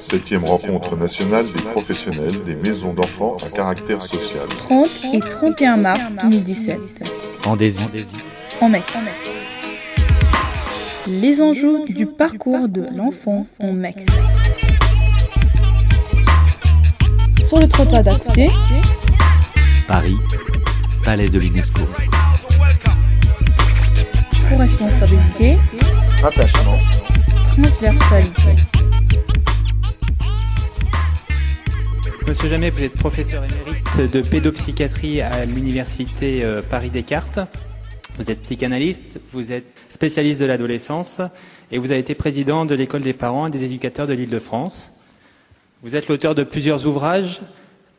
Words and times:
Septième 0.00 0.44
rencontre 0.44 0.96
nationale 0.96 1.44
des 1.54 1.62
professionnels 1.62 2.42
des 2.44 2.54
maisons 2.54 2.94
d'enfants 2.94 3.36
à 3.46 3.50
caractère 3.54 4.00
social. 4.00 4.48
30 4.48 4.86
et 5.12 5.20
31 5.20 5.76
mars 5.76 6.10
2017. 6.22 7.38
En 7.46 7.54
Désy. 7.54 7.84
En 8.62 8.68
Mex. 8.70 8.86
Les 11.06 11.42
enjeux 11.42 11.84
du 11.86 12.06
parcours 12.06 12.66
de 12.68 12.86
l'enfant 12.96 13.46
en 13.60 13.72
Mex. 13.72 14.06
Sur 17.46 17.60
le 17.60 17.68
trottoir 17.68 18.02
d'à 18.02 18.14
côté, 18.14 18.48
Paris, 19.86 20.16
Palais 21.04 21.28
de 21.28 21.38
l'UNESCO. 21.38 21.82
co-responsabilité, 24.48 25.58
Attachement. 26.24 26.78
transversalité. 27.54 28.69
Monsieur 32.30 32.48
Jamet, 32.48 32.70
vous 32.70 32.84
êtes 32.84 32.96
professeur 32.96 33.42
émérite 33.42 34.12
de 34.12 34.22
pédopsychiatrie 34.22 35.20
à 35.20 35.44
l'université 35.44 36.44
euh, 36.44 36.62
Paris-Descartes. 36.62 37.40
Vous 38.18 38.30
êtes 38.30 38.42
psychanalyste, 38.42 39.20
vous 39.32 39.50
êtes 39.50 39.66
spécialiste 39.88 40.40
de 40.40 40.46
l'adolescence 40.46 41.20
et 41.72 41.78
vous 41.78 41.90
avez 41.90 41.98
été 41.98 42.14
président 42.14 42.66
de 42.66 42.76
l'école 42.76 43.00
des 43.02 43.14
parents 43.14 43.48
et 43.48 43.50
des 43.50 43.64
éducateurs 43.64 44.06
de 44.06 44.12
l'Île-de-France. 44.12 44.92
Vous 45.82 45.96
êtes 45.96 46.06
l'auteur 46.06 46.36
de 46.36 46.44
plusieurs 46.44 46.86
ouvrages 46.86 47.40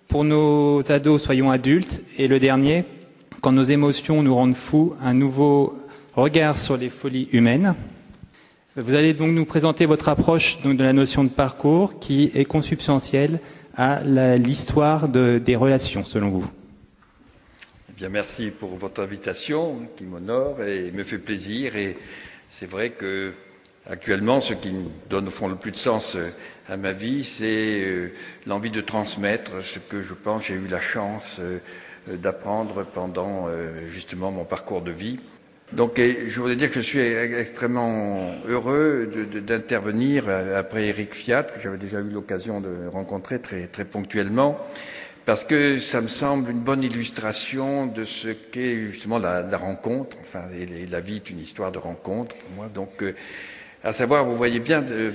pour 0.08 0.24
nos 0.24 0.80
ados 0.90 1.22
soyons 1.22 1.52
adultes 1.52 2.02
et 2.18 2.30
le 2.30 2.40
dernier 2.40 2.86
quand 3.42 3.52
nos 3.52 3.64
émotions 3.64 4.24
nous 4.24 4.34
rendent 4.34 4.56
fous, 4.56 4.96
un 5.04 5.14
nouveau 5.14 5.78
regard 6.16 6.58
sur 6.58 6.78
les 6.78 6.88
folies 6.88 7.28
humaines. 7.34 7.76
Vous 8.78 8.96
allez 8.96 9.14
donc 9.14 9.32
nous 9.32 9.44
présenter 9.44 9.86
votre 9.86 10.08
approche 10.08 10.60
de 10.64 10.82
la 10.82 10.94
notion 10.94 11.26
de 11.26 11.30
parcours 11.30 12.00
qui 12.00 12.32
est 12.34 12.46
consubstantielle 12.46 13.42
à 13.76 14.02
l'histoire 14.38 15.08
de- 15.10 15.38
des 15.40 15.56
relations, 15.56 16.04
selon 16.04 16.30
vous. 16.30 16.50
Eh 17.90 17.94
bien, 17.94 18.10
merci 18.10 18.52
pour 18.52 18.76
votre 18.76 19.02
invitation 19.02 19.88
qui 19.96 20.04
m'honore 20.04 20.62
et 20.64 20.92
me 20.92 21.04
fait 21.04 21.18
plaisir. 21.20 21.76
Et 21.76 21.98
c'est 22.50 22.66
vrai 22.70 22.92
que 22.92 23.34
actuellement, 23.90 24.40
ce 24.40 24.54
qui 24.54 24.72
me 24.72 24.86
donne 25.10 25.28
au 25.28 25.32
fond 25.32 25.48
le 25.48 25.56
plus 25.56 25.72
de 25.72 25.78
sens 25.78 26.16
euh, 26.16 26.30
à 26.68 26.78
ma 26.78 26.92
vie, 26.92 27.24
c'est 27.24 27.82
euh, 27.82 28.12
l'envie 28.46 28.72
de 28.72 28.82
transmettre 28.82 29.64
ce 29.64 29.80
que 29.80 30.02
je 30.02 30.14
pense 30.14 30.44
j'ai 30.46 30.56
eu 30.56 30.68
la 30.68 30.80
chance 30.82 31.38
euh, 31.40 31.60
d'apprendre 32.08 32.84
pendant 32.84 33.46
justement 33.90 34.32
mon 34.32 34.44
parcours 34.44 34.82
de 34.82 34.90
vie. 34.90 35.20
Donc, 35.74 35.94
je 35.98 36.38
voudrais 36.38 36.58
dire 36.58 36.70
que 36.70 36.82
je 36.82 36.86
suis 36.86 37.00
extrêmement 37.00 38.34
heureux 38.46 39.10
d'intervenir 39.46 40.26
euh, 40.28 40.60
après 40.60 40.88
Eric 40.88 41.14
Fiat, 41.14 41.44
que 41.44 41.62
j'avais 41.62 41.78
déjà 41.78 42.00
eu 42.02 42.10
l'occasion 42.10 42.60
de 42.60 42.88
rencontrer 42.92 43.40
très, 43.40 43.68
très 43.68 43.86
ponctuellement, 43.86 44.60
parce 45.26 45.46
que 45.46 45.80
ça 45.80 46.02
me 46.02 46.10
semble 46.10 46.52
une 46.52 46.60
bonne 46.60 46.84
illustration 46.84 47.86
de 47.86 48.04
ce 48.04 48.28
qu'est 48.30 48.92
justement 48.92 49.18
la, 49.18 49.46
rencontre. 49.58 50.18
Enfin, 50.20 50.44
et, 50.54 50.64
et 50.64 50.88
la 50.88 51.00
vie 51.00 51.18
est 51.18 51.30
une 51.30 51.40
histoire 51.40 51.72
de 51.72 51.78
rencontre 51.78 52.36
pour 52.36 52.50
moi. 52.52 52.68
Donc, 52.68 53.02
euh, 53.02 53.16
à 53.82 53.94
savoir, 53.94 54.26
vous 54.26 54.36
voyez 54.36 54.60
bien 54.60 54.84
euh, 54.84 55.12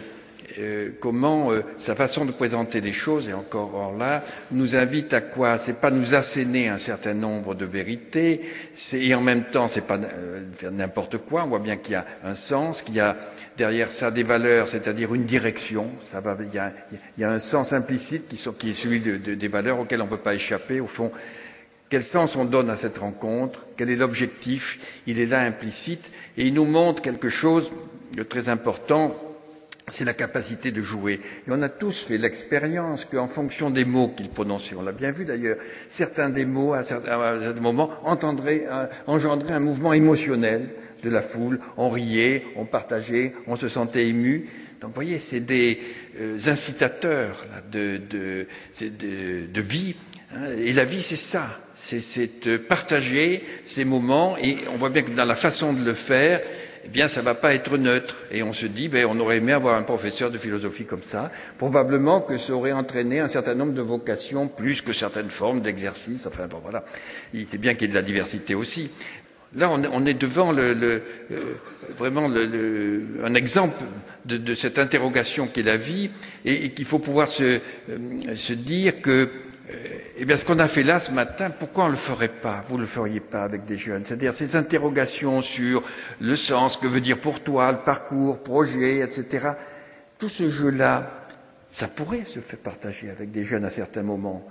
euh, 0.58 0.90
comment 1.00 1.50
euh, 1.52 1.62
sa 1.78 1.94
façon 1.94 2.24
de 2.24 2.32
présenter 2.32 2.80
les 2.80 2.92
choses, 2.92 3.28
et 3.28 3.32
encore 3.32 3.74
or 3.74 3.96
là, 3.96 4.22
nous 4.50 4.76
invite 4.76 5.12
à 5.12 5.20
quoi? 5.20 5.58
C'est 5.58 5.80
pas 5.80 5.90
nous 5.90 6.14
asséner 6.14 6.68
un 6.68 6.78
certain 6.78 7.14
nombre 7.14 7.54
de 7.54 7.64
vérités, 7.64 8.42
et 8.92 9.14
en 9.14 9.20
même 9.20 9.44
temps, 9.44 9.68
c'est 9.68 9.86
pas 9.86 9.96
euh, 9.98 10.44
faire 10.56 10.72
n'importe 10.72 11.18
quoi. 11.18 11.44
On 11.44 11.48
voit 11.48 11.58
bien 11.58 11.76
qu'il 11.76 11.92
y 11.92 11.96
a 11.96 12.06
un 12.24 12.34
sens, 12.34 12.82
qu'il 12.82 12.94
y 12.94 13.00
a 13.00 13.16
derrière 13.56 13.90
ça 13.90 14.10
des 14.10 14.22
valeurs, 14.22 14.68
c'est-à-dire 14.68 15.14
une 15.14 15.24
direction. 15.24 15.90
Ça 16.00 16.20
va, 16.20 16.36
il 16.40 16.54
y 17.18 17.24
a, 17.24 17.30
un 17.30 17.38
sens 17.38 17.72
implicite 17.72 18.28
qui, 18.28 18.70
est 18.70 18.74
celui 18.74 19.00
de- 19.00 19.16
de- 19.16 19.34
des 19.34 19.48
valeurs 19.48 19.80
auxquelles 19.80 20.02
on 20.02 20.06
ne 20.06 20.10
peut 20.10 20.16
pas 20.16 20.34
échapper. 20.34 20.80
Au 20.80 20.86
fond, 20.86 21.10
quel 21.88 22.02
sens 22.02 22.36
on 22.36 22.44
donne 22.44 22.68
à 22.68 22.76
cette 22.76 22.98
rencontre? 22.98 23.64
Quel 23.76 23.90
est 23.90 23.96
l'objectif? 23.96 24.78
Il 25.06 25.18
est 25.20 25.26
là 25.26 25.40
implicite 25.40 26.10
et 26.36 26.46
il 26.46 26.54
nous 26.54 26.64
montre 26.64 27.00
quelque 27.00 27.28
chose 27.28 27.70
de 28.14 28.22
très 28.22 28.48
important. 28.48 29.14
C'est 29.88 30.04
la 30.04 30.14
capacité 30.14 30.72
de 30.72 30.82
jouer. 30.82 31.20
Et 31.46 31.50
on 31.50 31.62
a 31.62 31.68
tous 31.68 32.06
fait 32.06 32.18
l'expérience 32.18 33.04
qu'en 33.04 33.28
fonction 33.28 33.70
des 33.70 33.84
mots 33.84 34.08
qu'il 34.08 34.28
prononçait, 34.28 34.74
on 34.74 34.82
l'a 34.82 34.90
bien 34.90 35.12
vu 35.12 35.24
d'ailleurs, 35.24 35.58
certains 35.88 36.28
des 36.28 36.44
mots 36.44 36.72
à 36.74 36.82
certains, 36.82 37.52
moments 37.60 37.90
entendraient, 38.04 38.66
euh, 38.68 38.86
engendraient 39.06 39.54
un 39.54 39.60
mouvement 39.60 39.92
émotionnel 39.92 40.70
de 41.04 41.08
la 41.10 41.22
foule. 41.22 41.60
On 41.76 41.88
riait, 41.88 42.46
on 42.56 42.64
partageait, 42.64 43.34
on 43.46 43.54
se 43.54 43.68
sentait 43.68 44.08
ému. 44.08 44.48
Donc, 44.80 44.90
vous 44.90 44.94
voyez, 44.96 45.20
c'est 45.20 45.40
des 45.40 45.78
euh, 46.20 46.36
incitateurs 46.46 47.46
de, 47.70 48.00
de, 48.10 48.46
de, 48.80 49.60
vie. 49.60 49.94
hein. 50.34 50.50
Et 50.58 50.72
la 50.72 50.84
vie, 50.84 51.02
c'est 51.02 51.14
ça. 51.14 51.60
C'est, 51.76 52.44
de 52.44 52.56
partager 52.56 53.44
ces 53.64 53.84
moments. 53.84 54.36
Et 54.36 54.58
on 54.72 54.76
voit 54.78 54.90
bien 54.90 55.02
que 55.02 55.12
dans 55.12 55.24
la 55.24 55.36
façon 55.36 55.72
de 55.72 55.84
le 55.84 55.94
faire, 55.94 56.40
eh 56.86 56.88
bien, 56.88 57.08
ça 57.08 57.20
va 57.20 57.34
pas 57.34 57.52
être 57.54 57.76
neutre. 57.76 58.16
Et 58.30 58.42
on 58.42 58.52
se 58.52 58.66
dit, 58.66 58.88
ben, 58.88 59.06
on 59.10 59.18
aurait 59.20 59.38
aimé 59.38 59.52
avoir 59.52 59.76
un 59.76 59.82
professeur 59.82 60.30
de 60.30 60.38
philosophie 60.38 60.84
comme 60.84 61.02
ça. 61.02 61.30
Probablement 61.58 62.20
que 62.20 62.36
ça 62.36 62.52
aurait 62.54 62.72
entraîné 62.72 63.20
un 63.20 63.28
certain 63.28 63.54
nombre 63.54 63.72
de 63.74 63.82
vocations, 63.82 64.46
plus 64.48 64.80
que 64.82 64.92
certaines 64.92 65.30
formes 65.30 65.60
d'exercice. 65.60 66.26
Enfin, 66.26 66.46
bon, 66.46 66.58
voilà. 66.62 66.84
Il- 67.34 67.46
C'est 67.46 67.58
bien 67.58 67.74
qu'il 67.74 67.82
y 67.82 67.84
ait 67.86 67.88
de 67.88 67.94
la 67.94 68.02
diversité 68.02 68.54
aussi. 68.54 68.90
Là, 69.54 69.70
on 69.92 70.04
est, 70.06 70.14
devant 70.14 70.52
le, 70.52 70.74
le, 70.74 71.02
euh, 71.30 71.38
vraiment 71.96 72.28
le, 72.28 73.06
un 73.24 73.34
exemple 73.34 73.76
de, 74.24 74.36
de 74.36 74.54
cette 74.54 74.78
interrogation 74.78 75.46
qu'est 75.46 75.62
la 75.62 75.76
vie, 75.76 76.10
et, 76.44 76.64
et 76.66 76.70
qu'il 76.70 76.84
faut 76.84 76.98
pouvoir 76.98 77.28
se, 77.30 77.42
euh, 77.88 77.98
se 78.34 78.52
dire 78.52 79.00
que, 79.00 79.30
eh 80.18 80.24
bien, 80.24 80.36
ce 80.36 80.44
qu'on 80.44 80.58
a 80.58 80.68
fait 80.68 80.82
là 80.82 80.98
ce 80.98 81.10
matin, 81.10 81.50
pourquoi 81.50 81.84
on 81.84 81.88
le 81.88 81.96
ferait 81.96 82.28
pas? 82.28 82.64
Vous 82.68 82.78
le 82.78 82.86
feriez 82.86 83.20
pas 83.20 83.42
avec 83.42 83.64
des 83.64 83.76
jeunes 83.76 84.04
C'est-à-dire 84.04 84.32
ces 84.32 84.56
interrogations 84.56 85.42
sur 85.42 85.82
le 86.20 86.36
sens, 86.36 86.76
que 86.76 86.86
veut 86.86 87.00
dire 87.00 87.20
pour 87.20 87.40
toi, 87.40 87.72
le 87.72 87.78
parcours, 87.78 88.42
projet, 88.42 88.98
etc. 88.98 89.50
Tout 90.18 90.28
ce 90.28 90.48
jeu-là, 90.48 91.10
ça 91.70 91.88
pourrait 91.88 92.24
se 92.24 92.40
faire 92.40 92.58
partager 92.58 93.10
avec 93.10 93.30
des 93.30 93.44
jeunes 93.44 93.64
à 93.64 93.70
certains 93.70 94.02
moments. 94.02 94.46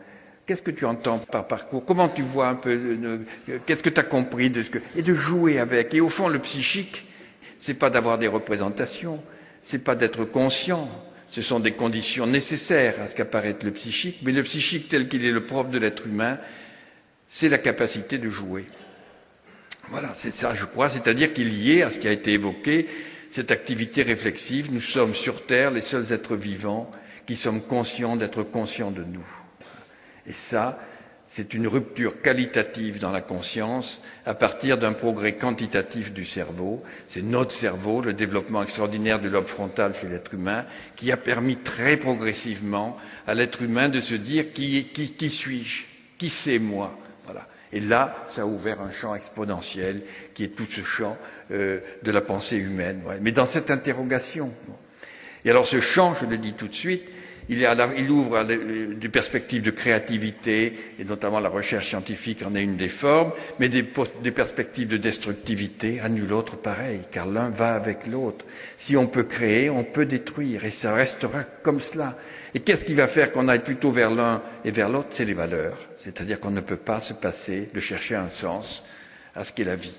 Qu'est-ce 0.46 0.62
que 0.62 0.72
tu 0.72 0.86
entends 0.86 1.20
par 1.20 1.48
parcours? 1.48 1.84
Comment 1.86 2.10
tu 2.10 2.22
vois 2.22 2.50
un 2.50 2.56
peu 2.56 2.70
euh, 2.70 3.20
euh, 3.50 3.58
Qu'est-ce 3.66 3.82
que 3.82 3.90
tu 3.90 4.00
as 4.00 4.04
compris 4.04 4.52
de 4.52 4.62
ce 4.62 4.70
que 4.70 4.80
et 4.96 5.02
de 5.02 5.14
jouer 5.14 5.60
avec? 5.60 5.94
Et 5.96 6.02
au 6.02 6.10
fond, 6.10 6.28
le 6.28 6.38
psychique, 6.40 7.08
c'est 7.58 7.74
pas 7.74 7.90
d'avoir 7.90 8.20
des 8.20 8.28
représentations, 8.28 9.24
c'est 9.64 9.80
pas 9.80 9.96
d'être 9.96 10.26
conscient. 10.26 10.88
Ce 11.36 11.42
sont 11.42 11.60
des 11.60 11.74
conditions 11.74 12.26
nécessaires 12.26 13.02
à 13.02 13.08
ce 13.08 13.16
qu'apparaisse 13.18 13.62
le 13.62 13.72
psychique, 13.72 14.20
mais 14.24 14.32
le 14.32 14.42
psychique 14.42 14.88
tel 14.88 15.10
qu'il 15.10 15.26
est 15.26 15.34
le 15.34 15.46
propre 15.46 15.70
de 15.70 15.78
l'être 15.78 16.08
humain, 16.08 16.40
c'est 17.28 17.50
la 17.50 17.58
capacité 17.58 18.18
de 18.18 18.30
jouer. 18.30 18.64
Voilà, 19.90 20.14
c'est 20.16 20.32
ça, 20.32 20.56
je 20.56 20.64
crois. 20.64 20.88
C'est-à-dire 20.88 21.34
qu'il 21.34 21.54
y 21.54 21.74
est 21.74 21.82
à 21.82 21.90
ce 21.90 22.00
qui 22.00 22.08
a 22.08 22.14
été 22.14 22.32
évoqué, 22.32 22.88
cette 23.30 23.52
activité 23.52 24.02
réflexive. 24.02 24.72
Nous 24.72 24.80
sommes 24.80 25.14
sur 25.14 25.46
Terre 25.46 25.72
les 25.72 25.82
seuls 25.82 26.14
êtres 26.14 26.38
vivants 26.38 26.90
qui 27.28 27.36
sommes 27.36 27.64
conscients 27.64 28.16
d'être 28.16 28.44
conscients 28.44 28.92
de 28.92 29.04
nous. 29.04 29.28
Et 30.28 30.32
ça, 30.32 30.80
c'est 31.36 31.54
une 31.54 31.68
rupture 31.68 32.22
qualitative 32.22 33.00
dans 33.00 33.12
la 33.12 33.20
conscience 33.20 34.02
à 34.26 34.34
partir 34.34 34.78
d'un 34.78 34.94
progrès 34.94 35.36
quantitatif 35.36 36.14
du 36.14 36.24
cerveau. 36.24 36.82
C'est 37.10 37.24
notre 37.24 37.52
cerveau, 37.52 38.00
le 38.00 38.14
développement 38.14 38.64
extraordinaire 38.64 39.20
du 39.20 39.30
lobe 39.30 39.48
frontal 39.48 39.94
chez 39.94 40.08
l'être 40.08 40.34
humain, 40.34 40.66
qui 40.96 41.12
a 41.12 41.18
permis 41.18 41.58
très 41.58 41.98
progressivement 41.98 42.96
à 43.28 43.34
l'être 43.34 43.62
humain 43.62 43.90
de 43.90 44.00
se 44.00 44.16
dire 44.16 44.54
qui, 44.54 45.30
suis-je? 45.30 45.84
Qui 46.18 46.30
c'est 46.30 46.58
moi? 46.58 46.98
Voilà. 47.26 47.50
Et 47.74 47.82
là, 47.82 48.16
ça 48.28 48.44
a 48.44 48.46
ouvert 48.46 48.80
un 48.80 48.92
champ 48.92 49.14
exponentiel 49.14 50.04
qui 50.36 50.46
est 50.46 50.56
tout 50.56 50.68
ce 50.70 50.86
champ 50.86 51.18
euh, 51.52 51.82
de 52.02 52.12
la 52.12 52.22
pensée 52.22 52.56
humaine. 52.56 53.02
Mais 53.20 53.34
dans 53.34 53.46
cette 53.46 53.72
interrogation. 53.72 54.54
Et 55.44 55.50
alors 55.50 55.68
ce 55.68 55.82
champ, 55.82 56.16
je 56.16 56.28
le 56.28 56.38
dis 56.38 56.54
tout 56.54 56.70
de 56.70 56.74
suite, 56.74 57.04
il, 57.50 57.62
est 57.62 57.76
la- 57.76 57.90
il 57.98 58.10
ouvre 58.10 58.38
à 58.38 58.44
des 58.44 59.10
perspectives 59.10 59.62
de 59.62 59.72
créativité, 59.72 60.78
et 61.00 61.04
notamment 61.04 61.40
la 61.40 61.50
recherche 61.50 61.88
scientifique 61.90 62.44
en 62.46 62.56
est 62.56 62.64
une 62.64 62.76
des 62.78 62.88
formes, 62.88 63.32
mais 63.60 63.70
des, 63.70 63.86
des 64.24 64.32
perspectives 64.32 64.88
de 64.88 64.98
destructivité, 64.98 66.00
à 66.00 66.10
nul 66.10 66.32
autre 66.34 66.56
pareil, 66.58 67.02
car 67.12 67.26
l'un 67.28 67.50
va 67.50 67.74
avec 67.76 68.08
l'autre. 68.08 68.46
Si 68.78 68.96
on 68.98 69.08
peut 69.08 69.24
créer, 69.24 69.70
on 69.70 69.84
peut 69.84 70.06
détruire, 70.06 70.66
et 70.66 70.72
ça 70.72 70.94
restera 70.94 71.44
comme 71.64 71.80
cela. 71.80 72.18
Et 72.54 72.62
qu'est-ce 72.62 72.86
qui 72.86 72.94
va 72.94 73.08
faire 73.08 73.32
qu'on 73.32 73.48
aille 73.50 73.64
plutôt 73.64 73.92
vers 73.92 74.12
l'un 74.12 74.42
et 74.64 74.72
vers 74.72 74.90
l'autre? 74.90 75.08
C'est 75.10 75.26
les 75.26 75.34
valeurs. 75.34 75.78
C'est-à-dire 75.96 76.40
qu'on 76.40 76.52
ne 76.52 76.62
peut 76.62 76.78
pas 76.78 77.02
se 77.02 77.14
passer 77.14 77.70
de 77.74 77.80
chercher 77.82 78.16
un 78.16 78.30
sens 78.30 78.84
à 79.36 79.44
ce 79.44 79.52
qu'est 79.52 79.66
la 79.66 79.76
vie. 79.76 79.96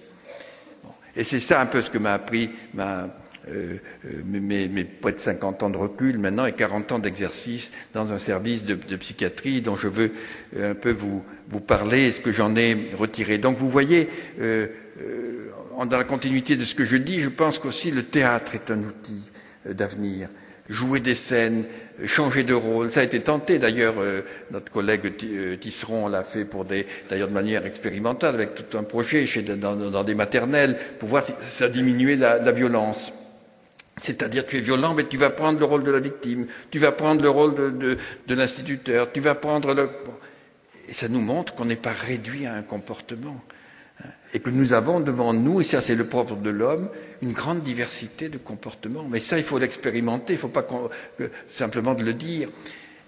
Et 1.14 1.24
c'est 1.24 1.40
ça 1.40 1.60
un 1.60 1.66
peu 1.66 1.82
ce 1.82 1.90
que 1.90 1.98
m'a 1.98 2.14
appris 2.14 2.50
ma, 2.74 3.08
euh, 3.48 3.76
euh, 4.06 4.22
mes, 4.24 4.68
mes 4.68 4.84
près 4.84 5.12
de 5.12 5.18
50 5.18 5.62
ans 5.62 5.70
de 5.70 5.76
recul 5.76 6.18
maintenant 6.18 6.46
et 6.46 6.52
40 6.52 6.92
ans 6.92 6.98
d'exercice 6.98 7.72
dans 7.94 8.12
un 8.12 8.18
service 8.18 8.64
de, 8.64 8.74
de 8.74 8.96
psychiatrie 8.96 9.62
dont 9.62 9.76
je 9.76 9.88
veux 9.88 10.12
euh, 10.56 10.72
un 10.72 10.74
peu 10.74 10.92
vous, 10.92 11.22
vous 11.48 11.60
parler 11.60 12.06
et 12.06 12.12
ce 12.12 12.20
que 12.20 12.32
j'en 12.32 12.54
ai 12.56 12.90
retiré. 12.96 13.38
Donc 13.38 13.56
vous 13.58 13.70
voyez, 13.70 14.08
euh, 14.40 14.66
euh, 15.00 15.50
dans 15.84 15.98
la 15.98 16.04
continuité 16.04 16.56
de 16.56 16.64
ce 16.64 16.74
que 16.74 16.84
je 16.84 16.96
dis, 16.96 17.20
je 17.20 17.28
pense 17.28 17.58
qu'aussi 17.58 17.90
le 17.90 18.02
théâtre 18.02 18.54
est 18.54 18.70
un 18.70 18.78
outil 18.78 19.22
euh, 19.66 19.74
d'avenir. 19.74 20.28
jouer 20.68 20.98
des 21.00 21.14
scènes, 21.14 21.64
changer 22.04 22.42
de 22.42 22.54
rôle. 22.54 22.90
Ça 22.90 23.00
a 23.00 23.02
été 23.04 23.20
tenté 23.20 23.58
d'ailleurs, 23.58 23.94
euh, 23.98 24.22
notre 24.50 24.72
collègue 24.72 25.12
Tisseron 25.60 26.08
l'a 26.08 26.24
fait 26.24 26.44
pour 26.44 26.64
des, 26.64 26.86
d'ailleurs 27.08 27.28
de 27.28 27.34
manière 27.34 27.66
expérimentale 27.66 28.34
avec 28.34 28.54
tout 28.54 28.76
un 28.76 28.82
projet 28.82 29.24
chez, 29.26 29.42
dans, 29.42 29.76
dans, 29.76 30.04
des 30.04 30.14
maternelles 30.14 30.76
pour 30.98 31.08
voir 31.08 31.22
si 31.22 31.32
ça 31.48 31.68
diminuait 31.68 32.16
la, 32.16 32.38
la 32.38 32.52
violence. 32.52 33.12
C'est-à-dire 33.98 34.46
tu 34.46 34.58
es 34.58 34.60
violent, 34.60 34.94
mais 34.94 35.04
tu 35.04 35.16
vas 35.16 35.30
prendre 35.30 35.58
le 35.58 35.64
rôle 35.64 35.82
de 35.82 35.90
la 35.90 36.00
victime, 36.00 36.46
tu 36.70 36.78
vas 36.78 36.92
prendre 36.92 37.22
le 37.22 37.30
rôle 37.30 37.54
de, 37.54 38.34
l'instituteur, 38.34 39.10
tu 39.12 39.20
vas 39.20 39.34
prendre 39.34 39.72
le... 39.72 39.88
Et 40.88 40.92
ça 40.92 41.08
nous 41.08 41.20
montre 41.20 41.54
qu'on 41.54 41.64
n'est 41.64 41.76
pas 41.76 41.92
réduit 41.92 42.46
à 42.46 42.54
un 42.54 42.62
comportement 42.62 43.42
et 44.34 44.40
que 44.40 44.50
nous 44.50 44.72
avons 44.72 45.00
devant 45.00 45.32
nous, 45.32 45.60
et 45.60 45.64
ça 45.64 45.80
c'est 45.80 45.94
le 45.94 46.06
propre 46.06 46.36
de 46.36 46.50
l'homme, 46.50 46.90
une 47.22 47.32
grande 47.32 47.62
diversité 47.62 48.28
de 48.28 48.38
comportements. 48.38 49.06
Mais 49.08 49.20
ça, 49.20 49.38
il 49.38 49.44
faut 49.44 49.58
l'expérimenter, 49.58 50.34
il 50.34 50.36
ne 50.36 50.40
faut 50.40 50.48
pas 50.48 50.66
simplement 51.48 51.94
de 51.94 52.02
le 52.02 52.12
dire. 52.12 52.50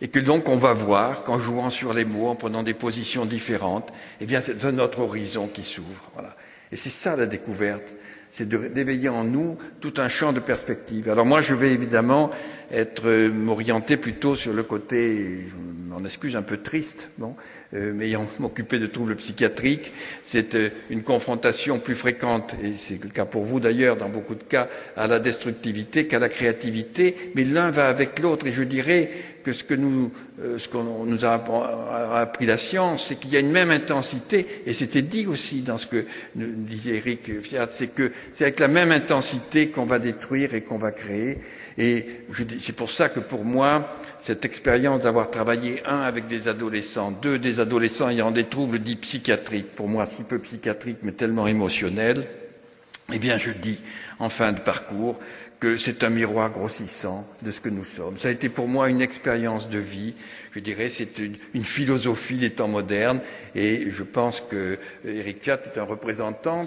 Et 0.00 0.08
que 0.08 0.20
donc 0.20 0.48
on 0.48 0.56
va 0.56 0.72
voir 0.72 1.24
qu'en 1.24 1.40
jouant 1.40 1.70
sur 1.70 1.92
les 1.92 2.04
mots, 2.04 2.28
en 2.28 2.36
prenant 2.36 2.62
des 2.62 2.72
positions 2.72 3.26
différentes, 3.26 3.92
eh 4.20 4.26
bien 4.26 4.40
c'est 4.40 4.62
notre 4.64 5.00
horizon 5.00 5.48
qui 5.48 5.64
s'ouvre. 5.64 6.10
Voilà. 6.14 6.36
Et 6.70 6.76
c'est 6.76 6.90
ça 6.90 7.16
la 7.16 7.26
découverte, 7.26 7.92
c'est 8.32 8.48
d'éveiller 8.48 9.08
en 9.08 9.24
nous 9.24 9.56
tout 9.80 9.94
un 9.98 10.08
champ 10.08 10.32
de 10.32 10.40
perspectives. 10.40 11.08
Alors 11.08 11.26
moi, 11.26 11.40
je 11.40 11.54
vais 11.54 11.72
évidemment 11.72 12.30
être 12.70 13.28
m'orienter 13.28 13.96
plutôt 13.96 14.34
sur 14.34 14.52
le 14.52 14.62
côté, 14.62 15.46
je 15.48 15.90
m'en 15.90 16.04
excuse, 16.04 16.36
un 16.36 16.42
peu 16.42 16.58
triste, 16.58 17.12
bon, 17.18 17.34
euh, 17.74 17.92
m'ayant 17.92 18.26
occupé 18.42 18.78
de 18.78 18.86
troubles 18.86 19.16
psychiatriques, 19.16 19.92
c'est 20.22 20.54
euh, 20.54 20.70
une 20.90 21.02
confrontation 21.02 21.78
plus 21.78 21.94
fréquente, 21.94 22.54
et 22.62 22.74
c'est 22.76 23.02
le 23.02 23.08
cas 23.08 23.24
pour 23.24 23.44
vous 23.44 23.58
d'ailleurs 23.58 23.96
dans 23.96 24.08
beaucoup 24.08 24.34
de 24.34 24.42
cas, 24.42 24.68
à 24.96 25.06
la 25.06 25.18
destructivité 25.18 26.06
qu'à 26.06 26.18
la 26.18 26.28
créativité, 26.28 27.32
mais 27.34 27.44
l'un 27.44 27.70
va 27.70 27.88
avec 27.88 28.18
l'autre, 28.18 28.46
et 28.46 28.52
je 28.52 28.62
dirais 28.62 29.10
que 29.48 29.54
ce 29.54 29.64
que 29.64 29.72
nous, 29.72 30.12
euh, 30.42 30.58
ce 30.58 30.68
qu'on 30.68 31.06
nous 31.06 31.24
a 31.24 31.42
appris 32.20 32.44
la 32.44 32.58
science, 32.58 33.06
c'est 33.06 33.14
qu'il 33.14 33.30
y 33.30 33.36
a 33.38 33.40
une 33.40 33.50
même 33.50 33.70
intensité, 33.70 34.46
et 34.66 34.74
c'était 34.74 35.00
dit 35.00 35.26
aussi 35.26 35.62
dans 35.62 35.78
ce 35.78 35.86
que 35.86 36.04
disait 36.36 36.96
Eric 36.96 37.40
Fiat, 37.40 37.68
c'est 37.70 37.86
que 37.86 38.12
c'est 38.30 38.44
avec 38.44 38.60
la 38.60 38.68
même 38.68 38.92
intensité 38.92 39.68
qu'on 39.68 39.86
va 39.86 39.98
détruire 39.98 40.52
et 40.52 40.60
qu'on 40.60 40.76
va 40.76 40.90
créer, 40.90 41.38
et 41.78 42.04
c'est 42.60 42.76
pour 42.76 42.90
ça 42.90 43.08
que 43.08 43.20
pour 43.20 43.46
moi, 43.46 43.96
cette 44.20 44.44
expérience 44.44 45.00
d'avoir 45.00 45.30
travaillé, 45.30 45.82
un, 45.86 46.00
avec 46.00 46.26
des 46.26 46.46
adolescents, 46.46 47.10
deux, 47.10 47.38
des 47.38 47.58
adolescents 47.58 48.10
ayant 48.10 48.30
des 48.30 48.44
troubles 48.44 48.80
dits 48.80 48.96
psychiatriques, 48.96 49.74
pour 49.74 49.88
moi 49.88 50.04
si 50.04 50.24
peu 50.24 50.38
psychiatriques 50.38 50.98
mais 51.02 51.12
tellement 51.12 51.46
émotionnels, 51.46 52.26
eh 53.10 53.18
bien 53.18 53.38
je 53.38 53.52
dis 53.52 53.78
en 54.18 54.28
fin 54.28 54.52
de 54.52 54.60
parcours 54.60 55.18
que 55.60 55.76
c'est 55.76 56.04
un 56.04 56.10
miroir 56.10 56.50
grossissant 56.50 57.26
de 57.42 57.50
ce 57.50 57.60
que 57.60 57.68
nous 57.68 57.84
sommes. 57.84 58.16
Ça 58.16 58.28
a 58.28 58.30
été 58.30 58.48
pour 58.48 58.68
moi 58.68 58.88
une 58.88 59.00
expérience 59.00 59.68
de 59.68 59.78
vie, 59.78 60.14
je 60.52 60.60
dirais, 60.60 60.88
c'est 60.88 61.18
une, 61.18 61.64
philosophie 61.64 62.36
des 62.36 62.50
temps 62.50 62.68
modernes, 62.68 63.20
et 63.54 63.90
je 63.90 64.02
pense 64.04 64.40
que 64.40 64.78
Eric 65.04 65.42
Fiat 65.42 65.60
est 65.64 65.78
un 65.78 65.82
représentant 65.82 66.64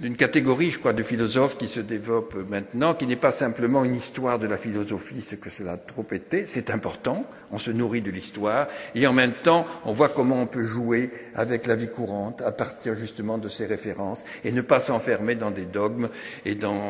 d'une 0.00 0.16
catégorie, 0.16 0.70
je 0.70 0.78
crois, 0.78 0.94
de 0.94 1.02
philosophes 1.02 1.58
qui 1.58 1.68
se 1.68 1.80
développe 1.80 2.34
maintenant, 2.48 2.94
qui 2.94 3.06
n'est 3.06 3.16
pas 3.16 3.32
simplement 3.32 3.84
une 3.84 3.94
histoire 3.94 4.38
de 4.38 4.46
la 4.46 4.56
philosophie, 4.56 5.20
ce 5.20 5.36
que 5.36 5.50
cela 5.50 5.72
a 5.72 5.76
trop 5.76 6.06
été, 6.10 6.46
c'est 6.46 6.70
important, 6.70 7.26
on 7.52 7.58
se 7.58 7.70
nourrit 7.70 8.00
de 8.00 8.10
l'histoire, 8.10 8.68
et 8.94 9.06
en 9.06 9.12
même 9.12 9.34
temps, 9.42 9.66
on 9.84 9.92
voit 9.92 10.08
comment 10.08 10.40
on 10.40 10.46
peut 10.46 10.64
jouer 10.64 11.10
avec 11.34 11.66
la 11.66 11.76
vie 11.76 11.90
courante 11.90 12.40
à 12.42 12.52
partir 12.52 12.94
justement 12.94 13.36
de 13.36 13.48
ces 13.48 13.66
références, 13.66 14.24
et 14.44 14.52
ne 14.52 14.62
pas 14.62 14.80
s'enfermer 14.80 15.34
dans 15.34 15.50
des 15.50 15.66
dogmes, 15.66 16.08
et 16.46 16.54
dans 16.54 16.89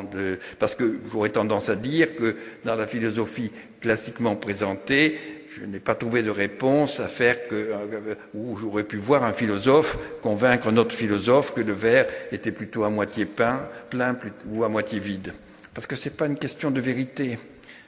parce 0.58 0.74
que 0.74 0.98
j'aurais 1.12 1.30
tendance 1.30 1.68
à 1.68 1.76
dire 1.76 2.14
que 2.16 2.36
dans 2.64 2.76
la 2.76 2.86
philosophie 2.86 3.50
classiquement 3.80 4.36
présentée, 4.36 5.18
je 5.58 5.64
n'ai 5.64 5.80
pas 5.80 5.94
trouvé 5.94 6.22
de 6.22 6.30
réponse 6.30 7.00
à 7.00 7.08
faire 7.08 7.48
que, 7.48 7.54
euh, 7.54 8.14
où 8.34 8.56
j'aurais 8.56 8.84
pu 8.84 8.98
voir 8.98 9.24
un 9.24 9.32
philosophe 9.32 9.98
convaincre 10.22 10.68
un 10.68 10.76
autre 10.76 10.94
philosophe 10.94 11.54
que 11.54 11.60
le 11.60 11.72
verre 11.72 12.06
était 12.30 12.52
plutôt 12.52 12.84
à 12.84 12.90
moitié 12.90 13.24
plein, 13.24 13.68
plein 13.90 14.16
ou 14.48 14.64
à 14.64 14.68
moitié 14.68 15.00
vide. 15.00 15.34
Parce 15.74 15.86
que 15.86 15.96
ce 15.96 16.08
n'est 16.08 16.14
pas 16.14 16.26
une 16.26 16.38
question 16.38 16.70
de 16.70 16.80
vérité. 16.80 17.38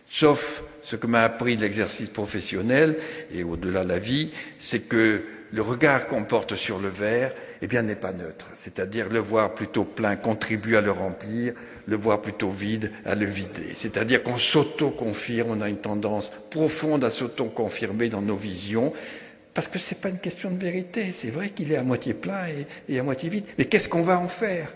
Sauf 0.09 0.62
ce 0.82 0.97
que 0.97 1.06
m'a 1.06 1.23
appris 1.23 1.56
l'exercice 1.56 2.11
professionnel 2.11 2.97
et 3.32 3.44
au-delà 3.44 3.85
de 3.85 3.88
la 3.88 3.99
vie, 3.99 4.31
c'est 4.59 4.88
que 4.88 5.23
le 5.53 5.62
regard 5.62 6.06
qu'on 6.06 6.25
porte 6.25 6.56
sur 6.56 6.79
le 6.79 6.88
verre 6.88 7.32
eh 7.64 7.69
bien, 7.69 7.82
n'est 7.82 7.94
pas 7.94 8.12
neutre. 8.12 8.50
C'est-à-dire 8.55 9.09
le 9.09 9.20
voir 9.20 9.55
plutôt 9.55 9.85
plein 9.85 10.17
contribue 10.17 10.75
à 10.76 10.81
le 10.81 10.91
remplir, 10.91 11.55
le 11.87 11.97
voir 11.97 12.20
plutôt 12.20 12.50
vide 12.50 12.91
à 13.05 13.14
le 13.14 13.25
vider. 13.25 13.73
C'est-à-dire 13.75 14.25
qu'on 14.25 14.37
s'auto-confirme, 14.37 15.50
on 15.50 15.61
a 15.61 15.69
une 15.69 15.79
tendance 15.79 16.32
profonde 16.50 17.05
à 17.05 17.11
s'auto-confirmer 17.11 18.09
dans 18.09 18.20
nos 18.20 18.37
visions, 18.37 18.93
parce 19.55 19.69
que 19.69 19.79
ce 19.79 19.94
n'est 19.94 20.00
pas 20.00 20.09
une 20.09 20.19
question 20.19 20.50
de 20.50 20.59
vérité. 20.59 21.12
C'est 21.12 21.31
vrai 21.31 21.50
qu'il 21.50 21.70
est 21.70 21.76
à 21.76 21.85
moitié 21.85 22.14
plein 22.14 22.47
et, 22.88 22.99
à 22.99 23.03
moitié 23.05 23.29
vide. 23.29 23.44
Mais 23.56 23.67
qu'est-ce 23.67 23.88
qu'on 23.88 24.03
va 24.03 24.19
en 24.19 24.29
faire? 24.29 24.73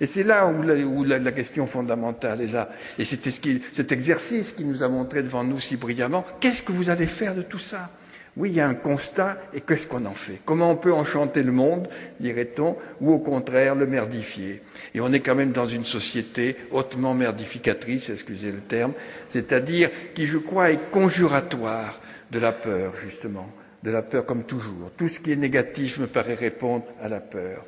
Et 0.00 0.06
c'est 0.06 0.22
là 0.22 0.46
où, 0.46 1.04
la, 1.04 1.32
question 1.32 1.66
fondamentale 1.66 2.40
est 2.40 2.52
là. 2.52 2.70
Et 2.98 3.04
c'était 3.04 3.30
ce 3.30 3.40
qui, 3.40 3.60
cet 3.74 3.92
exercice 3.92 4.52
qui 4.52 4.64
nous 4.64 4.82
a 4.82 4.88
montré 4.88 5.22
devant 5.22 5.44
nous 5.44 5.60
si 5.60 5.76
brillamment. 5.76 6.24
Qu'est-ce 6.40 6.62
que 6.62 6.72
vous 6.72 6.88
allez 6.88 7.06
faire 7.06 7.34
de 7.34 7.42
tout 7.42 7.58
ça? 7.58 7.90
Oui, 8.36 8.50
il 8.50 8.54
y 8.56 8.60
a 8.60 8.68
un 8.68 8.74
constat, 8.74 9.38
et 9.52 9.60
qu'est-ce 9.60 9.86
qu'on 9.86 10.06
en 10.06 10.14
fait? 10.14 10.40
Comment 10.44 10.70
on 10.70 10.76
peut 10.76 10.92
enchanter 10.92 11.42
le 11.42 11.52
monde, 11.52 11.88
dirait-on, 12.20 12.76
ou 13.00 13.12
au 13.12 13.18
contraire 13.18 13.74
le 13.74 13.86
merdifier? 13.86 14.62
Et 14.94 15.00
on 15.00 15.12
est 15.12 15.20
quand 15.20 15.34
même 15.34 15.52
dans 15.52 15.66
une 15.66 15.84
société 15.84 16.56
hautement 16.70 17.12
merdificatrice, 17.12 18.08
excusez 18.10 18.52
le 18.52 18.60
terme, 18.60 18.92
c'est-à-dire 19.28 19.90
qui, 20.14 20.26
je 20.26 20.38
crois, 20.38 20.70
est 20.70 20.90
conjuratoire 20.90 22.00
de 22.30 22.38
la 22.38 22.52
peur, 22.52 22.92
justement, 23.02 23.50
de 23.82 23.90
la 23.90 24.02
peur 24.02 24.24
comme 24.24 24.44
toujours. 24.44 24.92
Tout 24.96 25.08
ce 25.08 25.18
qui 25.18 25.32
est 25.32 25.36
négatif 25.36 25.98
me 25.98 26.06
paraît 26.06 26.34
répondre 26.34 26.84
à 27.02 27.08
la 27.08 27.20
peur. 27.20 27.66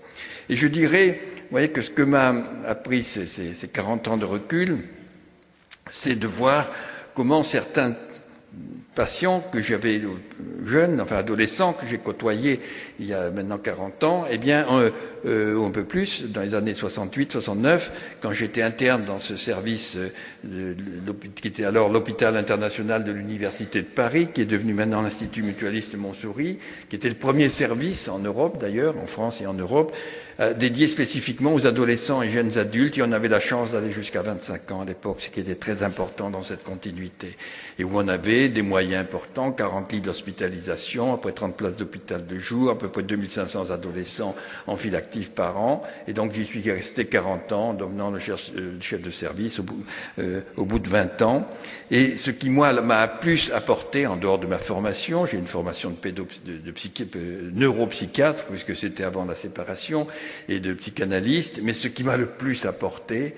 Et 0.48 0.54
je 0.54 0.68
dirais, 0.68 1.20
voyez, 1.50 1.70
que 1.70 1.80
ce 1.80 1.90
que 1.90 2.02
m'a 2.02 2.34
appris 2.66 3.02
ces, 3.02 3.26
ces, 3.26 3.54
ces 3.54 3.68
40 3.68 4.08
ans 4.08 4.16
de 4.16 4.24
recul, 4.24 4.78
c'est 5.90 6.14
de 6.14 6.26
voir 6.28 6.70
comment 7.14 7.42
certains 7.42 7.96
patients 8.94 9.42
que 9.52 9.60
j'avais 9.60 9.98
euh, 9.98 10.18
jeunes, 10.66 11.00
enfin 11.00 11.16
adolescents, 11.16 11.72
que 11.72 11.86
j'ai 11.86 11.98
côtoyés 11.98 12.60
il 13.02 13.08
y 13.08 13.14
a 13.14 13.31
maintenant 13.31 13.58
40 13.58 14.04
ans, 14.04 14.25
eh 14.31 14.38
bien, 14.38 14.64
euh, 14.70 14.90
euh, 15.26 15.66
un 15.66 15.70
peu 15.70 15.82
plus, 15.82 16.25
dans 16.25 16.40
les 16.40 16.54
années 16.54 16.72
68, 16.72 17.32
69, 17.32 18.16
quand 18.20 18.32
j'étais 18.32 18.62
interne 18.62 19.04
dans 19.04 19.19
ce 19.19 19.37
service 19.37 19.96
euh, 20.44 20.75
qui 21.34 21.49
était 21.49 21.64
alors 21.64 21.90
l'hôpital 21.90 22.37
international 22.37 23.02
de 23.02 23.10
l'Université 23.10 23.82
de 23.82 23.87
Paris, 23.87 24.28
qui 24.32 24.43
est 24.43 24.46
devenu 24.46 24.72
maintenant 24.72 25.02
l'Institut 25.02 25.43
mutualiste 25.43 25.94
Montsouris, 25.96 26.58
qui 26.88 26.96
était 26.96 27.08
le 27.08 27.17
premier 27.17 27.48
service 27.48 28.08
en 28.08 28.20
Europe 28.20 28.58
d'ailleurs, 28.60 28.94
en 28.96 29.06
France 29.06 29.41
et 29.41 29.46
en 29.46 29.55
Europe, 29.55 29.93
euh, 30.41 30.55
dédié 30.55 30.86
spécifiquement 30.86 31.53
aux 31.53 31.67
adolescents 31.67 32.22
et 32.22 32.31
jeunes 32.31 32.56
adultes, 32.56 32.96
et 32.96 33.03
on 33.03 33.12
avait 33.12 33.29
la 33.29 33.38
chance 33.38 33.72
d'aller 33.72 33.93
jusqu'à 33.93 34.22
25 34.22 34.70
ans 34.72 34.81
à 34.81 34.84
l'époque, 34.84 35.20
ce 35.20 35.29
qui 35.29 35.41
était 35.41 35.56
très 35.56 35.82
important 35.82 36.31
dans 36.31 36.43
cette 36.43 36.65
continuité, 36.65 37.36
et 37.79 37.84
où 37.84 37.91
on 37.94 38.08
avait 38.08 38.48
des 38.48 38.62
moyens 38.62 39.03
importants, 39.03 39.53
40 39.53 39.93
lits 39.93 40.00
d'hospitalisation, 40.00 41.12
après 41.12 41.32
30 41.32 41.56
places 41.56 41.76
d'hôpital 41.76 42.26
de 42.26 42.38
jour, 42.38 42.70
à 42.70 42.79
peu 42.79 42.88
près 42.93 43.03
2500 43.03 43.70
adolescents 43.70 44.37
en 44.67 44.77
file 44.77 44.96
active 44.96 45.31
par 45.31 45.58
an, 45.58 45.82
et 46.06 46.13
donc 46.13 46.32
j'y 46.34 46.44
suis 46.44 46.70
resté 46.70 47.06
40 47.06 47.53
ans, 47.53 47.75
devenant 47.75 48.11
le 48.11 48.19
chef, 48.19 48.53
euh, 48.56 48.77
chef 48.81 49.03
de 49.03 49.11
service 49.11 49.58
au 49.58 49.63
bout, 49.63 49.84
euh, 50.19 50.43
de 50.56 50.89
20 50.89 51.22
ans. 51.22 51.49
Et 51.91 52.17
ce 52.17 52.31
qui, 52.31 52.51
moi, 52.51 52.72
m'a 52.81 53.08
plus 53.08 53.51
apporté, 53.53 54.06
en 54.06 54.17
dehors 54.17 54.39
de 54.39 54.46
ma 54.46 54.58
formation, 54.58 55.27
j'ai 55.27 55.39
une 55.39 55.46
formation 55.46 55.91
de, 55.91 55.96
pédo, 55.96 56.27
de, 56.44 56.58
de 56.58 56.70
psychi, 56.70 57.08
neuropsychiatre, 57.53 58.44
puisque 58.44 58.77
c'était 58.77 59.05
avant 59.05 59.25
la 59.25 59.34
séparation, 59.34 60.06
et 60.49 60.61
de 60.61 60.72
psychanalyste, 60.75 61.61
mais 61.63 61.72
ce 61.72 61.89
qui 61.89 62.05
m'a 62.05 62.17
le 62.17 62.27
plus 62.27 62.65
apporté, 62.65 63.34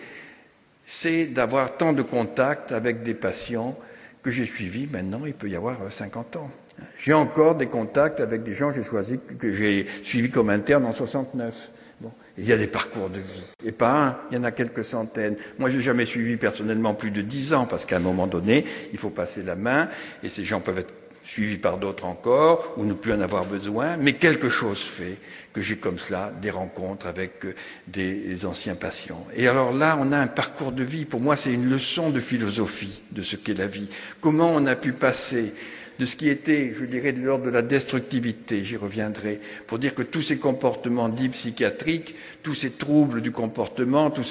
c'est 0.86 1.26
d'avoir 1.26 1.76
tant 1.76 1.92
de 1.92 2.02
contacts 2.02 2.72
avec 2.72 3.02
des 3.02 3.14
patients 3.14 3.78
que 4.22 4.30
j'ai 4.30 4.46
suivis 4.46 4.86
maintenant, 4.86 5.22
il 5.26 5.34
peut 5.34 5.48
y 5.48 5.56
avoir 5.56 5.78
50 5.90 6.36
ans. 6.36 6.50
J'ai 6.98 7.12
encore 7.12 7.54
des 7.54 7.66
contacts 7.66 8.20
avec 8.20 8.42
des 8.42 8.52
gens 8.52 8.70
que 8.70 8.74
j'ai 8.74 9.18
que 9.18 9.54
j'ai 9.54 9.86
suivis 10.02 10.30
comme 10.30 10.50
interne 10.50 10.84
en 10.84 10.92
69. 10.92 11.70
Bon. 12.00 12.10
Il 12.36 12.44
y 12.44 12.52
a 12.52 12.56
des 12.56 12.66
parcours 12.66 13.08
de 13.08 13.18
vie. 13.18 13.44
Et 13.64 13.72
pas 13.72 13.92
un, 13.92 14.16
il 14.30 14.36
y 14.36 14.40
en 14.40 14.44
a 14.44 14.50
quelques 14.50 14.84
centaines. 14.84 15.36
Moi, 15.58 15.70
j'ai 15.70 15.80
jamais 15.80 16.04
suivi 16.04 16.36
personnellement 16.36 16.94
plus 16.94 17.10
de 17.10 17.22
dix 17.22 17.54
ans, 17.54 17.66
parce 17.66 17.84
qu'à 17.84 17.96
un 17.96 18.00
moment 18.00 18.26
donné, 18.26 18.64
il 18.92 18.98
faut 18.98 19.10
passer 19.10 19.42
la 19.42 19.54
main, 19.54 19.88
et 20.22 20.28
ces 20.28 20.44
gens 20.44 20.60
peuvent 20.60 20.78
être 20.78 20.92
suivis 21.24 21.56
par 21.56 21.78
d'autres 21.78 22.04
encore, 22.04 22.74
ou 22.76 22.84
ne 22.84 22.92
plus 22.92 23.12
en 23.12 23.20
avoir 23.20 23.44
besoin, 23.44 23.96
mais 23.96 24.14
quelque 24.14 24.48
chose 24.48 24.80
fait 24.80 25.16
que 25.52 25.62
j'ai 25.62 25.76
comme 25.76 25.98
cela 25.98 26.32
des 26.42 26.50
rencontres 26.50 27.06
avec 27.06 27.44
euh, 27.44 27.54
des 27.86 28.44
anciens 28.44 28.74
patients. 28.74 29.26
Et 29.34 29.48
alors 29.48 29.72
là, 29.72 29.96
on 30.00 30.12
a 30.12 30.18
un 30.18 30.26
parcours 30.26 30.72
de 30.72 30.82
vie. 30.82 31.04
Pour 31.06 31.20
moi, 31.20 31.36
c'est 31.36 31.52
une 31.52 31.70
leçon 31.70 32.10
de 32.10 32.20
philosophie 32.20 33.02
de 33.12 33.22
ce 33.22 33.36
qu'est 33.36 33.54
la 33.54 33.66
vie. 33.66 33.88
Comment 34.20 34.50
on 34.50 34.66
a 34.66 34.76
pu 34.76 34.92
passer 34.92 35.54
de 35.98 36.04
ce 36.04 36.16
qui 36.16 36.28
était, 36.28 36.72
je 36.74 36.84
dirais, 36.84 37.12
de 37.12 37.20
l'ordre 37.20 37.46
de 37.46 37.50
la 37.50 37.62
destructivité, 37.62 38.64
j'y 38.64 38.76
reviendrai, 38.76 39.40
pour 39.66 39.78
dire 39.78 39.94
que 39.94 40.02
tous 40.02 40.22
ces 40.22 40.38
comportements 40.38 41.08
dits 41.08 41.28
psychiatriques, 41.28 42.16
tous 42.42 42.54
ces 42.54 42.70
troubles 42.70 43.20
du 43.20 43.30
comportement, 43.30 44.10
tout, 44.10 44.24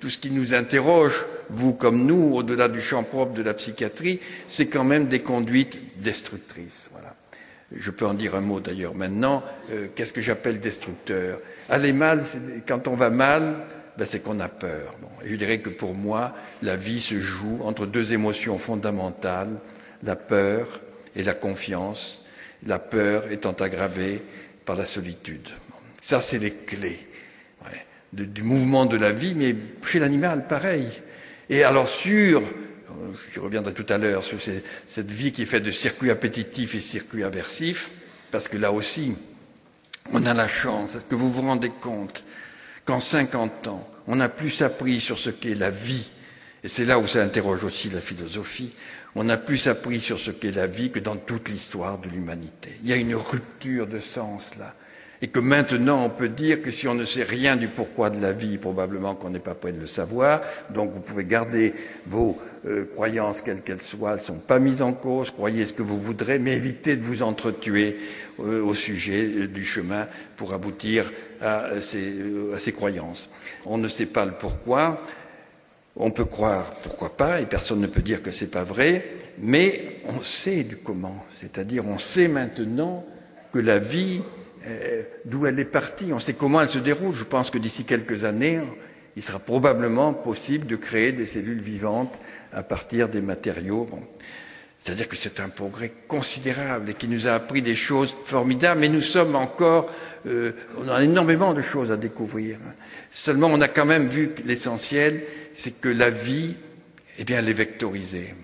tout 0.00 0.08
ce 0.10 0.18
qui 0.18 0.30
nous 0.30 0.54
interroge, 0.54 1.24
vous 1.50 1.72
comme 1.72 2.04
nous, 2.04 2.34
au-delà 2.34 2.68
du 2.68 2.80
champ 2.80 3.02
propre 3.02 3.34
de 3.34 3.42
la 3.42 3.54
psychiatrie, 3.54 4.20
c'est 4.48 4.66
quand 4.66 4.84
même 4.84 5.06
des 5.06 5.20
conduites 5.20 5.78
destructrices. 6.02 6.90
Voilà. 6.92 7.14
Je 7.74 7.90
peux 7.90 8.06
en 8.06 8.14
dire 8.14 8.34
un 8.34 8.40
mot 8.40 8.60
d'ailleurs 8.60 8.94
maintenant. 8.94 9.42
Euh, 9.72 9.88
qu'est-ce 9.94 10.12
que 10.12 10.20
j'appelle 10.20 10.60
destructeur? 10.60 11.40
Aller 11.68 11.92
mal, 11.92 12.22
quand 12.66 12.86
on 12.86 12.94
va 12.94 13.10
mal, 13.10 13.56
ben, 13.98 14.04
c'est 14.04 14.20
qu'on 14.20 14.38
a 14.40 14.48
peur. 14.48 14.94
Bon, 15.00 15.08
je 15.24 15.34
dirais 15.34 15.58
que 15.60 15.70
pour 15.70 15.94
moi, 15.94 16.34
la 16.62 16.76
vie 16.76 17.00
se 17.00 17.18
joue 17.18 17.60
entre 17.64 17.86
deux 17.86 18.12
émotions 18.12 18.58
fondamentales, 18.58 19.58
la 20.02 20.14
peur 20.14 20.80
et 21.16 21.22
la 21.22 21.34
confiance, 21.34 22.22
la 22.64 22.78
peur 22.78 23.32
étant 23.32 23.52
aggravée 23.52 24.22
par 24.64 24.76
la 24.76 24.84
solitude. 24.84 25.48
Ça, 26.00 26.20
c'est 26.20 26.38
les 26.38 26.52
clés 26.52 27.00
du 28.12 28.42
mouvement 28.42 28.86
de 28.86 28.96
la 28.96 29.12
vie, 29.12 29.34
mais 29.34 29.54
chez 29.86 29.98
l'animal, 29.98 30.46
pareil. 30.46 30.88
Et 31.50 31.64
alors 31.64 31.88
sur, 31.88 32.42
je 33.32 33.40
reviendrai 33.40 33.72
tout 33.72 33.86
à 33.88 33.98
l'heure 33.98 34.24
sur 34.24 34.38
cette 34.40 35.10
vie 35.10 35.32
qui 35.32 35.42
est 35.42 35.46
faite 35.46 35.62
de 35.62 35.70
circuits 35.70 36.10
appétitifs 36.10 36.74
et 36.74 36.80
circuits 36.80 37.24
aversifs, 37.24 37.90
parce 38.30 38.48
que 38.48 38.56
là 38.56 38.72
aussi, 38.72 39.16
on 40.12 40.24
a 40.26 40.34
la 40.34 40.48
chance. 40.48 40.94
Est-ce 40.94 41.04
que 41.04 41.14
vous 41.14 41.32
vous 41.32 41.42
rendez 41.42 41.70
compte 41.70 42.24
qu'en 42.84 43.00
50 43.00 43.66
ans, 43.68 43.88
on 44.06 44.20
a 44.20 44.28
plus 44.28 44.62
appris 44.62 45.00
sur 45.00 45.18
ce 45.18 45.30
qu'est 45.30 45.54
la 45.54 45.70
vie, 45.70 46.10
et 46.66 46.68
c'est 46.68 46.84
là 46.84 46.98
où 46.98 47.06
ça 47.06 47.22
interroge 47.22 47.62
aussi 47.62 47.90
la 47.90 48.00
philosophie, 48.00 48.72
on 49.14 49.28
a 49.28 49.36
plus 49.36 49.68
appris 49.68 50.00
sur 50.00 50.18
ce 50.18 50.32
qu'est 50.32 50.50
la 50.50 50.66
vie 50.66 50.90
que 50.90 50.98
dans 50.98 51.14
toute 51.14 51.48
l'histoire 51.48 51.98
de 51.98 52.08
l'humanité. 52.08 52.70
Il 52.82 52.90
y 52.90 52.92
a 52.92 52.96
une 52.96 53.14
rupture 53.14 53.86
de 53.86 54.00
sens 54.00 54.50
là. 54.58 54.74
Et 55.22 55.28
que 55.28 55.38
maintenant 55.38 56.04
on 56.04 56.10
peut 56.10 56.28
dire 56.28 56.62
que 56.62 56.72
si 56.72 56.88
on 56.88 56.96
ne 56.96 57.04
sait 57.04 57.22
rien 57.22 57.54
du 57.54 57.68
pourquoi 57.68 58.10
de 58.10 58.20
la 58.20 58.32
vie, 58.32 58.58
probablement 58.58 59.14
qu'on 59.14 59.30
n'est 59.30 59.38
pas 59.38 59.54
prêt 59.54 59.70
de 59.70 59.78
le 59.78 59.86
savoir. 59.86 60.40
Donc 60.70 60.90
vous 60.90 60.98
pouvez 60.98 61.22
garder 61.22 61.72
vos 62.04 62.36
euh, 62.66 62.84
croyances 62.92 63.42
quelles 63.42 63.62
qu'elles 63.62 63.80
soient, 63.80 64.10
elles 64.10 64.16
ne 64.16 64.22
sont 64.22 64.40
pas 64.40 64.58
mises 64.58 64.82
en 64.82 64.92
cause, 64.92 65.30
croyez 65.30 65.66
ce 65.66 65.72
que 65.72 65.82
vous 65.82 66.00
voudrez, 66.00 66.40
mais 66.40 66.56
évitez 66.56 66.96
de 66.96 67.00
vous 67.00 67.22
entretuer 67.22 67.96
euh, 68.40 68.60
au 68.64 68.74
sujet 68.74 69.24
euh, 69.24 69.46
du 69.46 69.64
chemin 69.64 70.08
pour 70.36 70.52
aboutir 70.52 71.12
à 71.40 71.80
ces, 71.80 72.16
à 72.52 72.58
ces 72.58 72.72
croyances. 72.72 73.30
On 73.66 73.78
ne 73.78 73.86
sait 73.86 74.06
pas 74.06 74.24
le 74.24 74.32
pourquoi. 74.32 75.00
On 75.96 76.10
peut 76.10 76.26
croire, 76.26 76.74
pourquoi 76.82 77.16
pas, 77.16 77.40
et 77.40 77.46
personne 77.46 77.80
ne 77.80 77.86
peut 77.86 78.02
dire 78.02 78.22
que 78.22 78.30
c'est 78.30 78.50
pas 78.50 78.64
vrai, 78.64 79.04
mais 79.38 80.00
on 80.04 80.20
sait 80.20 80.62
du 80.62 80.76
comment. 80.76 81.24
C'est-à-dire, 81.40 81.86
on 81.86 81.98
sait 81.98 82.28
maintenant 82.28 83.04
que 83.52 83.58
la 83.58 83.78
vie, 83.78 84.20
euh, 84.66 85.02
d'où 85.24 85.46
elle 85.46 85.58
est 85.58 85.64
partie, 85.64 86.12
on 86.12 86.18
sait 86.18 86.34
comment 86.34 86.60
elle 86.60 86.68
se 86.68 86.78
déroule. 86.78 87.14
Je 87.14 87.24
pense 87.24 87.50
que 87.50 87.58
d'ici 87.58 87.84
quelques 87.84 88.24
années, 88.24 88.60
il 89.16 89.22
sera 89.22 89.38
probablement 89.38 90.12
possible 90.12 90.66
de 90.66 90.76
créer 90.76 91.12
des 91.12 91.26
cellules 91.26 91.62
vivantes 91.62 92.20
à 92.52 92.62
partir 92.62 93.08
des 93.08 93.22
matériaux. 93.22 93.88
C'est-à-dire 94.78 95.08
que 95.08 95.16
c'est 95.16 95.40
un 95.40 95.48
progrès 95.48 95.90
considérable 96.06 96.90
et 96.90 96.94
qui 96.94 97.08
nous 97.08 97.26
a 97.26 97.32
appris 97.32 97.62
des 97.62 97.74
choses 97.74 98.14
formidables, 98.24 98.80
mais 98.80 98.90
nous 98.90 99.00
sommes 99.00 99.34
encore, 99.34 99.90
euh, 100.26 100.52
on 100.78 100.88
a 100.88 101.02
énormément 101.02 101.54
de 101.54 101.62
choses 101.62 101.90
à 101.90 101.96
découvrir. 101.96 102.58
Seulement, 103.10 103.48
on 103.48 103.60
a 103.60 103.68
quand 103.68 103.86
même 103.86 104.06
vu 104.06 104.30
l'essentiel, 104.44 105.22
c'est 105.54 105.80
que 105.80 105.88
la 105.88 106.10
vie, 106.10 106.54
eh 107.18 107.24
bien, 107.24 107.38
elle 107.38 107.48
est 107.48 107.54
vectorisée. 107.54 108.34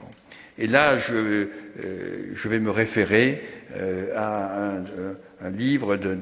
Et 0.58 0.66
là, 0.66 0.96
je, 0.96 1.14
euh, 1.14 2.32
je, 2.34 2.48
vais 2.48 2.58
me 2.58 2.70
référer 2.70 3.42
euh, 3.76 4.12
à 4.14 4.76
un, 4.76 4.84
un, 5.42 5.50
livre 5.50 5.96
que 5.96 6.14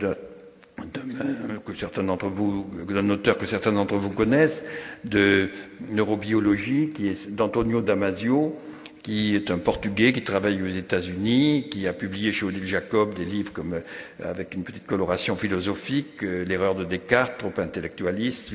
d'un 2.93 3.11
auteur 3.11 3.37
que 3.39 3.47
certains 3.47 3.73
d'entre 3.73 3.97
vous 3.97 4.11
connaissent, 4.11 4.65
de 5.05 5.51
neurobiologie, 5.93 6.91
qui 6.95 7.09
est 7.09 7.31
d'Antonio 7.31 7.81
Damasio, 7.81 8.57
qui 9.03 9.35
est 9.35 9.51
un 9.51 9.59
Portugais 9.59 10.13
qui 10.13 10.23
travaille 10.23 10.63
aux 10.63 10.69
États-Unis, 10.69 11.69
qui 11.71 11.87
a 11.87 11.93
publié 11.93 12.33
chez 12.33 12.45
Odile 12.45 12.67
Jacob 12.67 13.15
des 13.15 13.25
livres 13.25 13.53
comme 13.53 13.75
euh, 13.75 14.31
avec 14.31 14.55
une 14.55 14.63
petite 14.63 14.87
coloration 14.87 15.37
philosophique, 15.37 16.23
euh, 16.23 16.45
l'erreur 16.45 16.75
de 16.75 16.85
Descartes, 16.85 17.39
trop 17.39 17.53
intellectualiste, 17.59 18.53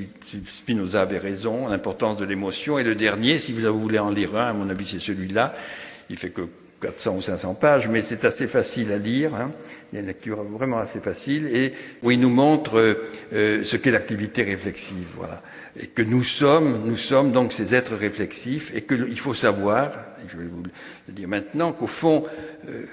Spinoza 0.47 1.01
avait 1.01 1.17
raison, 1.17 1.67
l'importance 1.67 2.17
de 2.17 2.25
l'émotion, 2.25 2.77
et 2.77 2.83
le 2.83 2.95
dernier, 2.95 3.39
si 3.39 3.53
vous 3.53 3.79
voulez 3.79 3.99
en 3.99 4.11
lire 4.11 4.35
un, 4.35 4.47
à 4.47 4.53
mon 4.53 4.69
avis 4.69 4.85
c'est 4.85 4.99
celui-là, 4.99 5.55
il 6.09 6.17
fait 6.17 6.29
que 6.29 6.47
400 6.81 7.15
ou 7.15 7.21
500 7.21 7.55
pages, 7.55 7.87
mais 7.87 8.01
c'est 8.01 8.25
assez 8.25 8.47
facile 8.47 8.91
à 8.91 8.97
lire. 8.97 9.33
Hein. 9.33 9.51
Il 9.91 9.95
y 9.95 9.97
a 9.97 10.01
une 10.01 10.07
lecture 10.07 10.43
vraiment 10.43 10.77
assez 10.77 10.99
facile 10.99 11.47
et 11.47 11.73
où 12.03 12.11
il 12.11 12.19
nous 12.19 12.29
montre 12.29 12.97
euh, 13.33 13.63
ce 13.63 13.77
qu'est 13.77 13.91
l'activité 13.91 14.43
réflexive. 14.43 15.07
Voilà. 15.15 15.41
Et 15.79 15.87
que 15.87 16.01
nous 16.01 16.23
sommes, 16.23 16.83
nous 16.85 16.95
sommes 16.95 17.31
donc 17.31 17.51
ces 17.51 17.75
êtres 17.75 17.95
réflexifs 17.95 18.71
et 18.73 18.83
qu'il 18.83 19.19
faut 19.19 19.33
savoir, 19.33 19.91
je 20.27 20.37
vais 20.37 20.45
vous 20.45 20.63
le 21.07 21.13
dire 21.13 21.27
maintenant, 21.27 21.73
qu'au 21.73 21.87
fond, 21.87 22.23
euh, 22.69 22.85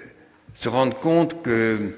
se 0.58 0.68
rendre 0.68 0.98
compte 0.98 1.42
que 1.42 1.92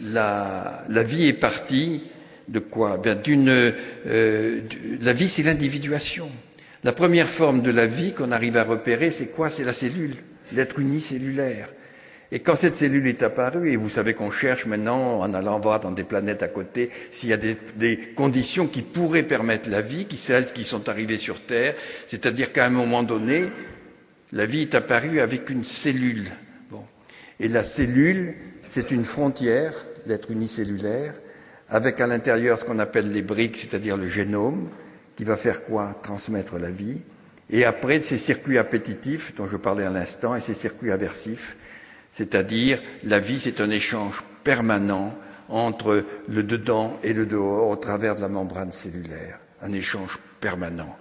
la, 0.00 0.84
vie 0.88 1.26
est 1.26 1.34
partie 1.34 2.02
de 2.48 2.58
quoi? 2.58 2.96
Bien 2.96 3.14
d'une, 3.14 3.72
euh, 4.06 4.60
la 5.00 5.12
vie, 5.12 5.28
c'est 5.28 5.42
l'individuation. 5.42 6.30
La 6.84 6.92
première 6.92 7.28
forme 7.28 7.62
de 7.62 7.70
la 7.70 7.86
vie 7.86 8.12
qu'on 8.12 8.32
arrive 8.32 8.56
à 8.56 8.64
repérer, 8.64 9.10
c'est 9.10 9.28
quoi? 9.28 9.50
C'est 9.50 9.64
la 9.64 9.72
cellule, 9.72 10.16
l'être 10.52 10.78
unicellulaire. 10.78 11.68
Et 12.34 12.40
quand 12.40 12.56
cette 12.56 12.74
cellule 12.74 13.06
est 13.06 13.22
apparue, 13.22 13.70
et 13.70 13.76
vous 13.76 13.88
savez 13.88 14.12
qu'on 14.12 14.32
cherche 14.32 14.66
maintenant, 14.66 15.20
en 15.20 15.34
allant 15.34 15.60
voir 15.60 15.78
dans 15.78 15.92
des 15.92 16.02
planètes 16.02 16.42
à 16.42 16.48
côté, 16.48 16.90
s'il 17.12 17.28
y 17.28 17.32
a 17.32 17.36
des, 17.36 17.96
conditions 18.16 18.66
qui 18.66 18.82
pourraient 18.82 19.22
permettre 19.22 19.70
la 19.70 19.80
vie, 19.80 20.06
qui 20.06 20.16
celles 20.16 20.46
qui 20.46 20.64
sont 20.64 20.88
arrivées 20.88 21.16
sur 21.16 21.46
Terre, 21.46 21.76
c'est-à-dire 22.08 22.52
qu'à 22.52 22.66
un 22.66 22.70
moment 22.70 23.04
donné, 23.04 23.44
la 24.32 24.46
vie 24.46 24.62
est 24.62 24.74
apparue 24.74 25.20
avec 25.20 25.48
une 25.48 25.62
cellule. 25.62 26.26
Bon. 26.72 26.82
Et 27.38 27.46
la 27.46 27.62
cellule, 27.62 28.34
c'est 28.66 28.90
une 28.90 29.04
frontière, 29.04 29.72
l'être 30.04 30.32
unicellulaire, 30.32 31.14
avec 31.68 32.00
à 32.00 32.08
l'intérieur 32.08 32.58
ce 32.58 32.64
qu'on 32.64 32.80
appelle 32.80 33.12
les 33.12 33.22
briques, 33.22 33.58
c'est-à-dire 33.58 33.96
le 33.96 34.08
génome, 34.08 34.70
qui 35.14 35.22
va 35.22 35.36
faire 35.36 35.62
quoi? 35.62 36.00
Transmettre 36.02 36.58
la 36.58 36.70
vie. 36.70 36.96
Et 37.48 37.64
après, 37.64 38.00
ces 38.00 38.18
circuits 38.18 38.58
appétitifs 38.58 39.36
dont 39.36 39.46
je 39.46 39.56
parlais 39.56 39.84
à 39.84 39.90
l'instant 39.90 40.34
et 40.34 40.40
ces 40.40 40.54
circuits 40.54 40.90
aversifs, 40.90 41.56
c'est-à-dire 42.14 42.80
la 43.02 43.18
vie, 43.18 43.40
c'est 43.40 43.60
un 43.60 43.70
échange 43.70 44.22
permanent 44.44 45.18
entre 45.48 46.04
le 46.28 46.42
dedans 46.44 46.96
et 47.02 47.12
le 47.12 47.26
dehors 47.26 47.68
au 47.68 47.74
travers 47.74 48.14
de 48.14 48.20
la 48.20 48.28
membrane 48.28 48.70
cellulaire, 48.70 49.40
un 49.60 49.72
échange 49.72 50.20
permanent. 50.40 50.96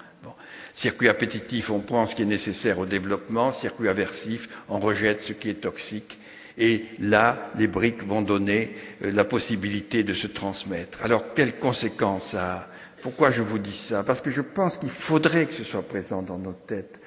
Circuit 0.74 1.10
appétitif, 1.10 1.70
on 1.70 1.82
prend 1.82 2.08
ce 2.08 2.16
qui 2.16 2.24
est 2.24 2.26
nécessaire 2.26 2.80
au 2.80 2.88
développement. 2.88 3.52
Circuit 3.52 3.90
aversif, 3.90 4.50
on 4.70 4.80
rejette 4.80 5.22
ce 5.22 5.34
qui 5.34 5.52
est 5.52 5.62
toxique. 5.62 6.18
Et 6.58 6.86
là, 7.00 7.52
les 7.60 7.68
briques 7.68 8.04
vont 8.04 8.24
donner 8.24 8.76
euh, 9.04 9.12
la 9.12 9.24
possibilité 9.24 10.04
de 10.04 10.14
se 10.14 10.26
transmettre. 10.26 11.00
Alors, 11.04 11.36
quelles 11.36 11.58
conséquences 11.58 12.32
ça 12.32 12.54
a? 12.54 12.68
Pourquoi 13.04 13.30
je 13.30 13.44
vous 13.44 13.60
dis 13.60 13.76
ça? 13.76 14.02
Parce 14.02 14.22
que 14.22 14.32
je 14.32 14.42
pense 14.42 14.80
qu'il 14.80 14.90
faudrait 14.90 15.46
que 15.46 15.54
ce 15.54 15.64
soit 15.64 15.88
présent 15.88 16.24
dans 16.24 16.40
nos 16.40 16.54
têtes. 16.54 17.00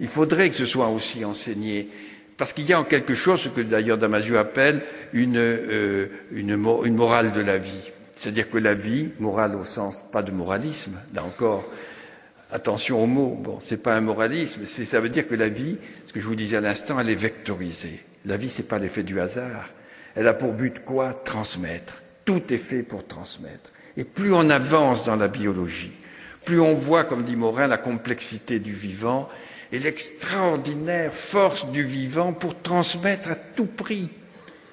Il 0.00 0.08
faudrait 0.08 0.50
que 0.50 0.56
ce 0.56 0.66
soit 0.66 0.88
aussi 0.88 1.24
enseigné. 1.24 1.88
Parce 2.36 2.52
qu'il 2.52 2.66
y 2.66 2.72
a 2.72 2.80
en 2.80 2.84
quelque 2.84 3.14
chose 3.14 3.40
ce 3.40 3.48
que 3.48 3.60
d'ailleurs 3.60 3.98
Damasio 3.98 4.36
appelle 4.36 4.82
une, 5.12 5.36
euh, 5.36 6.06
une, 6.32 6.50
une 6.50 6.94
morale 6.94 7.32
de 7.32 7.40
la 7.40 7.58
vie. 7.58 7.90
C'est-à-dire 8.16 8.50
que 8.50 8.58
la 8.58 8.74
vie, 8.74 9.10
morale 9.20 9.54
au 9.54 9.64
sens 9.64 10.02
pas 10.10 10.22
de 10.22 10.30
moralisme, 10.30 10.98
là 11.14 11.24
encore, 11.24 11.68
Attention 12.54 13.02
aux 13.02 13.06
mots. 13.06 13.36
Bon, 13.42 13.58
c'est 13.64 13.82
pas 13.82 13.96
un 13.96 14.00
moralisme. 14.00 14.64
Ça 14.64 15.00
veut 15.00 15.08
dire 15.08 15.26
que 15.26 15.34
la 15.34 15.48
vie, 15.48 15.76
ce 16.06 16.12
que 16.12 16.20
je 16.20 16.26
vous 16.26 16.36
disais 16.36 16.56
à 16.56 16.60
l'instant, 16.60 17.00
elle 17.00 17.10
est 17.10 17.16
vectorisée. 17.16 17.98
La 18.26 18.36
vie, 18.36 18.48
c'est 18.48 18.62
pas 18.68 18.78
l'effet 18.78 19.02
du 19.02 19.20
hasard. 19.20 19.70
Elle 20.14 20.28
a 20.28 20.34
pour 20.34 20.52
but 20.52 20.84
quoi? 20.84 21.12
Transmettre. 21.24 21.94
Tout 22.24 22.40
est 22.52 22.58
fait 22.58 22.84
pour 22.84 23.08
transmettre. 23.08 23.72
Et 23.96 24.04
plus 24.04 24.32
on 24.32 24.50
avance 24.50 25.04
dans 25.04 25.16
la 25.16 25.26
biologie, 25.26 25.90
plus 26.44 26.60
on 26.60 26.74
voit, 26.74 27.02
comme 27.02 27.24
dit 27.24 27.34
Morin, 27.34 27.66
la 27.66 27.76
complexité 27.76 28.60
du 28.60 28.72
vivant 28.72 29.28
et 29.74 29.80
l'extraordinaire 29.80 31.12
force 31.12 31.66
du 31.66 31.82
vivant 31.82 32.32
pour 32.32 32.62
transmettre 32.62 33.28
à 33.28 33.34
tout 33.34 33.66
prix, 33.66 34.08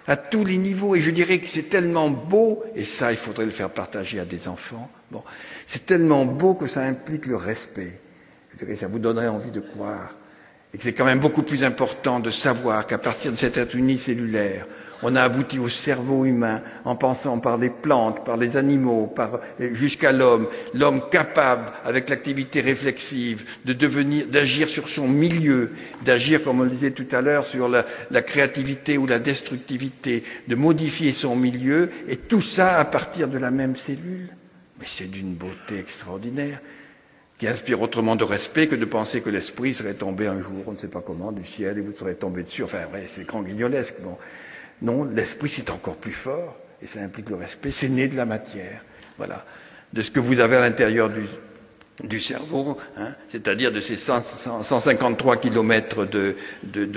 à 0.06 0.16
tous 0.16 0.46
les 0.46 0.58
niveaux. 0.58 0.96
Et 0.96 1.02
je 1.02 1.10
dirais 1.10 1.40
que 1.40 1.50
c'est 1.50 1.70
tellement 1.70 2.12
beau, 2.12 2.64
et 2.76 2.84
ça, 2.84 3.12
il 3.12 3.18
faudrait 3.18 3.46
le 3.46 3.52
faire 3.52 3.72
partager 3.72 4.20
à 4.20 4.26
des 4.26 4.48
enfants. 4.48 4.92
Bon, 5.10 5.24
c'est 5.66 5.88
tellement 5.88 6.26
beau 6.26 6.54
que 6.54 6.68
ça 6.68 6.84
implique 6.84 7.26
le 7.26 7.36
respect. 7.36 8.00
Je 8.54 8.64
dirais, 8.64 8.76
ça 8.76 8.88
vous 8.88 9.00
donnerait 9.00 9.28
envie 9.28 9.50
de 9.50 9.60
croire. 9.60 10.16
Et 10.72 10.78
que 10.78 10.84
c'est 10.84 10.94
quand 10.94 11.06
même 11.06 11.20
beaucoup 11.20 11.42
plus 11.42 11.64
important 11.64 12.20
de 12.20 12.30
savoir 12.30 12.86
qu'à 12.86 13.00
partir 13.00 13.32
de 13.32 13.38
cet 13.38 13.58
être 13.58 13.74
unicellulaire, 13.74 14.68
On 15.04 15.16
a 15.16 15.24
abouti 15.24 15.60
au 15.60 15.70
cerveau 15.70 16.26
humain 16.26 16.62
en 16.86 16.96
pensant 16.96 17.40
par 17.40 17.58
les 17.58 17.70
plantes, 17.70 18.24
par 18.24 18.38
les 18.38 18.58
animaux, 18.58 19.08
par, 19.08 19.40
jusqu'à 19.60 20.12
l'homme. 20.12 20.48
L'homme 20.74 21.10
capable, 21.10 21.72
avec 21.84 22.10
l'activité 22.10 22.62
réflexive, 22.62 23.46
de 23.66 23.74
devenir, 23.74 24.28
d'agir 24.28 24.70
sur 24.70 24.90
son 24.90 25.08
milieu, 25.08 25.72
d'agir, 26.04 26.44
comme 26.44 26.62
on 26.62 26.64
le 26.64 26.70
disait 26.70 26.92
tout 26.92 27.08
à 27.12 27.22
l'heure, 27.22 27.46
sur 27.46 27.68
la, 27.68 27.86
la 28.12 28.22
créativité 28.22 28.98
ou 28.98 29.08
la 29.08 29.20
destructivité, 29.20 30.24
de 30.48 30.56
modifier 30.56 31.14
son 31.14 31.36
milieu, 31.36 31.90
et 32.08 32.18
tout 32.18 32.42
ça 32.42 32.80
à 32.80 32.86
partir 32.86 33.28
de 33.28 33.38
la 33.38 33.52
même 33.52 33.76
cellule. 33.76 34.30
Mais 34.80 34.86
c'est 34.88 35.10
d'une 35.10 35.34
beauté 35.34 35.80
extraordinaire 35.80 36.60
qui 37.42 37.48
inspire 37.48 37.82
autrement 37.82 38.16
de 38.16 38.24
respect 38.24 38.68
que 38.68 38.76
de 38.76 38.86
penser 38.86 39.22
que 39.22 39.32
l'esprit 39.32 39.74
serait 39.74 39.96
tombé 39.96 40.28
un 40.28 40.40
jour, 40.40 40.64
on 40.68 40.74
ne 40.74 40.78
sait 40.78 40.90
pas 40.90 41.02
comment, 41.02 41.32
du 41.32 41.44
ciel 41.44 41.80
et 41.80 41.82
vous 41.82 41.92
serez 41.96 42.14
tombé 42.14 42.44
dessus. 42.44 42.62
Enfin, 42.62 42.82
c'est 43.08 43.26
grand 43.26 43.42
guignolesque. 43.42 43.96
Bon. 44.04 44.16
Non, 44.82 45.04
l'esprit 45.04 45.50
c'est 45.50 45.70
encore 45.70 45.96
plus 45.96 46.12
fort 46.12 46.58
et 46.82 46.88
ça 46.88 47.02
implique 47.02 47.30
le 47.30 47.36
respect. 47.36 47.72
C'est 47.72 47.90
né 47.90 48.08
de 48.08 48.16
la 48.16 48.26
matière, 48.26 48.84
voilà, 49.18 49.46
de 49.94 50.02
ce 50.02 50.12
que 50.12 50.20
vous 50.20 50.40
avez 50.40 50.58
à 50.58 50.62
l'intérieur 50.62 51.10
du, 52.04 52.20
cerveau, 52.20 52.78
hein, 52.98 53.10
c'est-à-dire 53.30 53.72
de 53.72 53.80
ces 53.80 53.96
100, 53.96 54.22
153 54.64 55.38
kilomètres 55.38 56.06
de, 56.06 56.36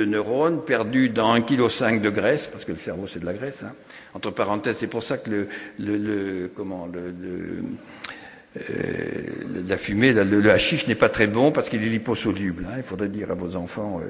neurones 0.05 0.65
perdus 0.65 1.11
dans 1.11 1.37
1,5 1.37 1.97
kg 1.97 2.01
de 2.01 2.11
graisse, 2.11 2.47
parce 2.47 2.65
que 2.65 2.73
le 2.73 2.79
cerveau 2.79 3.07
c'est 3.07 3.21
de 3.21 3.27
la 3.27 3.35
graisse. 3.35 3.63
Hein. 3.63 3.75
Entre 4.15 4.31
parenthèses, 4.31 4.79
c'est 4.79 4.87
pour 4.87 5.03
ça 5.03 5.19
que 5.19 5.49
le, 5.79 6.51
comment 6.55 6.87
le, 6.87 7.63
la 9.67 9.77
fumée, 9.77 10.13
le, 10.13 10.23
le 10.23 10.51
hashish 10.53 10.87
n'est 10.87 10.95
pas 10.95 11.09
très 11.09 11.27
bon 11.27 11.51
parce 11.51 11.69
qu'il 11.69 11.83
est 11.83 11.89
liposoluble. 11.89 12.67
Hein. 12.69 12.75
Il 12.77 12.83
faudrait 12.85 13.09
dire 13.09 13.31
à 13.33 13.35
vos 13.35 13.57
enfants, 13.57 14.01
euh, 14.01 14.07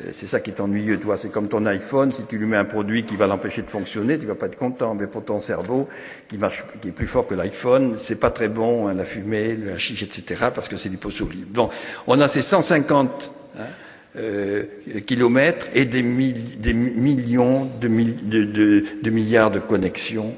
euh, 0.00 0.10
c'est 0.12 0.26
ça 0.26 0.38
qui 0.38 0.50
est 0.50 0.60
ennuyeux, 0.60 0.98
toi. 0.98 1.16
C'est 1.16 1.30
comme 1.30 1.48
ton 1.48 1.66
iPhone, 1.66 2.12
si 2.12 2.24
tu 2.26 2.38
lui 2.38 2.46
mets 2.46 2.56
un 2.56 2.64
produit 2.64 3.04
qui 3.04 3.16
va 3.16 3.26
l'empêcher 3.26 3.62
de 3.62 3.70
fonctionner, 3.70 4.18
tu 4.18 4.26
vas 4.26 4.36
pas 4.36 4.46
être 4.46 4.58
content. 4.58 4.94
Mais 4.94 5.08
pour 5.08 5.24
ton 5.24 5.40
cerveau, 5.40 5.88
qui 6.28 6.38
marche, 6.38 6.64
qui 6.80 6.88
est 6.88 6.92
plus 6.92 7.08
fort 7.08 7.26
que 7.26 7.34
l'iPhone, 7.34 7.94
c'est 7.98 8.14
pas 8.14 8.30
très 8.30 8.48
bon, 8.48 8.86
hein, 8.86 8.94
la 8.94 9.04
fumée, 9.04 9.56
le 9.56 9.72
hashish, 9.72 10.02
etc., 10.02 10.46
parce 10.54 10.68
que 10.68 10.76
c'est 10.76 10.88
liposoluble. 10.88 11.46
Bon, 11.48 11.68
on 12.06 12.20
a 12.20 12.28
ces 12.28 12.42
150 12.42 13.32
hein, 13.58 13.62
euh, 14.16 14.64
kilomètres 15.04 15.66
et 15.74 15.84
des, 15.84 16.02
des 16.02 16.72
millions 16.74 17.68
de 17.80 17.88
milliards 19.10 19.50
de 19.50 19.58
connexions 19.58 20.36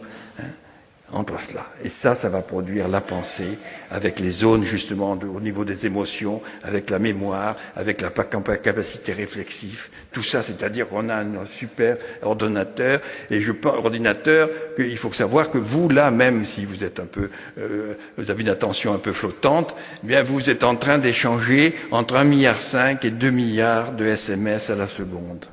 entre 1.12 1.38
cela. 1.38 1.66
Et 1.85 1.88
ça, 1.88 2.14
ça 2.14 2.28
va 2.28 2.42
produire 2.42 2.88
la 2.88 3.00
pensée 3.00 3.59
avec 3.90 4.19
les 4.19 4.31
zones 4.31 4.64
justement 4.64 5.12
au 5.12 5.40
niveau 5.40 5.64
des 5.64 5.87
émotions, 5.87 6.40
avec 6.62 6.90
la 6.90 6.99
mémoire, 6.99 7.57
avec 7.76 8.00
la 8.00 8.11
capacité 8.11 9.12
réflexive. 9.12 9.88
Tout 10.12 10.23
ça, 10.23 10.42
c'est-à-dire 10.42 10.88
qu'on 10.88 11.09
a 11.09 11.16
un 11.16 11.45
super 11.45 11.99
ordinateur. 12.23 13.00
Et 13.31 13.40
je 13.40 13.52
ordinateur, 13.64 14.49
qu'il 14.76 14.97
faut 14.97 15.12
savoir 15.12 15.50
que 15.50 15.59
vous, 15.59 15.88
là, 15.88 16.11
même 16.11 16.45
si 16.45 16.64
vous 16.64 16.83
êtes 16.83 17.00
un 17.00 17.07
peu, 17.07 17.31
euh, 17.59 17.95
vous 18.16 18.31
avez 18.31 18.42
une 18.42 18.49
attention 18.49 18.95
un 18.95 18.99
peu 18.99 19.12
flottante, 19.12 19.76
eh 20.02 20.07
bien 20.07 20.23
vous 20.23 20.50
êtes 20.50 20.64
en 20.64 20.76
train 20.76 20.99
d'échanger 20.99 21.75
entre 21.90 22.16
un 22.16 22.25
milliard 22.25 22.57
cinq 22.57 23.04
et 23.04 23.11
deux 23.11 23.31
milliards 23.31 23.92
de 23.92 24.07
SMS 24.07 24.71
à 24.71 24.75
la 24.75 24.87
seconde. 24.87 25.47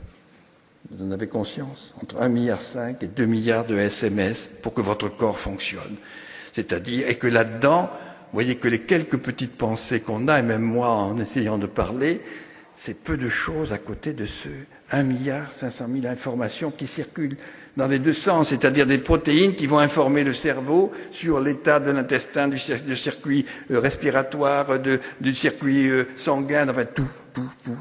Vous 0.92 1.06
en 1.06 1.12
avez 1.12 1.28
conscience 1.28 1.94
Entre 2.02 2.16
1,5 2.16 2.30
milliard 2.30 2.60
et 3.02 3.08
2 3.08 3.26
milliards 3.26 3.66
de 3.66 3.78
SMS 3.78 4.50
pour 4.64 4.74
que 4.74 4.82
votre 4.82 5.08
corps 5.08 5.38
fonctionne. 5.38 5.98
C'est-à-dire, 6.54 7.08
et 7.08 7.16
que 7.16 7.28
là-dedans, 7.28 7.90
vous 7.92 8.34
voyez 8.34 8.56
que 8.56 8.68
les 8.68 8.80
quelques 8.80 9.18
petites 9.18 9.56
pensées 9.56 10.02
qu'on 10.02 10.28
a, 10.28 10.40
et 10.40 10.42
même 10.42 10.64
moi 10.64 10.90
en 10.90 11.20
essayant 11.20 11.60
de 11.60 11.68
parler, 11.68 12.22
c'est 12.76 12.96
peu 12.96 13.18
de 13.18 13.30
choses 13.30 13.72
à 13.72 13.78
côté 13.78 14.14
de 14.14 14.26
ce 14.26 14.50
1 14.92 15.04
milliard 15.04 15.52
500 15.52 15.86
000 16.02 16.08
informations 16.08 16.72
qui 16.72 16.88
circulent 16.88 17.38
dans 17.78 17.88
les 17.88 18.00
deux 18.00 18.14
sens, 18.14 18.50
c'est-à-dire 18.50 18.88
des 18.88 18.98
protéines 18.98 19.54
qui 19.54 19.68
vont 19.68 19.80
informer 19.80 20.24
le 20.24 20.34
cerveau 20.34 20.92
sur 21.12 21.40
l'état 21.40 21.80
de 21.80 21.92
l'intestin, 21.92 22.48
du, 22.48 22.58
circuit 22.58 23.46
euh, 23.70 23.80
respiratoire, 23.80 24.80
du 24.80 25.36
circuit 25.36 25.88
euh, 25.88 26.08
sanguin, 26.18 26.68
enfin 26.68 26.86
tout, 26.86 27.08
tout, 27.34 27.50
tout. 27.64 27.78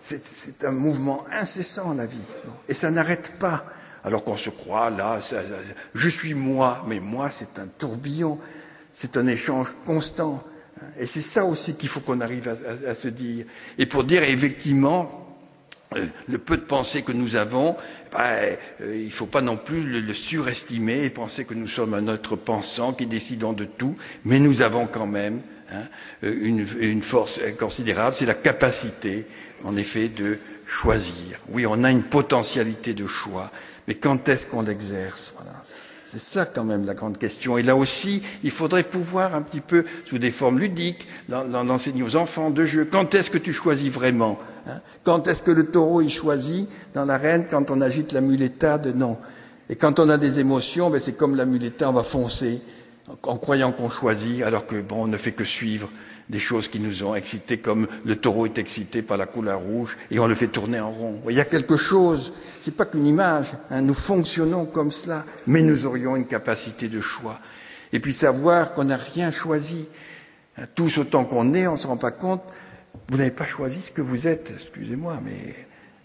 C'est 0.00 0.64
un 0.64 0.72
mouvement 0.72 1.24
incessant 1.32 1.94
la 1.94 2.06
vie, 2.06 2.18
et 2.68 2.74
ça 2.74 2.90
n'arrête 2.90 3.38
pas. 3.38 3.64
Alors 4.02 4.24
qu'on 4.24 4.36
se 4.36 4.50
croit 4.50 4.88
là, 4.90 5.18
je 5.94 6.08
suis 6.08 6.34
moi, 6.34 6.84
mais 6.86 7.00
moi 7.00 7.28
c'est 7.30 7.58
un 7.58 7.66
tourbillon, 7.66 8.38
c'est 8.92 9.16
un 9.16 9.26
échange 9.26 9.74
constant. 9.84 10.42
Et 10.98 11.06
c'est 11.06 11.20
ça 11.20 11.44
aussi 11.44 11.74
qu'il 11.74 11.88
faut 11.88 12.00
qu'on 12.00 12.20
arrive 12.20 12.56
à, 12.86 12.94
se 12.94 13.08
dire. 13.08 13.44
Et 13.76 13.84
pour 13.86 14.04
dire 14.04 14.22
effectivement, 14.22 15.38
euh, 15.96 16.06
le 16.28 16.38
peu 16.38 16.56
de 16.56 16.62
pensée 16.62 17.02
que 17.02 17.12
nous 17.12 17.36
avons, 17.36 17.76
ben, 18.12 18.56
euh, 18.80 18.96
il 18.96 19.06
ne 19.06 19.10
faut 19.10 19.26
pas 19.26 19.42
non 19.42 19.56
plus 19.56 19.82
le, 19.82 20.14
surestimer 20.14 21.04
et 21.04 21.10
penser 21.10 21.44
que 21.44 21.54
nous 21.54 21.66
sommes 21.66 21.94
un 21.94 22.06
être 22.08 22.36
pensant 22.36 22.92
qui 22.92 23.06
décidons 23.06 23.52
de 23.52 23.64
tout, 23.64 23.96
mais 24.24 24.38
nous 24.38 24.62
avons 24.62 24.86
quand 24.86 25.06
même 25.06 25.40
hein, 25.72 25.82
euh, 26.24 26.36
une, 26.40 26.66
une, 26.78 27.02
force 27.02 27.40
considérable, 27.58 28.14
c'est 28.14 28.26
la 28.26 28.34
capacité, 28.34 29.26
en 29.64 29.76
effet, 29.76 30.08
de 30.08 30.38
choisir. 30.66 31.38
Oui, 31.48 31.66
on 31.66 31.84
a 31.84 31.90
une 31.90 32.04
potentialité 32.04 32.94
de 32.94 33.06
choix, 33.06 33.50
mais 33.88 33.94
quand 33.94 34.28
est-ce 34.28 34.46
qu'on 34.46 34.62
l'exerce 34.62 35.32
voilà. 35.36 35.60
C'est 36.12 36.20
ça 36.20 36.44
quand 36.44 36.64
même 36.64 36.86
la 36.86 36.94
grande 36.94 37.18
question. 37.18 37.56
Et 37.56 37.62
là 37.62 37.76
aussi, 37.76 38.24
il 38.42 38.50
faudrait 38.50 38.82
pouvoir 38.82 39.36
un 39.36 39.42
petit 39.42 39.60
peu, 39.60 39.84
sous 40.06 40.18
des 40.18 40.32
formes 40.32 40.58
ludiques, 40.58 41.06
l'enseigner 41.28 42.02
aux 42.02 42.16
enfants 42.16 42.50
de 42.50 42.64
jeu. 42.64 42.88
Quand 42.90 43.14
est-ce 43.14 43.30
que 43.30 43.38
tu 43.38 43.52
choisis 43.52 43.92
vraiment 43.92 44.36
hein? 44.66 44.80
Quand 45.04 45.28
est-ce 45.28 45.44
que 45.44 45.52
le 45.52 45.66
taureau 45.66 46.00
il 46.00 46.10
choisit 46.10 46.68
dans 46.94 47.04
l'arène 47.04 47.46
quand 47.48 47.70
on 47.70 47.80
agite 47.80 48.10
la 48.10 48.20
muletade 48.20 48.92
Non? 48.96 49.18
Et 49.68 49.76
quand 49.76 50.00
on 50.00 50.08
a 50.08 50.18
des 50.18 50.40
émotions, 50.40 50.90
ben 50.90 50.98
c'est 50.98 51.16
comme 51.16 51.36
la 51.36 51.46
muletade, 51.46 51.88
on 51.88 51.92
va 51.92 52.02
foncer 52.02 52.60
en 53.22 53.38
croyant 53.38 53.72
qu'on 53.72 53.90
choisit, 53.90 54.42
alors 54.42 54.66
que 54.66 54.80
bon, 54.80 55.04
on 55.04 55.06
ne 55.06 55.16
fait 55.16 55.32
que 55.32 55.44
suivre 55.44 55.90
des 56.28 56.38
choses 56.38 56.68
qui 56.68 56.78
nous 56.78 57.02
ont 57.02 57.14
excités, 57.14 57.58
comme 57.58 57.88
le 58.04 58.16
taureau 58.16 58.46
est 58.46 58.56
excité 58.56 59.02
par 59.02 59.16
la 59.16 59.26
couleur 59.26 59.60
rouge, 59.60 59.96
et 60.10 60.20
on 60.20 60.28
le 60.28 60.34
fait 60.36 60.46
tourner 60.46 60.78
en 60.78 60.90
rond. 60.90 61.20
Il 61.28 61.34
y 61.34 61.40
a 61.40 61.44
quelque 61.44 61.76
chose, 61.76 62.32
c'est 62.60 62.76
pas 62.76 62.86
qu'une 62.86 63.06
image, 63.06 63.52
hein, 63.70 63.82
nous 63.82 63.94
fonctionnons 63.94 64.66
comme 64.66 64.92
cela, 64.92 65.24
mais 65.46 65.62
nous 65.62 65.86
aurions 65.86 66.14
une 66.14 66.26
capacité 66.26 66.88
de 66.88 67.00
choix. 67.00 67.40
Et 67.92 67.98
puis 67.98 68.12
savoir 68.12 68.74
qu'on 68.74 68.84
n'a 68.84 68.96
rien 68.96 69.32
choisi. 69.32 69.86
Hein, 70.56 70.66
tous 70.74 70.98
autant 70.98 71.24
qu'on 71.24 71.52
est, 71.52 71.66
on 71.66 71.72
ne 71.72 71.76
se 71.76 71.88
rend 71.88 71.96
pas 71.96 72.12
compte, 72.12 72.42
vous 73.08 73.18
n'avez 73.18 73.32
pas 73.32 73.46
choisi 73.46 73.82
ce 73.82 73.90
que 73.90 74.02
vous 74.02 74.28
êtes, 74.28 74.52
excusez-moi, 74.54 75.20
mais 75.24 75.54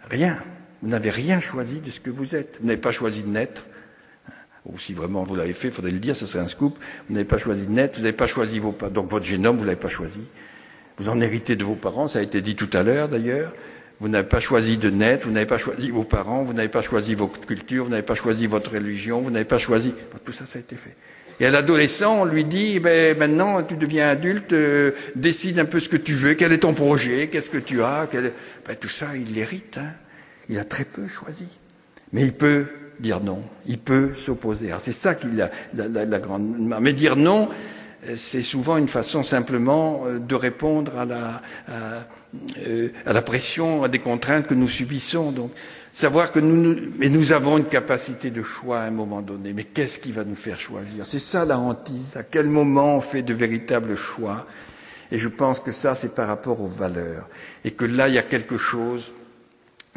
rien. 0.09 0.39
Vous 0.81 0.89
n'avez 0.89 1.11
rien 1.11 1.39
choisi 1.39 1.79
de 1.79 1.89
ce 1.89 1.99
que 1.99 2.09
vous 2.09 2.35
êtes. 2.35 2.57
Vous 2.59 2.67
n'avez 2.67 2.81
pas 2.81 2.91
choisi 2.91 3.23
de 3.23 3.29
naître, 3.29 3.63
ou 4.65 4.79
si 4.79 4.93
vraiment 4.93 5.23
vous 5.23 5.35
l'avez 5.35 5.53
fait, 5.53 5.67
il 5.67 5.73
faudrait 5.73 5.91
le 5.91 5.99
dire, 5.99 6.15
ce 6.15 6.25
serait 6.25 6.43
un 6.43 6.47
scoop. 6.47 6.77
Vous 7.07 7.13
n'avez 7.13 7.25
pas 7.25 7.37
choisi 7.37 7.65
de 7.65 7.71
net, 7.71 7.95
vous 7.95 8.01
n'avez 8.01 8.15
pas 8.15 8.27
choisi 8.27 8.59
vos 8.59 8.75
donc 8.91 9.09
votre 9.09 9.25
génome, 9.25 9.57
vous 9.57 9.63
l'avez 9.63 9.79
pas 9.79 9.89
choisi. 9.89 10.21
Vous 10.97 11.09
en 11.09 11.19
héritez 11.21 11.55
de 11.55 11.63
vos 11.63 11.75
parents, 11.75 12.07
ça 12.07 12.19
a 12.19 12.21
été 12.21 12.41
dit 12.41 12.55
tout 12.55 12.69
à 12.73 12.83
l'heure 12.83 13.09
d'ailleurs. 13.09 13.53
Vous 13.99 14.09
n'avez 14.09 14.27
pas 14.27 14.39
choisi 14.39 14.77
de 14.77 14.89
net, 14.89 15.23
vous 15.23 15.31
n'avez 15.31 15.45
pas 15.45 15.57
choisi 15.57 15.89
vos 15.89 16.03
parents, 16.03 16.43
vous 16.43 16.53
n'avez 16.53 16.67
pas 16.67 16.81
choisi 16.81 17.15
votre 17.15 17.39
culture, 17.45 17.85
vous 17.85 17.91
n'avez 17.91 18.03
pas 18.03 18.15
choisi 18.15 18.45
votre 18.45 18.71
religion, 18.73 19.21
vous 19.21 19.31
n'avez 19.31 19.45
pas 19.45 19.57
choisi. 19.57 19.93
Tout 20.23 20.33
ça, 20.33 20.45
ça 20.45 20.57
a 20.57 20.61
été 20.61 20.75
fait. 20.75 20.95
Et 21.39 21.45
à 21.45 21.51
l'adolescent, 21.51 22.21
on 22.21 22.25
lui 22.25 22.45
dit, 22.45 22.79
ben, 22.79 23.17
maintenant, 23.17 23.61
tu 23.63 23.75
deviens 23.75 24.09
adulte, 24.09 24.53
euh, 24.53 24.91
décide 25.15 25.59
un 25.59 25.65
peu 25.65 25.79
ce 25.79 25.89
que 25.89 25.97
tu 25.97 26.13
veux, 26.13 26.33
quel 26.33 26.53
est 26.53 26.59
ton 26.59 26.73
projet, 26.73 27.27
qu'est-ce 27.27 27.49
que 27.49 27.57
tu 27.57 27.83
as, 27.83 28.07
quel... 28.09 28.31
ben, 28.65 28.75
tout 28.75 28.89
ça, 28.89 29.15
il 29.15 29.33
l'hérite. 29.33 29.77
Hein. 29.77 29.91
Il 30.47 30.57
a 30.59 30.63
très 30.63 30.85
peu 30.85 31.07
choisi. 31.07 31.47
Mais 32.13 32.21
il 32.21 32.33
peut 32.33 32.67
dire 32.99 33.19
non. 33.21 33.41
Il 33.65 33.79
peut 33.79 34.13
s'opposer. 34.13 34.71
c'est 34.79 34.91
ça 34.91 35.15
qui 35.15 35.27
la, 35.31 35.49
la, 35.73 35.87
la, 35.87 36.05
la 36.05 36.19
grande. 36.19 36.55
Mais 36.81 36.93
dire 36.93 37.15
non, 37.15 37.49
c'est 38.15 38.41
souvent 38.41 38.77
une 38.77 38.87
façon 38.87 39.23
simplement 39.23 40.03
euh, 40.05 40.19
de 40.19 40.35
répondre 40.35 40.97
à 40.97 41.05
la, 41.05 41.41
à, 41.67 42.05
euh, 42.67 42.89
à 43.05 43.13
la 43.13 43.21
pression, 43.21 43.83
à 43.83 43.87
des 43.87 43.99
contraintes 43.99 44.47
que 44.47 44.53
nous 44.53 44.67
subissons. 44.67 45.31
Donc, 45.31 45.51
savoir 45.93 46.31
que 46.31 46.39
nous, 46.39 46.55
nous, 46.55 46.75
mais 46.97 47.09
nous 47.09 47.31
avons 47.31 47.57
une 47.57 47.65
capacité 47.65 48.29
de 48.29 48.43
choix 48.43 48.79
à 48.81 48.83
un 48.83 48.91
moment 48.91 49.21
donné. 49.21 49.53
Mais 49.53 49.63
qu'est-ce 49.63 49.99
qui 49.99 50.11
va 50.11 50.23
nous 50.23 50.35
faire 50.35 50.59
choisir? 50.59 51.05
C'est 51.05 51.19
ça 51.19 51.45
la 51.45 51.57
hantise. 51.57 52.15
À 52.17 52.23
quel 52.23 52.47
moment 52.47 52.97
on 52.97 53.01
fait 53.01 53.23
de 53.23 53.33
véritables 53.33 53.95
choix? 53.95 54.45
Et 55.11 55.17
je 55.17 55.27
pense 55.27 55.59
que 55.59 55.71
ça, 55.71 55.95
c'est 55.95 56.15
par 56.15 56.27
rapport 56.27 56.61
aux 56.61 56.67
valeurs. 56.67 57.27
Et 57.63 57.71
que 57.71 57.85
là, 57.85 58.07
il 58.07 58.15
y 58.15 58.19
a 58.19 58.23
quelque 58.23 58.57
chose 58.57 59.13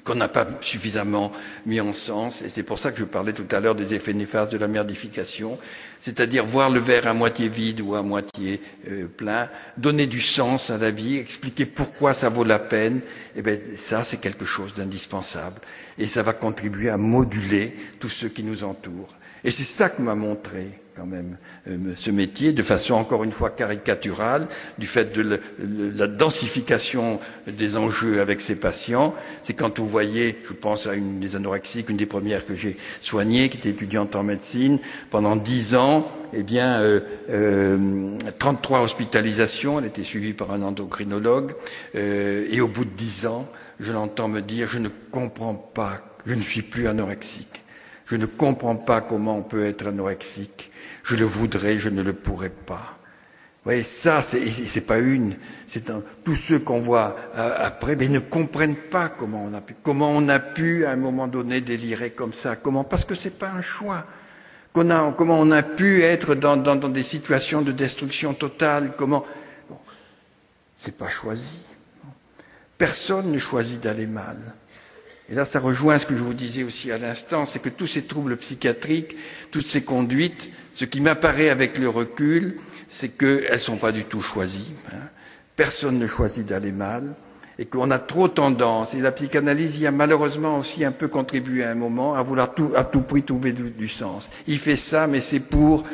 qu'on 0.08 0.14
n'a 0.14 0.28
pas 0.28 0.46
suffisamment 0.62 1.32
mis 1.66 1.80
en 1.82 1.92
sens, 1.92 2.40
et 2.40 2.48
c'est 2.48 2.62
pour 2.62 2.78
ça 2.78 2.92
que 2.92 2.98
je 2.98 3.04
parlais 3.04 3.34
tout 3.34 3.46
à 3.50 3.60
l'heure 3.60 3.74
des 3.74 3.92
effets 3.92 4.14
néfastes 4.14 4.50
de 4.50 4.56
la 4.56 4.66
merdification, 4.66 5.58
c'est-à-dire 6.00 6.46
voir 6.46 6.70
le 6.70 6.80
verre 6.80 7.06
à 7.06 7.14
moitié 7.14 7.48
vide 7.48 7.80
ou 7.80 7.94
à 7.94 8.02
moitié 8.02 8.60
euh, 8.88 9.06
plein, 9.06 9.48
donner 9.76 10.06
du 10.06 10.20
sens 10.20 10.70
à 10.70 10.78
la 10.78 10.90
vie, 10.90 11.16
expliquer 11.16 11.66
pourquoi 11.66 12.14
ça 12.14 12.28
vaut 12.28 12.44
la 12.44 12.58
peine, 12.58 13.00
et 13.36 13.42
bien 13.42 13.58
ça 13.76 14.04
c'est 14.04 14.20
quelque 14.20 14.44
chose 14.44 14.74
d'indispensable, 14.74 15.60
et 15.98 16.06
ça 16.06 16.22
va 16.22 16.32
contribuer 16.32 16.88
à 16.88 16.96
moduler 16.96 17.76
tous 18.00 18.08
ceux 18.10 18.28
qui 18.28 18.42
nous 18.42 18.64
entourent. 18.64 19.14
Et 19.44 19.50
c'est 19.50 19.64
ça 19.64 19.88
que 19.88 20.02
m'a 20.02 20.14
montré 20.14 20.80
quand 20.98 21.06
même 21.06 21.36
euh, 21.68 21.92
ce 21.96 22.10
métier 22.10 22.52
de 22.52 22.62
façon 22.62 22.94
encore 22.94 23.22
une 23.22 23.30
fois 23.30 23.50
caricaturale 23.50 24.48
du 24.78 24.86
fait 24.86 25.12
de 25.16 25.40
la 25.96 26.06
densification 26.08 27.20
des 27.46 27.76
enjeux 27.76 28.20
avec 28.20 28.40
ces 28.40 28.56
patients. 28.56 29.14
C'est 29.44 29.54
quand 29.54 29.78
vous 29.78 29.88
voyez, 29.88 30.38
je 30.44 30.52
pense 30.52 30.86
à 30.86 30.94
une 30.94 31.20
des 31.20 31.36
anorexiques, 31.36 31.88
une 31.88 31.96
des 31.96 32.06
premières 32.06 32.44
que 32.44 32.56
j'ai 32.56 32.76
soignées, 33.00 33.48
qui 33.48 33.58
était 33.58 33.70
étudiante 33.70 34.16
en 34.16 34.24
médecine 34.24 34.80
pendant 35.10 35.36
dix 35.36 35.76
ans, 35.76 35.87
eh 36.32 36.42
bien 36.42 36.80
euh, 36.80 37.00
euh, 37.30 38.18
33 38.38 38.82
hospitalisations, 38.82 39.78
elle 39.78 39.86
était 39.86 40.04
suivie 40.04 40.32
par 40.32 40.50
un 40.52 40.62
endocrinologue, 40.62 41.54
euh, 41.94 42.46
et 42.50 42.60
au 42.60 42.68
bout 42.68 42.84
de 42.84 42.90
dix 42.90 43.26
ans, 43.26 43.48
je 43.80 43.92
l'entends 43.92 44.28
me 44.28 44.40
dire 44.40 44.68
je 44.68 44.78
ne 44.78 44.88
comprends 45.10 45.54
pas, 45.54 46.00
je 46.26 46.34
ne 46.34 46.42
suis 46.42 46.62
plus 46.62 46.88
anorexique. 46.88 47.62
Je 48.06 48.16
ne 48.16 48.26
comprends 48.26 48.76
pas 48.76 49.02
comment 49.02 49.36
on 49.36 49.42
peut 49.42 49.66
être 49.66 49.86
anorexique. 49.86 50.70
Je 51.02 51.14
le 51.14 51.26
voudrais, 51.26 51.78
je 51.78 51.90
ne 51.90 52.02
le 52.02 52.14
pourrais 52.14 52.48
pas. 52.48 52.98
Vous 53.68 53.72
voyez, 53.72 53.82
ça, 53.82 54.22
c'est 54.22 54.80
pas 54.80 54.98
une, 54.98 55.36
c'est 55.66 55.92
tous 56.24 56.34
ceux 56.34 56.58
qu'on 56.58 56.78
voit 56.78 57.16
euh, 57.36 57.54
après, 57.58 57.96
mais 57.96 58.08
ne 58.08 58.18
comprennent 58.18 58.76
pas 58.76 59.10
comment 59.10 59.44
on 59.44 59.52
a 59.52 59.60
pu, 59.60 59.74
comment 59.82 60.10
on 60.10 60.28
a 60.30 60.38
pu 60.38 60.86
à 60.86 60.92
un 60.92 60.96
moment 60.96 61.26
donné 61.26 61.60
délirer 61.60 62.12
comme 62.12 62.32
ça, 62.32 62.56
comment, 62.56 62.82
parce 62.82 63.04
que 63.04 63.14
c'est 63.14 63.36
pas 63.38 63.50
un 63.50 63.60
choix. 63.60 64.06
Comment 65.16 65.40
on 65.40 65.50
a 65.50 65.62
pu 65.62 66.02
être 66.02 66.34
dans, 66.34 66.56
des 66.56 67.02
situations 67.02 67.62
de 67.62 67.72
destruction 67.72 68.34
totale, 68.34 68.92
comment, 68.96 69.24
c'est 70.76 70.96
pas 70.96 71.08
choisi. 71.08 71.56
Personne 72.76 73.32
ne 73.32 73.38
choisit 73.38 73.80
d'aller 73.80 74.06
mal. 74.06 74.36
Et 75.30 75.34
là, 75.34 75.44
ça 75.44 75.60
rejoint 75.60 75.98
ce 75.98 76.06
que 76.06 76.16
je 76.16 76.22
vous 76.22 76.32
disais 76.32 76.62
aussi 76.62 76.90
à 76.90 76.98
l'instant, 76.98 77.44
c'est 77.44 77.58
que 77.58 77.68
tous 77.68 77.86
ces 77.86 78.02
troubles 78.02 78.36
psychiatriques, 78.36 79.16
toutes 79.50 79.66
ces 79.66 79.82
conduites, 79.82 80.50
ce 80.74 80.84
qui 80.84 81.00
m'apparaît 81.00 81.50
avec 81.50 81.76
le 81.76 81.88
recul, 81.88 82.58
c'est 82.88 83.10
qu'elles 83.10 83.52
ne 83.52 83.58
sont 83.58 83.76
pas 83.76 83.92
du 83.92 84.04
tout 84.04 84.22
choisies. 84.22 84.72
Hein. 84.92 85.08
Personne 85.56 85.98
ne 85.98 86.06
choisit 86.06 86.46
d'aller 86.46 86.72
mal 86.72 87.14
et 87.58 87.66
qu'on 87.66 87.90
a 87.90 87.98
trop 87.98 88.28
tendance, 88.28 88.94
et 88.94 89.00
la 89.00 89.10
psychanalyse 89.10 89.78
y 89.78 89.86
a 89.86 89.90
malheureusement 89.90 90.58
aussi 90.58 90.84
un 90.84 90.92
peu 90.92 91.08
contribué 91.08 91.64
à 91.64 91.70
un 91.70 91.74
moment, 91.74 92.14
à 92.14 92.22
vouloir 92.22 92.54
tout, 92.54 92.70
à 92.76 92.84
tout 92.84 93.00
prix 93.00 93.24
trouver 93.24 93.52
du, 93.52 93.70
du 93.70 93.88
sens. 93.88 94.30
Il 94.46 94.58
fait 94.58 94.76
ça, 94.76 95.08
mais 95.08 95.20
c'est 95.20 95.40
pour, 95.40 95.84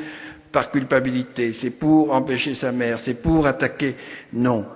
par 0.52 0.70
culpabilité, 0.70 1.54
c'est 1.54 1.70
pour 1.70 2.12
empêcher 2.12 2.54
sa 2.54 2.70
mère, 2.70 3.00
c'est 3.00 3.14
pour 3.14 3.46
attaquer. 3.46 3.96
Non. 4.34 4.66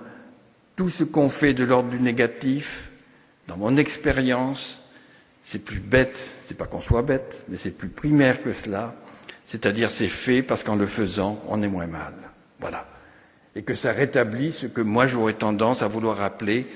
Tout 0.75 0.89
ce 0.89 1.03
qu'on 1.03 1.29
fait 1.29 1.53
de 1.53 1.63
l'ordre 1.63 1.89
du 1.89 1.99
négatif, 1.99 2.89
dans 3.47 3.57
mon 3.57 3.77
expérience, 3.77 4.81
c'est 5.43 5.63
plus 5.63 5.79
bête, 5.79 6.17
c'est 6.47 6.57
pas 6.57 6.65
qu'on 6.65 6.81
soit 6.81 7.03
bête, 7.03 7.45
mais 7.49 7.57
c'est 7.57 7.71
plus 7.71 7.89
primaire 7.89 8.41
que 8.41 8.51
cela, 8.51 8.95
c'est-à-dire 9.45 9.91
c'est 9.91 10.07
fait 10.07 10.41
parce 10.41 10.63
qu'en 10.63 10.75
le 10.75 10.85
faisant, 10.87 11.39
on 11.47 11.61
est 11.61 11.67
moins 11.67 11.87
mal. 11.87 12.13
Voilà. 12.59 12.85
Et 13.55 13.63
que 13.63 13.73
ça 13.73 13.91
rétablit 13.91 14.51
ce 14.51 14.67
que 14.67 14.81
moi 14.81 15.07
j'aurais 15.07 15.33
tendance 15.33 15.81
à 15.81 15.87
vouloir 15.87 16.17
rappeler 16.17 16.67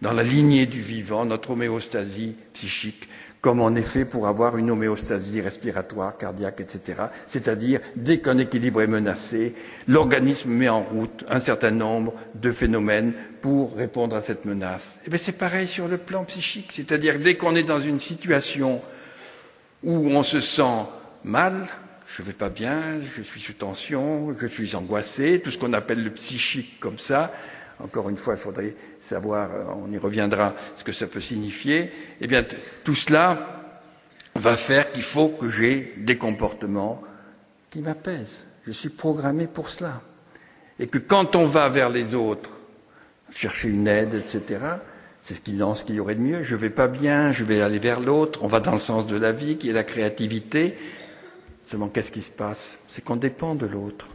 dans 0.00 0.12
la 0.12 0.22
lignée 0.22 0.66
du 0.66 0.80
vivant, 0.80 1.24
notre 1.24 1.50
homéostasie 1.50 2.34
psychique, 2.54 3.08
comme 3.40 3.76
est 3.76 3.82
fait 3.82 4.04
pour 4.04 4.26
avoir 4.26 4.58
une 4.58 4.70
homéostasie 4.70 5.40
respiratoire, 5.40 6.16
cardiaque, 6.18 6.60
etc. 6.60 7.02
C'est-à-dire, 7.26 7.80
dès 7.96 8.18
qu'un 8.20 8.38
équilibre 8.38 8.82
est 8.82 8.86
menacé, 8.86 9.54
l'organisme 9.88 10.50
met 10.50 10.68
en 10.68 10.82
route 10.82 11.24
un 11.28 11.40
certain 11.40 11.70
nombre 11.70 12.14
de 12.34 12.52
phénomènes 12.52 13.14
pour 13.40 13.76
répondre 13.76 14.14
à 14.14 14.20
cette 14.20 14.44
menace. 14.44 14.94
Eh 15.10 15.16
c'est 15.16 15.38
pareil 15.38 15.66
sur 15.66 15.88
le 15.88 15.96
plan 15.96 16.24
psychique, 16.24 16.70
c'est-à-dire 16.72 17.18
dès 17.18 17.36
qu'on 17.36 17.56
est 17.56 17.62
dans 17.62 17.80
une 17.80 18.00
situation 18.00 18.82
où 19.82 20.10
on 20.10 20.22
se 20.22 20.40
sent 20.40 20.84
mal, 21.24 21.66
je 22.20 22.24
vais 22.26 22.32
pas 22.34 22.50
bien, 22.50 23.00
je 23.00 23.22
suis 23.22 23.40
sous 23.40 23.54
tension, 23.54 24.36
je 24.38 24.46
suis 24.46 24.76
angoissé, 24.76 25.40
tout 25.42 25.50
ce 25.50 25.56
qu'on 25.56 25.72
appelle 25.72 26.04
le 26.04 26.10
psychique 26.10 26.78
comme 26.78 26.98
ça. 26.98 27.32
Encore 27.82 28.10
une 28.10 28.18
fois, 28.18 28.34
il 28.34 28.40
faudrait 28.40 28.74
savoir, 29.00 29.50
euh, 29.50 29.64
on 29.82 29.90
y 29.90 29.96
reviendra, 29.96 30.54
ce 30.76 30.84
que 30.84 30.92
ça 30.92 31.06
peut 31.06 31.22
signifier. 31.22 31.90
Eh 32.20 32.26
bien, 32.26 32.44
tout 32.84 32.94
cela 32.94 33.72
va 34.34 34.54
faire 34.54 34.92
qu'il 34.92 35.02
faut 35.02 35.28
que 35.28 35.48
j'ai 35.48 35.94
des 35.96 36.18
comportements 36.18 37.00
qui 37.70 37.80
m'apaisent. 37.80 38.44
Je 38.66 38.72
suis 38.72 38.90
programmé 38.90 39.46
pour 39.46 39.70
cela. 39.70 40.02
Et 40.78 40.88
que 40.88 40.98
quand 40.98 41.36
on 41.36 41.46
va 41.46 41.70
vers 41.70 41.88
les 41.88 42.14
autres, 42.14 42.50
chercher 43.34 43.70
une 43.70 43.88
aide, 43.88 44.12
etc., 44.12 44.58
c'est 45.22 45.32
ce 45.32 45.40
qu'il 45.40 45.58
lance 45.58 45.84
qu'il 45.84 45.94
y 45.94 46.00
aurait 46.00 46.16
de 46.16 46.20
mieux. 46.20 46.42
Je 46.42 46.54
vais 46.54 46.68
pas 46.68 46.86
bien, 46.86 47.32
je 47.32 47.44
vais 47.44 47.62
aller 47.62 47.78
vers 47.78 48.00
l'autre. 48.00 48.40
On 48.42 48.46
va 48.46 48.60
dans 48.60 48.72
le 48.72 48.78
sens 48.78 49.06
de 49.06 49.16
la 49.16 49.32
vie, 49.32 49.56
qui 49.56 49.70
est 49.70 49.74
la 49.74 49.84
créativité. 49.84 50.76
Seulement, 51.70 51.88
qu'est-ce 51.88 52.10
qui 52.10 52.22
se 52.22 52.32
passe? 52.32 52.80
C'est 52.88 53.04
qu'on 53.04 53.14
dépend 53.14 53.54
de 53.54 53.64
l'autre. 53.64 54.08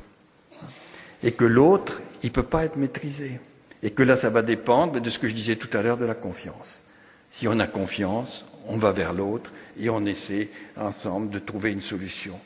Et 1.24 1.32
que 1.32 1.46
l'autre, 1.46 2.02
il 2.22 2.26
ne 2.26 2.34
peut 2.34 2.44
pas 2.44 2.66
être 2.66 2.76
maîtrisé. 2.76 3.40
Et 3.82 3.92
que 3.92 4.04
là, 4.04 4.18
ça 4.18 4.30
va 4.30 4.42
dépendre 4.42 5.00
de 5.00 5.10
ce 5.10 5.18
que 5.18 5.30
je 5.30 5.34
disais 5.34 5.56
tout 5.56 5.70
à 5.72 5.82
l'heure 5.82 5.96
de 5.96 6.04
la 6.04 6.16
confiance. 6.16 6.84
Si 7.30 7.48
on 7.48 7.58
a 7.62 7.66
confiance, 7.66 8.44
on 8.68 8.78
va 8.78 8.92
vers 8.92 9.14
l'autre 9.14 9.54
et 9.80 9.90
on 9.90 10.06
essaie 10.06 10.50
ensemble 10.76 11.30
de 11.30 11.40
trouver 11.40 11.72
une 11.72 11.80
solution. 11.80 12.38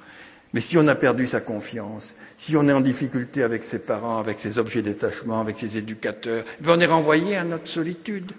Mais 0.54 0.62
si 0.62 0.78
on 0.78 0.88
a 0.88 0.94
perdu 0.94 1.26
sa 1.26 1.42
confiance, 1.42 2.16
si 2.38 2.56
on 2.56 2.68
est 2.68 2.72
en 2.74 2.80
difficulté 2.80 3.42
avec 3.42 3.64
ses 3.64 3.80
parents, 3.80 4.20
avec 4.20 4.38
ses 4.38 4.60
objets 4.60 4.84
d'attachement, 4.84 5.42
avec 5.42 5.58
ses 5.58 5.76
éducateurs, 5.76 6.46
eh 6.64 6.70
on 6.70 6.80
est 6.80 6.86
renvoyé 6.86 7.36
à 7.36 7.44
notre 7.44 7.68
solitude. 7.68 8.34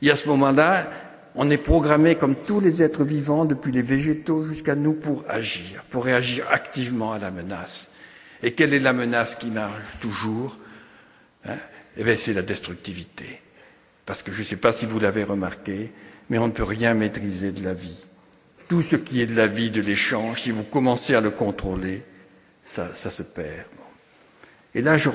Et 0.00 0.10
à 0.10 0.16
ce 0.16 0.26
moment-là, 0.28 0.88
on 1.34 1.50
est 1.50 1.58
programmé 1.58 2.14
comme 2.14 2.36
tous 2.36 2.60
les 2.60 2.82
êtres 2.82 3.04
vivants, 3.04 3.44
depuis 3.44 3.72
les 3.72 3.82
végétaux 3.82 4.42
jusqu'à 4.42 4.74
nous, 4.74 4.92
pour 4.92 5.24
agir, 5.28 5.84
pour 5.90 6.04
réagir 6.04 6.46
activement 6.50 7.12
à 7.12 7.18
la 7.18 7.30
menace. 7.30 7.90
Et 8.42 8.52
quelle 8.52 8.74
est 8.74 8.78
la 8.78 8.92
menace 8.92 9.36
qui 9.36 9.48
marche 9.48 9.82
toujours 10.00 10.56
hein? 11.44 11.56
Eh 11.96 12.04
bien, 12.04 12.16
c'est 12.16 12.32
la 12.32 12.42
destructivité. 12.42 13.40
Parce 14.04 14.22
que 14.22 14.32
je 14.32 14.40
ne 14.40 14.44
sais 14.44 14.56
pas 14.56 14.72
si 14.72 14.86
vous 14.86 14.98
l'avez 14.98 15.24
remarqué, 15.24 15.92
mais 16.28 16.38
on 16.38 16.48
ne 16.48 16.52
peut 16.52 16.64
rien 16.64 16.94
maîtriser 16.94 17.52
de 17.52 17.62
la 17.64 17.72
vie. 17.72 18.04
Tout 18.68 18.80
ce 18.80 18.96
qui 18.96 19.20
est 19.20 19.26
de 19.26 19.36
la 19.36 19.46
vie, 19.46 19.70
de 19.70 19.80
l'échange, 19.80 20.42
si 20.42 20.50
vous 20.50 20.64
commencez 20.64 21.14
à 21.14 21.20
le 21.20 21.30
contrôler, 21.30 22.02
ça, 22.64 22.92
ça 22.94 23.10
se 23.10 23.22
perd. 23.22 23.66
Et 24.74 24.82
là, 24.82 24.96
je, 24.96 25.10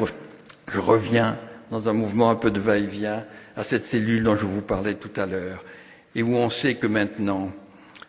je 0.71 0.79
reviens 0.79 1.37
dans 1.71 1.89
un 1.89 1.93
mouvement 1.93 2.29
un 2.29 2.35
peu 2.35 2.51
de 2.51 2.59
va-et-vient 2.59 3.25
à 3.55 3.63
cette 3.63 3.85
cellule 3.85 4.23
dont 4.23 4.35
je 4.35 4.45
vous 4.45 4.61
parlais 4.61 4.95
tout 4.95 5.11
à 5.19 5.25
l'heure 5.25 5.63
et 6.15 6.23
où 6.23 6.35
on 6.35 6.49
sait 6.49 6.75
que 6.75 6.87
maintenant, 6.87 7.51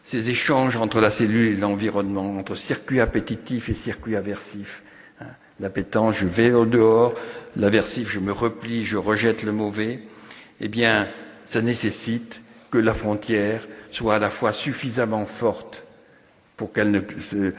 ces 0.04 0.30
échanges 0.30 0.76
entre 0.76 1.00
la 1.00 1.10
cellule 1.10 1.52
et 1.52 1.56
l'environnement, 1.56 2.38
entre 2.38 2.54
circuit 2.54 3.00
appétitif 3.00 3.68
et 3.68 3.74
circuit 3.74 4.16
aversif, 4.16 4.82
hein, 5.20 5.26
je 6.12 6.26
vais 6.26 6.52
au 6.52 6.64
dehors, 6.64 7.14
l'aversif, 7.56 8.10
je 8.10 8.18
me 8.18 8.32
replie, 8.32 8.84
je 8.84 8.96
rejette 8.96 9.42
le 9.42 9.52
mauvais, 9.52 10.00
eh 10.60 10.68
bien, 10.68 11.06
ça 11.46 11.62
nécessite 11.62 12.40
que 12.70 12.78
la 12.78 12.94
frontière 12.94 13.66
soit 13.90 14.16
à 14.16 14.18
la 14.18 14.30
fois 14.30 14.52
suffisamment 14.52 15.26
forte 15.26 15.84
pour 16.56 16.72
que 16.72 16.80
euh, 16.80 17.52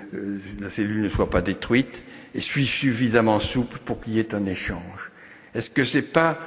la 0.59 0.69
cellule 0.69 1.01
ne 1.01 1.09
soit 1.09 1.29
pas 1.29 1.41
détruite 1.41 2.03
et 2.35 2.39
suffisamment 2.39 3.39
souple 3.39 3.79
pour 3.83 3.99
qu'il 3.99 4.13
y 4.13 4.19
ait 4.19 4.35
un 4.35 4.45
échange. 4.45 5.11
Est-ce 5.53 5.69
que 5.69 5.83
c'est 5.83 6.13
pas, 6.13 6.37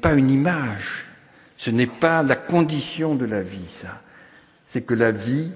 pas 0.00 0.14
une 0.14 0.30
image, 0.30 1.07
ce 1.58 1.70
n'est 1.70 1.88
pas 1.88 2.22
la 2.22 2.36
condition 2.36 3.16
de 3.16 3.26
la 3.26 3.42
vie, 3.42 3.66
ça. 3.66 4.00
C'est 4.64 4.82
que 4.82 4.94
la 4.94 5.10
vie, 5.10 5.50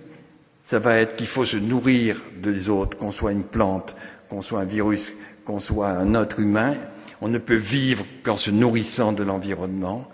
ça 0.64 0.80
va 0.80 0.96
être 0.96 1.14
qu'il 1.14 1.28
faut 1.28 1.44
se 1.44 1.56
nourrir 1.56 2.16
des 2.42 2.68
autres, 2.68 2.96
qu'on 2.96 3.12
soit 3.12 3.30
une 3.30 3.44
plante, 3.44 3.94
qu'on 4.28 4.42
soit 4.42 4.60
un 4.60 4.64
virus, 4.64 5.14
qu'on 5.44 5.60
soit 5.60 5.90
un 5.90 6.20
être 6.20 6.40
humain. 6.40 6.74
On 7.20 7.28
ne 7.28 7.38
peut 7.38 7.54
vivre 7.54 8.04
qu'en 8.24 8.36
se 8.36 8.50
nourrissant 8.50 9.12
de 9.12 9.22
l'environnement. 9.22 10.08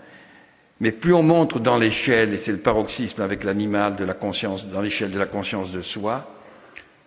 Mais 0.79 0.91
plus 0.91 1.13
on 1.13 1.23
montre 1.23 1.59
dans 1.59 1.77
l'échelle, 1.77 2.35
et 2.35 2.37
c'est 2.37 2.51
le 2.51 2.59
paroxysme 2.59 3.23
avec 3.23 3.43
l'animal 3.43 3.95
de 3.95 4.03
la 4.03 4.13
conscience, 4.13 4.67
dans 4.67 4.81
l'échelle 4.81 5.11
de 5.11 5.19
la 5.19 5.25
conscience 5.25 5.71
de 5.71 5.81
soi, 5.81 6.35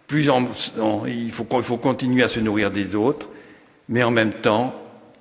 plus 0.09 0.27
il, 0.27 1.31
faut, 1.31 1.47
il 1.53 1.62
faut 1.62 1.77
continuer 1.77 2.25
à 2.25 2.29
se 2.29 2.40
nourrir 2.40 2.73
des 2.73 2.97
autres, 2.97 3.29
mais 3.88 4.03
en 4.03 4.11
même 4.11 4.33
temps, 4.33 4.75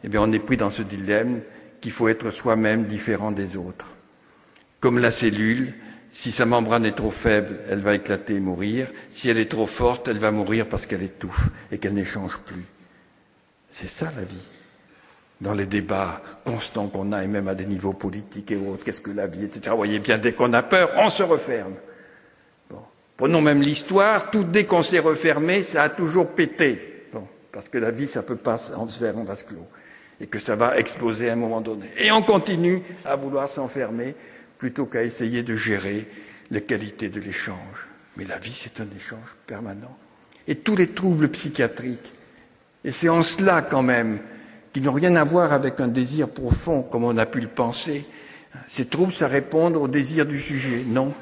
eh 0.04 0.10
bien, 0.10 0.22
on 0.24 0.32
est 0.32 0.40
pris 0.40 0.58
dans 0.58 0.70
ce 0.70 0.82
dilemme 0.82 1.42
qu'il 1.82 1.92
faut 1.92 2.08
être 2.08 2.30
soi-même 2.30 2.86
différent 2.86 3.32
des 3.32 3.58
autres. 3.58 3.96
Comme 4.80 5.00
la 5.00 5.12
cellule, 5.12 5.74
si 6.12 6.32
sa 6.32 6.46
membrane 6.46 6.86
est 6.86 6.96
trop 6.96 7.12
faible, 7.12 7.60
elle 7.70 7.80
va 7.80 7.96
éclater 7.96 8.36
et 8.36 8.40
mourir. 8.40 8.90
Si 9.10 9.30
elle 9.30 9.38
est 9.38 9.50
trop 9.50 9.68
forte, 9.68 10.08
elle 10.08 10.20
va 10.20 10.32
mourir 10.32 10.68
parce 10.68 10.86
qu'elle 10.86 11.04
étouffe 11.04 11.50
et 11.72 11.78
qu'elle 11.78 11.94
n'échange 11.94 12.40
plus. 12.40 12.66
C'est 13.72 13.90
ça 13.90 14.12
la 14.16 14.24
vie. 14.24 14.50
Dans 15.40 15.54
les 15.56 15.66
débats 15.66 16.22
constants 16.46 16.88
qu'on 16.88 17.14
a, 17.14 17.24
et 17.24 17.28
même 17.28 17.48
à 17.48 17.56
des 17.56 17.66
niveaux 17.66 17.94
politiques 17.94 18.52
et 18.52 18.58
autres, 18.58 18.84
qu'est-ce 18.84 19.02
que 19.02 19.10
la 19.10 19.26
vie, 19.26 19.46
etc. 19.46 19.62
Vous 19.70 19.78
voyez 19.78 20.00
bien, 20.00 20.20
dès 20.20 20.34
qu'on 20.34 20.54
a 20.54 20.62
peur, 20.62 20.92
on 20.98 21.10
se 21.10 21.24
referme. 21.24 21.74
Bon. 22.70 22.82
Prenons 23.18 23.42
même 23.42 23.62
l'histoire, 23.62 24.30
tout 24.30 24.44
dès 24.44 24.66
qu'on 24.66 24.84
s'est 24.84 25.00
refermé, 25.00 25.64
ça 25.64 25.84
a 25.84 25.90
toujours 25.90 26.28
pété. 26.28 27.08
Bon. 27.12 27.28
Parce 27.52 27.70
que 27.70 27.80
la 27.80 27.90
vie, 27.90 28.06
ça 28.06 28.22
peut 28.22 28.36
pas 28.36 28.58
se 28.58 29.00
faire 29.00 29.18
en 29.18 29.24
vase 29.24 29.44
clos 29.44 29.68
et 30.22 30.28
que 30.28 30.40
ça 30.40 30.56
va 30.56 30.78
exploser 30.78 31.30
à 31.30 31.34
un 31.34 31.38
moment 31.38 31.62
donné. 31.62 31.88
Et 31.98 32.12
on 32.12 32.22
continue 32.22 32.82
à 33.04 33.16
vouloir 33.16 33.50
s'enfermer 33.50 34.14
plutôt 34.60 34.86
qu'à 34.86 35.04
essayer 35.04 35.42
de 35.42 35.56
gérer 35.56 36.08
les 36.52 36.62
qualités 36.62 37.10
de 37.10 37.20
l'échange. 37.20 37.88
Mais 38.16 38.26
la 38.26 38.38
vie, 38.38 38.54
c'est 38.54 38.80
un 38.80 38.88
échange 38.96 39.36
permanent. 39.48 39.98
et 40.48 40.56
tous 40.56 40.76
les 40.76 40.88
troubles 40.88 41.30
psychiatriques. 41.30 42.14
Et 42.84 42.92
c'est 42.92 43.10
en 43.10 43.24
cela 43.24 43.62
quand 43.62 43.84
même 43.84 44.20
qui 44.74 44.82
n'ont 44.82 44.92
rien 44.92 45.16
à 45.16 45.24
voir 45.24 45.54
avec 45.54 45.80
un 45.80 45.88
désir 45.88 46.30
profond 46.30 46.82
comme 46.82 47.04
on 47.04 47.18
a 47.18 47.26
pu 47.26 47.40
le 47.40 47.48
penser. 47.48 48.06
Ces 48.68 48.86
troubles, 48.86 49.14
ça 49.14 49.28
répond 49.28 49.74
au 49.76 49.88
désir 49.88 50.26
du 50.26 50.40
sujet. 50.40 50.84
Non, 50.86 51.14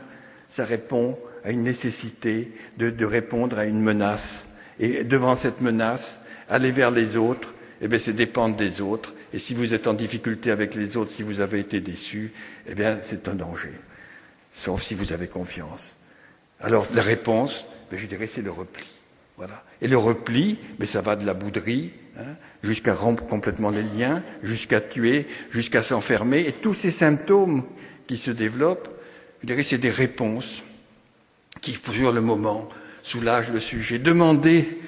ça 0.47 0.65
répond 0.65 1.17
à 1.43 1.51
une 1.51 1.63
nécessité 1.63 2.53
de 2.77 3.05
répondre 3.05 3.59
à 3.59 3.65
une 3.65 3.81
menace. 3.81 4.47
Et 4.79 5.03
devant 5.03 5.35
cette 5.35 5.61
menace, 5.61 6.19
aller 6.49 6.71
vers 6.71 6.91
les 6.91 7.17
autres, 7.17 7.53
eh 7.81 7.87
bien, 7.87 7.97
c'est 7.97 8.13
dépendre 8.13 8.55
des 8.55 8.81
autres. 8.81 9.13
Et 9.33 9.39
si 9.39 9.53
vous 9.53 9.73
êtes 9.73 9.87
en 9.87 9.93
difficulté 9.93 10.51
avec 10.51 10.75
les 10.75 10.97
autres, 10.97 11.11
si 11.11 11.23
vous 11.23 11.39
avez 11.39 11.59
été 11.59 11.79
déçu, 11.79 12.33
eh 12.67 12.75
bien, 12.75 12.99
c'est 13.01 13.27
un 13.27 13.35
danger. 13.35 13.73
Sauf 14.51 14.81
si 14.81 14.93
vous 14.93 15.13
avez 15.13 15.27
confiance. 15.27 15.97
Alors, 16.59 16.87
la 16.93 17.01
réponse, 17.01 17.65
ben, 17.89 17.99
je 17.99 18.05
dirais, 18.05 18.27
c'est 18.27 18.41
le 18.41 18.51
repli. 18.51 18.85
Voilà. 19.37 19.63
Et 19.81 19.87
le 19.87 19.97
repli, 19.97 20.57
mais 20.79 20.85
ça 20.85 21.01
va 21.01 21.15
de 21.15 21.25
la 21.25 21.33
bouderie 21.33 21.91
hein, 22.17 22.35
jusqu'à 22.63 22.93
rompre 22.93 23.25
complètement 23.25 23.69
les 23.69 23.83
liens, 23.83 24.21
jusqu'à 24.43 24.81
tuer, 24.81 25.27
jusqu'à 25.49 25.81
s'enfermer. 25.81 26.45
Et 26.45 26.53
tous 26.53 26.73
ces 26.73 26.91
symptômes 26.91 27.63
qui 28.07 28.17
se 28.17 28.31
développent, 28.31 28.89
je 29.41 29.47
dirais, 29.47 29.63
c'est 29.63 29.77
des 29.77 29.89
réponses 29.89 30.63
qui, 31.61 31.79
sur 31.93 32.11
le 32.11 32.19
moment, 32.19 32.67
soulagent 33.03 33.51
le 33.51 33.61
sujet. 33.61 33.99
Demandez 33.99 34.79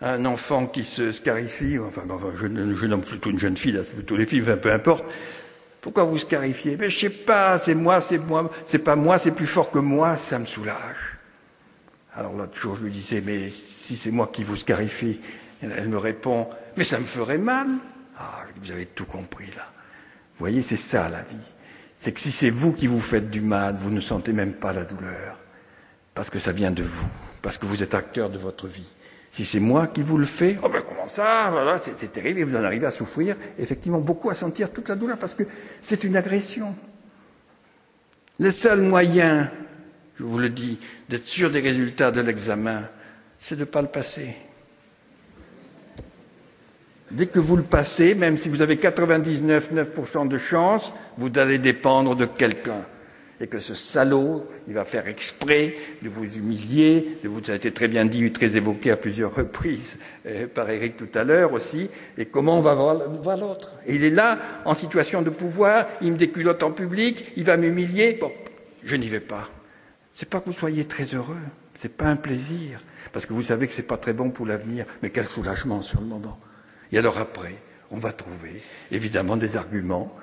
un 0.00 0.24
enfant 0.24 0.66
qui 0.66 0.84
se 0.84 1.12
scarifie, 1.12 1.78
enfin, 1.78 2.02
je, 2.36 2.46
je 2.74 2.86
nomme 2.86 3.02
plutôt 3.02 3.30
une 3.30 3.38
jeune 3.38 3.56
fille, 3.56 3.72
là, 3.72 3.84
c'est 3.84 3.94
plutôt 3.94 4.16
les 4.16 4.26
filles, 4.26 4.42
enfin, 4.42 4.56
peu 4.56 4.72
importe. 4.72 5.04
Pourquoi 5.80 6.04
vous 6.04 6.18
scarifiez? 6.18 6.76
Mais 6.78 6.90
je 6.90 6.98
sais 6.98 7.10
pas, 7.10 7.58
c'est 7.58 7.74
moi, 7.74 8.00
c'est 8.00 8.18
moi, 8.18 8.50
c'est 8.64 8.78
pas 8.78 8.96
moi, 8.96 9.18
c'est 9.18 9.30
plus 9.30 9.46
fort 9.46 9.70
que 9.70 9.78
moi, 9.78 10.16
ça 10.16 10.38
me 10.38 10.46
soulage. 10.46 11.18
Alors 12.14 12.34
l'autre 12.34 12.56
jour, 12.56 12.76
je 12.76 12.84
lui 12.84 12.90
disais, 12.90 13.22
mais 13.24 13.50
si 13.50 13.96
c'est 13.96 14.10
moi 14.10 14.30
qui 14.32 14.44
vous 14.44 14.56
scarifie, 14.56 15.20
elle 15.62 15.88
me 15.88 15.98
répond, 15.98 16.48
mais 16.76 16.84
ça 16.84 16.98
me 16.98 17.04
ferait 17.04 17.38
mal. 17.38 17.68
Ah, 18.18 18.44
vous 18.60 18.70
avez 18.70 18.86
tout 18.86 19.06
compris 19.06 19.46
là. 19.56 19.70
Vous 20.34 20.40
voyez, 20.40 20.62
c'est 20.62 20.76
ça 20.76 21.08
la 21.08 21.22
vie. 21.22 21.36
C'est 21.96 22.12
que 22.12 22.20
si 22.20 22.32
c'est 22.32 22.50
vous 22.50 22.72
qui 22.72 22.86
vous 22.86 23.00
faites 23.00 23.30
du 23.30 23.40
mal, 23.40 23.76
vous 23.78 23.90
ne 23.90 24.00
sentez 24.00 24.32
même 24.32 24.54
pas 24.54 24.72
la 24.72 24.84
douleur. 24.84 25.38
Parce 26.14 26.30
que 26.30 26.38
ça 26.38 26.52
vient 26.52 26.70
de 26.70 26.82
vous. 26.82 27.08
Parce 27.42 27.58
que 27.58 27.66
vous 27.66 27.82
êtes 27.82 27.94
acteur 27.94 28.30
de 28.30 28.38
votre 28.38 28.66
vie. 28.66 28.88
Si 29.30 29.44
c'est 29.44 29.60
moi 29.60 29.86
qui 29.86 30.02
vous 30.02 30.18
le 30.18 30.26
fais, 30.26 30.58
oh 30.62 30.68
ben 30.68 30.82
comment 30.86 31.06
ça? 31.06 31.48
Voilà, 31.50 31.78
c'est 31.78 32.10
terrible 32.10 32.40
et 32.40 32.44
vous 32.44 32.56
en 32.56 32.64
arrivez 32.64 32.86
à 32.86 32.90
souffrir, 32.90 33.36
effectivement 33.58 34.00
beaucoup 34.00 34.28
à 34.28 34.34
sentir 34.34 34.72
toute 34.72 34.88
la 34.88 34.96
douleur 34.96 35.18
parce 35.18 35.34
que 35.34 35.44
c'est 35.80 36.02
une 36.04 36.16
agression. 36.16 36.74
Le 38.40 38.50
seul 38.50 38.80
moyen 38.80 39.50
je 40.20 40.24
vous 40.26 40.38
le 40.38 40.50
dis, 40.50 40.78
d'être 41.08 41.24
sûr 41.24 41.50
des 41.50 41.60
résultats 41.60 42.10
de 42.10 42.20
l'examen, 42.20 42.82
c'est 43.38 43.54
de 43.54 43.60
ne 43.60 43.64
pas 43.64 43.80
le 43.80 43.88
passer. 43.88 44.36
Dès 47.10 47.26
que 47.26 47.38
vous 47.38 47.56
le 47.56 47.62
passez, 47.62 48.14
même 48.14 48.36
si 48.36 48.50
vous 48.50 48.60
avez 48.60 48.76
99,9% 48.76 50.28
de 50.28 50.36
chance, 50.36 50.92
vous 51.16 51.30
allez 51.36 51.58
dépendre 51.58 52.14
de 52.14 52.26
quelqu'un. 52.26 52.84
Et 53.40 53.46
que 53.46 53.58
ce 53.58 53.74
salaud, 53.74 54.46
il 54.68 54.74
va 54.74 54.84
faire 54.84 55.08
exprès 55.08 55.74
de 56.02 56.10
vous 56.10 56.36
humilier, 56.36 57.18
de 57.24 57.28
vous, 57.28 57.42
ça 57.42 57.52
a 57.52 57.54
été 57.54 57.72
très 57.72 57.88
bien 57.88 58.04
dit, 58.04 58.30
très 58.32 58.54
évoqué 58.54 58.90
à 58.90 58.96
plusieurs 58.96 59.34
reprises 59.34 59.96
euh, 60.26 60.46
par 60.46 60.68
Eric 60.68 60.98
tout 60.98 61.08
à 61.14 61.24
l'heure 61.24 61.54
aussi, 61.54 61.88
et 62.18 62.26
comment 62.26 62.58
on 62.58 62.60
va 62.60 62.74
voir, 62.74 63.36
l'autre. 63.38 63.72
Il 63.88 64.04
est 64.04 64.10
là, 64.10 64.38
en 64.66 64.74
situation 64.74 65.22
de 65.22 65.30
pouvoir, 65.30 65.86
il 66.02 66.12
me 66.12 66.16
déculotte 66.18 66.62
en 66.62 66.70
public, 66.70 67.32
il 67.36 67.44
va 67.44 67.56
m'humilier, 67.56 68.20
je 68.84 68.96
n'y 68.96 69.08
vais 69.08 69.20
pas. 69.20 69.48
C'est 70.12 70.28
pas 70.28 70.40
que 70.40 70.46
vous 70.46 70.52
soyez 70.52 70.84
très 70.84 71.04
heureux, 71.04 71.40
c'est 71.74 71.96
pas 71.96 72.06
un 72.06 72.16
plaisir, 72.16 72.80
parce 73.10 73.24
que 73.24 73.32
vous 73.32 73.42
savez 73.42 73.66
que 73.66 73.72
c'est 73.72 73.82
pas 73.82 73.96
très 73.96 74.12
bon 74.12 74.30
pour 74.30 74.44
l'avenir, 74.44 74.84
mais 75.02 75.08
quel 75.08 75.26
soulagement 75.26 75.80
sur 75.80 76.00
le 76.00 76.06
moment. 76.06 76.38
Et 76.92 76.98
alors 76.98 77.18
après, 77.18 77.54
on 77.90 77.96
va 77.96 78.12
trouver 78.12 78.62
évidemment 78.90 79.36
des 79.36 79.56
arguments, 79.56 80.14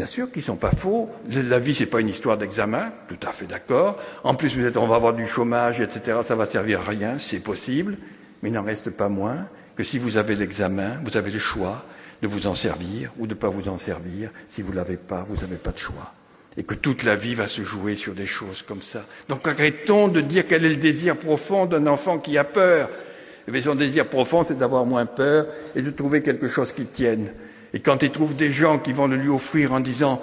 bien 0.00 0.06
sûr, 0.06 0.32
qui 0.32 0.40
sont 0.40 0.56
pas 0.56 0.70
faux. 0.70 1.10
La 1.30 1.58
vie, 1.58 1.74
c'est 1.74 1.84
pas 1.84 2.00
une 2.00 2.08
histoire 2.08 2.38
d'examen, 2.38 2.90
tout 3.06 3.18
à 3.22 3.32
fait 3.32 3.44
d'accord. 3.44 3.98
En 4.24 4.34
plus, 4.34 4.56
vous 4.56 4.64
êtes, 4.64 4.78
on 4.78 4.86
va 4.86 4.96
avoir 4.96 5.12
du 5.12 5.26
chômage, 5.26 5.82
etc. 5.82 6.20
Ça 6.22 6.34
va 6.34 6.46
servir 6.46 6.80
à 6.80 6.84
rien, 6.84 7.18
c'est 7.18 7.38
possible, 7.38 7.98
mais 8.42 8.48
il 8.48 8.52
n'en 8.52 8.62
reste 8.62 8.88
pas 8.88 9.10
moins 9.10 9.46
que 9.76 9.82
si 9.82 9.98
vous 9.98 10.16
avez 10.16 10.36
l'examen, 10.36 11.02
vous 11.04 11.18
avez 11.18 11.30
le 11.30 11.38
choix 11.38 11.84
de 12.22 12.28
vous 12.28 12.46
en 12.46 12.54
servir 12.54 13.12
ou 13.18 13.26
de 13.26 13.34
ne 13.34 13.38
pas 13.38 13.50
vous 13.50 13.68
en 13.68 13.76
servir. 13.76 14.30
Si 14.46 14.62
vous 14.62 14.70
ne 14.70 14.76
l'avez 14.76 14.96
pas, 14.96 15.22
vous 15.28 15.42
n'avez 15.42 15.56
pas 15.56 15.72
de 15.72 15.78
choix 15.78 16.14
et 16.56 16.62
que 16.62 16.74
toute 16.74 17.04
la 17.04 17.14
vie 17.14 17.34
va 17.34 17.46
se 17.46 17.62
jouer 17.62 17.94
sur 17.94 18.14
des 18.14 18.26
choses 18.26 18.62
comme 18.62 18.82
ça. 18.82 19.04
Donc 19.28 19.46
arrêtons 19.46 20.08
de 20.08 20.22
dire 20.22 20.46
quel 20.48 20.64
est 20.64 20.70
le 20.70 20.76
désir 20.76 21.18
profond 21.18 21.66
d'un 21.66 21.86
enfant 21.86 22.18
qui 22.18 22.38
a 22.38 22.44
peur. 22.44 22.88
Mais 23.48 23.58
eh 23.58 23.62
son 23.62 23.74
désir 23.74 24.08
profond, 24.08 24.44
c'est 24.44 24.56
d'avoir 24.56 24.86
moins 24.86 25.06
peur 25.06 25.46
et 25.76 25.82
de 25.82 25.90
trouver 25.90 26.22
quelque 26.22 26.48
chose 26.48 26.72
qui 26.72 26.86
tienne. 26.86 27.32
Et 27.72 27.80
quand 27.80 28.02
il 28.02 28.10
trouve 28.10 28.34
des 28.34 28.50
gens 28.50 28.78
qui 28.78 28.92
vont 28.92 29.06
le 29.06 29.16
lui 29.16 29.28
offrir 29.28 29.72
en 29.72 29.80
disant, 29.80 30.20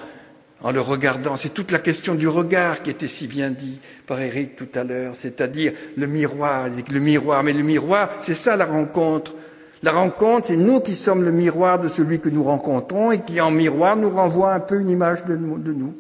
en 0.62 0.72
le 0.72 0.82
regardant, 0.82 1.36
c'est 1.36 1.54
toute 1.54 1.72
la 1.72 1.80
question 1.80 2.16
du 2.16 2.28
regard 2.28 2.82
qui 2.82 2.90
était 2.90 3.08
si 3.08 3.28
bien 3.28 3.52
dit 3.52 3.80
par 4.06 4.20
Eric 4.20 4.56
tout 4.56 4.68
à 4.74 4.84
l'heure, 4.84 5.16
c'est-à-dire 5.16 5.74
le 5.96 6.08
miroir, 6.08 6.68
le 6.68 7.00
miroir, 7.00 7.44
mais 7.44 7.54
le 7.54 7.64
miroir, 7.64 8.10
c'est 8.22 8.34
ça 8.36 8.56
la 8.56 8.66
rencontre. 8.66 9.34
La 9.84 9.92
rencontre, 9.92 10.48
c'est 10.48 10.58
nous 10.58 10.80
qui 10.80 10.96
sommes 10.96 11.24
le 11.24 11.32
miroir 11.32 11.80
de 11.80 11.88
celui 11.88 12.20
que 12.20 12.30
nous 12.30 12.44
rencontrons 12.44 13.12
et 13.12 13.22
qui 13.22 13.40
en 13.40 13.52
miroir 13.52 13.96
nous 13.96 14.10
renvoie 14.10 14.54
un 14.54 14.60
peu 14.60 14.80
une 14.80 14.90
image 14.90 15.26
de 15.26 15.36
nous. 15.36 15.96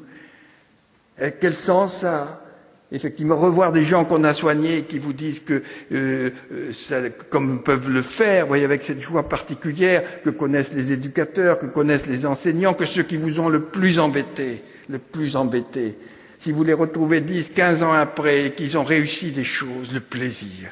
Et 1.22 1.34
quel 1.40 1.54
sens 1.54 2.00
ça 2.00 2.22
a 2.24 2.47
Effectivement, 2.90 3.36
revoir 3.36 3.74
des 3.74 3.84
gens 3.84 4.06
qu'on 4.06 4.24
a 4.24 4.34
soignés 4.34 4.78
et 4.78 4.84
qui 4.84 4.98
vous 4.98 5.12
disent 5.12 5.42
que, 5.42 5.62
euh, 5.92 6.30
euh, 6.54 6.72
ça, 6.72 7.02
comme 7.30 7.62
peuvent 7.62 7.90
le 7.90 8.02
faire, 8.02 8.44
vous 8.46 8.50
voyez, 8.50 8.64
avec 8.64 8.82
cette 8.82 9.02
joie 9.02 9.28
particulière 9.28 10.04
que 10.24 10.30
connaissent 10.30 10.74
les 10.74 10.94
éducateurs, 10.94 11.60
que 11.60 11.66
connaissent 11.66 12.08
les 12.08 12.26
enseignants, 12.26 12.74
que 12.74 12.86
ceux 12.86 13.04
qui 13.04 13.18
vous 13.18 13.42
ont 13.42 13.50
le 13.50 13.64
plus 13.64 14.00
embêté, 14.00 14.64
le 14.90 15.00
plus 15.00 15.36
embêté, 15.36 15.98
si 16.38 16.54
vous 16.54 16.64
les 16.64 16.74
retrouvez 16.74 17.20
dix, 17.20 17.50
quinze 17.50 17.84
ans 17.84 17.92
après 17.92 18.46
et 18.46 18.52
qu'ils 18.52 18.78
ont 18.78 18.84
réussi 18.84 19.32
des 19.32 19.44
choses, 19.44 19.92
le 19.94 20.00
plaisir 20.00 20.70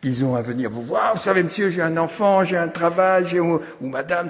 qu'ils 0.00 0.24
ont 0.24 0.34
à 0.34 0.42
venir 0.42 0.68
vous 0.68 0.82
voir. 0.82 1.14
Vous 1.14 1.20
savez, 1.20 1.44
monsieur, 1.44 1.70
j'ai 1.70 1.80
un 1.80 1.96
enfant, 1.96 2.42
j'ai 2.42 2.56
un 2.56 2.68
travail, 2.68 3.24
j'ai, 3.24 3.38
ou, 3.38 3.60
ou 3.80 3.86
madame, 3.86 4.28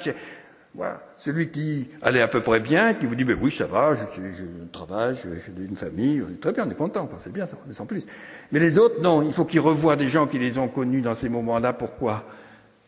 voilà. 0.74 1.02
Celui 1.18 1.50
qui 1.50 1.88
allait 2.00 2.22
à 2.22 2.28
peu 2.28 2.40
près 2.40 2.58
bien, 2.58 2.94
qui 2.94 3.04
vous 3.04 3.14
dit, 3.14 3.24
ben 3.24 3.36
oui, 3.40 3.50
ça 3.50 3.66
va, 3.66 3.92
j'ai 3.94 4.02
un 4.02 4.66
travail, 4.72 5.16
j'ai 5.16 5.64
une 5.64 5.76
famille, 5.76 6.22
on 6.22 6.32
est 6.32 6.40
très 6.40 6.52
bien, 6.52 6.66
on 6.66 6.70
est 6.70 6.74
content, 6.74 7.08
c'est 7.18 7.32
bien, 7.32 7.46
ça, 7.46 7.58
on 7.66 7.70
est 7.70 7.74
sans 7.74 7.84
plus. 7.84 8.06
Mais 8.52 8.58
les 8.58 8.78
autres, 8.78 9.00
non, 9.02 9.22
il 9.22 9.34
faut 9.34 9.44
qu'ils 9.44 9.60
revoient 9.60 9.96
des 9.96 10.08
gens 10.08 10.26
qui 10.26 10.38
les 10.38 10.56
ont 10.56 10.68
connus 10.68 11.02
dans 11.02 11.14
ces 11.14 11.28
moments-là. 11.28 11.74
Pourquoi? 11.74 12.24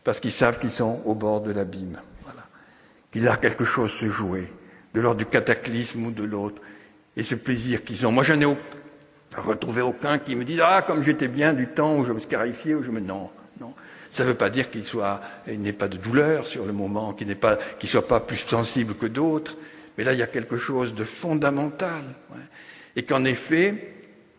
Parce 0.03 0.19
qu'ils 0.19 0.31
savent 0.31 0.59
qu'ils 0.59 0.71
sont 0.71 1.01
au 1.05 1.13
bord 1.13 1.41
de 1.41 1.51
l'abîme. 1.51 1.99
Voilà. 2.23 2.41
Qu'il 3.11 3.27
a 3.27 3.37
quelque 3.37 3.65
chose 3.65 3.91
se 3.91 4.07
jouer, 4.07 4.51
de 4.95 5.01
l'ordre 5.01 5.19
du 5.19 5.25
cataclysme 5.27 6.07
ou 6.07 6.11
de 6.11 6.23
l'autre. 6.23 6.61
Et 7.15 7.23
ce 7.23 7.35
plaisir 7.35 7.83
qu'ils 7.83 8.05
ont. 8.05 8.11
Moi, 8.11 8.23
je 8.23 8.33
n'ai 8.33 8.47
retrouvé 9.37 9.81
aucun 9.81 10.17
qui 10.17 10.35
me 10.35 10.43
dise, 10.43 10.59
ah, 10.63 10.83
comme 10.85 11.03
j'étais 11.03 11.27
bien 11.27 11.53
du 11.53 11.67
temps 11.67 11.97
où 11.97 12.05
je 12.05 12.11
me 12.11 12.19
scarifiais, 12.19 12.73
où 12.73 12.83
je 12.83 12.91
me... 12.91 12.99
Non, 12.99 13.29
non. 13.59 13.73
Ça 14.15 14.23
ne 14.23 14.29
veut 14.29 14.35
pas 14.35 14.49
dire 14.49 14.71
qu'il 14.71 14.81
n'ait 15.59 15.73
pas 15.73 15.89
de 15.89 15.97
douleur 15.97 16.47
sur 16.47 16.65
le 16.65 16.71
moment, 16.71 17.11
qu'il 17.11 17.35
qu'il 17.77 17.89
soit 17.89 18.07
pas 18.07 18.21
plus 18.21 18.37
sensible 18.37 18.93
que 18.95 19.07
d'autres. 19.07 19.57
Mais 19.97 20.05
là, 20.05 20.13
il 20.13 20.19
y 20.19 20.23
a 20.23 20.27
quelque 20.27 20.55
chose 20.55 20.95
de 20.95 21.03
fondamental. 21.03 22.01
Et 22.95 23.03
qu'en 23.03 23.25
effet, 23.25 23.93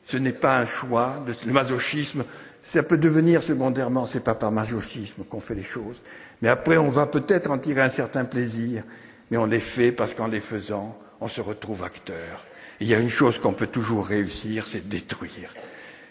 ce 0.07 0.17
n'est 0.17 0.33
pas 0.33 0.57
un 0.57 0.65
choix. 0.65 1.23
Le 1.45 1.53
masochisme, 1.53 2.25
ça 2.62 2.83
peut 2.85 2.97
devenir 2.97 3.43
secondairement, 3.43 4.07
c'est 4.07 4.25
pas 4.25 4.35
par 4.35 4.51
masochisme 4.51 5.25
qu'on 5.25 5.41
fait 5.41 5.55
les 5.55 5.62
choses. 5.62 6.03
Mais 6.41 6.49
après, 6.49 6.79
on 6.79 6.89
va 6.89 7.05
peut-être 7.05 7.51
en 7.51 7.59
tirer 7.59 7.83
un 7.83 7.91
certain 7.91 8.25
plaisir. 8.25 8.83
Mais 9.31 9.37
on 9.37 9.45
les 9.45 9.61
fait 9.61 9.93
parce 9.93 10.15
qu'en 10.15 10.29
les 10.29 10.41
faisant, 10.41 10.99
on 11.21 11.29
se 11.29 11.43
retrouve 11.43 11.85
acteur. 11.85 12.47
Il 12.81 12.89
y 12.89 12.95
a 12.95 12.99
une 12.99 13.11
chose 13.11 13.39
qu'on 13.39 13.53
peut 13.53 13.67
toujours 13.67 14.07
réussir, 14.07 14.67
c'est 14.67 14.89
détruire. 14.89 15.53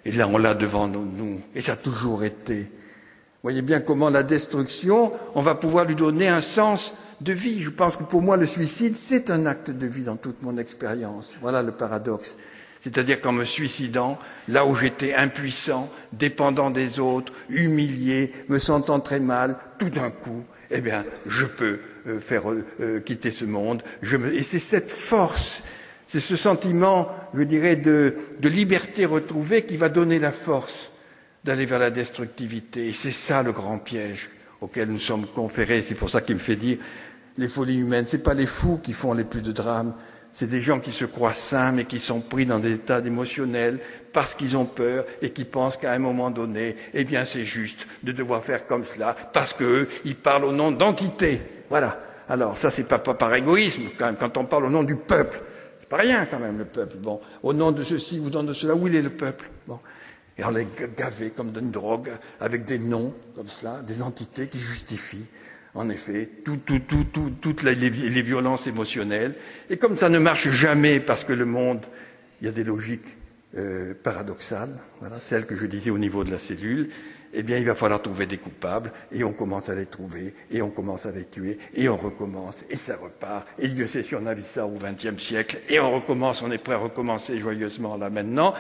Et 0.05 0.11
là, 0.11 0.27
on 0.27 0.37
l'a 0.37 0.53
devant 0.53 0.87
nous. 0.87 1.41
Et 1.55 1.61
ça 1.61 1.73
a 1.73 1.77
toujours 1.77 2.23
été 2.23 2.69
voyez 3.45 3.61
bien 3.61 3.79
comment 3.79 4.09
la 4.09 4.23
destruction, 4.23 5.11
on 5.35 5.41
va 5.43 5.53
pouvoir 5.53 5.85
lui 5.85 5.93
donner 5.93 6.27
un 6.27 6.41
sens 6.41 6.95
de 7.21 7.31
vie. 7.31 7.61
Je 7.61 7.69
pense 7.69 7.95
que 7.95 8.01
pour 8.01 8.23
moi, 8.23 8.37
le 8.37 8.47
suicide, 8.47 8.95
c'est 8.95 9.29
un 9.29 9.45
acte 9.45 9.69
de 9.69 9.85
vie 9.85 10.01
dans 10.01 10.15
toute 10.15 10.41
mon 10.41 10.57
expérience. 10.57 11.37
Voilà 11.43 11.61
le 11.61 11.71
paradoxe. 11.71 12.37
C'est-à-dire 12.81 13.21
qu'en 13.21 13.33
me 13.33 13.43
suicidant, 13.43 14.17
là 14.47 14.65
où 14.65 14.73
j'étais 14.73 15.13
impuissant, 15.13 15.91
dépendant 16.11 16.71
des 16.71 16.99
autres, 16.99 17.31
humilié, 17.49 18.31
me 18.49 18.57
sentant 18.57 18.99
très 18.99 19.19
mal, 19.19 19.57
tout 19.77 19.91
d'un 19.91 20.09
coup, 20.09 20.43
eh 20.71 20.81
bien, 20.81 21.05
je 21.27 21.45
peux 21.45 21.77
euh, 22.07 22.19
faire 22.19 22.49
euh, 22.49 22.65
euh, 22.81 22.99
quitter 22.99 23.29
ce 23.29 23.45
monde. 23.45 23.83
Et 24.33 24.41
c'est 24.41 24.57
cette 24.57 24.89
force, 24.89 25.61
c'est 26.07 26.19
ce 26.19 26.35
sentiment, 26.35 27.09
je 27.35 27.43
dirais, 27.43 27.75
de 27.75 28.15
liberté 28.41 29.05
retrouvée 29.05 29.65
qui 29.65 29.77
va 29.77 29.89
donner 29.89 30.17
la 30.17 30.31
force 30.31 30.89
d'aller 31.45 31.67
vers 31.67 31.79
la 31.79 31.91
destructivité. 31.91 32.87
Et 32.87 32.93
c'est 32.93 33.11
ça 33.11 33.43
le 33.43 33.51
grand 33.51 33.77
piège 33.77 34.29
auquel 34.61 34.89
nous 34.89 34.99
sommes 34.99 35.27
conférés. 35.27 35.83
C'est 35.83 35.93
pour 35.93 36.09
ça 36.09 36.21
qu'il 36.21 36.35
me 36.35 36.39
fait 36.39 36.55
dire 36.55 36.79
les 37.37 37.47
folies 37.47 37.77
humaines. 37.77 38.05
Ce 38.05 38.17
pas 38.17 38.33
les 38.33 38.47
fous 38.47 38.79
qui 38.83 38.93
font 38.93 39.13
les 39.13 39.23
plus 39.23 39.41
de 39.41 39.51
drames, 39.51 39.93
C'est 40.33 40.49
des 40.49 40.59
gens 40.59 40.81
qui 40.81 40.91
se 40.91 41.05
croient 41.05 41.31
sains, 41.31 41.71
mais 41.71 41.85
qui 41.85 41.99
sont 41.99 42.19
pris 42.19 42.45
dans 42.45 42.59
des 42.59 42.73
états 42.73 42.99
émotionnels 42.99 43.79
parce 44.11 44.33
qu'ils 44.35 44.57
ont 44.57 44.65
peur 44.65 45.05
et 45.21 45.29
qui 45.29 45.45
pensent 45.45 45.77
qu'à 45.77 45.93
un 45.93 45.99
moment 45.99 46.31
donné, 46.31 46.75
eh 46.93 47.05
bien, 47.05 47.23
c'est 47.25 47.45
juste 47.45 47.87
de 48.03 48.11
devoir 48.11 48.43
faire 48.43 48.65
comme 48.65 48.83
cela 48.83 49.15
parce 49.31 49.53
qu'eux, 49.53 49.87
ils 50.03 50.15
parlent 50.15 50.45
au 50.45 50.51
nom 50.51 50.71
d'entité. 50.71 51.39
Voilà. 51.69 52.01
Alors, 52.27 52.57
ça, 52.57 52.71
c'est 52.71 52.85
pas, 52.85 52.97
pas 52.99 53.13
par 53.13 53.33
égoïsme, 53.35 53.83
quand, 53.97 54.07
même, 54.07 54.17
quand 54.17 54.35
on 54.35 54.45
parle 54.45 54.65
au 54.65 54.69
nom 54.69 54.83
du 54.83 54.95
peuple. 54.95 55.39
C'est 55.79 55.89
pas 55.89 55.97
rien, 55.97 56.25
quand 56.25 56.39
même, 56.39 56.57
le 56.57 56.65
peuple. 56.65 56.97
Bon. 56.97 57.21
Au 57.43 57.53
nom 57.53 57.71
de 57.71 57.83
ceci 57.83 58.19
ou 58.19 58.27
au 58.27 58.29
nom 58.31 58.43
de 58.43 58.53
cela, 58.53 58.73
où 58.73 58.87
il 58.87 58.95
est 58.95 59.03
le 59.03 59.11
peuple? 59.11 59.49
Bon. 59.67 59.79
Et 60.37 60.43
on 60.43 60.55
est 60.55 60.67
gavé 60.97 61.29
comme 61.29 61.51
d'une 61.51 61.71
drogue, 61.71 62.11
avec 62.39 62.65
des 62.65 62.77
noms, 62.77 63.13
comme 63.35 63.47
cela, 63.47 63.81
des 63.81 64.01
entités 64.01 64.47
qui 64.47 64.59
justifient 64.59 65.27
en 65.75 65.89
effet, 65.89 66.29
tout, 66.45 66.57
tout, 66.65 66.79
tout, 66.79 67.31
toutes 67.41 67.63
les, 67.63 67.75
les, 67.75 68.21
violences 68.21 68.65
émotionnelles. 68.65 69.35
Et 69.69 69.75
comme 69.75 69.95
ça 69.95 70.07
ne 70.07 70.19
marche 70.19 70.49
jamais 70.49 71.01
parce 71.01 71.25
que 71.25 71.33
le 71.33 71.45
monde, 71.45 71.81
il 72.41 72.45
y 72.45 72.47
a 72.47 72.53
des 72.53 72.63
logiques 72.63 73.17
euh, 73.57 73.93
paradoxales, 73.93 74.77
voilà, 75.01 75.19
celles 75.19 75.45
que 75.45 75.55
je 75.55 75.65
disais 75.65 75.89
au 75.89 75.97
niveau 75.97 76.23
de 76.23 76.31
la 76.31 76.39
cellule, 76.39 76.89
eh 77.33 77.43
bien, 77.43 77.57
il 77.57 77.65
va 77.65 77.75
falloir 77.75 78.01
trouver 78.01 78.25
des 78.25 78.37
coupables, 78.37 78.93
et 79.11 79.25
on 79.25 79.33
commence 79.33 79.67
à 79.67 79.75
les 79.75 79.87
trouver, 79.87 80.33
et 80.49 80.61
on 80.61 80.69
commence 80.69 81.05
à 81.05 81.11
les 81.11 81.25
tuer, 81.25 81.59
et 81.73 81.89
on 81.89 81.97
recommence, 81.97 82.63
et 82.69 82.77
ça 82.77 82.95
repart. 82.95 83.45
Et 83.59 83.67
Dieu 83.67 83.85
sait 83.85 84.03
si 84.03 84.15
on 84.15 84.25
a 84.25 84.33
vu 84.33 84.41
ça 84.41 84.65
au 84.65 84.77
XXe 84.77 85.21
siècle, 85.21 85.59
et 85.67 85.81
on 85.81 85.91
recommence, 85.91 86.41
on 86.41 86.51
est 86.51 86.57
prêt 86.57 86.75
à 86.75 86.77
recommencer 86.77 87.37
joyeusement 87.37 87.97
là 87.97 88.09
maintenant, 88.09 88.53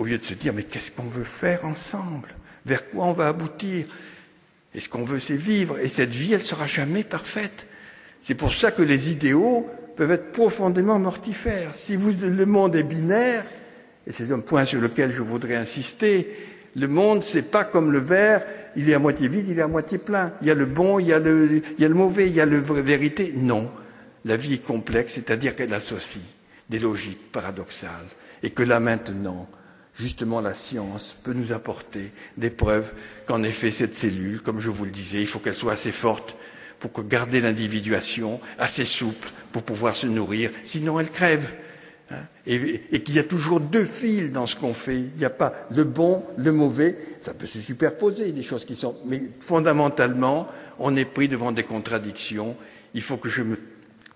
au 0.00 0.04
lieu 0.04 0.16
de 0.16 0.24
se 0.24 0.32
dire, 0.32 0.54
mais 0.54 0.62
qu'est-ce 0.62 0.90
qu'on 0.90 1.10
veut 1.10 1.24
faire 1.24 1.66
ensemble? 1.66 2.28
Vers 2.64 2.88
quoi 2.88 3.04
on 3.04 3.12
va 3.12 3.28
aboutir? 3.28 3.84
Et 4.74 4.80
ce 4.80 4.88
qu'on 4.88 5.04
veut, 5.04 5.20
c'est 5.20 5.36
vivre? 5.36 5.78
Et 5.78 5.90
cette 5.90 6.08
vie, 6.08 6.32
elle 6.32 6.42
sera 6.42 6.66
jamais 6.66 7.04
parfaite. 7.04 7.66
C'est 8.22 8.34
pour 8.34 8.54
ça 8.54 8.70
que 8.70 8.80
les 8.80 9.12
idéaux 9.12 9.68
peuvent 9.96 10.12
être 10.12 10.32
profondément 10.32 10.98
mortifères. 10.98 11.74
Si 11.74 11.96
vous, 11.96 12.12
le 12.18 12.46
monde 12.46 12.76
est 12.76 12.82
binaire, 12.82 13.44
et 14.06 14.12
c'est 14.12 14.32
un 14.32 14.38
point 14.38 14.64
sur 14.64 14.80
lequel 14.80 15.12
je 15.12 15.20
voudrais 15.20 15.56
insister, 15.56 16.34
le 16.74 16.88
monde, 16.88 17.22
c'est 17.22 17.50
pas 17.50 17.64
comme 17.64 17.92
le 17.92 17.98
verre, 17.98 18.46
il 18.76 18.88
est 18.88 18.94
à 18.94 18.98
moitié 18.98 19.28
vide, 19.28 19.48
il 19.48 19.58
est 19.58 19.62
à 19.62 19.68
moitié 19.68 19.98
plein. 19.98 20.32
Il 20.40 20.48
y 20.48 20.50
a 20.50 20.54
le 20.54 20.64
bon, 20.64 20.98
il 20.98 21.08
y 21.08 21.12
a 21.12 21.18
le, 21.18 21.62
il 21.76 21.82
y 21.82 21.84
a 21.84 21.88
le 21.88 21.94
mauvais, 21.94 22.26
il 22.26 22.34
y 22.34 22.40
a 22.40 22.46
la 22.46 22.58
vérité. 22.58 23.34
Non. 23.36 23.70
La 24.24 24.38
vie 24.38 24.54
est 24.54 24.64
complexe, 24.64 25.12
c'est-à-dire 25.12 25.54
qu'elle 25.54 25.74
associe 25.74 26.24
des 26.70 26.78
logiques 26.78 27.30
paradoxales. 27.32 28.08
Et 28.42 28.48
que 28.48 28.62
là 28.62 28.80
maintenant, 28.80 29.46
justement 30.00 30.40
la 30.40 30.54
science 30.54 31.16
peut 31.22 31.32
nous 31.32 31.52
apporter 31.52 32.12
des 32.36 32.50
preuves 32.50 32.92
qu'en 33.26 33.42
effet 33.42 33.70
cette 33.70 33.94
cellule, 33.94 34.40
comme 34.40 34.60
je 34.60 34.70
vous 34.70 34.84
le 34.84 34.90
disais, 34.90 35.20
il 35.20 35.26
faut 35.26 35.38
qu'elle 35.38 35.54
soit 35.54 35.74
assez 35.74 35.92
forte 35.92 36.36
pour 36.78 37.04
garder 37.04 37.40
l'individuation, 37.40 38.40
assez 38.58 38.84
souple 38.84 39.30
pour 39.52 39.62
pouvoir 39.62 39.94
se 39.94 40.06
nourrir, 40.06 40.50
sinon 40.62 40.98
elle 40.98 41.10
crève. 41.10 41.52
Hein. 42.12 42.24
et, 42.44 43.02
qu'il 43.02 43.14
y 43.14 43.20
a 43.20 43.24
toujours 43.24 43.60
deux 43.60 43.84
fils 43.84 44.32
dans 44.32 44.44
ce 44.44 44.56
qu'on 44.56 44.74
fait. 44.74 44.96
Il 44.96 45.16
n'y 45.16 45.24
a 45.24 45.30
pas 45.30 45.52
le 45.70 45.84
bon, 45.84 46.24
le 46.36 46.50
mauvais. 46.50 46.96
Ça 47.20 47.34
peut 47.34 47.46
se 47.46 47.60
superposer, 47.60 48.32
des 48.32 48.42
choses 48.42 48.64
qui 48.64 48.74
sont. 48.74 48.96
Mais 49.06 49.22
fondamentalement, 49.38 50.48
on 50.80 50.96
est 50.96 51.04
pris 51.04 51.28
devant 51.28 51.52
des 51.52 51.62
contradictions. 51.62 52.56
Il 52.94 53.02
faut 53.02 53.16
que 53.16 53.28
je 53.28 53.42
me 53.42 53.58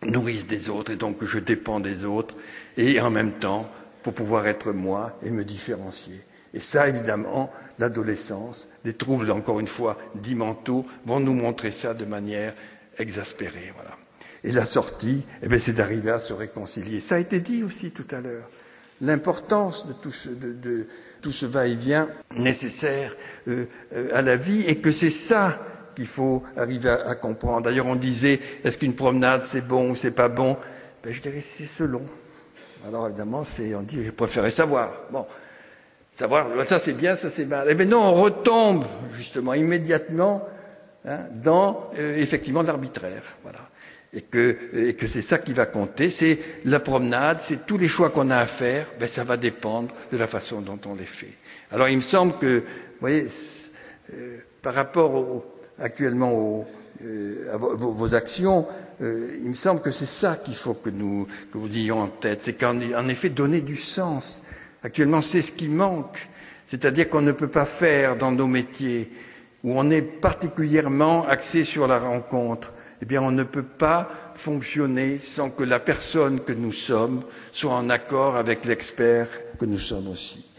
nourrisse 0.03 0.49
des 0.49 0.71
autres 0.71 0.91
et 0.91 0.97
donc 0.97 1.19
que 1.19 1.27
je 1.27 1.39
dépends 1.39 1.79
des 1.79 2.05
autres. 2.05 2.35
Et 2.77 3.01
en 3.01 3.11
même 3.11 3.35
temps, 3.35 3.71
pour 4.05 4.13
pouvoir 4.13 4.47
être 4.47 4.73
moi 4.73 5.19
et 5.25 5.31
me 5.31 5.45
différencier. 5.45 6.21
Et 6.53 6.61
ça, 6.61 6.87
évidemment, 6.87 7.51
l'adolescence, 7.81 8.69
les 8.85 8.93
troubles, 8.93 9.33
encore 9.33 9.59
une 9.59 9.67
fois, 9.67 9.99
dits 10.15 10.37
mentaux, 10.37 10.87
vont 11.05 11.19
nous 11.19 11.33
montrer 11.33 11.73
ça 11.73 11.95
de 11.95 12.05
manière 12.05 12.55
exaspérée. 12.99 13.73
Voilà. 13.75 13.97
Et 14.45 14.53
la 14.53 14.67
sortie, 14.67 15.25
eh 15.43 15.59
c'est 15.59 15.73
d'arriver 15.73 16.11
à 16.11 16.21
se 16.21 16.33
réconcilier. 16.35 17.01
Ça 17.01 17.17
a 17.17 17.19
été 17.19 17.41
dit 17.41 17.65
aussi 17.65 17.91
tout 17.91 18.07
à 18.15 18.21
l'heure. 18.21 18.49
L'importance 19.01 19.89
de 19.89 19.95
tout 19.95 20.13
ce, 20.13 20.29
de, 20.29 20.53
de, 20.53 20.87
tout 21.23 21.33
ce 21.33 21.47
va-et-vient 21.47 22.09
nécessaire 22.37 23.17
euh, 23.49 23.65
euh, 23.95 24.11
à 24.15 24.23
la 24.23 24.37
vie 24.37 24.63
et 24.67 24.77
que 24.77 24.93
c'est 24.93 25.11
ça 25.11 25.59
qu'il 25.97 26.07
faut 26.07 26.45
arriver 26.57 26.91
à, 26.91 27.09
à 27.09 27.15
comprendre. 27.15 27.63
D'ailleurs, 27.63 27.87
on 27.87 27.97
disait, 27.97 28.39
est-ce 28.63 28.79
qu'une 28.79 28.95
promenade 28.95 29.45
c'est 29.45 29.67
bon 29.67 29.91
ou 29.91 29.95
c'est 29.95 30.11
pas 30.13 30.29
bon? 30.29 30.57
Ben, 31.03 31.13
Je 31.13 31.21
dirais 31.21 31.41
c'est 31.41 31.67
selon. 31.67 32.03
Alors 32.87 33.09
évidemment, 33.09 33.43
on 33.43 33.83
dit, 33.83 34.05
je 34.05 34.11
préférais 34.11 34.51
savoir. 34.51 34.91
Bon, 35.11 35.25
savoir, 36.17 36.47
ça 36.67 36.79
c'est 36.79 36.93
bien, 36.93 37.15
ça 37.15 37.31
c'est 37.31 37.47
mal. 37.47 37.69
Et 37.71 37.77
eh 37.79 37.85
non, 37.87 38.03
on 38.03 38.13
retombe 38.13 38.85
justement 39.13 39.55
immédiatement 39.55 40.47
hein, 41.07 41.21
dans 41.33 41.91
euh, 41.99 42.17
effectivement 42.19 42.63
l'arbitraire, 42.63 43.23
voilà. 43.43 43.61
Et 44.13 44.21
que, 44.21 44.59
et 44.75 44.95
que 44.95 45.09
c'est 45.09 45.23
ça 45.23 45.39
qui 45.39 45.53
va 45.53 45.67
compter, 45.67 46.09
c'est 46.09 46.39
la 46.67 46.79
promenade, 46.79 47.41
c'est 47.41 47.67
tous 47.67 47.79
les 47.79 47.89
choix 47.89 48.11
qu'on 48.11 48.31
a 48.31 48.37
à 48.37 48.47
faire, 48.47 48.87
ben 49.01 49.09
ça 49.09 49.25
va 49.25 49.37
dépendre 49.37 49.93
de 50.13 50.17
la 50.17 50.29
façon 50.29 50.61
dont 50.61 50.79
on 50.87 50.95
les 50.95 51.07
fait. 51.07 51.33
Alors 51.73 51.89
il 51.89 51.97
me 51.97 52.03
semble 52.03 52.39
que, 52.39 52.59
vous 52.59 53.01
voyez, 53.01 53.27
euh, 54.13 54.39
par 54.63 54.75
rapport 54.75 55.43
actuellement 55.81 56.33
au, 56.33 56.67
euh, 57.03 57.53
à 57.53 57.57
vos 57.57 58.15
actions, 58.15 58.69
euh, 59.01 59.37
il 59.43 59.49
me 59.49 59.55
semble 59.55 59.81
que 59.81 59.91
c'est 59.91 60.07
ça 60.07 60.37
qu'il 60.37 60.55
faut 60.55 60.75
que 60.75 60.91
nous 60.91 61.27
que 61.53 61.59
vous 61.59 61.69
ayons 61.77 62.01
en 62.01 62.09
tête, 62.09 62.41
c'est 62.43 62.55
qu'en 62.55 62.77
en 62.77 63.09
effet 63.09 63.31
donner 63.31 63.61
du 63.61 63.77
sens. 63.77 64.43
Actuellement, 64.83 65.23
c'est 65.23 65.43
ce 65.43 65.53
qui 65.53 65.69
manque, 65.69 66.29
c'est-à-dire 66.69 67.09
qu'on 67.09 67.23
ne 67.23 67.33
peut 67.33 67.49
pas 67.49 67.67
faire 67.67 68.17
dans 68.17 68.33
nos 68.33 68.47
métiers 68.47 69.11
où 69.63 69.79
on 69.79 69.91
est 69.91 70.03
particulièrement 70.03 71.27
axé 71.27 71.65
sur 71.65 71.87
la 71.87 71.99
rencontre. 71.99 72.75
Eh 73.03 73.07
bien, 73.07 73.23
on 73.23 73.31
ne 73.31 73.43
peut 73.43 73.63
pas 73.63 74.11
fonctionner 74.35 75.19
sans 75.19 75.51
que 75.51 75.65
la 75.65 75.81
personne 75.81 76.41
que 76.41 76.53
nous 76.53 76.73
sommes 76.73 77.23
soit 77.51 77.75
en 77.75 77.91
accord 77.91 78.37
avec 78.37 78.65
l'expert 78.65 79.29
que 79.59 79.65
nous 79.65 79.79
sommes 79.79 80.09
aussi. 80.09 80.51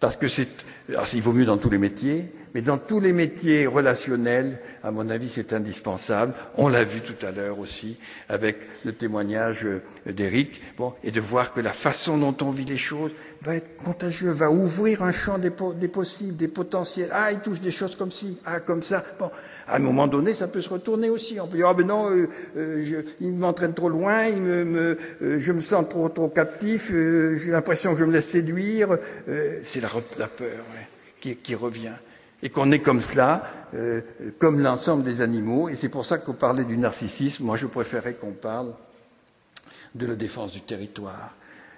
Parce 0.00 0.16
que 0.16 0.28
c'est, 0.28 0.48
alors 0.88 1.06
il 1.12 1.22
vaut 1.22 1.32
mieux 1.32 1.44
dans 1.44 1.58
tous 1.58 1.70
les 1.70 1.78
métiers, 1.78 2.32
mais 2.54 2.62
dans 2.62 2.78
tous 2.78 3.00
les 3.00 3.12
métiers 3.12 3.66
relationnels, 3.66 4.58
à 4.82 4.90
mon 4.90 5.10
avis, 5.10 5.28
c'est 5.28 5.52
indispensable. 5.52 6.34
On 6.56 6.68
l'a 6.68 6.84
vu 6.84 7.00
tout 7.00 7.26
à 7.26 7.30
l'heure 7.30 7.58
aussi 7.58 7.98
avec 8.28 8.56
le 8.84 8.92
témoignage 8.92 9.64
euh, 9.64 9.82
d'Éric, 10.06 10.60
bon, 10.76 10.94
et 11.04 11.10
de 11.10 11.20
voir 11.20 11.52
que 11.52 11.60
la 11.60 11.72
façon 11.72 12.18
dont 12.18 12.36
on 12.42 12.50
vit 12.50 12.64
les 12.64 12.76
choses 12.76 13.12
va 13.42 13.54
être 13.54 13.76
contagieux, 13.76 14.30
va 14.30 14.50
ouvrir 14.50 15.02
un 15.02 15.12
champ 15.12 15.38
des, 15.38 15.50
possibles, 15.50 16.36
des 16.36 16.48
potentiels. 16.48 17.10
Ah, 17.12 17.30
il 17.30 17.38
touche 17.38 17.60
des 17.60 17.70
choses 17.70 17.94
comme 17.94 18.10
ci, 18.10 18.38
ah, 18.44 18.60
comme 18.60 18.82
ça. 18.82 19.04
Bon, 19.18 19.30
à 19.66 19.76
un 19.76 19.78
moment 19.78 20.06
donné, 20.06 20.34
ça 20.34 20.48
peut 20.48 20.60
se 20.60 20.68
retourner 20.68 21.08
aussi. 21.08 21.38
On 21.38 21.46
peut 21.46 21.58
dire, 21.58 21.68
ah 21.68 21.74
ben 21.74 21.86
non, 21.86 22.10
euh, 22.10 22.28
euh, 22.56 22.82
je, 22.84 22.96
il 23.20 23.34
m'entraîne 23.34 23.74
trop 23.74 23.88
loin, 23.88 24.28
je 25.20 25.52
me 25.52 25.60
sens 25.60 25.88
trop, 25.88 26.08
trop 26.08 26.28
captif, 26.28 26.90
j'ai 26.90 27.50
l'impression 27.50 27.92
que 27.92 28.00
je 28.00 28.04
me 28.04 28.12
laisse 28.12 28.28
séduire. 28.28 28.98
C'est 29.62 29.80
la, 29.80 29.88
peur 30.26 30.64
qui, 31.20 31.54
revient. 31.54 31.92
Et 32.42 32.50
qu'on 32.50 32.70
est 32.70 32.78
comme 32.78 33.02
cela, 33.02 33.50
comme 34.38 34.60
l'ensemble 34.60 35.02
des 35.02 35.20
animaux. 35.20 35.68
Et 35.68 35.74
c'est 35.74 35.88
pour 35.88 36.04
ça 36.04 36.18
qu'on 36.18 36.34
parlait 36.34 36.64
du 36.64 36.76
narcissisme. 36.76 37.44
Moi, 37.44 37.56
je 37.56 37.66
préférais 37.66 38.14
qu'on 38.14 38.32
parle 38.32 38.74
de 39.94 40.06
la 40.06 40.14
défense 40.14 40.52
du 40.52 40.60
territoire. 40.60 41.34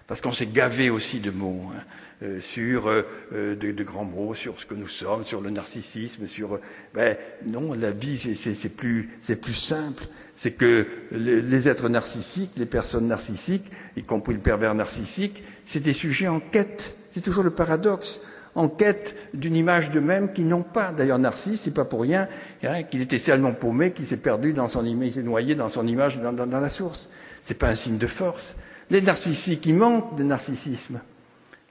Parce 0.07 0.20
qu'on 0.20 0.33
s'est 0.33 0.46
gavé 0.46 0.90
aussi 0.90 1.20
de 1.20 1.31
mots. 1.31 1.70
Hein. 1.75 1.81
Euh, 2.23 2.38
sur 2.38 2.90
euh, 2.90 3.07
de, 3.33 3.73
de, 3.73 3.83
grands 3.83 4.05
mots, 4.05 4.35
sur 4.35 4.61
ce 4.61 4.66
que 4.66 4.75
nous 4.75 4.88
sommes, 4.88 5.25
sur 5.25 5.40
le 5.40 5.49
narcissisme, 5.49 6.27
sur 6.27 6.61
ben 6.92 7.16
non, 7.46 7.73
la 7.73 7.92
vie 7.92 8.18
c'est 8.18 8.68
plus 8.68 9.09
c'est 9.23 9.40
plus 9.40 9.55
simple. 9.55 10.05
C'est 10.37 10.51
que 10.51 10.87
les, 11.12 11.40
les, 11.40 11.68
êtres 11.70 11.88
narcissiques, 11.88 12.51
les 12.59 12.66
personnes 12.66 13.07
narcissiques, 13.07 13.64
y 13.96 14.03
compris 14.03 14.35
le 14.35 14.40
pervers 14.40 14.75
narcissique, 14.75 15.42
c'est 15.64 15.81
des 15.81 15.94
sujets 15.94 16.29
en 16.29 16.40
quête. 16.40 16.94
C'est 17.11 17.23
toujours 17.23 17.42
le 17.42 17.53
paradoxe 17.53 18.20
en 18.55 18.69
quête 18.69 19.15
d'une 19.33 19.55
image 19.55 19.91
d'eux-mêmes 19.91 20.33
qu'ils 20.33 20.49
n'ont 20.49 20.63
pas. 20.63 20.93
D'ailleurs, 20.93 21.19
Narcisse, 21.19 21.63
c'est 21.63 21.75
pas 21.75 21.85
pour 21.85 22.03
rien 22.03 22.29
hein, 22.65 22.83
qu'il 22.83 23.01
était 23.01 23.19
tellement 23.19 23.53
paumé 23.53 23.93
qu'il 23.93 24.05
s'est 24.05 24.17
perdu 24.17 24.53
dans 24.53 24.69
son 24.69 24.85
image, 24.85 25.09
il 25.09 25.13
s'est 25.15 25.23
noyé 25.23 25.55
dans 25.55 25.69
son 25.69 25.87
image 25.87 26.19
dans, 26.19 26.61
la 26.61 26.69
source. 26.69 27.09
C'est 27.43 27.59
pas 27.59 27.69
un 27.69 27.75
signe 27.75 27.99
de 27.99 28.07
force. 28.07 28.55
Les 28.91 29.01
narcissiques, 29.01 29.67
ils 29.67 29.75
manquent 29.75 30.17
de 30.17 30.25
narcissisme. 30.25 31.01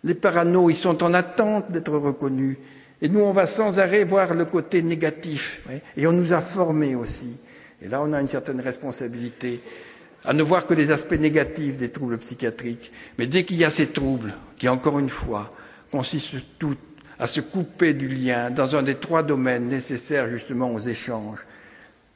Les 0.04 0.13
paranos, 0.13 0.72
ils 0.72 0.78
sont 0.78 1.04
en 1.04 1.13
attente 1.13 1.72
d'être 1.72 1.92
reconnus. 1.92 2.58
Et 3.02 3.10
nous, 3.10 3.20
on 3.20 3.32
va 3.32 3.46
sans 3.46 3.80
arrêt 3.80 4.06
voir 4.06 4.34
le 4.34 4.46
côté 4.46 4.82
négatif. 4.82 5.68
Et 5.98 6.08
on 6.08 6.13
nous 6.13 6.34
a 6.34 6.39
formés 6.39 6.96
aussi. 6.96 7.38
Et 7.82 7.88
là, 7.88 8.02
on 8.02 8.13
a 8.13 8.22
une 8.22 8.28
certaine 8.28 8.62
responsabilité 8.62 9.62
à 10.26 10.34
ne 10.34 10.44
voir 10.44 10.65
que 10.65 10.74
les 10.74 10.92
aspects 10.92 11.13
négatifs 11.13 11.78
des 11.78 11.89
troubles 11.89 12.18
psychiatriques. 12.18 12.92
Mais 13.18 13.28
dès 13.28 13.44
qu'il 13.44 13.58
y 13.58 13.65
a 13.65 13.70
ces 13.70 13.88
troubles, 13.88 14.34
qui, 14.58 14.68
encore 14.68 15.00
une 15.00 15.10
fois, 15.10 15.54
consistent 15.91 16.43
tout 16.58 16.78
à 17.19 17.28
se 17.28 17.41
couper 17.41 17.93
du 17.93 18.08
lien 18.08 18.49
dans 18.49 18.75
un 18.75 18.82
des 18.82 18.95
trois 18.95 19.23
domaines 19.23 19.67
nécessaires 19.67 20.28
justement 20.30 20.73
aux 20.73 20.80
échanges, 20.80 21.45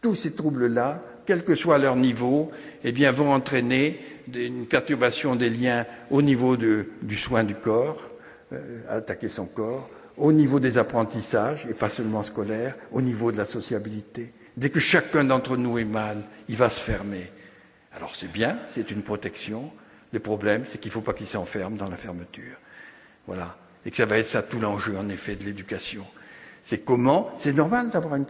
tous 0.01 0.15
ces 0.15 0.33
troubles-là, 0.33 1.01
quel 1.25 1.43
que 1.43 1.55
soit 1.55 1.77
leur 1.77 1.95
niveau, 1.95 2.51
eh 2.83 2.91
bien, 2.91 3.11
vont 3.11 3.33
entraîner 3.33 3.99
une 4.33 4.65
perturbation 4.65 5.35
des 5.35 5.49
liens 5.49 5.85
au 6.09 6.21
niveau 6.21 6.57
du 6.57 7.15
soin 7.15 7.43
du 7.43 7.55
corps, 7.55 8.09
euh, 8.51 8.81
attaquer 8.89 9.29
son 9.29 9.45
corps, 9.45 9.89
au 10.17 10.31
niveau 10.31 10.59
des 10.59 10.77
apprentissages, 10.77 11.65
et 11.69 11.73
pas 11.73 11.89
seulement 11.89 12.23
scolaires, 12.23 12.75
au 12.91 13.01
niveau 13.01 13.31
de 13.31 13.37
la 13.37 13.45
sociabilité. 13.45 14.31
Dès 14.55 14.69
que 14.69 14.79
chacun 14.79 15.23
d'entre 15.23 15.57
nous 15.57 15.77
est 15.77 15.85
mal, 15.85 16.23
il 16.47 16.55
va 16.55 16.69
se 16.69 16.79
fermer. 16.79 17.31
Alors 17.95 18.15
c'est 18.15 18.31
bien, 18.31 18.57
c'est 18.67 18.91
une 18.91 19.01
protection. 19.01 19.71
Le 20.11 20.19
problème, 20.19 20.63
c'est 20.69 20.77
qu'il 20.77 20.89
ne 20.89 20.93
faut 20.93 21.01
pas 21.01 21.13
qu'ils 21.13 21.27
s'enferment 21.27 21.77
dans 21.77 21.89
la 21.89 21.97
fermeture. 21.97 22.57
Voilà. 23.25 23.57
Et 23.85 23.91
que 23.91 23.97
ça 23.97 24.05
va 24.05 24.17
être 24.17 24.25
ça 24.25 24.41
tout 24.41 24.59
l'enjeu, 24.59 24.97
en 24.97 25.09
effet, 25.09 25.35
de 25.35 25.43
l'éducation. 25.43 26.05
C'est 26.63 26.79
comment 26.79 27.31
C'est 27.35 27.51
normal 27.51 27.89
d'avoir 27.89 28.13
un, 28.13 28.23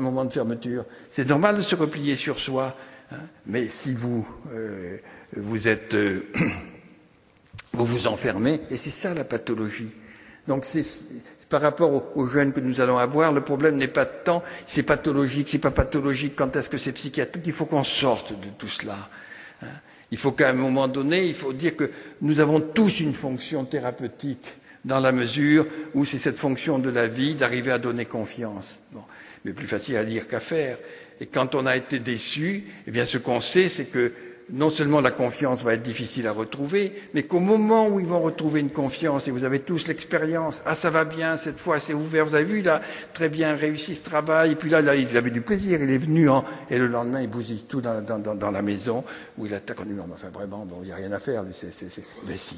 moment 0.00 0.24
de 0.26 0.32
fermeture. 0.32 0.84
C'est 1.08 1.26
normal 1.26 1.56
de 1.56 1.62
se 1.62 1.74
replier 1.74 2.14
sur 2.14 2.38
soi. 2.38 2.76
Hein. 3.10 3.16
Mais 3.46 3.68
si 3.68 3.94
vous, 3.94 4.28
euh, 4.52 4.98
vous 5.34 5.66
êtes, 5.66 5.94
euh, 5.94 6.26
vous 7.72 7.86
vous 7.86 8.06
enfermez, 8.06 8.60
et 8.70 8.76
c'est 8.76 8.90
ça 8.90 9.14
la 9.14 9.24
pathologie. 9.24 9.90
Donc 10.46 10.64
c'est 10.64 10.84
par 11.48 11.62
rapport 11.62 12.16
aux, 12.16 12.26
jeunes 12.26 12.52
que 12.52 12.60
nous 12.60 12.80
allons 12.80 12.98
avoir, 12.98 13.32
le 13.32 13.42
problème 13.42 13.76
n'est 13.76 13.88
pas 13.88 14.06
tant 14.06 14.42
c'est 14.66 14.82
pathologique, 14.82 15.48
c'est 15.50 15.58
pas 15.58 15.70
pathologique, 15.70 16.34
quand 16.34 16.56
est-ce 16.56 16.70
que 16.70 16.78
c'est 16.78 16.92
psychiatrique, 16.92 17.44
il 17.46 17.52
faut 17.52 17.66
qu'on 17.66 17.84
sorte 17.84 18.32
de 18.32 18.48
tout 18.58 18.68
cela. 18.68 19.08
Hein. 19.62 19.66
Il 20.12 20.18
faut 20.18 20.32
qu'à 20.32 20.50
un 20.50 20.52
moment 20.52 20.88
donné, 20.88 21.26
il 21.26 21.34
faut 21.34 21.54
dire 21.54 21.74
que 21.74 21.90
nous 22.20 22.38
avons 22.38 22.60
tous 22.60 23.00
une 23.00 23.14
fonction 23.14 23.64
thérapeutique 23.64 24.46
dans 24.84 25.00
la 25.00 25.10
mesure 25.10 25.66
où 25.94 26.04
c'est 26.04 26.18
cette 26.18 26.36
fonction 26.36 26.78
de 26.78 26.90
la 26.90 27.08
vie 27.08 27.34
d'arriver 27.34 27.72
à 27.72 27.78
donner 27.78 28.04
confiance. 28.04 28.78
Bon. 28.92 29.00
Mais 29.44 29.54
plus 29.54 29.66
facile 29.66 29.96
à 29.96 30.04
dire 30.04 30.28
qu'à 30.28 30.38
faire. 30.38 30.76
Et 31.18 31.26
quand 31.26 31.54
on 31.54 31.64
a 31.64 31.76
été 31.78 31.98
déçu, 31.98 32.64
eh 32.86 32.90
bien 32.90 33.06
ce 33.06 33.16
qu'on 33.16 33.40
sait, 33.40 33.70
c'est 33.70 33.86
que 33.86 34.12
non 34.50 34.70
seulement 34.70 35.00
la 35.00 35.10
confiance 35.10 35.62
va 35.62 35.74
être 35.74 35.82
difficile 35.82 36.26
à 36.26 36.32
retrouver, 36.32 36.92
mais 37.14 37.22
qu'au 37.24 37.40
moment 37.40 37.88
où 37.88 38.00
ils 38.00 38.06
vont 38.06 38.20
retrouver 38.20 38.60
une 38.60 38.70
confiance, 38.70 39.28
et 39.28 39.30
vous 39.30 39.44
avez 39.44 39.60
tous 39.60 39.88
l'expérience, 39.88 40.62
ah 40.66 40.74
ça 40.74 40.90
va 40.90 41.04
bien, 41.04 41.36
cette 41.36 41.58
fois 41.58 41.80
c'est 41.80 41.94
ouvert, 41.94 42.26
vous 42.26 42.34
avez 42.34 42.44
vu, 42.44 42.66
a 42.68 42.80
très 43.12 43.28
bien 43.28 43.54
réussi 43.54 43.94
ce 43.94 44.02
travail, 44.02 44.52
et 44.52 44.54
puis 44.56 44.70
là, 44.70 44.80
il 44.94 45.16
avait 45.16 45.30
du 45.30 45.40
plaisir, 45.40 45.82
il 45.82 45.90
est 45.90 45.98
venu, 45.98 46.28
en, 46.28 46.44
et 46.70 46.78
le 46.78 46.86
lendemain 46.86 47.22
il 47.22 47.28
bousille 47.28 47.64
tout 47.68 47.80
dans, 47.80 48.50
la 48.50 48.62
maison, 48.62 49.04
où 49.38 49.46
il 49.46 49.54
attaque 49.54 49.80
en 49.80 49.84
disant, 49.84 50.08
enfin 50.12 50.28
vraiment, 50.28 50.64
bon, 50.66 50.78
il 50.82 50.86
n'y 50.86 50.92
a 50.92 50.96
rien 50.96 51.12
à 51.12 51.18
faire, 51.18 51.42
mais, 51.42 51.52
c'est, 51.52 51.72
c'est, 51.72 52.04
mais 52.26 52.36
si, 52.36 52.56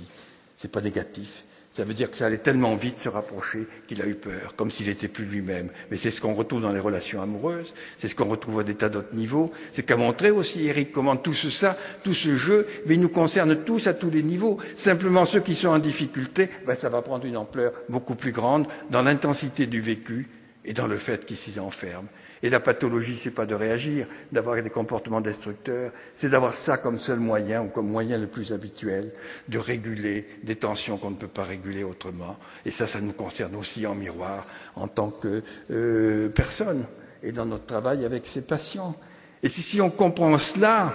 c'est 0.56 0.70
pas 0.70 0.80
négatif. 0.80 1.44
Ça 1.74 1.82
veut 1.82 1.94
dire 1.94 2.08
que 2.08 2.16
ça 2.16 2.26
allait 2.26 2.38
tellement 2.38 2.76
vite 2.76 3.00
se 3.00 3.08
rapprocher 3.08 3.66
qu'il 3.88 4.00
a 4.00 4.06
eu 4.06 4.14
peur, 4.14 4.54
comme 4.54 4.70
s'il 4.70 4.86
n'était 4.86 5.08
plus 5.08 5.24
lui-même. 5.24 5.70
Mais 5.90 5.96
c'est 5.96 6.12
ce 6.12 6.20
qu'on 6.20 6.34
retrouve 6.34 6.62
dans 6.62 6.70
les 6.70 6.78
relations 6.78 7.20
amoureuses, 7.20 7.74
c'est 7.96 8.06
ce 8.06 8.14
qu'on 8.14 8.28
retrouve 8.28 8.60
à 8.60 8.62
des 8.62 8.76
tas 8.76 8.88
d'autres 8.88 9.12
niveaux. 9.12 9.50
C'est 9.72 9.82
qu'a 9.82 9.96
montré 9.96 10.30
aussi 10.30 10.68
Eric 10.68 10.92
comment 10.92 11.16
tout 11.16 11.34
ce, 11.34 11.50
ça, 11.50 11.76
tout 12.04 12.14
ce 12.14 12.36
jeu, 12.36 12.68
mais 12.86 12.94
il 12.94 13.00
nous 13.00 13.08
concerne 13.08 13.64
tous 13.64 13.88
à 13.88 13.92
tous 13.92 14.08
les 14.08 14.22
niveaux. 14.22 14.58
Simplement 14.76 15.24
ceux 15.24 15.40
qui 15.40 15.56
sont 15.56 15.66
en 15.66 15.80
difficulté, 15.80 16.48
ben, 16.64 16.76
ça 16.76 16.88
va 16.88 17.02
prendre 17.02 17.26
une 17.26 17.36
ampleur 17.36 17.72
beaucoup 17.88 18.14
plus 18.14 18.30
grande 18.30 18.68
dans 18.90 19.02
l'intensité 19.02 19.66
du 19.66 19.80
vécu 19.80 20.28
et 20.64 20.74
dans 20.74 20.86
le 20.86 20.96
fait 20.96 21.26
qu'ils 21.26 21.36
s'y 21.36 21.58
enferment. 21.58 22.08
Et 22.44 22.50
la 22.50 22.60
pathologie, 22.60 23.14
c'est 23.14 23.30
pas 23.30 23.46
de 23.46 23.54
réagir, 23.54 24.06
d'avoir 24.30 24.62
des 24.62 24.68
comportements 24.68 25.22
destructeurs, 25.22 25.92
c'est 26.14 26.28
d'avoir 26.28 26.52
ça 26.52 26.76
comme 26.76 26.98
seul 26.98 27.18
moyen 27.18 27.62
ou 27.62 27.68
comme 27.68 27.88
moyen 27.88 28.18
le 28.18 28.26
plus 28.26 28.52
habituel 28.52 29.12
de 29.48 29.56
réguler 29.56 30.28
des 30.42 30.54
tensions 30.54 30.98
qu'on 30.98 31.12
ne 31.12 31.16
peut 31.16 31.26
pas 31.26 31.44
réguler 31.44 31.84
autrement. 31.84 32.36
Et 32.66 32.70
ça, 32.70 32.86
ça 32.86 33.00
nous 33.00 33.14
concerne 33.14 33.56
aussi 33.56 33.86
en 33.86 33.94
miroir 33.94 34.46
en 34.76 34.88
tant 34.88 35.08
que 35.08 35.42
euh, 35.70 36.28
personne 36.28 36.84
et 37.22 37.32
dans 37.32 37.46
notre 37.46 37.64
travail 37.64 38.04
avec 38.04 38.26
ces 38.26 38.42
patients. 38.42 38.94
Et 39.42 39.48
si, 39.48 39.62
si 39.62 39.80
on 39.80 39.88
comprend 39.88 40.36
cela, 40.36 40.92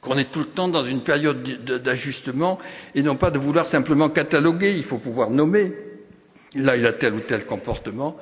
qu'on 0.00 0.18
est 0.18 0.32
tout 0.32 0.40
le 0.40 0.46
temps 0.46 0.66
dans 0.66 0.82
une 0.82 1.04
période 1.04 1.40
d'ajustement 1.84 2.58
et 2.96 3.02
non 3.02 3.14
pas 3.14 3.30
de 3.30 3.38
vouloir 3.38 3.64
simplement 3.64 4.08
cataloguer, 4.08 4.72
il 4.72 4.82
faut 4.82 4.98
pouvoir 4.98 5.30
nommer. 5.30 5.72
Là, 6.56 6.76
il 6.76 6.84
a 6.84 6.92
tel 6.92 7.14
ou 7.14 7.20
tel 7.20 7.46
comportement, 7.46 8.16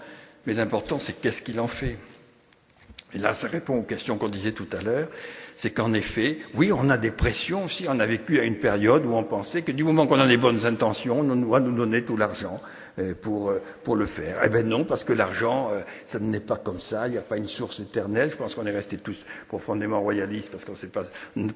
mais 0.47 0.53
l'important, 0.53 0.99
c'est 0.99 1.19
qu'est-ce 1.19 1.41
qu'il 1.41 1.61
en 1.61 1.69
fait. 1.69 1.97
Et 3.15 3.19
là, 3.19 3.35
ça 3.35 3.49
répond 3.49 3.77
aux 3.77 3.83
questions 3.83 4.19
qu'on 4.19 4.29
disait 4.29 4.53
tout 4.53 4.67
à 4.73 4.83
l'heure. 4.83 5.09
C'est 5.57 5.71
qu'en 5.71 5.95
effet, 5.95 6.39
oui, 6.55 6.71
on 6.73 6.91
a 6.91 6.99
des 6.99 7.11
pressions 7.11 7.65
aussi. 7.65 7.87
On 7.89 7.99
a 7.99 8.07
vécu 8.07 8.41
à 8.41 8.43
une 8.43 8.57
période 8.57 9.07
où 9.07 9.15
on 9.15 9.25
pensait 9.25 9.63
que 9.63 9.73
du 9.73 9.85
moment 9.85 10.07
qu'on 10.07 10.21
a 10.21 10.27
des 10.27 10.37
bonnes 10.37 10.67
intentions, 10.67 11.21
on 11.21 11.37
doit 11.37 11.61
nous 11.61 11.75
donner 11.75 12.05
tout 12.05 12.17
l'argent. 12.17 12.61
Euh, 12.99 13.13
pour, 13.15 13.51
euh, 13.51 13.61
pour 13.85 13.95
le 13.95 14.07
faire. 14.07 14.41
Eh 14.43 14.49
bien 14.49 14.63
non, 14.63 14.87
parce 14.87 15.05
que 15.05 15.13
l'argent, 15.13 15.69
euh, 15.71 15.83
ça 16.07 16.19
n'est 16.19 16.41
pas 16.41 16.57
comme 16.57 16.81
ça, 16.81 17.09
il 17.09 17.11
n'y 17.11 17.19
a 17.19 17.23
pas 17.23 17.37
une 17.37 17.47
source 17.47 17.79
éternelle. 17.81 18.31
Je 18.31 18.37
pense 18.37 18.55
qu'on 18.55 18.65
est 18.65 18.71
restés 18.71 18.97
tous 18.97 19.27
profondément 19.49 20.01
royalistes 20.01 20.51
parce 20.51 20.65
qu'on 20.65 20.73
ne 20.73 20.79
sait 20.79 20.87
pas, 20.87 21.05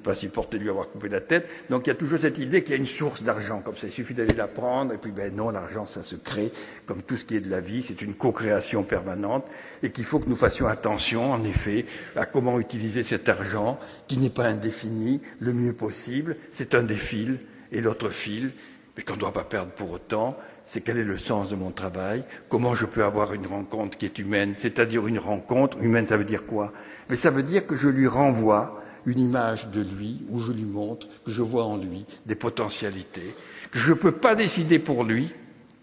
pas 0.02 0.14
supporter 0.14 0.58
lui 0.58 0.68
avoir 0.68 0.90
coupé 0.90 1.08
la 1.08 1.22
tête. 1.22 1.48
Donc 1.70 1.86
il 1.86 1.88
y 1.88 1.92
a 1.92 1.96
toujours 1.96 2.18
cette 2.18 2.36
idée 2.36 2.62
qu'il 2.62 2.72
y 2.72 2.74
a 2.74 2.76
une 2.78 2.84
source 2.84 3.22
d'argent 3.22 3.62
comme 3.62 3.74
ça. 3.78 3.86
Il 3.86 3.92
suffit 3.92 4.12
d'aller 4.12 4.34
la 4.34 4.48
prendre 4.48 4.92
et 4.92 4.98
puis 4.98 5.12
ben 5.12 5.34
non, 5.34 5.48
l'argent 5.48 5.86
ça 5.86 6.02
se 6.02 6.14
crée 6.14 6.52
comme 6.84 7.00
tout 7.00 7.16
ce 7.16 7.24
qui 7.24 7.36
est 7.36 7.40
de 7.40 7.50
la 7.50 7.60
vie, 7.60 7.82
c'est 7.82 8.02
une 8.02 8.12
co-création 8.12 8.82
permanente 8.82 9.46
et 9.82 9.92
qu'il 9.92 10.04
faut 10.04 10.18
que 10.18 10.28
nous 10.28 10.36
fassions 10.36 10.66
attention 10.66 11.32
en 11.32 11.42
effet 11.44 11.86
à 12.16 12.26
comment 12.26 12.60
utiliser 12.60 13.02
cet 13.02 13.30
argent 13.30 13.78
qui 14.08 14.18
n'est 14.18 14.28
pas 14.28 14.44
indéfini 14.44 15.22
le 15.38 15.54
mieux 15.54 15.72
possible. 15.72 16.36
C'est 16.50 16.74
un 16.74 16.82
des 16.82 16.96
fils 16.96 17.38
et 17.72 17.80
l'autre 17.80 18.10
fil, 18.10 18.52
mais 18.94 19.04
qu'on 19.04 19.14
ne 19.14 19.20
doit 19.20 19.32
pas 19.32 19.44
perdre 19.44 19.72
pour 19.72 19.90
autant, 19.92 20.36
c'est 20.70 20.82
quel 20.82 20.98
est 20.98 21.04
le 21.04 21.16
sens 21.16 21.50
de 21.50 21.56
mon 21.56 21.72
travail, 21.72 22.22
comment 22.48 22.76
je 22.76 22.86
peux 22.86 23.02
avoir 23.02 23.34
une 23.34 23.44
rencontre 23.44 23.98
qui 23.98 24.06
est 24.06 24.16
humaine, 24.20 24.54
c'est-à-dire 24.56 25.04
une 25.08 25.18
rencontre. 25.18 25.76
Humaine, 25.82 26.06
ça 26.06 26.16
veut 26.16 26.22
dire 26.22 26.46
quoi? 26.46 26.72
Mais 27.08 27.16
ça 27.16 27.30
veut 27.30 27.42
dire 27.42 27.66
que 27.66 27.74
je 27.74 27.88
lui 27.88 28.06
renvoie 28.06 28.80
une 29.04 29.18
image 29.18 29.66
de 29.70 29.80
lui, 29.80 30.22
où 30.30 30.38
je 30.38 30.52
lui 30.52 30.62
montre 30.62 31.08
que 31.24 31.32
je 31.32 31.42
vois 31.42 31.64
en 31.64 31.76
lui 31.76 32.06
des 32.24 32.36
potentialités, 32.36 33.34
que 33.72 33.80
je 33.80 33.90
ne 33.90 33.96
peux 33.96 34.12
pas 34.12 34.36
décider 34.36 34.78
pour 34.78 35.02
lui, 35.02 35.34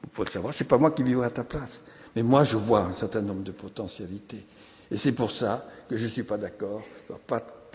vous 0.03 0.09
pouvez 0.13 0.27
le 0.27 0.31
savoir, 0.31 0.53
c'est 0.53 0.63
pas 0.63 0.77
moi 0.77 0.91
qui 0.91 1.03
vivrai 1.03 1.25
à 1.25 1.31
ta 1.31 1.43
place, 1.43 1.83
mais 2.15 2.23
moi 2.23 2.45
je 2.45 2.55
vois 2.55 2.85
un 2.85 2.93
certain 2.93 3.21
nombre 3.21 3.43
de 3.43 3.51
potentialités. 3.51 4.45
Et 4.89 4.95
c'est 4.95 5.11
pour 5.11 5.31
ça 5.31 5.67
que 5.89 5.97
je 5.97 6.05
ne 6.05 6.09
suis 6.09 6.23
pas 6.23 6.37
d'accord, 6.37 6.81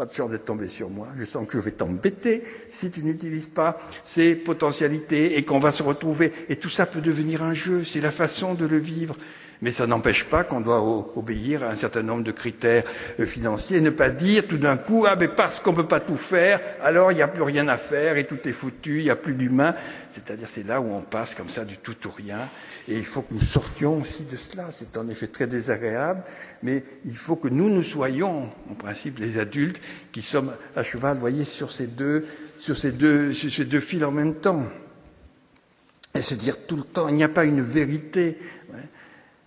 pas 0.02 0.06
de 0.06 0.14
chance 0.14 0.32
d'être 0.32 0.46
tombé 0.46 0.66
sur 0.66 0.90
moi. 0.90 1.06
Je 1.16 1.24
sens 1.24 1.46
que 1.46 1.52
je 1.52 1.62
vais 1.62 1.70
t'embêter 1.70 2.42
si 2.70 2.90
tu 2.90 3.04
n'utilises 3.04 3.46
pas 3.46 3.78
ces 4.04 4.34
potentialités 4.34 5.38
et 5.38 5.44
qu'on 5.44 5.60
va 5.60 5.70
se 5.70 5.84
retrouver. 5.84 6.32
Et 6.48 6.56
tout 6.56 6.70
ça 6.70 6.86
peut 6.86 7.00
devenir 7.00 7.44
un 7.44 7.54
jeu. 7.54 7.84
C'est 7.84 8.00
la 8.00 8.10
façon 8.10 8.54
de 8.54 8.66
le 8.66 8.78
vivre. 8.78 9.16
Mais 9.62 9.70
ça 9.70 9.86
n'empêche 9.86 10.24
pas 10.24 10.42
qu'on 10.42 10.60
doit 10.60 10.82
obéir 11.16 11.62
à 11.62 11.70
un 11.70 11.76
certain 11.76 12.02
nombre 12.02 12.24
de 12.24 12.32
critères 12.32 12.82
euh, 13.20 13.26
financiers 13.26 13.78
et 13.78 13.80
ne 13.80 13.90
pas 13.90 14.10
dire 14.10 14.48
tout 14.48 14.58
d'un 14.58 14.76
coup, 14.76 15.06
ah 15.08 15.14
mais 15.14 15.28
parce 15.28 15.60
qu'on 15.60 15.70
ne 15.70 15.76
peut 15.76 15.86
pas 15.86 16.00
tout 16.00 16.16
faire, 16.16 16.60
alors 16.82 17.12
il 17.12 17.14
n'y 17.14 17.22
a 17.22 17.28
plus 17.28 17.44
rien 17.44 17.68
à 17.68 17.78
faire 17.78 18.16
et 18.16 18.26
tout 18.26 18.48
est 18.48 18.52
foutu, 18.52 18.98
il 18.98 19.04
n'y 19.04 19.10
a 19.10 19.16
plus 19.16 19.34
d'humain. 19.34 19.76
C'est-à-dire 20.10 20.48
c'est 20.48 20.66
là 20.66 20.80
où 20.80 20.92
on 20.92 21.00
passe 21.00 21.36
comme 21.36 21.48
ça 21.48 21.64
du 21.64 21.76
tout 21.78 21.96
au 22.08 22.10
rien. 22.10 22.48
Et 22.88 22.96
il 22.96 23.04
faut 23.04 23.22
que 23.22 23.34
nous 23.34 23.40
sortions 23.40 23.98
aussi 23.98 24.24
de 24.24 24.36
cela. 24.36 24.72
C'est 24.72 24.96
en 24.96 25.08
effet 25.08 25.28
très 25.28 25.46
désagréable, 25.46 26.24
mais 26.64 26.82
il 27.04 27.16
faut 27.16 27.36
que 27.36 27.46
nous, 27.46 27.70
nous 27.70 27.84
soyons, 27.84 28.50
en 28.68 28.74
principe, 28.74 29.20
les 29.20 29.38
adultes 29.38 29.80
qui 30.10 30.22
sommes 30.22 30.52
à 30.74 30.82
cheval, 30.82 31.16
voyez, 31.18 31.44
sur 31.44 31.70
ces 31.70 31.86
deux, 31.86 32.26
sur 32.58 32.76
ces 32.76 32.90
deux, 32.90 33.32
sur 33.32 33.52
ces 33.52 33.64
deux 33.64 33.78
fils 33.78 34.02
en 34.02 34.10
même 34.10 34.34
temps. 34.34 34.66
Et 36.14 36.20
se 36.20 36.34
dire 36.34 36.66
tout 36.66 36.76
le 36.76 36.82
temps, 36.82 37.08
il 37.08 37.14
n'y 37.14 37.24
a 37.24 37.28
pas 37.28 37.46
une 37.46 37.62
vérité. 37.62 38.36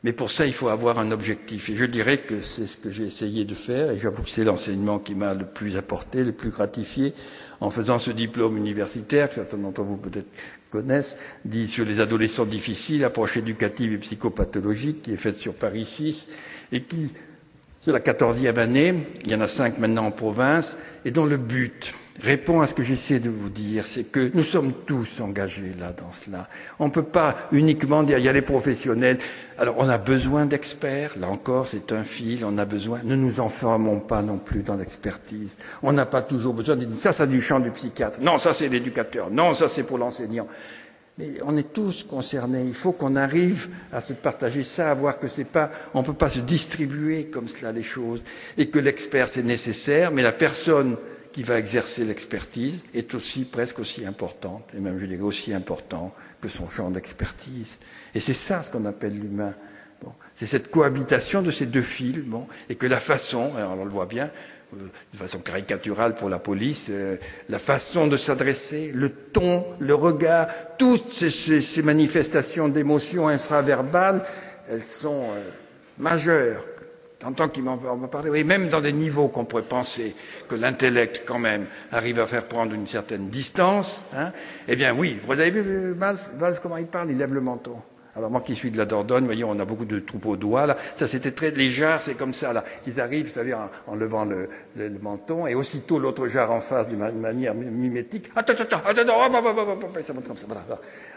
Mais 0.05 0.13
pour 0.13 0.29
ça, 0.29 0.45
il 0.45 0.53
faut 0.53 0.67
avoir 0.67 0.99
un 0.99 1.09
objectif. 1.09 1.67
Et 1.71 1.75
je 1.75 1.83
dirais 1.83 2.19
que 2.19 2.39
c'est 2.39 2.67
ce 2.67 2.77
que 2.77 2.91
j'ai 2.91 3.05
essayé 3.05 3.43
de 3.43 3.55
faire, 3.55 3.89
et 3.89 3.97
j'avoue 3.97 4.21
que 4.21 4.29
c'est 4.29 4.43
l'enseignement 4.43 4.99
qui 4.99 5.15
m'a 5.15 5.33
le 5.33 5.47
plus 5.47 5.75
apporté, 5.77 6.23
le 6.23 6.31
plus 6.31 6.51
gratifié, 6.51 7.15
en 7.59 7.71
faisant 7.71 7.97
ce 7.97 8.11
diplôme 8.11 8.55
universitaire, 8.55 9.29
que 9.29 9.33
certains 9.33 9.57
d'entre 9.57 9.81
vous 9.81 9.97
peut-être 9.97 10.27
connaissent, 10.69 11.17
dit 11.43 11.67
sur 11.67 11.85
les 11.85 12.01
adolescents 12.01 12.45
difficiles, 12.45 13.03
approche 13.03 13.35
éducative 13.37 13.93
et 13.93 13.97
psychopathologique, 13.97 15.01
qui 15.01 15.13
est 15.13 15.17
faite 15.17 15.37
sur 15.37 15.55
Paris 15.55 15.85
6, 15.85 16.27
et 16.71 16.83
qui, 16.83 17.11
c'est 17.81 17.91
la 17.91 17.99
quatorzième 17.99 18.59
année, 18.59 19.07
il 19.23 19.31
y 19.31 19.33
en 19.33 19.41
a 19.41 19.47
cinq 19.47 19.79
maintenant 19.79 20.05
en 20.05 20.11
province, 20.11 20.77
et 21.03 21.09
dont 21.09 21.25
le 21.25 21.37
but 21.37 21.91
répond 22.22 22.61
à 22.61 22.68
ce 22.68 22.74
que 22.74 22.84
j'essaie 22.84 23.20
de 23.20 23.30
vous 23.30 23.49
dire, 23.49 23.86
c'est 23.86 24.05
que 24.05 24.32
nous 24.34 24.43
sommes 24.43 24.74
tous 24.86 25.20
engagés 25.22 25.74
là 25.80 25.91
dans 25.91 26.11
cela. 26.11 26.47
On 26.80 26.86
ne 26.86 26.91
peut 26.91 27.03
pas 27.03 27.36
uniquement 27.51 28.03
dire 28.03 28.18
il 28.18 28.26
y 28.26 28.30
a 28.30 28.34
les 28.34 28.41
professionnels. 28.41 29.18
Alors 29.57 29.76
on 29.78 29.89
a 29.89 29.97
besoin 29.97 30.45
d'experts, 30.45 31.16
là 31.20 31.28
encore 31.28 31.68
c'est 31.68 31.91
un 31.91 32.03
fil, 32.03 32.45
on 32.45 32.57
a 32.57 32.66
besoin. 32.66 33.01
Ne 33.03 33.16
nous 33.16 33.39
enfermons 33.39 33.99
pas 33.99 34.22
non 34.22 34.38
plus 34.38 34.63
dans 34.63 34.76
l'expertise. 34.76 35.57
On 35.84 35.93
n'a 35.93 36.05
pas 36.05 36.22
toujours 36.22 36.53
besoin 36.53 36.76
de 36.76 36.86
dire 36.86 36.97
ça 36.97 37.11
c'est 37.11 37.28
du 37.28 37.41
champ 37.41 37.59
du 37.59 37.72
psychiatre, 37.72 38.22
non 38.22 38.38
ça 38.38 38.53
c'est 38.53 38.70
l'éducateur, 38.70 39.30
non 39.30 39.53
ça 39.53 39.68
c'est 39.68 39.84
pour 39.84 39.97
l'enseignant. 39.97 40.47
Mais 41.18 41.30
on 41.45 41.55
est 41.55 41.72
tous 41.72 42.03
concernés. 42.03 42.63
Il 42.68 42.74
faut 42.74 42.91
qu'on 42.91 43.16
arrive 43.16 43.70
à 43.93 44.01
se 44.01 44.11
partager 44.11 44.63
ça, 44.63 44.91
à 44.91 44.93
voir 44.93 45.18
que 45.18 45.30
c'est 45.30 45.45
pas, 45.45 45.72
on 45.93 46.03
peut 46.03 46.11
pas 46.11 46.28
se 46.28 46.41
distribuer 46.41 47.26
comme 47.26 47.47
cela 47.47 47.72
les 47.72 47.84
choses, 47.84 48.22
et 48.57 48.68
que 48.68 48.80
l'expert 48.80 49.30
c'est 49.30 49.43
nécessaire, 49.43 50.11
mais 50.11 50.24
la 50.24 50.34
personne 50.34 50.97
qui 51.36 51.43
va 51.43 51.59
exercer 51.59 52.05
l'expertise 52.05 52.81
est 52.93 53.13
aussi 53.13 53.43
presque 53.43 53.79
aussi 53.79 54.05
importante, 54.05 54.69
et 54.73 54.79
même 54.79 54.97
je 54.99 55.05
dirais 55.05 55.21
aussi 55.21 55.53
important 55.53 56.15
que 56.39 56.47
son 56.47 56.69
champ 56.69 56.89
d'expertise. 56.89 57.75
Et 58.13 58.21
c'est 58.21 58.33
ça 58.33 58.63
ce 58.63 58.71
qu'on 58.71 58.86
appelle 58.86 59.19
l'humain. 59.19 59.53
Bon, 60.01 60.13
c'est 60.33 60.45
cette 60.45 60.71
cohabitation 60.71 61.41
de 61.41 61.51
ces 61.51 61.65
deux 61.65 61.81
fils, 61.81 62.19
bon, 62.19 62.47
et 62.69 62.75
que 62.75 62.88
la 62.88 63.01
façon, 63.01 63.53
alors 63.57 63.77
on 63.77 63.83
le 63.83 63.91
voit 63.91 64.05
bien, 64.05 64.31
euh, 64.75 64.88
de 65.11 65.17
façon 65.17 65.39
caricaturale 65.39 66.15
pour 66.15 66.29
la 66.29 66.39
police, 66.39 66.88
euh, 66.89 67.17
la 67.49 67.59
façon 67.59 68.07
de 68.07 68.15
s'adresser, 68.15 68.93
le 68.95 69.09
ton, 69.09 69.65
le 69.79 69.93
regard, 69.93 70.47
toutes 70.77 71.11
ces, 71.11 71.29
ces, 71.29 71.81
manifestations 71.81 72.69
d'émotions 72.69 73.27
infraverbales, 73.27 74.23
elles 74.69 74.79
sont 74.79 75.31
euh, 75.31 75.49
majeures 75.97 76.63
T'entends 77.26 77.49
qu'il 77.49 77.63
m'en 77.63 77.76
parler 78.07 78.30
Oui, 78.30 78.43
même 78.43 78.67
dans 78.67 78.82
des 78.82 78.93
niveaux 78.93 79.30
qu'on 79.30 79.45
pourrait 79.45 79.63
penser 79.63 80.15
que 80.47 80.53
l'intellect, 80.53 81.23
quand 81.26 81.39
même, 81.39 81.65
arrive 81.91 82.19
à 82.19 82.28
faire 82.28 82.45
prendre 82.45 82.76
une 82.76 82.86
certaine 82.86 83.30
distance, 83.30 83.99
hein, 84.15 84.32
eh 84.67 84.76
bien 84.76 84.93
oui, 84.93 85.19
vous 85.26 85.32
avez 85.32 85.49
vu 85.49 85.93
Valls, 85.93 86.19
Valls 86.36 86.59
comment 86.61 86.78
il 86.78 86.86
parle 86.86 87.09
Il 87.09 87.17
lève 87.17 87.34
le 87.34 87.41
menton. 87.41 87.78
Alors 88.16 88.32
moi 88.32 88.41
qui 88.41 88.55
suis 88.55 88.72
de 88.72 88.78
la 88.78 88.86
Dordogne, 88.86 89.26
voyez, 89.26 89.43
on 89.43 89.59
a 89.59 89.66
beaucoup 89.66 89.86
de 89.86 89.99
troupeaux 89.99 90.38
doigts 90.38 90.66
là. 90.66 90.78
Ça 90.95 91.07
c'était 91.07 91.32
très 91.32 91.51
jarres, 91.70 92.01
c'est 92.01 92.16
comme 92.16 92.34
ça 92.34 92.53
là. 92.53 92.63
Ils 92.88 92.99
arrivent, 92.99 93.32
vous 93.36 93.53
en, 93.53 93.70
en 93.88 93.95
levant 93.95 94.26
le, 94.26 94.49
menton, 95.01 95.47
et 95.47 95.55
aussitôt 95.55 95.99
l'autre 95.99 96.28
jarre 96.28 96.51
en 96.51 96.61
face 96.61 96.88
d'une 96.88 96.99
manière 97.20 97.53
mimétique. 97.53 98.30
Attends, 98.36 98.53
attends, 98.53 98.82
attends, 98.86 99.01
attends, 99.01 100.01
ça 100.03 100.13
monte 100.13 100.28
comme 100.28 100.38
ça. 100.38 100.47
Voilà. 100.47 100.66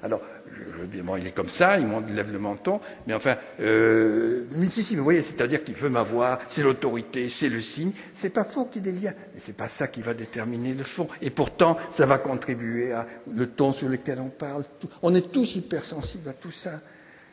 Alors, 0.03 0.21
je, 0.53 0.63
je, 0.83 1.03
bon, 1.03 1.17
il 1.17 1.27
est 1.27 1.33
comme 1.33 1.49
ça, 1.49 1.79
il, 1.79 2.15
lève 2.15 2.33
le 2.33 2.39
menton, 2.39 2.81
mais 3.07 3.15
enfin, 3.15 3.37
euh, 3.61 4.45
si, 4.69 4.83
si, 4.83 4.97
vous 4.97 5.05
voyez, 5.05 5.23
c'est-à-dire 5.23 5.65
qu'il 5.65 5.75
veut 5.75 5.89
m'avoir, 5.89 6.41
c'est 6.49 6.63
l'autorité, 6.63 7.29
c'est 7.29 7.49
le 7.49 7.61
signe. 7.61 7.93
C'est 8.15 8.31
pas 8.31 8.45
faux 8.45 8.67
qu'il 8.67 8.83
des 8.83 8.93
liens, 8.93 9.15
mais 9.35 9.41
c'est 9.41 9.57
pas 9.57 9.69
ça 9.69 9.89
qui 9.89 10.03
va 10.03 10.15
déterminer 10.15 10.75
le 10.75 10.85
fond. 10.85 11.09
Et 11.23 11.31
pourtant, 11.31 11.77
ça 11.91 12.07
va 12.07 12.19
contribuer 12.19 12.93
à 12.93 13.07
le 13.33 13.47
ton 13.47 13.73
sur 13.73 13.89
lequel 13.89 14.21
on 14.21 14.29
parle. 14.29 14.65
On 15.03 15.15
est 15.15 15.31
tous 15.33 15.57
hypersensibles 15.57 16.29
à 16.29 16.33
tout 16.33 16.51
ça. 16.51 16.81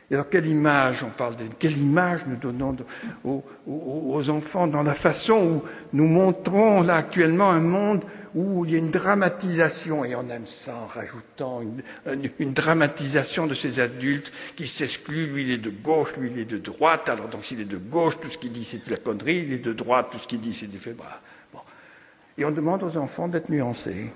Et 0.08 0.14
alors, 0.14 0.28
quelle 0.28 0.46
image 0.46 1.02
on 1.02 1.10
parle 1.10 1.34
quelle 1.58 1.76
image 1.76 2.26
nous 2.26 2.36
donnons 2.36 2.76
aux, 3.24 4.30
enfants 4.30 4.68
dans 4.68 4.84
la 4.84 4.94
façon 4.94 5.34
où 5.34 5.62
nous 5.92 6.06
montrons 6.06 6.82
là 6.82 6.94
actuellement 6.94 7.50
un 7.50 7.60
monde 7.60 8.04
où 8.32 8.64
il 8.64 8.70
y 8.70 8.74
a 8.76 8.78
une 8.78 8.92
dramatisation, 8.92 10.04
et 10.04 10.14
on 10.14 10.28
aime 10.28 10.46
ça 10.46 10.76
en 10.76 10.86
rajoutant 10.86 11.60
une, 12.38 12.52
dramatisation 12.52 13.48
de 13.48 13.54
ces 13.54 13.80
adultes 13.80 14.30
qui 14.54 14.68
s'excluent. 14.68 15.26
Lui, 15.26 15.42
il 15.42 15.50
est 15.50 15.58
de 15.58 15.70
gauche, 15.70 16.16
lui, 16.16 16.30
il 16.30 16.38
est 16.38 16.44
de 16.44 16.58
droite. 16.58 17.08
Alors, 17.08 17.28
donc, 17.28 17.44
s'il 17.44 17.60
est 17.60 17.64
de 17.64 17.78
gauche, 17.78 18.20
tout 18.20 18.30
ce 18.30 18.38
qu'il 18.38 18.52
dit, 18.52 18.64
c'est 18.64 18.86
de 18.86 18.90
la 18.90 18.98
connerie. 18.98 19.38
Il 19.38 19.52
est 19.54 19.58
de 19.58 19.72
droite, 19.72 20.08
tout 20.12 20.18
ce 20.18 20.28
qu'il 20.28 20.40
dit, 20.40 20.54
c'est 20.54 20.66
faits. 20.66 20.96
Voilà. 20.96 21.20
Bon. 21.52 21.60
Et 22.38 22.44
on 22.44 22.52
demande 22.52 22.84
aux 22.84 22.96
enfants 22.96 23.26
d'être 23.26 23.48
nuancés. 23.48 24.12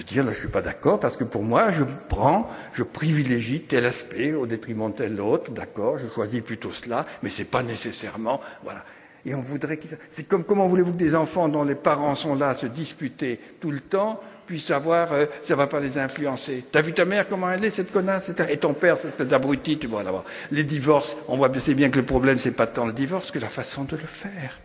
De 0.00 0.04
dire 0.06 0.24
là 0.24 0.32
je 0.32 0.38
suis 0.38 0.48
pas 0.48 0.62
d'accord 0.62 0.98
parce 0.98 1.18
que 1.18 1.24
pour 1.24 1.42
moi 1.42 1.70
je 1.72 1.84
prends, 2.08 2.48
je 2.72 2.82
privilégie 2.82 3.60
tel 3.60 3.84
aspect 3.84 4.32
au 4.32 4.46
détriment 4.46 4.90
de 4.90 4.96
tel 4.96 5.20
autre, 5.20 5.50
d'accord, 5.50 5.98
je 5.98 6.08
choisis 6.08 6.40
plutôt 6.40 6.70
cela, 6.70 7.04
mais 7.22 7.28
c'est 7.28 7.44
pas 7.44 7.62
nécessairement, 7.62 8.40
voilà. 8.64 8.82
Et 9.26 9.34
on 9.34 9.42
voudrait 9.42 9.78
c'est 10.08 10.26
comme 10.26 10.44
comment 10.44 10.66
voulez-vous 10.68 10.92
que 10.92 10.96
des 10.98 11.14
enfants 11.14 11.50
dont 11.50 11.64
les 11.64 11.74
parents 11.74 12.14
sont 12.14 12.34
là 12.34 12.48
à 12.48 12.54
se 12.54 12.64
disputer 12.64 13.40
tout 13.60 13.70
le 13.70 13.80
temps 13.80 14.18
puissent 14.46 14.68
savoir, 14.68 15.12
euh, 15.12 15.26
ça 15.42 15.54
va 15.54 15.66
pas 15.66 15.80
les 15.80 15.98
influencer? 15.98 16.64
T'as 16.72 16.80
vu 16.80 16.94
ta 16.94 17.04
mère 17.04 17.28
comment 17.28 17.50
elle 17.50 17.62
est 17.62 17.68
cette 17.68 17.92
connasse? 17.92 18.32
Et 18.48 18.56
ton 18.56 18.72
père 18.72 18.96
cette 18.96 19.10
espèce 19.10 19.28
d'abruti, 19.28 19.78
tu 19.78 19.86
vois 19.86 20.02
là-bas. 20.02 20.24
Les 20.50 20.64
divorces, 20.64 21.14
on 21.28 21.36
voit 21.36 21.50
bien, 21.50 21.60
bien 21.74 21.90
que 21.90 21.98
le 21.98 22.06
problème 22.06 22.38
c'est 22.38 22.52
pas 22.52 22.66
tant 22.66 22.86
le 22.86 22.94
divorce 22.94 23.30
que 23.30 23.38
la 23.38 23.48
façon 23.48 23.84
de 23.84 23.96
le 23.96 24.06
faire. 24.06 24.58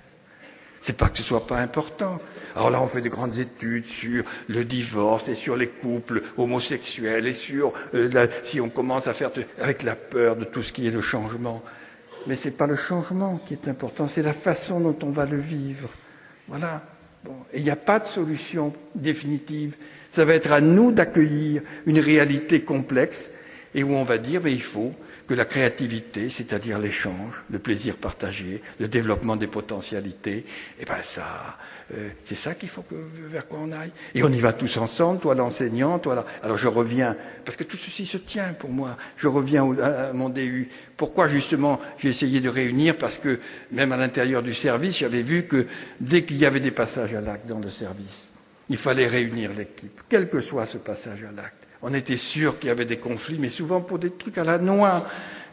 C'est 0.86 0.96
pas 0.96 1.10
que 1.10 1.18
ce 1.18 1.24
soit 1.24 1.48
pas 1.48 1.58
important. 1.58 2.20
Alors 2.56 2.70
là, 2.70 2.80
on 2.80 2.86
fait 2.86 3.02
de 3.02 3.10
grandes 3.10 3.40
études 3.40 3.86
sur 3.86 4.24
le 4.48 4.64
divorce 4.66 5.28
et 5.28 5.34
sur 5.34 5.56
les 5.56 5.68
couples 5.68 6.22
homosexuels 6.38 7.26
et 7.26 7.34
sur 7.34 7.74
euh, 7.96 8.28
si 8.44 8.62
on 8.62 8.70
commence 8.70 9.08
à 9.08 9.16
faire 9.16 9.32
avec 9.60 9.82
la 9.82 9.96
peur 9.96 10.36
de 10.36 10.46
tout 10.46 10.62
ce 10.62 10.72
qui 10.72 10.86
est 10.86 10.92
le 10.92 11.02
changement. 11.02 11.64
Mais 12.28 12.36
c'est 12.36 12.52
pas 12.52 12.68
le 12.68 12.76
changement 12.76 13.40
qui 13.48 13.56
est 13.56 13.68
important, 13.68 14.06
c'est 14.06 14.22
la 14.22 14.34
façon 14.34 14.80
dont 14.80 14.96
on 15.02 15.10
va 15.10 15.26
le 15.26 15.40
vivre. 15.40 15.90
Voilà. 16.48 16.84
Et 17.52 17.58
il 17.58 17.64
n'y 17.64 17.72
a 17.72 17.76
pas 17.76 17.98
de 17.98 18.06
solution 18.06 18.72
définitive. 18.94 19.78
Ça 20.12 20.24
va 20.24 20.36
être 20.36 20.52
à 20.52 20.62
nous 20.62 20.92
d'accueillir 20.92 21.64
une 21.88 22.00
réalité 22.00 22.62
complexe 22.62 23.32
et 23.74 23.82
où 23.82 23.96
on 23.96 24.04
va 24.04 24.20
dire, 24.20 24.42
mais 24.44 24.54
il 24.54 24.62
faut 24.62 24.92
que 25.28 25.34
la 25.34 25.46
créativité, 25.46 26.30
c'est-à-dire 26.30 26.80
l'échange, 26.80 27.44
le 27.50 27.60
plaisir 27.60 27.98
partagé, 27.98 28.62
le 28.80 28.88
développement 28.88 29.36
des 29.36 29.48
potentialités, 29.48 30.46
eh 30.80 30.86
ben 30.86 30.98
ça, 31.04 31.58
euh, 31.94 32.10
c'est 32.24 32.36
ça 32.36 32.56
qu'il 32.56 32.70
faut 32.70 32.84
que, 32.84 32.96
vers 33.30 33.48
quoi 33.48 33.60
on 33.62 33.72
aille. 33.72 33.92
Et 34.14 34.24
on 34.24 34.30
y 34.30 34.40
va 34.40 34.54
tous 34.54 34.78
ensemble, 34.78 35.20
toi 35.20 35.36
l'enseignant, 35.36 36.00
toi 36.00 36.16
là. 36.16 36.26
Alors 36.44 36.58
je 36.58 36.68
reviens, 36.68 37.16
parce 37.44 37.58
que 37.58 37.64
tout 37.64 37.78
ceci 37.78 38.06
se 38.06 38.18
tient 38.18 38.54
pour 38.54 38.70
moi. 38.70 38.98
Je 39.18 39.28
reviens 39.28 39.64
au, 39.64 39.80
à 39.80 40.14
mon 40.14 40.30
DU. 40.30 40.70
Pourquoi 40.98 41.28
justement 41.28 41.80
j'ai 41.98 42.10
essayé 42.10 42.40
de 42.40 42.50
réunir? 42.50 42.98
Parce 42.98 43.18
que 43.18 43.40
même 43.72 43.92
à 43.92 43.98
l'intérieur 43.98 44.44
du 44.44 44.54
service, 44.54 45.00
j'avais 45.00 45.24
vu 45.24 45.44
que 45.44 45.68
dès 46.00 46.24
qu'il 46.24 46.38
y 46.38 46.46
avait 46.46 46.60
des 46.60 46.72
passages 46.72 47.16
à 47.16 47.22
l'acte 47.22 47.48
dans 47.48 47.60
le 47.60 47.70
service, 47.70 48.32
il 48.70 48.78
fallait 48.78 49.08
réunir 49.08 49.52
l'équipe, 49.54 50.02
quel 50.10 50.30
que 50.30 50.40
soit 50.40 50.66
ce 50.66 50.78
passage 50.78 51.24
à 51.24 51.32
l'acte. 51.32 51.65
On 51.88 51.94
était 51.94 52.18
sûr 52.18 52.58
qu'il 52.58 52.70
y 52.70 52.72
avait 52.72 52.86
des 52.86 52.98
conflits, 52.98 53.38
mais 53.40 53.50
souvent 53.50 53.80
pour 53.80 54.00
des 54.00 54.10
trucs 54.10 54.40
à 54.40 54.44
la 54.44 54.58
noix, 54.58 55.06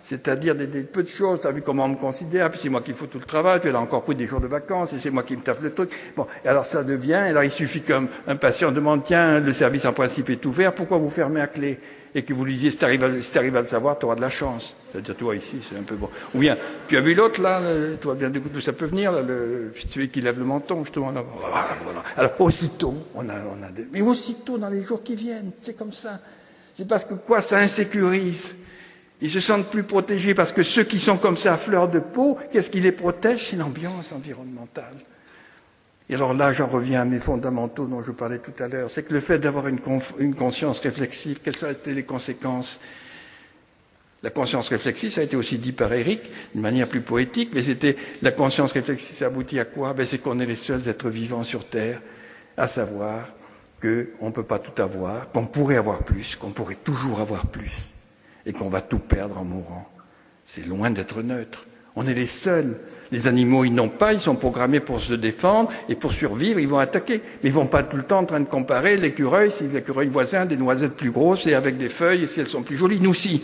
c'est-à-dire 0.03 0.55
des, 0.55 0.66
des, 0.66 0.83
peu 0.83 1.03
de 1.03 1.09
choses. 1.09 1.43
T'as 1.43 1.53
vu 1.53 1.61
comment 1.61 1.85
on 1.85 1.89
me 1.89 1.97
considère, 1.97 2.51
puis 2.51 2.59
c'est 2.59 2.70
moi 2.70 2.80
qui 2.80 2.95
fais 2.95 3.07
tout 3.07 3.18
le 3.18 3.26
travail, 3.26 3.61
puis 3.61 3.68
elle 3.68 3.76
a 3.76 3.80
encore 3.80 4.03
pris 4.03 4.14
des 4.14 4.24
jours 4.24 4.41
de 4.41 4.47
vacances, 4.47 4.95
et 4.95 4.99
c'est 4.99 5.11
moi 5.11 5.24
qui 5.24 5.37
me 5.37 5.43
tape 5.43 5.61
le 5.62 5.74
truc. 5.74 5.91
Bon, 6.16 6.26
et 6.43 6.49
alors 6.49 6.64
ça 6.64 6.85
devient, 6.85 7.12
alors 7.12 7.45
il 7.45 7.51
suffit 7.51 7.83
qu'un 7.83 8.07
un 8.26 8.37
patient 8.37 8.72
demande, 8.72 9.05
tiens, 9.05 9.41
le 9.41 9.53
service 9.53 9.85
en 9.85 9.93
principe 9.93 10.30
est 10.30 10.47
ouvert, 10.47 10.74
pourquoi 10.74 10.97
vous 10.97 11.11
fermez 11.11 11.43
à 11.43 11.49
clé? 11.49 11.78
Et 12.14 12.22
que 12.24 12.34
vous 12.34 12.44
lui 12.44 12.54
disiez, 12.54 12.70
si 12.70 12.78
tu 12.78 12.84
arrives, 12.84 13.04
à 13.04 13.08
le 13.60 13.66
savoir, 13.66 13.98
tu 13.98 14.04
auras 14.04 14.16
de 14.16 14.20
la 14.20 14.28
chance. 14.28 14.76
C'est-à-dire, 14.90 15.16
toi, 15.16 15.34
ici, 15.34 15.58
c'est 15.66 15.76
un 15.76 15.82
peu 15.82 15.94
bon. 15.94 16.10
Ou 16.34 16.38
bien, 16.38 16.56
tu 16.88 16.96
as 16.96 17.00
vu 17.00 17.14
l'autre, 17.14 17.40
là, 17.40 17.60
toi, 18.00 18.14
bien, 18.14 18.30
d'où 18.30 18.60
ça 18.60 18.72
peut 18.72 18.86
venir, 18.86 19.12
là, 19.12 19.22
le, 19.22 19.72
celui 19.88 20.10
qui 20.10 20.20
lève 20.20 20.38
le 20.38 20.44
menton, 20.44 20.84
justement, 20.84 21.10
là. 21.10 21.24
Voilà, 21.40 21.68
voilà. 21.84 22.02
Alors, 22.16 22.32
aussitôt, 22.40 22.94
on 23.14 23.28
a, 23.28 23.34
on 23.34 23.62
a 23.62 23.70
des, 23.70 23.86
mais 23.92 24.02
aussitôt, 24.02 24.58
dans 24.58 24.68
les 24.68 24.82
jours 24.82 25.02
qui 25.02 25.16
viennent, 25.16 25.52
c'est 25.60 25.76
comme 25.76 25.92
ça. 25.92 26.20
C'est 26.74 26.86
parce 26.86 27.04
que 27.04 27.14
quoi, 27.14 27.40
ça 27.40 27.58
insécurise. 27.58 28.54
Ils 29.20 29.30
se 29.30 29.40
sentent 29.40 29.70
plus 29.70 29.84
protégés 29.84 30.34
parce 30.34 30.52
que 30.52 30.64
ceux 30.64 30.82
qui 30.82 30.98
sont 30.98 31.16
comme 31.16 31.36
ça 31.36 31.54
à 31.54 31.56
fleur 31.56 31.88
de 31.88 32.00
peau, 32.00 32.36
qu'est-ce 32.52 32.70
qui 32.70 32.80
les 32.80 32.90
protège? 32.90 33.50
C'est 33.50 33.56
l'ambiance 33.56 34.06
environnementale. 34.12 34.96
Et 36.09 36.14
alors 36.14 36.34
là, 36.34 36.53
j'en 36.53 36.66
reviens 36.66 37.03
à 37.03 37.05
mes 37.05 37.20
fondamentaux 37.20 37.86
dont 37.86 38.03
je 38.03 38.12
parlais 38.12 38.38
tout 38.38 38.53
à 38.62 38.68
l'heure. 38.68 38.90
C'est 38.90 39.03
que 39.03 39.14
le 39.14 39.20
fait 39.20 39.38
d'avoir 39.38 39.68
une, 39.68 39.80
conscience 40.34 40.80
réflexive, 40.80 41.40
quelles 41.42 41.64
ont 41.64 41.70
été 41.70 41.94
les 41.94 42.03
conséquences? 42.03 42.80
La 44.22 44.30
conscience 44.30 44.68
réflexive, 44.68 45.11
ça 45.11 45.20
a 45.20 45.24
été 45.24 45.36
aussi 45.36 45.59
dit 45.59 45.72
par 45.72 45.92
Eric, 45.92 46.20
d'une 46.53 46.62
manière 46.62 46.88
plus 46.88 47.00
poétique, 47.00 47.50
mais 47.55 47.62
c'était 47.62 47.96
la 48.20 48.30
conscience 48.30 48.72
réflexive, 48.72 49.16
ça 49.16 49.26
aboutit 49.26 49.59
à 49.59 49.64
quoi? 49.64 49.94
Ben, 49.94 50.07
C'est 50.07 50.18
qu'on 50.18 50.38
est 50.38 50.46
les 50.46 50.55
seuls 50.55 50.86
êtres 50.88 51.09
vivants 51.09 51.42
sur 51.42 51.68
Terre, 51.68 52.00
à 52.57 52.66
savoir 52.68 53.32
qu'on 53.80 54.26
ne 54.26 54.30
peut 54.30 54.44
pas 54.44 54.61
tout 54.61 54.80
avoir, 54.80 55.32
qu'on 55.32 55.46
pourrait 55.46 55.76
avoir 55.76 56.05
plus, 56.05 56.36
qu'on 56.36 56.50
pourrait 56.50 56.76
toujours 56.76 57.20
avoir 57.20 57.46
plus, 57.46 57.90
et 58.46 58.53
qu'on 58.53 58.68
va 58.68 58.80
tout 58.80 59.00
perdre 59.00 59.38
en 59.38 59.44
mourant. 59.44 59.88
C'est 60.46 60.64
loin 60.66 60.90
d'être 60.90 61.22
neutre. 61.22 61.66
On 61.96 62.07
est 62.07 62.14
les 62.14 62.26
seuls. 62.26 62.78
Les 63.12 63.26
animaux, 63.26 63.64
ils 63.64 63.74
n'ont 63.74 63.90
pas, 63.90 64.14
ils 64.14 64.20
sont 64.20 64.36
programmés 64.36 64.80
pour 64.80 65.00
se 65.00 65.12
défendre 65.12 65.70
et 65.88 65.94
pour 65.94 66.12
survivre, 66.12 66.58
ils 66.58 66.66
vont 66.66 66.78
attaquer. 66.78 67.20
Mais 67.42 67.50
ils 67.50 67.52
vont 67.52 67.66
pas 67.66 67.82
tout 67.82 67.98
le 67.98 68.02
temps 68.02 68.20
en 68.20 68.24
train 68.24 68.40
de 68.40 68.46
comparer 68.46 68.96
l'écureuil, 68.96 69.52
si 69.52 69.68
l'écureuil 69.68 70.08
voisin 70.08 70.46
des 70.46 70.56
noisettes 70.56 70.96
plus 70.96 71.10
grosses 71.10 71.46
et 71.46 71.54
avec 71.54 71.76
des 71.76 71.90
feuilles, 71.90 72.24
et 72.24 72.26
si 72.26 72.40
elles 72.40 72.46
sont 72.46 72.62
plus 72.62 72.76
jolies, 72.76 73.00
nous 73.00 73.12
si. 73.12 73.42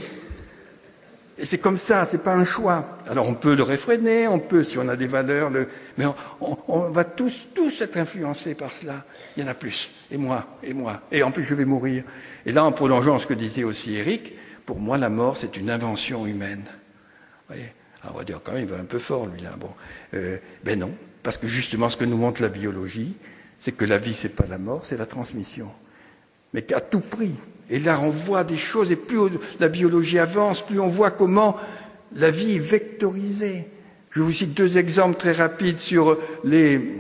Et 1.40 1.44
c'est 1.44 1.58
comme 1.58 1.76
ça, 1.76 2.04
c'est 2.04 2.22
pas 2.22 2.34
un 2.34 2.44
choix. 2.44 2.98
Alors 3.08 3.28
on 3.28 3.34
peut 3.34 3.54
le 3.54 3.62
réfréner, 3.62 4.26
on 4.26 4.40
peut, 4.40 4.62
si 4.62 4.78
on 4.78 4.88
a 4.88 4.96
des 4.96 5.06
valeurs, 5.06 5.50
le... 5.50 5.68
mais 5.96 6.04
on, 6.40 6.88
va 6.88 7.04
tous, 7.04 7.46
tous 7.54 7.80
être 7.82 7.96
influencés 7.96 8.54
par 8.54 8.72
cela. 8.72 9.04
Il 9.36 9.44
y 9.44 9.46
en 9.46 9.50
a 9.50 9.54
plus. 9.54 9.90
Et 10.10 10.16
moi, 10.16 10.46
et 10.64 10.72
moi. 10.72 11.02
Et 11.12 11.22
en 11.22 11.30
plus, 11.30 11.44
je 11.44 11.54
vais 11.54 11.66
mourir. 11.66 12.02
Et 12.44 12.52
là, 12.52 12.64
en 12.64 12.72
prolongeant 12.72 13.18
ce 13.18 13.26
que 13.26 13.34
disait 13.34 13.64
aussi 13.64 13.94
Eric, 13.94 14.32
pour 14.66 14.80
moi, 14.80 14.98
la 14.98 15.10
mort, 15.10 15.36
c'est 15.36 15.56
une 15.56 15.70
invention 15.70 16.26
humaine. 16.26 16.64
On 18.04 18.16
va 18.16 18.24
dire 18.24 18.40
quand 18.42 18.52
même, 18.52 18.62
il 18.62 18.68
va 18.68 18.78
un 18.78 18.84
peu 18.84 18.98
fort, 18.98 19.26
lui, 19.26 19.40
là. 19.40 19.54
Bon. 19.58 19.70
Euh, 20.14 20.38
ben 20.64 20.78
non. 20.78 20.92
Parce 21.22 21.36
que 21.36 21.46
justement, 21.46 21.88
ce 21.88 21.96
que 21.96 22.04
nous 22.04 22.16
montre 22.16 22.42
la 22.42 22.48
biologie, 22.48 23.16
c'est 23.60 23.72
que 23.72 23.84
la 23.84 23.98
vie, 23.98 24.14
c'est 24.14 24.28
pas 24.28 24.46
la 24.48 24.58
mort, 24.58 24.84
c'est 24.84 24.96
la 24.96 25.06
transmission. 25.06 25.68
Mais 26.54 26.62
qu'à 26.62 26.80
tout 26.80 27.00
prix, 27.00 27.34
et 27.70 27.78
là, 27.78 28.00
on 28.00 28.08
voit 28.08 28.44
des 28.44 28.56
choses, 28.56 28.90
et 28.90 28.96
plus 28.96 29.30
la 29.60 29.68
biologie 29.68 30.18
avance, 30.18 30.64
plus 30.64 30.80
on 30.80 30.88
voit 30.88 31.10
comment 31.10 31.56
la 32.14 32.30
vie 32.30 32.56
est 32.56 32.60
vectorisée. 32.60 33.66
Je 34.10 34.22
vous 34.22 34.32
cite 34.32 34.54
deux 34.54 34.78
exemples 34.78 35.18
très 35.18 35.32
rapides 35.32 35.78
sur 35.78 36.18
les, 36.44 36.96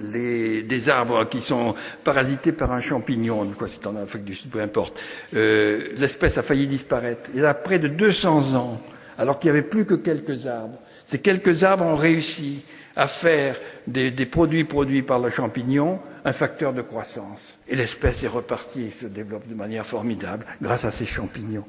les, 0.00 0.62
des 0.62 0.88
arbres 0.88 1.28
qui 1.28 1.42
sont 1.42 1.74
parasités 2.04 2.52
par 2.52 2.72
un 2.72 2.80
champignon, 2.80 3.46
que 3.50 3.66
c'est 3.66 3.86
en 3.86 3.96
Afrique 3.96 4.24
du 4.24 4.34
Sud, 4.34 4.50
peu 4.50 4.60
importe. 4.60 4.98
Euh, 5.34 5.88
L'espèce 5.96 6.38
a 6.38 6.42
failli 6.42 6.66
disparaître. 6.66 7.30
Il 7.34 7.40
y 7.40 7.44
a 7.44 7.54
près 7.54 7.78
de 7.78 7.88
200 7.88 8.54
ans, 8.54 8.80
alors 9.18 9.38
qu'il 9.38 9.50
n'y 9.50 9.58
avait 9.58 9.66
plus 9.66 9.84
que 9.84 9.94
quelques 9.94 10.46
arbres. 10.46 10.78
Ces 11.04 11.18
quelques 11.18 11.64
arbres 11.64 11.84
ont 11.84 11.94
réussi 11.94 12.62
à 12.96 13.06
faire 13.06 13.56
des, 13.86 14.10
produits 14.26 14.64
produits 14.64 15.02
par 15.02 15.18
le 15.18 15.30
champignon 15.30 16.00
un 16.24 16.32
facteur 16.32 16.72
de 16.72 16.82
croissance. 16.82 17.56
Et 17.68 17.76
l'espèce 17.76 18.22
est 18.22 18.28
repartie 18.28 18.86
et 18.86 18.90
se 18.90 19.06
développe 19.06 19.46
de 19.46 19.54
manière 19.54 19.86
formidable 19.86 20.46
grâce 20.60 20.84
à 20.84 20.90
ces 20.90 21.06
champignons. 21.06 21.64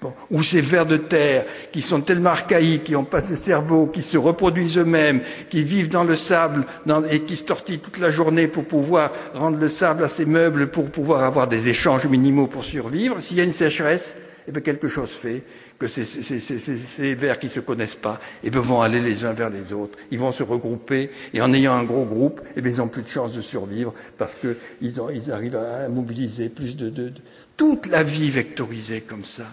Bon. 0.00 0.12
Ou 0.32 0.42
ces 0.42 0.60
vers 0.60 0.84
de 0.84 0.96
terre 0.96 1.44
qui 1.70 1.80
sont 1.80 2.00
tellement 2.00 2.30
archaïques, 2.30 2.84
qui 2.84 2.92
n'ont 2.92 3.04
pas 3.04 3.20
de 3.20 3.36
cerveau, 3.36 3.86
qui 3.86 4.02
se 4.02 4.18
reproduisent 4.18 4.78
eux-mêmes, 4.78 5.20
qui 5.48 5.62
vivent 5.62 5.88
dans 5.88 6.02
le 6.02 6.16
sable 6.16 6.64
et 7.08 7.20
qui 7.20 7.36
se 7.36 7.44
tortillent 7.44 7.78
toute 7.78 7.98
la 7.98 8.10
journée 8.10 8.48
pour 8.48 8.64
pouvoir 8.64 9.12
rendre 9.34 9.60
le 9.60 9.68
sable 9.68 10.02
à 10.02 10.08
ces 10.08 10.24
meubles, 10.24 10.70
pour 10.70 10.90
pouvoir 10.90 11.22
avoir 11.22 11.46
des 11.46 11.68
échanges 11.68 12.06
minimaux 12.06 12.48
pour 12.48 12.64
survivre. 12.64 13.20
S'il 13.20 13.36
y 13.36 13.40
a 13.40 13.44
une 13.44 13.52
sécheresse, 13.52 14.16
et 14.48 14.50
bien 14.50 14.62
quelque 14.62 14.88
chose 14.88 15.10
fait 15.10 15.44
que 15.82 15.88
ces, 15.88 16.04
ces, 16.04 17.14
vers 17.14 17.40
qui 17.40 17.46
ne 17.46 17.50
se 17.50 17.58
connaissent 17.58 17.96
pas 17.96 18.20
et 18.44 18.50
bien, 18.50 18.60
vont 18.60 18.82
aller 18.82 19.00
les 19.00 19.24
uns 19.24 19.32
vers 19.32 19.50
les 19.50 19.72
autres. 19.72 19.98
Ils 20.12 20.18
vont 20.18 20.30
se 20.30 20.44
regrouper 20.44 21.10
et 21.34 21.40
en 21.40 21.52
ayant 21.52 21.72
un 21.72 21.82
gros 21.82 22.04
groupe, 22.04 22.40
et 22.56 22.62
bien, 22.62 22.72
ils 22.72 22.78
n'ont 22.78 22.86
plus 22.86 23.02
de 23.02 23.08
chance 23.08 23.34
de 23.34 23.40
survivre 23.40 23.92
parce 24.16 24.36
qu'ils 24.36 24.56
ils 24.80 25.32
arrivent 25.32 25.56
à 25.56 25.88
mobiliser 25.88 26.48
plus 26.48 26.76
de, 26.76 27.12
toute 27.56 27.86
la 27.86 28.04
vie 28.04 28.30
vectorisée 28.30 29.00
comme 29.00 29.24
ça. 29.24 29.46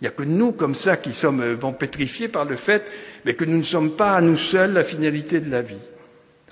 Il 0.00 0.04
n'y 0.04 0.08
a 0.08 0.10
que 0.10 0.22
nous, 0.22 0.52
comme 0.52 0.74
ça, 0.74 0.98
qui 0.98 1.12
sommes 1.12 1.40
euh, 1.40 1.56
bon, 1.56 1.72
pétrifiés 1.72 2.28
par 2.28 2.44
le 2.44 2.54
fait 2.54 2.84
mais 3.24 3.34
que 3.34 3.44
nous 3.44 3.56
ne 3.56 3.62
sommes 3.62 3.92
pas 3.92 4.14
à 4.14 4.20
nous 4.20 4.36
seuls 4.36 4.74
la 4.74 4.84
finalité 4.84 5.40
de 5.40 5.50
la 5.50 5.62
vie. 5.62 5.76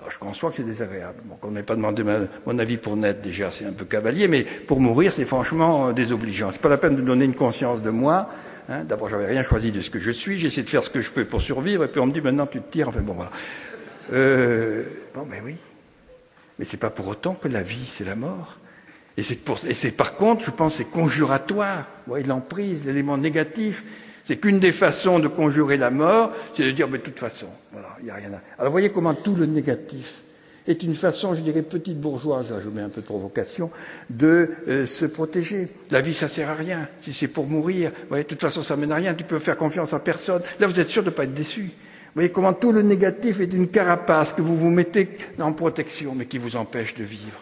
Je 0.09 0.18
conçois 0.18 0.51
que 0.51 0.57
c'est 0.57 0.64
désagréable. 0.64 1.18
Bon, 1.24 1.36
on 1.42 1.51
n'ait 1.51 1.62
pas 1.62 1.74
demandé 1.74 2.03
ma, 2.03 2.20
mon 2.47 2.59
avis 2.59 2.76
pour 2.76 2.97
naître, 2.97 3.20
déjà, 3.22 3.51
c'est 3.51 3.66
un 3.66 3.72
peu 3.72 3.84
cavalier, 3.84 4.28
mais 4.28 4.44
pour 4.44 4.80
mourir, 4.80 5.12
c'est 5.12 5.24
franchement 5.24 5.88
euh, 5.88 5.92
désobligeant. 5.92 6.51
C'est 6.53 6.61
pas 6.61 6.68
la 6.68 6.78
peine 6.78 6.97
de 6.97 7.03
donner 7.03 7.24
une 7.24 7.34
conscience 7.34 7.82
de 7.82 7.90
moi. 7.90 8.30
Hein. 8.69 8.85
D'abord, 8.85 9.09
j'avais 9.09 9.27
rien 9.27 9.43
choisi 9.43 9.73
de 9.73 9.81
ce 9.81 9.91
que 9.91 9.99
je 9.99 10.11
suis. 10.11 10.39
J'essaie 10.39 10.62
de 10.62 10.71
faire 10.71 10.85
ce 10.85 10.91
que 10.91 11.01
je 11.01 11.11
peux 11.11 11.25
pour 11.25 11.41
survivre, 11.41 11.85
et 11.85 11.89
puis 11.89 12.01
on 12.01 12.07
me 12.07 12.12
dit 12.12 12.21
maintenant 12.21 12.47
tu 12.47 12.61
te 12.61 12.71
tires. 12.71 12.89
Enfin 12.89 13.01
bon, 13.01 13.14
voilà. 13.14 13.31
Euh, 14.12 14.85
bon, 15.14 15.27
mais 15.29 15.41
oui. 15.45 15.57
Mais 16.59 16.64
c'est 16.64 16.77
pas 16.77 16.91
pour 16.91 17.09
autant 17.09 17.35
que 17.35 17.49
la 17.49 17.62
vie, 17.62 17.89
c'est 17.91 18.05
la 18.05 18.17
mort. 18.17 18.59
Et 19.17 19.23
c'est, 19.23 19.97
par 19.97 20.17
contre, 20.17 20.45
je 20.45 20.51
pense, 20.51 20.75
c'est 20.75 20.85
conjuratoire. 20.85 21.87
Vous 22.07 22.12
voyez, 22.12 22.27
l'emprise, 22.27 22.85
l'élément 22.85 23.17
négatif, 23.17 23.83
c'est 24.27 24.37
qu'une 24.37 24.59
des 24.59 24.73
façons 24.73 25.19
de 25.19 25.29
conjurer 25.29 25.79
la 25.79 25.91
mort, 25.91 26.33
c'est 26.55 26.64
de 26.64 26.71
dire, 26.71 26.87
mais 26.89 26.99
de 26.99 27.03
toute 27.03 27.19
façon, 27.19 27.49
voilà, 27.73 27.97
il 28.01 28.05
n'y 28.05 28.11
a 28.11 28.14
rien 28.14 28.33
à. 28.35 28.61
Alors, 28.61 28.73
voyez 28.73 28.91
comment 28.91 29.14
tout 29.14 29.35
le 29.35 29.47
négatif 29.47 30.23
est 30.67 30.83
une 30.83 30.95
façon, 30.95 31.35
je 31.35 31.41
dirais, 31.41 31.62
petite 31.62 32.01
bourgeoise, 32.01 32.47
je 32.62 32.69
mets 32.69 32.83
un 32.83 32.89
peu 32.89 33.01
de 33.01 33.07
provocation, 33.07 33.71
de 34.11 34.51
euh, 34.69 34.87
se 34.87 35.07
protéger. 35.07 35.69
La 35.91 36.01
vie, 36.01 36.14
ça 36.14 36.29
sert 36.29 36.51
à 36.51 36.55
rien. 36.55 36.89
Si 37.03 37.12
c'est 37.12 37.29
pour 37.29 37.47
mourir, 37.47 37.91
vous 37.91 38.09
voyez, 38.09 38.25
de 38.25 38.29
toute 38.29 38.41
façon, 38.41 38.62
ça 38.62 38.77
mène 38.77 38.93
à 38.93 38.97
rien. 38.97 39.14
Tu 39.14 39.25
peux 39.25 39.39
faire 39.39 39.57
confiance 39.57 39.93
à 39.93 39.99
personne. 39.99 40.43
Là, 40.59 40.67
vous 40.67 40.79
êtes 40.79 40.89
sûr 40.89 41.03
de 41.03 41.11
ne 41.11 41.14
pas 41.14 41.25
être 41.25 41.35
déçu. 41.35 41.62
Vous 41.62 42.21
voyez 42.21 42.31
comment 42.31 42.55
tout 42.55 42.73
le 42.73 42.83
négatif 42.83 43.41
est 43.41 43.53
une 43.53 43.69
carapace 43.69 44.33
que 44.33 44.43
vous 44.43 44.57
vous 44.57 44.71
mettez 44.71 45.11
en 45.39 45.53
protection, 45.53 46.14
mais 46.14 46.27
qui 46.27 46.39
vous 46.39 46.57
empêche 46.57 46.95
de 46.95 47.05
vivre. 47.05 47.41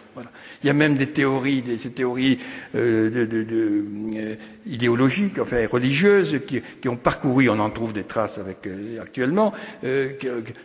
Il 0.63 0.67
y 0.67 0.69
a 0.69 0.73
même 0.73 0.95
des 0.95 1.07
théories, 1.07 1.61
des, 1.61 1.77
théories 1.77 2.39
euh, 2.75 3.09
de, 3.09 3.25
de, 3.25 3.43
de, 3.43 3.85
euh, 4.15 4.35
idéologiques, 4.67 5.39
enfin 5.39 5.65
religieuses, 5.67 6.39
qui, 6.47 6.61
qui, 6.81 6.89
ont 6.89 6.95
parcouru, 6.95 7.49
on 7.49 7.59
en 7.59 7.69
trouve 7.69 7.93
des 7.93 8.03
traces 8.03 8.37
avec 8.37 8.65
euh, 8.67 9.01
actuellement, 9.01 9.53
euh, 9.83 10.13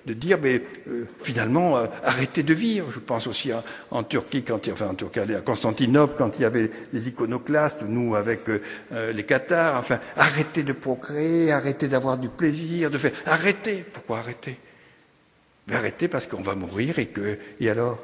de 0.06 0.12
dire, 0.14 0.38
mais 0.42 0.62
euh, 0.88 1.06
finalement, 1.22 1.76
arrêtez 2.02 2.42
de 2.42 2.54
vivre. 2.54 2.90
Je 2.90 2.98
pense 2.98 3.26
aussi 3.26 3.52
à, 3.52 3.62
en 3.90 4.02
Turquie, 4.02 4.42
quand 4.42 4.66
enfin 4.68 4.88
en 4.88 4.94
Turquie, 4.94 5.20
à 5.20 5.40
Constantinople, 5.40 6.14
quand 6.16 6.38
il 6.38 6.42
y 6.42 6.44
avait 6.44 6.70
les 6.92 7.08
iconoclastes, 7.08 7.84
nous 7.86 8.14
avec 8.14 8.40
les 8.90 9.24
Cathares, 9.24 9.78
enfin, 9.78 10.00
arrêtez 10.16 10.62
de 10.62 10.72
procréer, 10.72 11.52
arrêtez 11.52 11.88
d'avoir 11.88 12.18
du 12.18 12.28
plaisir, 12.28 12.90
de 12.90 12.98
faire, 12.98 13.12
arrêtez. 13.26 13.84
Pourquoi 13.92 14.18
arrêter? 14.18 14.58
Mais 15.66 15.76
arrêtez 15.76 16.08
parce 16.08 16.26
qu'on 16.26 16.42
va 16.42 16.54
mourir 16.54 16.98
et 16.98 17.06
que, 17.06 17.38
et 17.60 17.70
alors? 17.70 17.98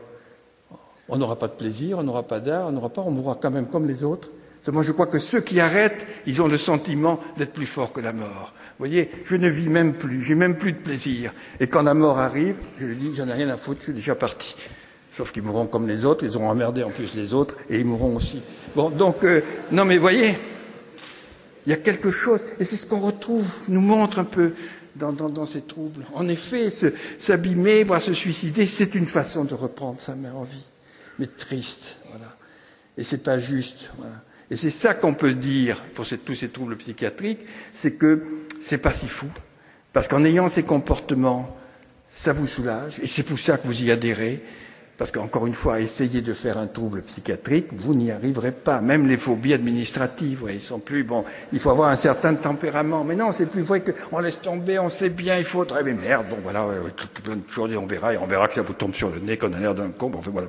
On 1.09 1.19
n'aura 1.19 1.37
pas 1.37 1.49
de 1.49 1.53
plaisir, 1.53 1.99
on 1.99 2.03
n'aura 2.03 2.25
pas 2.25 2.41
d'art, 2.41 2.69
on 2.69 2.73
n'aura 2.73 2.89
pas, 2.89 3.03
on 3.03 3.11
mourra 3.11 3.39
quand 3.41 3.51
même 3.51 3.67
comme 3.67 3.87
les 3.87 4.05
autres. 4.05 4.31
Moi, 4.73 4.83
je 4.83 4.93
crois 4.93 5.07
que 5.07 5.19
ceux 5.19 5.41
qui 5.41 5.61
arrêtent, 5.61 6.07
ils 6.27 6.43
ont 6.43 6.49
le 6.49 6.59
sentiment 6.59 7.21
d'être 7.37 7.53
plus 7.53 7.67
forts 7.67 7.93
que 7.93 8.01
la 8.01 8.13
mort. 8.13 8.53
Vous 8.79 8.85
voyez, 8.85 9.11
je 9.25 9.37
ne 9.37 9.49
vis 9.49 9.69
même 9.69 9.95
plus, 9.95 10.23
j'ai 10.25 10.35
même 10.35 10.57
plus 10.57 10.73
de 10.73 10.79
plaisir. 10.79 11.33
Et 11.61 11.69
quand 11.69 11.83
la 11.83 11.95
mort 11.95 12.19
arrive, 12.19 12.57
je 12.79 12.87
lui 12.87 12.97
dis, 12.97 13.15
j'en 13.15 13.29
ai 13.29 13.33
rien 13.33 13.49
à 13.49 13.57
foutre, 13.57 13.81
je 13.81 13.85
suis 13.85 13.93
déjà 13.93 14.15
parti. 14.15 14.57
Sauf 15.13 15.33
qu'ils 15.33 15.45
mourront 15.45 15.67
comme 15.67 15.87
les 15.87 16.05
autres, 16.05 16.25
ils 16.25 16.37
auront 16.37 16.51
emmerdé 16.51 16.83
en 16.83 16.91
plus 16.91 17.15
les 17.15 17.33
autres, 17.33 17.57
et 17.71 17.79
ils 17.79 17.87
mourront 17.87 18.17
aussi. 18.17 18.43
Bon, 18.75 18.91
donc, 18.91 19.25
euh, 19.25 19.41
non 19.71 19.85
mais 19.85 19.99
voyez, 19.99 20.37
il 21.67 21.71
y 21.71 21.73
a 21.73 21.79
quelque 21.79 22.11
chose, 22.11 22.41
et 22.59 22.65
c'est 22.65 22.77
ce 22.77 22.87
qu'on 22.87 23.01
retrouve, 23.01 23.47
nous 23.69 23.81
montre 23.81 24.19
un 24.19 24.25
peu 24.25 24.53
dans, 24.95 25.13
dans, 25.13 25.47
ces 25.47 25.63
troubles. 25.63 26.05
En 26.15 26.29
effet, 26.29 26.71
s'abîmer, 27.19 27.85
voire 27.85 28.03
se 28.03 28.13
suicider, 28.13 28.67
c'est 28.67 28.95
une 28.95 29.07
façon 29.07 29.45
de 29.45 29.55
reprendre 29.55 30.01
sa 30.01 30.15
mère 30.15 30.37
en 30.37 30.45
vie 30.45 30.65
mais 31.19 31.27
triste. 31.27 31.99
Voilà. 32.11 32.37
Et 32.97 33.05
c'est 33.05 33.23
pas 33.23 33.39
juste. 33.39 33.93
Voilà. 33.99 34.23
Et 34.51 34.57
c'est 34.57 34.71
ça 34.71 34.95
qu'on 34.95 35.15
peut 35.15 35.35
dire 35.35 35.83
pour 35.95 36.07
tous 36.25 36.35
ces 36.35 36.49
troubles 36.49 36.77
psychiatriques, 36.77 37.41
c'est 37.73 37.95
que 37.95 38.23
c'est 38.61 38.79
pas 38.79 38.93
si 38.93 39.09
fou. 39.09 39.27
Parce 39.93 40.09
qu'en 40.09 40.25
ayant 40.25 40.49
ces 40.49 40.63
comportements, 40.63 41.57
ça 42.15 42.33
vous 42.33 42.47
soulage, 42.47 43.01
et 43.01 43.07
c'est 43.07 43.23
pour 43.23 43.39
ça 43.39 43.59
que 43.59 43.67
vous 43.67 43.83
y 43.83 43.91
adhérez. 43.91 44.43
Parce 44.99 45.11
qu'encore 45.11 45.47
une 45.47 45.53
fois, 45.53 45.81
essayer 45.81 46.23
de 46.23 46.33
faire 46.33 46.57
un 46.57 46.69
trouble 46.69 47.03
psychiatrique, 47.03 47.67
vous 47.73 47.95
n'y 47.95 48.11
arriverez 48.11 48.53
pas. 48.53 48.81
Même 48.81 49.07
les 49.07 49.19
phobies 49.19 49.53
administratives, 49.53 50.47
ils 50.49 50.63
sont 50.63 50.79
plus 50.79 51.05
bon. 51.05 51.23
Il 51.53 51.61
faut 51.61 51.69
avoir 51.69 51.91
un 51.91 51.97
certain 51.97 52.35
tempérament. 52.35 53.05
Mais 53.05 53.15
non, 53.15 53.31
c'est 53.31 53.45
plus 53.45 53.61
vrai 53.61 53.83
qu'on 53.83 54.21
laisse 54.21 54.41
tomber, 54.41 54.79
on 54.79 54.89
sait 54.89 55.11
bien, 55.11 55.37
il 55.37 55.45
faut. 55.45 55.67
Mais 55.85 55.93
merde, 55.93 56.27
bon 56.31 56.39
voilà, 56.43 56.67
tout, 56.97 57.09
on 57.29 57.87
verra, 57.87 58.15
et 58.15 58.17
on 58.17 58.27
verra 58.27 58.49
que 58.49 58.55
ça 58.55 58.63
vous 58.63 58.73
tombe 58.73 58.95
sur 58.95 59.11
le 59.11 59.19
nez, 59.19 59.37
qu'on 59.37 59.53
a 59.53 59.59
l'air 59.59 59.75
d'un 59.75 59.91
con. 59.91 60.09
Bon, 60.09 60.21
enfin, 60.21 60.31
voilà. 60.31 60.49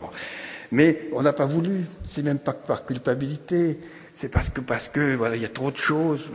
Mais 0.71 1.09
on 1.13 1.21
n'a 1.21 1.33
pas 1.33 1.45
voulu. 1.45 1.85
C'est 2.03 2.23
même 2.23 2.39
pas 2.39 2.53
par 2.53 2.85
culpabilité. 2.85 3.79
C'est 4.15 4.29
parce 4.29 4.49
que 4.49 4.61
parce 4.61 4.89
que 4.89 5.15
voilà, 5.15 5.35
il 5.35 5.41
y 5.41 5.45
a 5.45 5.49
trop 5.49 5.71
de 5.71 5.77
choses 5.77 6.25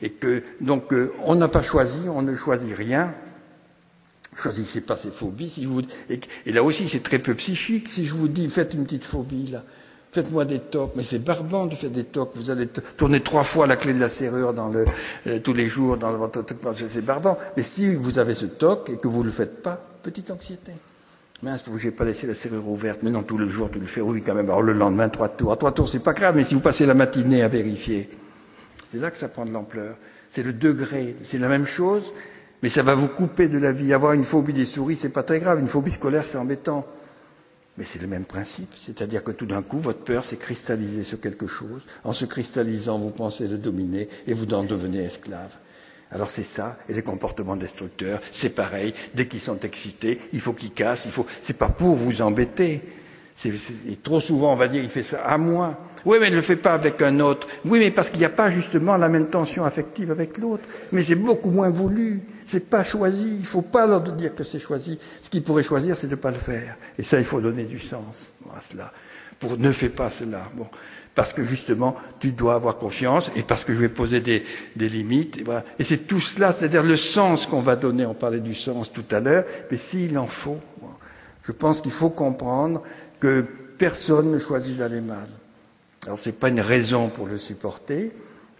et 0.00 0.10
que 0.10 0.42
donc 0.60 0.92
euh, 0.92 1.12
on 1.24 1.34
n'a 1.34 1.48
pas 1.48 1.62
choisi, 1.62 2.00
on 2.08 2.22
ne 2.22 2.34
choisit 2.34 2.74
rien. 2.74 3.12
Choisissez 4.36 4.80
pas 4.80 4.96
ces 4.96 5.10
phobies. 5.10 5.50
Si 5.50 5.64
vous, 5.64 5.82
et, 6.10 6.20
et 6.46 6.52
là 6.52 6.62
aussi, 6.62 6.88
c'est 6.88 7.02
très 7.02 7.18
peu 7.18 7.34
psychique. 7.34 7.88
Si 7.88 8.04
je 8.04 8.14
vous 8.14 8.28
dis, 8.28 8.48
faites 8.50 8.74
une 8.74 8.84
petite 8.84 9.04
phobie 9.04 9.46
là, 9.46 9.62
faites-moi 10.12 10.44
des 10.44 10.58
tocs. 10.60 10.92
Mais 10.96 11.02
c'est 11.02 11.18
barbant 11.18 11.66
de 11.66 11.74
faire 11.74 11.90
des 11.90 12.04
tocs. 12.04 12.32
Vous 12.34 12.50
allez 12.50 12.66
tourner 12.96 13.20
trois 13.20 13.44
fois 13.44 13.66
la 13.66 13.76
clé 13.76 13.92
de 13.92 14.00
la 14.00 14.08
serrure 14.08 14.52
dans 14.52 14.68
le, 14.68 14.84
euh, 15.26 15.38
tous 15.40 15.52
les 15.52 15.66
jours 15.66 15.96
dans 15.96 16.12
votre. 16.16 16.44
C'est 16.76 17.04
barbant. 17.04 17.36
Mais 17.56 17.62
si 17.62 17.94
vous 17.94 18.18
avez 18.18 18.34
ce 18.34 18.46
toc 18.46 18.90
et 18.90 18.96
que 18.96 19.08
vous 19.08 19.20
ne 19.20 19.26
le 19.26 19.32
faites 19.32 19.62
pas, 19.62 19.80
petite 20.02 20.30
anxiété. 20.30 20.72
Mince, 21.42 21.64
vous 21.66 21.78
n'ai 21.78 21.90
pas 21.90 22.04
laissé 22.04 22.26
la 22.26 22.34
serrure 22.34 22.66
ouverte. 22.68 23.00
Mais 23.02 23.10
non, 23.10 23.22
tout 23.22 23.36
le 23.36 23.48
jour, 23.48 23.70
tu 23.70 23.78
le 23.78 23.86
fais. 23.86 24.00
Oui, 24.00 24.22
quand 24.22 24.34
même. 24.34 24.46
Alors 24.46 24.62
le 24.62 24.72
lendemain, 24.72 25.08
trois 25.08 25.28
tours. 25.28 25.56
trois 25.58 25.72
tours, 25.72 25.88
c'est 25.88 25.98
pas 25.98 26.12
grave, 26.12 26.36
mais 26.36 26.44
si 26.44 26.54
vous 26.54 26.60
passez 26.60 26.86
la 26.86 26.94
matinée 26.94 27.42
à 27.42 27.48
vérifier, 27.48 28.08
c'est 28.88 28.98
là 28.98 29.10
que 29.10 29.18
ça 29.18 29.28
prend 29.28 29.44
de 29.44 29.50
l'ampleur. 29.50 29.96
C'est 30.30 30.42
le 30.42 30.52
degré. 30.52 31.16
C'est 31.22 31.38
la 31.38 31.48
même 31.48 31.66
chose, 31.66 32.12
mais 32.62 32.68
ça 32.68 32.82
va 32.82 32.94
vous 32.94 33.08
couper 33.08 33.48
de 33.48 33.58
la 33.58 33.72
vie. 33.72 33.92
Avoir 33.92 34.12
une 34.12 34.24
phobie 34.24 34.52
des 34.52 34.64
souris, 34.64 34.96
c'est 34.96 35.10
pas 35.10 35.22
très 35.22 35.38
grave. 35.38 35.60
Une 35.60 35.68
phobie 35.68 35.90
scolaire, 35.90 36.24
c'est 36.24 36.38
embêtant. 36.38 36.86
Mais 37.76 37.84
c'est 37.84 38.00
le 38.00 38.06
même 38.06 38.24
principe. 38.24 38.70
C'est-à-dire 38.76 39.24
que 39.24 39.32
tout 39.32 39.46
d'un 39.46 39.62
coup, 39.62 39.80
votre 39.80 39.98
peur 39.98 40.24
s'est 40.24 40.36
cristallisée 40.36 41.02
sur 41.02 41.20
quelque 41.20 41.48
chose. 41.48 41.82
En 42.04 42.12
se 42.12 42.24
cristallisant, 42.24 42.98
vous 42.98 43.10
pensez 43.10 43.48
le 43.48 43.58
dominer 43.58 44.08
et 44.28 44.32
vous 44.32 44.54
en 44.54 44.62
devenez 44.62 45.04
esclave. 45.04 45.50
Alors 46.10 46.30
c'est 46.30 46.44
ça, 46.44 46.78
et 46.88 46.92
les 46.92 47.02
comportements 47.02 47.56
destructeurs, 47.56 48.20
c'est 48.30 48.50
pareil. 48.50 48.94
Dès 49.14 49.26
qu'ils 49.26 49.40
sont 49.40 49.58
excités, 49.60 50.18
il 50.32 50.40
faut 50.40 50.52
qu'ils 50.52 50.72
cassent. 50.72 51.04
Il 51.06 51.10
faut. 51.10 51.26
C'est 51.42 51.58
pas 51.58 51.68
pour 51.68 51.96
vous 51.96 52.22
embêter. 52.22 52.82
Et 53.44 53.96
trop 53.96 54.20
souvent, 54.20 54.52
on 54.52 54.56
va 54.56 54.68
dire, 54.68 54.82
il 54.82 54.88
fait 54.88 55.02
ça 55.02 55.24
à 55.24 55.36
moi. 55.38 55.76
Oui, 56.04 56.18
mais 56.20 56.30
ne 56.30 56.36
le 56.36 56.42
fait 56.42 56.56
pas 56.56 56.72
avec 56.72 57.02
un 57.02 57.18
autre. 57.18 57.48
Oui, 57.64 57.80
mais 57.80 57.90
parce 57.90 58.10
qu'il 58.10 58.20
n'y 58.20 58.24
a 58.24 58.30
pas 58.30 58.48
justement 58.48 58.96
la 58.96 59.08
même 59.08 59.26
tension 59.26 59.64
affective 59.64 60.12
avec 60.12 60.38
l'autre. 60.38 60.62
Mais 60.92 61.02
c'est 61.02 61.16
beaucoup 61.16 61.50
moins 61.50 61.70
voulu. 61.70 62.22
C'est 62.46 62.70
pas 62.70 62.84
choisi. 62.84 63.28
Il 63.28 63.40
ne 63.40 63.46
faut 63.46 63.62
pas 63.62 63.86
leur 63.86 64.02
dire 64.02 64.34
que 64.34 64.44
c'est 64.44 64.60
choisi. 64.60 64.98
Ce 65.20 65.30
qu'ils 65.30 65.42
pourraient 65.42 65.64
choisir, 65.64 65.96
c'est 65.96 66.06
de 66.06 66.12
ne 66.12 66.20
pas 66.20 66.30
le 66.30 66.36
faire. 66.36 66.76
Et 66.96 67.02
ça, 67.02 67.18
il 67.18 67.24
faut 67.24 67.40
donner 67.40 67.64
du 67.64 67.80
sens 67.80 68.32
à 68.56 68.60
cela. 68.60 68.92
Pour 69.40 69.58
ne 69.58 69.72
fais 69.72 69.88
pas 69.88 70.10
cela. 70.10 70.48
Bon 70.54 70.68
parce 71.14 71.32
que 71.32 71.44
justement, 71.44 71.94
tu 72.18 72.32
dois 72.32 72.54
avoir 72.54 72.76
confiance 72.76 73.30
et 73.36 73.42
parce 73.42 73.64
que 73.64 73.72
je 73.72 73.78
vais 73.78 73.88
poser 73.88 74.20
des, 74.20 74.44
limites. 74.76 75.42
Et, 75.78 75.84
c'est 75.84 76.06
tout 76.06 76.20
cela, 76.20 76.52
c'est-à-dire 76.52 76.82
le 76.82 76.96
sens 76.96 77.46
qu'on 77.46 77.60
va 77.60 77.76
donner. 77.76 78.04
On 78.04 78.14
parlait 78.14 78.40
du 78.40 78.54
sens 78.54 78.92
tout 78.92 79.04
à 79.10 79.20
l'heure, 79.20 79.44
mais 79.70 79.76
s'il 79.76 80.18
en 80.18 80.26
faut, 80.26 80.58
je 81.44 81.52
pense 81.52 81.80
qu'il 81.80 81.92
faut 81.92 82.10
comprendre 82.10 82.82
que 83.20 83.44
personne 83.78 84.32
ne 84.32 84.38
choisit 84.38 84.76
d'aller 84.76 85.00
mal. 85.00 85.28
Alors 86.04 86.18
ce 86.18 86.28
n'est 86.28 86.34
pas 86.34 86.48
une 86.48 86.60
raison 86.60 87.08
pour 87.08 87.26
le 87.26 87.38
supporter. 87.38 88.10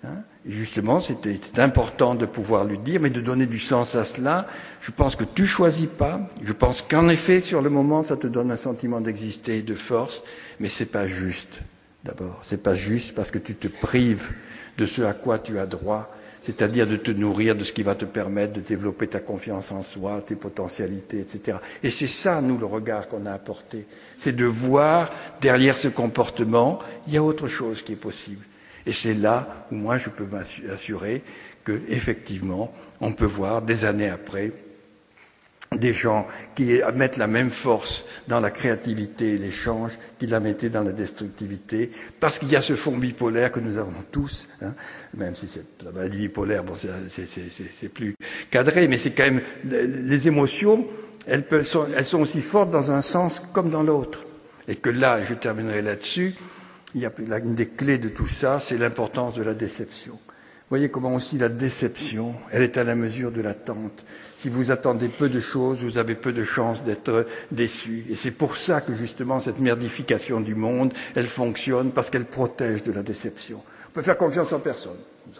Hein. 0.04 0.22
Justement, 0.46 1.00
c'était 1.00 1.40
important 1.60 2.14
de 2.14 2.26
pouvoir 2.26 2.64
lui 2.64 2.78
dire, 2.78 3.00
mais 3.00 3.10
de 3.10 3.20
donner 3.20 3.46
du 3.46 3.58
sens 3.58 3.94
à 3.94 4.04
cela. 4.04 4.46
Je 4.82 4.90
pense 4.90 5.16
que 5.16 5.24
tu 5.24 5.46
choisis 5.46 5.88
pas. 5.88 6.20
Je 6.42 6.52
pense 6.52 6.82
qu'en 6.82 7.08
effet, 7.08 7.40
sur 7.40 7.62
le 7.62 7.70
moment, 7.70 8.04
ça 8.04 8.16
te 8.16 8.26
donne 8.26 8.50
un 8.50 8.56
sentiment 8.56 9.00
d'exister 9.00 9.62
de 9.62 9.74
force, 9.74 10.22
mais 10.60 10.68
c'est 10.68 10.86
pas 10.86 11.06
juste. 11.06 11.62
D'abord, 12.04 12.38
c'est 12.42 12.62
pas 12.62 12.74
juste 12.74 13.14
parce 13.14 13.30
que 13.30 13.38
tu 13.38 13.54
te 13.54 13.68
prives 13.68 14.32
de 14.76 14.84
ce 14.84 15.02
à 15.02 15.14
quoi 15.14 15.38
tu 15.38 15.58
as 15.58 15.66
droit, 15.66 16.14
c'est-à-dire 16.42 16.86
de 16.86 16.96
te 16.96 17.10
nourrir 17.10 17.56
de 17.56 17.64
ce 17.64 17.72
qui 17.72 17.82
va 17.82 17.94
te 17.94 18.04
permettre 18.04 18.52
de 18.52 18.60
développer 18.60 19.06
ta 19.06 19.20
confiance 19.20 19.72
en 19.72 19.80
soi, 19.80 20.22
tes 20.26 20.34
potentialités, 20.34 21.20
etc. 21.20 21.58
Et 21.82 21.88
c'est 21.88 22.06
ça, 22.06 22.42
nous, 22.42 22.58
le 22.58 22.66
regard 22.66 23.08
qu'on 23.08 23.24
a 23.24 23.32
apporté. 23.32 23.86
C'est 24.18 24.36
de 24.36 24.44
voir 24.44 25.10
derrière 25.40 25.78
ce 25.78 25.88
comportement, 25.88 26.78
il 27.06 27.14
y 27.14 27.16
a 27.16 27.22
autre 27.22 27.48
chose 27.48 27.82
qui 27.82 27.92
est 27.92 27.96
possible. 27.96 28.44
Et 28.84 28.92
c'est 28.92 29.14
là 29.14 29.66
où 29.72 29.76
moi 29.76 29.96
je 29.96 30.10
peux 30.10 30.26
m'assurer 30.26 31.22
que, 31.64 31.80
effectivement, 31.88 32.74
on 33.00 33.12
peut 33.12 33.24
voir 33.24 33.62
des 33.62 33.86
années 33.86 34.10
après 34.10 34.52
des 35.76 35.92
gens 35.92 36.26
qui 36.54 36.80
mettent 36.94 37.16
la 37.16 37.26
même 37.26 37.50
force 37.50 38.04
dans 38.28 38.40
la 38.40 38.50
créativité 38.50 39.34
et 39.34 39.38
l'échange 39.38 39.98
qu'ils 40.18 40.30
la 40.30 40.40
mettaient 40.40 40.68
dans 40.68 40.82
la 40.82 40.92
destructivité, 40.92 41.90
parce 42.20 42.38
qu'il 42.38 42.50
y 42.50 42.56
a 42.56 42.60
ce 42.60 42.74
fond 42.74 42.96
bipolaire 42.96 43.52
que 43.52 43.60
nous 43.60 43.78
avons 43.78 43.92
tous, 44.10 44.48
hein, 44.62 44.74
même 45.16 45.34
si 45.34 45.48
c'est 45.48 45.64
la 45.84 45.92
maladie 45.92 46.18
bipolaire, 46.18 46.64
bon, 46.64 46.74
c'est 46.76 47.88
plus 47.88 48.14
cadré, 48.50 48.88
mais 48.88 48.98
c'est 48.98 49.12
quand 49.12 49.24
même 49.24 49.42
les 49.64 50.28
émotions, 50.28 50.86
elles, 51.26 51.44
sont, 51.64 51.86
elles 51.96 52.04
sont 52.04 52.20
aussi 52.20 52.40
fortes 52.40 52.70
dans 52.70 52.90
un 52.90 53.02
sens 53.02 53.42
comme 53.52 53.70
dans 53.70 53.82
l'autre. 53.82 54.24
Et 54.66 54.76
que 54.76 54.90
là, 54.90 55.22
je 55.22 55.34
terminerai 55.34 55.82
là-dessus, 55.82 56.34
il 56.94 57.00
y 57.00 57.06
a 57.06 57.12
une 57.18 57.54
des 57.54 57.68
clés 57.68 57.98
de 57.98 58.08
tout 58.08 58.26
ça, 58.26 58.60
c'est 58.60 58.78
l'importance 58.78 59.34
de 59.34 59.42
la 59.42 59.54
déception. 59.54 60.18
Voyez 60.70 60.88
comment 60.88 61.14
aussi 61.14 61.36
la 61.36 61.50
déception, 61.50 62.34
elle 62.50 62.62
est 62.62 62.78
à 62.78 62.84
la 62.84 62.94
mesure 62.94 63.30
de 63.30 63.42
l'attente. 63.42 64.04
Si 64.34 64.48
vous 64.48 64.70
attendez 64.70 65.08
peu 65.08 65.28
de 65.28 65.38
choses, 65.38 65.84
vous 65.84 65.98
avez 65.98 66.14
peu 66.14 66.32
de 66.32 66.42
chances 66.42 66.82
d'être 66.82 67.26
déçu. 67.50 68.04
Et 68.10 68.14
c'est 68.14 68.30
pour 68.30 68.56
ça 68.56 68.80
que 68.80 68.94
justement 68.94 69.40
cette 69.40 69.58
merdification 69.58 70.40
du 70.40 70.54
monde, 70.54 70.94
elle 71.14 71.28
fonctionne 71.28 71.92
parce 71.92 72.08
qu'elle 72.08 72.24
protège 72.24 72.82
de 72.82 72.92
la 72.92 73.02
déception. 73.02 73.62
On 73.88 73.92
peut 73.92 74.02
faire 74.02 74.16
confiance 74.16 74.52
en 74.52 74.58
personne, 74.58 74.96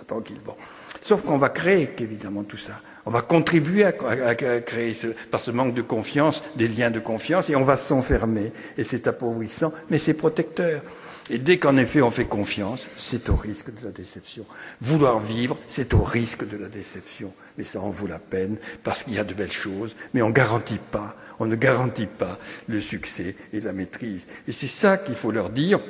tranquille. 0.07 0.41
Bon. 0.45 0.55
Sauf 1.01 1.22
qu'on 1.25 1.39
va 1.39 1.49
créer 1.49 1.91
évidemment 1.99 2.45
tout 2.45 2.57
ça. 2.57 2.81
On 3.07 3.11
va 3.11 3.20
contribuer 3.20 3.85
à, 3.85 3.93
créer 3.93 4.95
par 5.31 5.41
ce 5.41 5.51
manque 5.51 5.75
de 5.75 5.83
confiance 5.83 6.43
des 6.57 6.68
liens 6.68 6.91
de 6.91 7.01
confiance 7.01 7.51
et 7.51 7.57
on 7.57 7.62
va 7.62 7.77
s'enfermer. 7.77 8.53
Et 8.79 8.85
c'est 8.85 9.07
appauvrissant, 9.07 9.72
mais 9.91 9.99
c'est 9.99 10.14
protecteur. 10.14 10.83
Et 11.31 11.39
dès 11.39 11.59
qu'en 11.59 11.77
effet 11.77 12.03
on 12.03 12.11
fait 12.11 12.27
confiance, 12.27 12.91
c'est 12.97 13.31
au 13.31 13.37
risque 13.37 13.75
de 13.75 13.85
la 13.85 13.91
déception. 13.91 14.45
Vouloir 14.81 15.20
vivre, 15.20 15.57
c'est 15.66 15.95
au 15.95 16.03
risque 16.03 16.47
de 16.47 16.57
la 16.57 16.68
déception. 16.68 17.33
Mais 17.57 17.64
ça 17.64 17.81
en 17.81 17.91
vaut 17.91 18.07
la 18.07 18.18
peine 18.18 18.57
parce 18.83 19.03
qu'il 19.03 19.14
y 19.14 19.18
a 19.18 19.25
de 19.25 19.33
belles 19.33 19.53
choses, 19.53 19.97
mais 20.12 20.22
on 20.22 20.31
garantit 20.31 20.81
pas, 20.91 21.16
on 21.39 21.47
ne 21.47 21.57
garantit 21.57 22.07
pas 22.07 22.39
le 22.68 22.81
succès 22.81 23.37
et 23.53 23.61
la 23.61 23.72
maîtrise. 23.72 24.27
Et 24.47 24.53
c'est 24.53 24.66
ça 24.66 24.99
qu'il 24.99 25.14
faut 25.14 25.31
leur 25.31 25.51
dire. 25.51 25.81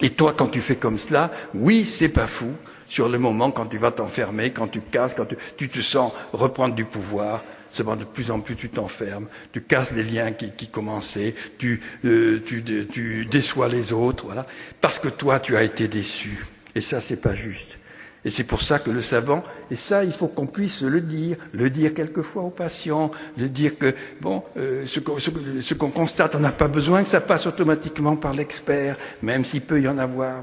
Et 0.00 0.10
toi, 0.10 0.34
quand 0.36 0.48
tu 0.48 0.60
fais 0.60 0.76
comme 0.76 0.98
cela, 0.98 1.30
oui, 1.54 1.84
c'est 1.84 2.08
pas 2.08 2.26
fou. 2.26 2.50
Sur 2.86 3.08
le 3.08 3.18
moment, 3.18 3.50
quand 3.50 3.66
tu 3.66 3.78
vas 3.78 3.90
t'enfermer, 3.90 4.52
quand 4.52 4.68
tu 4.68 4.80
casses, 4.80 5.14
quand 5.14 5.24
tu, 5.24 5.36
tu 5.56 5.68
te 5.68 5.80
sens 5.80 6.12
reprendre 6.32 6.74
du 6.74 6.84
pouvoir, 6.84 7.42
Seulement 7.74 7.96
de 7.96 8.04
plus 8.04 8.30
en 8.30 8.38
plus 8.38 8.54
tu 8.54 8.68
t'enfermes, 8.68 9.26
tu 9.50 9.60
casses 9.60 9.90
les 9.90 10.04
liens 10.04 10.30
qui, 10.30 10.68
commençaient, 10.68 11.34
tu, 11.58 11.80
euh, 12.04 12.40
tu, 12.46 13.26
déçois 13.28 13.66
les 13.66 13.92
autres, 13.92 14.26
voilà, 14.26 14.46
parce 14.80 15.00
que 15.00 15.08
toi 15.08 15.40
tu 15.40 15.56
as 15.56 15.64
été 15.64 15.88
déçu. 15.88 16.46
Et 16.76 16.80
ça 16.80 17.00
c'est 17.00 17.16
pas 17.16 17.34
juste. 17.34 17.76
Et 18.24 18.30
c'est 18.30 18.44
pour 18.44 18.62
ça 18.62 18.78
que 18.78 18.92
le 18.92 19.02
savant, 19.02 19.42
et 19.72 19.76
ça 19.76 20.04
il 20.04 20.12
faut 20.12 20.28
qu'on 20.28 20.46
puisse 20.46 20.82
le 20.82 21.00
dire, 21.00 21.36
le 21.52 21.68
dire 21.68 21.92
quelquefois 21.92 22.42
aux 22.42 22.50
patients, 22.50 23.10
le 23.36 23.48
dire 23.48 23.76
que 23.76 23.92
bon, 24.20 24.44
euh, 24.56 24.86
ce 24.86 25.74
qu'on 25.74 25.90
constate, 25.90 26.36
on 26.36 26.38
n'a 26.38 26.52
pas 26.52 26.68
besoin 26.68 27.02
que 27.02 27.08
ça 27.08 27.20
passe 27.20 27.48
automatiquement 27.48 28.14
par 28.14 28.34
l'expert, 28.34 28.96
même 29.20 29.44
s'il 29.44 29.62
peut 29.62 29.82
y 29.82 29.88
en 29.88 29.98
avoir. 29.98 30.42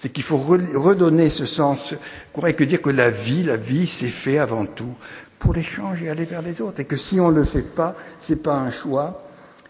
C'est 0.00 0.08
qu'il 0.08 0.24
faut 0.24 0.36
redonner 0.36 1.30
ce 1.30 1.46
sens. 1.46 1.94
Qu'on 2.32 2.42
que 2.52 2.64
dire 2.64 2.82
que 2.82 2.90
la 2.90 3.10
vie, 3.10 3.44
la 3.44 3.56
vie, 3.56 3.86
c'est 3.86 4.08
fait 4.08 4.38
avant 4.38 4.66
tout 4.66 4.94
pour 5.42 5.54
l'échange 5.54 6.00
et 6.04 6.08
aller 6.08 6.24
vers 6.24 6.40
les 6.40 6.62
autres. 6.62 6.78
Et 6.78 6.84
que 6.84 6.96
si 6.96 7.18
on 7.18 7.32
ne 7.32 7.40
le 7.40 7.44
fait 7.44 7.62
pas, 7.62 7.96
c'est 8.20 8.40
pas 8.40 8.54
un 8.54 8.70
choix, 8.70 9.26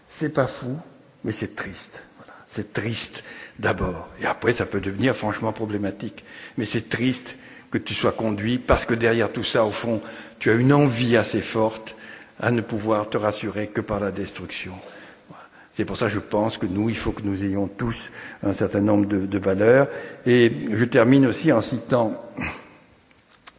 c'est 0.07 0.31
pas 0.31 0.45
fou, 0.45 0.77
mais 1.23 1.31
c'est 1.31 1.55
triste. 1.55 2.03
C'est 2.45 2.73
triste 2.73 3.23
d'abord. 3.57 4.07
Et 4.21 4.27
après, 4.27 4.53
ça 4.53 4.67
peut 4.67 4.79
devenir 4.79 5.15
franchement 5.15 5.51
problématique. 5.51 6.23
Mais 6.59 6.65
c'est 6.65 6.89
triste 6.89 7.35
que 7.71 7.79
tu 7.79 7.95
sois 7.95 8.11
conduit 8.11 8.59
parce 8.59 8.85
que 8.85 8.93
derrière 8.93 9.31
tout 9.31 9.41
ça, 9.41 9.65
au 9.65 9.71
fond, 9.71 9.99
tu 10.37 10.51
as 10.51 10.53
une 10.53 10.73
envie 10.73 11.17
assez 11.17 11.41
forte 11.41 11.95
à 12.39 12.51
ne 12.51 12.61
pouvoir 12.61 13.09
te 13.09 13.17
rassurer 13.17 13.65
que 13.67 13.81
par 13.81 13.99
la 13.99 14.11
destruction. 14.11 14.73
C'est 15.75 15.85
pour 15.85 15.97
ça 15.97 16.05
que 16.05 16.13
je 16.13 16.19
pense 16.19 16.59
que 16.59 16.67
nous, 16.67 16.89
il 16.89 16.97
faut 16.97 17.13
que 17.13 17.23
nous 17.23 17.43
ayons 17.43 17.67
tous 17.67 18.11
un 18.43 18.53
certain 18.53 18.81
nombre 18.81 19.07
de 19.07 19.37
valeurs. 19.39 19.87
Et 20.27 20.51
je 20.71 20.85
termine 20.85 21.25
aussi 21.25 21.51
en 21.51 21.61
citant 21.61 22.21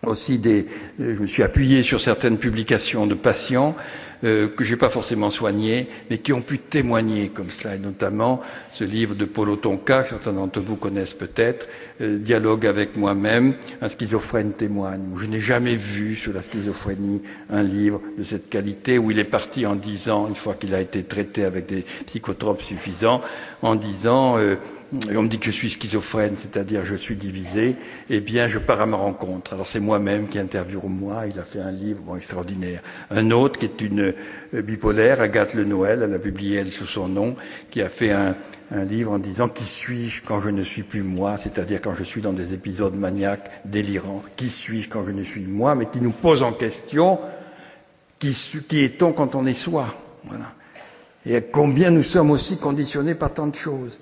aussi 0.08 0.38
des, 0.38 0.66
je 0.98 1.20
me 1.20 1.26
suis 1.26 1.42
appuyé 1.42 1.82
sur 1.82 2.00
certaines 2.00 2.38
publications 2.38 3.06
de 3.06 3.14
patients 3.14 3.76
euh, 4.24 4.48
que 4.48 4.64
j'ai 4.64 4.76
pas 4.76 4.88
forcément 4.88 5.28
soignés, 5.28 5.88
mais 6.08 6.18
qui 6.18 6.32
ont 6.32 6.40
pu 6.40 6.58
témoigner 6.58 7.28
comme 7.28 7.50
cela, 7.50 7.74
et 7.74 7.78
notamment 7.78 8.40
ce 8.72 8.84
livre 8.84 9.14
de 9.14 9.26
Paulo 9.26 9.56
Tonka, 9.56 10.02
que 10.02 10.08
certains 10.08 10.32
d'entre 10.32 10.60
vous 10.60 10.76
connaissent 10.76 11.14
peut-être, 11.14 11.68
euh, 12.00 12.18
Dialogue 12.18 12.66
avec 12.66 12.96
moi-même, 12.96 13.54
un 13.82 13.88
schizophrène 13.88 14.54
témoigne. 14.54 15.02
Je 15.20 15.26
n'ai 15.26 15.40
jamais 15.40 15.76
vu 15.76 16.14
sur 16.14 16.32
la 16.32 16.40
schizophrénie 16.40 17.20
un 17.50 17.62
livre 17.62 18.00
de 18.16 18.22
cette 18.22 18.48
qualité 18.48 18.98
où 18.98 19.10
il 19.10 19.18
est 19.18 19.24
parti 19.24 19.66
en 19.66 19.74
disant, 19.74 20.28
une 20.28 20.36
fois 20.36 20.54
qu'il 20.54 20.74
a 20.74 20.80
été 20.80 21.02
traité 21.02 21.44
avec 21.44 21.66
des 21.66 21.84
psychotropes 22.06 22.62
suffisants, 22.62 23.20
en 23.60 23.74
disant 23.74 24.38
euh, 24.38 24.56
on 24.92 25.22
me 25.22 25.28
dit 25.28 25.38
que 25.38 25.46
je 25.46 25.50
suis 25.50 25.70
schizophrène, 25.70 26.36
c'est-à-dire 26.36 26.84
je 26.84 26.94
suis 26.94 27.16
divisé, 27.16 27.76
eh 28.10 28.20
bien 28.20 28.46
je 28.46 28.58
pars 28.58 28.80
à 28.80 28.86
ma 28.86 28.96
rencontre. 28.96 29.54
Alors 29.54 29.66
c'est 29.66 29.80
moi-même 29.80 30.28
qui 30.28 30.38
interviewe 30.38 30.88
moi, 30.88 31.26
il 31.26 31.38
a 31.38 31.44
fait 31.44 31.60
un 31.60 31.70
livre 31.70 32.16
extraordinaire. 32.16 32.82
Un 33.10 33.30
autre 33.30 33.58
qui 33.58 33.66
est 33.66 33.80
une 33.80 34.14
euh, 34.54 34.62
bipolaire, 34.62 35.20
Agathe 35.20 35.54
Le 35.54 35.64
Noël, 35.64 36.02
elle 36.04 36.14
a 36.14 36.18
publié 36.18 36.58
elle 36.58 36.70
sous 36.70 36.86
son 36.86 37.08
nom, 37.08 37.36
qui 37.70 37.82
a 37.82 37.88
fait 37.88 38.10
un, 38.10 38.36
livre 38.86 39.12
en 39.12 39.18
disant 39.18 39.48
qui 39.48 39.62
suis-je 39.62 40.22
quand 40.22 40.40
je 40.40 40.48
ne 40.48 40.62
suis 40.62 40.82
plus 40.82 41.02
moi, 41.02 41.36
c'est-à-dire 41.36 41.80
quand 41.80 41.94
je 41.94 42.02
suis 42.02 42.20
dans 42.20 42.32
des 42.32 42.54
épisodes 42.54 42.96
maniaques, 42.96 43.48
délirants, 43.64 44.22
qui 44.36 44.48
suis-je 44.48 44.88
quand 44.88 45.06
je 45.06 45.12
ne 45.12 45.22
suis 45.22 45.42
moi, 45.42 45.76
mais 45.76 45.86
qui 45.86 46.00
nous 46.00 46.10
pose 46.10 46.42
en 46.42 46.52
question 46.52 47.20
qui, 48.18 48.84
est-on 48.84 49.12
quand 49.12 49.34
on 49.34 49.46
est 49.46 49.54
soi? 49.54 49.94
Et 51.26 51.40
combien 51.42 51.90
nous 51.90 52.02
sommes 52.02 52.30
aussi 52.30 52.56
conditionnés 52.56 53.14
par 53.14 53.32
tant 53.32 53.46
de 53.46 53.54
choses. 53.54 53.98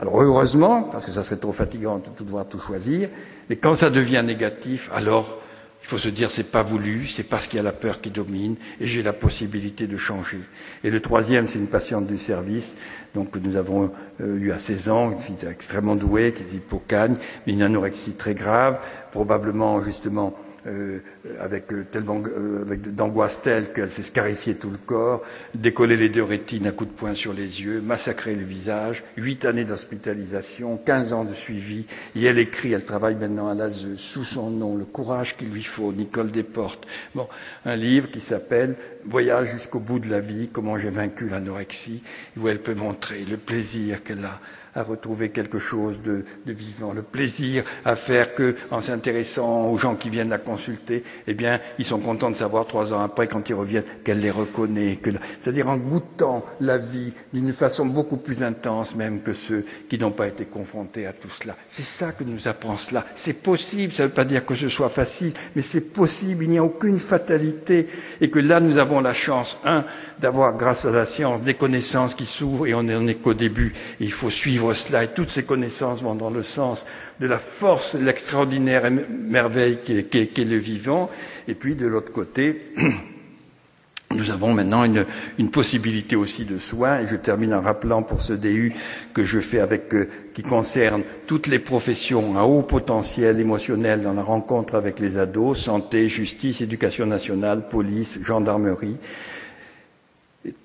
Alors 0.00 0.22
heureusement, 0.22 0.84
parce 0.84 1.04
que 1.04 1.12
ça 1.12 1.22
serait 1.22 1.36
trop 1.36 1.52
fatigant 1.52 1.98
de 1.98 2.04
tout 2.16 2.24
devoir 2.24 2.46
tout 2.48 2.58
choisir, 2.58 3.10
mais 3.50 3.56
quand 3.56 3.74
ça 3.74 3.90
devient 3.90 4.22
négatif, 4.24 4.90
alors 4.94 5.38
il 5.82 5.86
faut 5.86 5.98
se 5.98 6.08
dire 6.08 6.30
c'est 6.30 6.50
pas 6.50 6.62
voulu, 6.62 7.06
c'est 7.06 7.22
parce 7.22 7.46
qu'il 7.46 7.58
y 7.58 7.60
a 7.60 7.62
la 7.62 7.72
peur 7.72 8.00
qui 8.00 8.08
domine 8.08 8.56
et 8.80 8.86
j'ai 8.86 9.02
la 9.02 9.12
possibilité 9.12 9.86
de 9.86 9.98
changer. 9.98 10.40
Et 10.84 10.90
le 10.90 11.00
troisième, 11.00 11.46
c'est 11.46 11.58
une 11.58 11.66
patiente 11.66 12.06
du 12.06 12.16
service, 12.16 12.76
donc 13.14 13.32
que 13.32 13.38
nous 13.38 13.56
avons 13.56 13.90
euh, 14.22 14.36
eu 14.36 14.52
à 14.52 14.58
16 14.58 14.88
ans, 14.88 15.12
une 15.12 15.18
fille 15.18 15.36
extrêmement 15.46 15.96
douée, 15.96 16.32
qui 16.32 16.44
est 16.44 16.56
hypocagne, 16.56 17.16
mais 17.46 17.52
une 17.52 17.62
anorexie 17.62 18.14
très 18.14 18.34
grave, 18.34 18.78
probablement 19.10 19.82
justement 19.82 20.34
euh, 20.66 20.98
avec 21.40 21.72
euh, 21.72 21.86
tellement 21.90 22.20
euh, 22.26 22.62
avec 22.62 22.94
d'angoisse 22.94 23.40
telle 23.40 23.72
qu'elle 23.72 23.90
s'est 23.90 24.02
scarifiée 24.02 24.54
tout 24.54 24.70
le 24.70 24.76
corps, 24.76 25.22
décoller 25.54 25.96
les 25.96 26.10
deux 26.10 26.22
rétines 26.22 26.66
à 26.66 26.72
coups 26.72 26.90
de 26.90 26.96
poing 26.96 27.14
sur 27.14 27.32
les 27.32 27.62
yeux, 27.62 27.80
massacrer 27.80 28.34
le 28.34 28.44
visage, 28.44 29.02
huit 29.16 29.44
années 29.44 29.64
d'hospitalisation, 29.64 30.76
quinze 30.76 31.12
ans 31.12 31.24
de 31.24 31.32
suivi, 31.32 31.86
et 32.14 32.24
elle 32.24 32.38
écrit, 32.38 32.72
elle 32.72 32.84
travaille 32.84 33.14
maintenant 33.14 33.48
à 33.48 33.54
l'ASE 33.54 33.96
sous 33.96 34.24
son 34.24 34.50
nom, 34.50 34.76
le 34.76 34.84
courage 34.84 35.36
qu'il 35.36 35.50
lui 35.50 35.64
faut, 35.64 35.92
Nicole 35.92 36.30
Desportes. 36.30 36.86
Bon, 37.14 37.26
un 37.64 37.76
livre 37.76 38.10
qui 38.10 38.20
s'appelle 38.20 38.76
Voyage 39.06 39.52
jusqu'au 39.52 39.80
bout 39.80 39.98
de 39.98 40.10
la 40.10 40.20
vie, 40.20 40.50
comment 40.52 40.76
j'ai 40.76 40.90
vaincu 40.90 41.28
l'anorexie, 41.28 42.02
où 42.36 42.48
elle 42.48 42.60
peut 42.60 42.74
montrer 42.74 43.24
le 43.24 43.38
plaisir 43.38 44.02
qu'elle 44.04 44.24
a 44.26 44.40
à 44.74 44.82
retrouver 44.82 45.30
quelque 45.30 45.58
chose 45.58 46.00
de, 46.02 46.24
de, 46.46 46.52
vivant, 46.52 46.92
le 46.92 47.02
plaisir 47.02 47.64
à 47.84 47.96
faire 47.96 48.34
que, 48.34 48.54
en 48.70 48.80
s'intéressant 48.80 49.68
aux 49.68 49.78
gens 49.78 49.96
qui 49.96 50.10
viennent 50.10 50.28
la 50.28 50.38
consulter, 50.38 51.02
eh 51.26 51.34
bien, 51.34 51.60
ils 51.78 51.84
sont 51.84 51.98
contents 51.98 52.30
de 52.30 52.36
savoir 52.36 52.66
trois 52.66 52.92
ans 52.92 53.00
après, 53.00 53.26
quand 53.26 53.48
ils 53.48 53.54
reviennent, 53.54 53.84
qu'elle 54.04 54.20
les 54.20 54.30
reconnaît, 54.30 54.98
c'est-à-dire 55.40 55.68
en 55.68 55.76
goûtant 55.76 56.44
la 56.60 56.78
vie 56.78 57.12
d'une 57.32 57.52
façon 57.52 57.86
beaucoup 57.86 58.16
plus 58.16 58.42
intense 58.42 58.94
même 58.94 59.22
que 59.22 59.32
ceux 59.32 59.64
qui 59.88 59.98
n'ont 59.98 60.10
pas 60.10 60.28
été 60.28 60.44
confrontés 60.44 61.06
à 61.06 61.12
tout 61.12 61.30
cela. 61.30 61.56
C'est 61.68 61.84
ça 61.84 62.12
que 62.12 62.24
nous 62.24 62.48
apprend 62.48 62.76
cela. 62.76 63.06
C'est 63.14 63.42
possible, 63.42 63.92
ça 63.92 64.04
ne 64.04 64.08
veut 64.08 64.14
pas 64.14 64.24
dire 64.24 64.44
que 64.46 64.54
ce 64.54 64.68
soit 64.68 64.88
facile, 64.88 65.32
mais 65.56 65.62
c'est 65.62 65.92
possible, 65.92 66.44
il 66.44 66.50
n'y 66.50 66.58
a 66.58 66.64
aucune 66.64 66.98
fatalité, 66.98 67.88
et 68.20 68.30
que 68.30 68.38
là, 68.38 68.60
nous 68.60 68.78
avons 68.78 69.00
la 69.00 69.14
chance, 69.14 69.58
un, 69.64 69.84
d'avoir, 70.18 70.56
grâce 70.56 70.84
à 70.84 70.90
la 70.90 71.06
science, 71.06 71.42
des 71.42 71.54
connaissances 71.54 72.14
qui 72.14 72.26
s'ouvrent, 72.26 72.66
et 72.66 72.74
on 72.74 72.82
n'en 72.82 73.06
est 73.06 73.16
qu'au 73.16 73.34
début, 73.34 73.72
il 73.98 74.12
faut 74.12 74.30
suivre 74.30 74.59
cela 74.74 75.04
et 75.04 75.08
toutes 75.08 75.30
ces 75.30 75.42
connaissances 75.42 76.02
vont 76.02 76.14
dans 76.14 76.30
le 76.30 76.42
sens 76.42 76.86
de 77.20 77.26
la 77.26 77.38
force, 77.38 77.94
l'extraordinaire 77.94 78.90
merveille 78.90 79.78
qui 79.84 79.98
est, 79.98 80.32
qui, 80.32 80.44
le 80.44 80.56
vivant. 80.56 81.10
Et 81.48 81.54
puis 81.54 81.74
de 81.74 81.86
l'autre 81.86 82.12
côté, 82.12 82.72
nous 84.14 84.30
avons 84.30 84.52
maintenant 84.52 84.84
une, 84.84 85.06
une, 85.38 85.50
possibilité 85.50 86.16
aussi 86.16 86.44
de 86.44 86.56
soins, 86.56 87.00
et 87.00 87.06
je 87.06 87.16
termine 87.16 87.54
en 87.54 87.60
rappelant 87.60 88.02
pour 88.02 88.20
ce 88.20 88.32
DU 88.32 88.72
que 89.14 89.24
je 89.24 89.40
fais 89.40 89.60
avec, 89.60 89.94
euh, 89.94 90.08
qui 90.34 90.42
concerne 90.42 91.02
toutes 91.26 91.46
les 91.46 91.58
professions 91.58 92.36
à 92.38 92.42
haut 92.42 92.62
potentiel 92.62 93.38
émotionnel 93.38 94.02
dans 94.02 94.14
la 94.14 94.22
rencontre 94.22 94.74
avec 94.74 94.98
les 94.98 95.16
ados, 95.18 95.60
santé, 95.60 96.08
justice, 96.08 96.60
éducation 96.60 97.06
nationale, 97.06 97.68
police, 97.68 98.18
gendarmerie, 98.22 98.96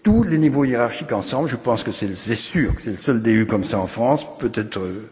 tous 0.03 0.23
les 0.23 0.38
niveaux 0.38 0.63
hiérarchiques 0.63 1.11
ensemble, 1.11 1.49
je 1.49 1.55
pense 1.55 1.84
que 1.84 1.91
c'est 1.91 2.36
sûr 2.36 2.76
que 2.76 2.82
c'est 2.82 2.91
le 2.91 2.97
seul 2.97 3.21
DU 3.21 3.45
comme 3.45 3.65
ça 3.65 3.80
en 3.80 3.88
France, 3.88 4.26
peut-être 4.39 4.80
euh, 4.80 5.09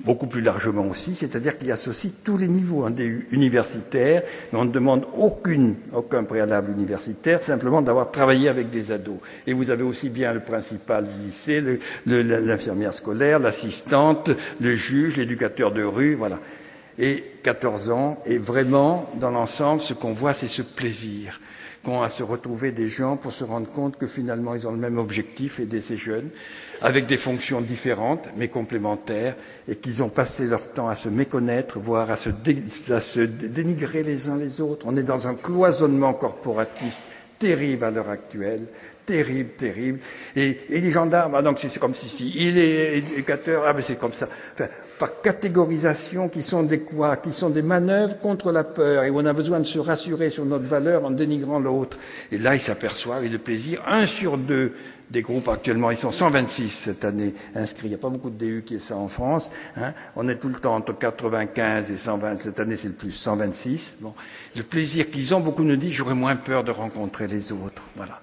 beaucoup 0.00 0.26
plus 0.26 0.42
largement 0.42 0.86
aussi, 0.86 1.14
c'est-à-dire 1.14 1.56
qu'il 1.56 1.72
associe 1.72 2.12
tous 2.22 2.36
les 2.36 2.48
niveaux 2.48 2.84
un 2.84 2.90
DU 2.90 3.26
universitaire, 3.30 4.22
mais 4.52 4.58
on 4.58 4.66
ne 4.66 4.70
demande 4.70 5.06
aucune, 5.16 5.76
aucun 5.94 6.24
préalable 6.24 6.72
universitaire, 6.72 7.42
simplement 7.42 7.80
d'avoir 7.80 8.10
travaillé 8.10 8.50
avec 8.50 8.70
des 8.70 8.92
ados. 8.92 9.16
Et 9.46 9.54
vous 9.54 9.70
avez 9.70 9.82
aussi 9.82 10.10
bien 10.10 10.34
le 10.34 10.40
principal 10.40 11.06
lycée, 11.24 11.62
l'infirmière 12.04 12.92
scolaire, 12.92 13.38
l'assistante, 13.38 14.30
le 14.60 14.74
juge, 14.76 15.16
l'éducateur 15.16 15.72
de 15.72 15.82
rue, 15.82 16.14
voilà. 16.14 16.38
Et 16.98 17.24
14 17.42 17.90
ans, 17.90 18.22
et 18.26 18.38
vraiment, 18.38 19.10
dans 19.18 19.30
l'ensemble, 19.30 19.80
ce 19.80 19.94
qu'on 19.94 20.12
voit, 20.12 20.32
c'est 20.32 20.48
ce 20.48 20.62
plaisir 20.62 21.40
à 22.02 22.10
se 22.10 22.22
retrouver 22.22 22.72
des 22.72 22.88
gens 22.88 23.16
pour 23.16 23.32
se 23.32 23.44
rendre 23.44 23.70
compte 23.70 23.96
que 23.96 24.06
finalement, 24.06 24.54
ils 24.54 24.66
ont 24.66 24.72
le 24.72 24.76
même 24.76 24.98
objectif, 24.98 25.60
aider 25.60 25.80
ces 25.80 25.96
jeunes, 25.96 26.28
avec 26.82 27.06
des 27.06 27.16
fonctions 27.16 27.60
différentes, 27.60 28.28
mais 28.36 28.48
complémentaires, 28.48 29.36
et 29.68 29.76
qu'ils 29.76 30.02
ont 30.02 30.08
passé 30.08 30.46
leur 30.46 30.68
temps 30.72 30.88
à 30.88 30.94
se 30.94 31.08
méconnaître, 31.08 31.78
voire 31.78 32.10
à 32.10 32.16
se, 32.16 32.30
dénigrer 33.20 34.02
les 34.02 34.28
uns 34.28 34.36
les 34.36 34.60
autres. 34.60 34.86
On 34.88 34.96
est 34.96 35.02
dans 35.02 35.28
un 35.28 35.34
cloisonnement 35.34 36.14
corporatiste 36.14 37.02
terrible 37.38 37.84
à 37.84 37.90
l'heure 37.90 38.10
actuelle, 38.10 38.66
terrible, 39.06 39.52
terrible. 39.52 40.00
Et, 40.34 40.58
les 40.68 40.90
gendarmes, 40.90 41.34
ah, 41.36 41.42
donc 41.42 41.58
c'est 41.60 41.78
comme 41.78 41.94
si, 41.94 42.32
il 42.36 42.58
est 42.58 42.98
éducateur, 42.98 43.64
ah 43.66 43.72
mais 43.72 43.82
c'est 43.82 43.96
comme 43.96 44.12
ça. 44.12 44.28
Enfin, 44.52 44.66
par 44.98 45.20
catégorisation 45.20 46.28
qui 46.28 46.42
sont 46.42 46.62
des 46.62 46.80
quoi? 46.80 47.16
Qui 47.16 47.32
sont 47.32 47.50
des 47.50 47.62
manœuvres 47.62 48.18
contre 48.18 48.50
la 48.50 48.64
peur 48.64 49.04
et 49.04 49.10
où 49.10 49.20
on 49.20 49.26
a 49.26 49.32
besoin 49.32 49.60
de 49.60 49.64
se 49.64 49.78
rassurer 49.78 50.30
sur 50.30 50.44
notre 50.44 50.64
valeur 50.64 51.04
en 51.04 51.10
dénigrant 51.10 51.60
l'autre. 51.60 51.98
Et 52.32 52.38
là, 52.38 52.54
ils 52.54 52.60
s'aperçoivent, 52.60 53.24
et 53.24 53.28
le 53.28 53.38
plaisir, 53.38 53.82
un 53.86 54.06
sur 54.06 54.36
deux 54.36 54.72
des 55.10 55.22
groupes 55.22 55.48
actuellement, 55.48 55.92
ils 55.92 55.96
sont 55.96 56.10
126 56.10 56.68
cette 56.68 57.04
année 57.04 57.34
inscrits. 57.54 57.86
Il 57.86 57.90
n'y 57.90 57.94
a 57.94 57.98
pas 57.98 58.08
beaucoup 58.08 58.30
de 58.30 58.36
DU 58.36 58.64
qui 58.66 58.74
est 58.74 58.80
ça 58.80 58.96
en 58.96 59.06
France. 59.08 59.52
Hein. 59.76 59.92
On 60.16 60.28
est 60.28 60.36
tout 60.36 60.48
le 60.48 60.56
temps 60.56 60.74
entre 60.74 60.98
95 60.98 61.92
et 61.92 61.96
120. 61.96 62.42
Cette 62.42 62.58
année, 62.58 62.74
c'est 62.74 62.88
le 62.88 62.94
plus 62.94 63.12
126. 63.12 63.96
Bon. 64.00 64.14
Le 64.56 64.64
plaisir 64.64 65.08
qu'ils 65.10 65.32
ont, 65.34 65.40
beaucoup 65.40 65.62
nous 65.62 65.76
disent, 65.76 65.92
j'aurais 65.92 66.14
moins 66.14 66.34
peur 66.34 66.64
de 66.64 66.72
rencontrer 66.72 67.28
les 67.28 67.52
autres. 67.52 67.88
Voilà. 67.94 68.20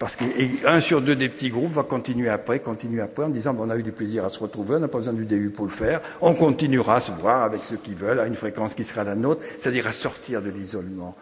Parce 0.00 0.16
qu'un 0.16 0.80
sur 0.80 1.02
deux 1.02 1.14
des 1.14 1.28
petits 1.28 1.50
groupes 1.50 1.72
va 1.72 1.82
continuer 1.82 2.30
après, 2.30 2.60
continuer 2.60 3.02
après, 3.02 3.24
en 3.24 3.28
disant 3.28 3.54
on 3.58 3.68
a 3.68 3.76
eu 3.76 3.82
du 3.82 3.92
plaisir 3.92 4.24
à 4.24 4.30
se 4.30 4.38
retrouver, 4.38 4.76
on 4.76 4.80
n'a 4.80 4.88
pas 4.88 4.96
besoin 4.96 5.12
du 5.12 5.26
DU 5.26 5.50
pour 5.50 5.66
le 5.66 5.70
faire, 5.70 6.00
on 6.22 6.32
continuera 6.32 6.96
à 6.96 7.00
se 7.00 7.12
voir 7.12 7.42
avec 7.42 7.66
ceux 7.66 7.76
qui 7.76 7.92
veulent, 7.92 8.18
à 8.18 8.26
une 8.26 8.34
fréquence 8.34 8.72
qui 8.72 8.82
sera 8.82 9.04
la 9.04 9.14
nôtre, 9.14 9.42
c'est-à-dire 9.58 9.86
à 9.86 9.92
sortir 9.92 10.40
de 10.40 10.48
l'isolement. 10.48 11.14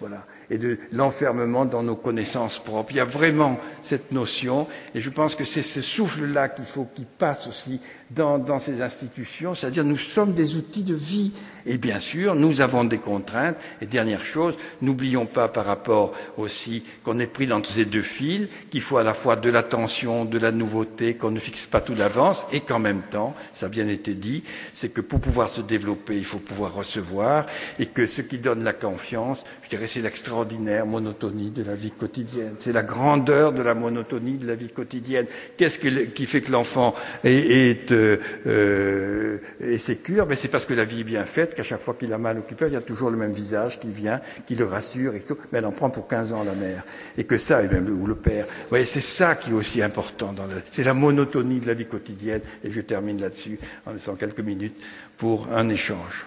Voilà. 0.00 0.26
Et 0.50 0.58
de 0.58 0.78
l'enfermement 0.90 1.64
dans 1.64 1.84
nos 1.84 1.94
connaissances 1.94 2.58
propres. 2.58 2.90
Il 2.90 2.96
y 2.96 3.00
a 3.00 3.04
vraiment 3.04 3.60
cette 3.80 4.10
notion, 4.10 4.66
et 4.96 5.00
je 5.00 5.10
pense 5.10 5.36
que 5.36 5.44
c'est 5.44 5.62
ce 5.62 5.80
souffle-là 5.80 6.48
qu'il 6.48 6.64
faut 6.64 6.88
qu'il 6.92 7.06
passe 7.06 7.46
aussi 7.46 7.80
dans, 8.10 8.58
ces 8.58 8.82
institutions, 8.82 9.54
c'est-à-dire 9.54 9.84
nous 9.84 9.96
sommes 9.96 10.34
des 10.34 10.56
outils 10.56 10.84
de 10.84 10.94
vie. 10.94 11.32
Et 11.66 11.78
bien 11.78 11.98
sûr, 11.98 12.34
nous 12.34 12.60
avons 12.60 12.84
des 12.84 12.98
contraintes. 12.98 13.56
Et 13.80 13.86
dernière 13.86 14.24
chose, 14.24 14.56
n'oublions 14.82 15.26
pas 15.26 15.48
par 15.48 15.64
rapport 15.64 16.12
aussi 16.36 16.84
qu'on 17.02 17.18
est 17.18 17.26
pris 17.26 17.46
dans 17.46 17.62
ces 17.64 17.86
deux 17.86 18.02
fils, 18.02 18.48
qu'il 18.70 18.82
faut 18.82 18.98
à 18.98 19.02
la 19.02 19.14
fois 19.14 19.36
de 19.36 19.48
l'attention, 19.50 20.24
de 20.24 20.38
la 20.38 20.52
nouveauté, 20.52 21.14
qu'on 21.14 21.30
ne 21.30 21.38
fixe 21.38 21.66
pas 21.66 21.80
tout 21.80 21.94
d'avance, 21.94 22.44
et 22.52 22.60
qu'en 22.60 22.78
même 22.78 23.02
temps, 23.10 23.34
ça 23.54 23.66
a 23.66 23.68
bien 23.68 23.88
été 23.88 24.14
dit, 24.14 24.44
c'est 24.74 24.90
que 24.90 25.00
pour 25.00 25.20
pouvoir 25.20 25.48
se 25.48 25.62
développer, 25.62 26.16
il 26.16 26.24
faut 26.24 26.38
pouvoir 26.38 26.74
recevoir, 26.74 27.46
et 27.78 27.86
que 27.86 28.06
ce 28.06 28.20
qui 28.20 28.38
donne 28.38 28.62
la 28.62 28.74
confiance, 28.74 29.42
je 29.64 29.70
dirais, 29.70 29.86
c'est 29.86 30.02
l'extraordinaire 30.02 30.86
monotonie 30.86 31.50
de 31.50 31.64
la 31.64 31.74
vie 31.74 31.92
quotidienne. 31.92 32.54
C'est 32.58 32.72
la 32.72 32.82
grandeur 32.82 33.52
de 33.52 33.62
la 33.62 33.74
monotonie 33.74 34.36
de 34.36 34.46
la 34.46 34.54
vie 34.54 34.68
quotidienne. 34.68 35.26
Qu'est-ce 35.56 35.78
qui 35.78 36.26
fait 36.26 36.42
que 36.42 36.52
l'enfant 36.52 36.94
est, 37.24 37.90
euh, 37.90 38.03
euh, 38.04 38.16
euh, 38.46 39.38
et 39.60 39.78
sécure, 39.78 40.26
mais 40.26 40.36
c'est 40.36 40.48
parce 40.48 40.66
que 40.66 40.74
la 40.74 40.84
vie 40.84 41.00
est 41.00 41.04
bien 41.04 41.24
faite, 41.24 41.54
qu'à 41.54 41.62
chaque 41.62 41.80
fois 41.80 41.94
qu'il 41.94 42.12
a 42.12 42.18
mal 42.18 42.42
peur, 42.42 42.68
il 42.68 42.74
y 42.74 42.76
a 42.76 42.80
toujours 42.80 43.10
le 43.10 43.16
même 43.16 43.32
visage 43.32 43.80
qui 43.80 43.90
vient, 43.90 44.20
qui 44.46 44.54
le 44.54 44.64
rassure 44.64 45.14
et 45.14 45.20
tout. 45.20 45.36
Mais 45.50 45.58
elle 45.58 45.66
en 45.66 45.72
prend 45.72 45.90
pour 45.90 46.06
15 46.06 46.32
ans 46.32 46.44
la 46.44 46.54
mère. 46.54 46.84
Et 47.16 47.24
que 47.24 47.36
ça, 47.36 47.62
ou 47.62 48.06
le 48.06 48.14
père. 48.14 48.46
Vous 48.46 48.68
voyez, 48.70 48.84
c'est 48.84 49.00
ça 49.00 49.34
qui 49.34 49.50
est 49.50 49.54
aussi 49.54 49.82
important 49.82 50.32
dans 50.32 50.44
c'est 50.70 50.84
la 50.84 50.94
monotonie 50.94 51.60
de 51.60 51.66
la 51.66 51.74
vie 51.74 51.86
quotidienne. 51.86 52.40
Et 52.62 52.70
je 52.70 52.80
termine 52.80 53.20
là-dessus 53.20 53.58
en 53.86 53.92
laissant 53.92 54.14
quelques 54.14 54.40
minutes 54.40 54.80
pour 55.16 55.48
un 55.52 55.68
échange. 55.68 56.26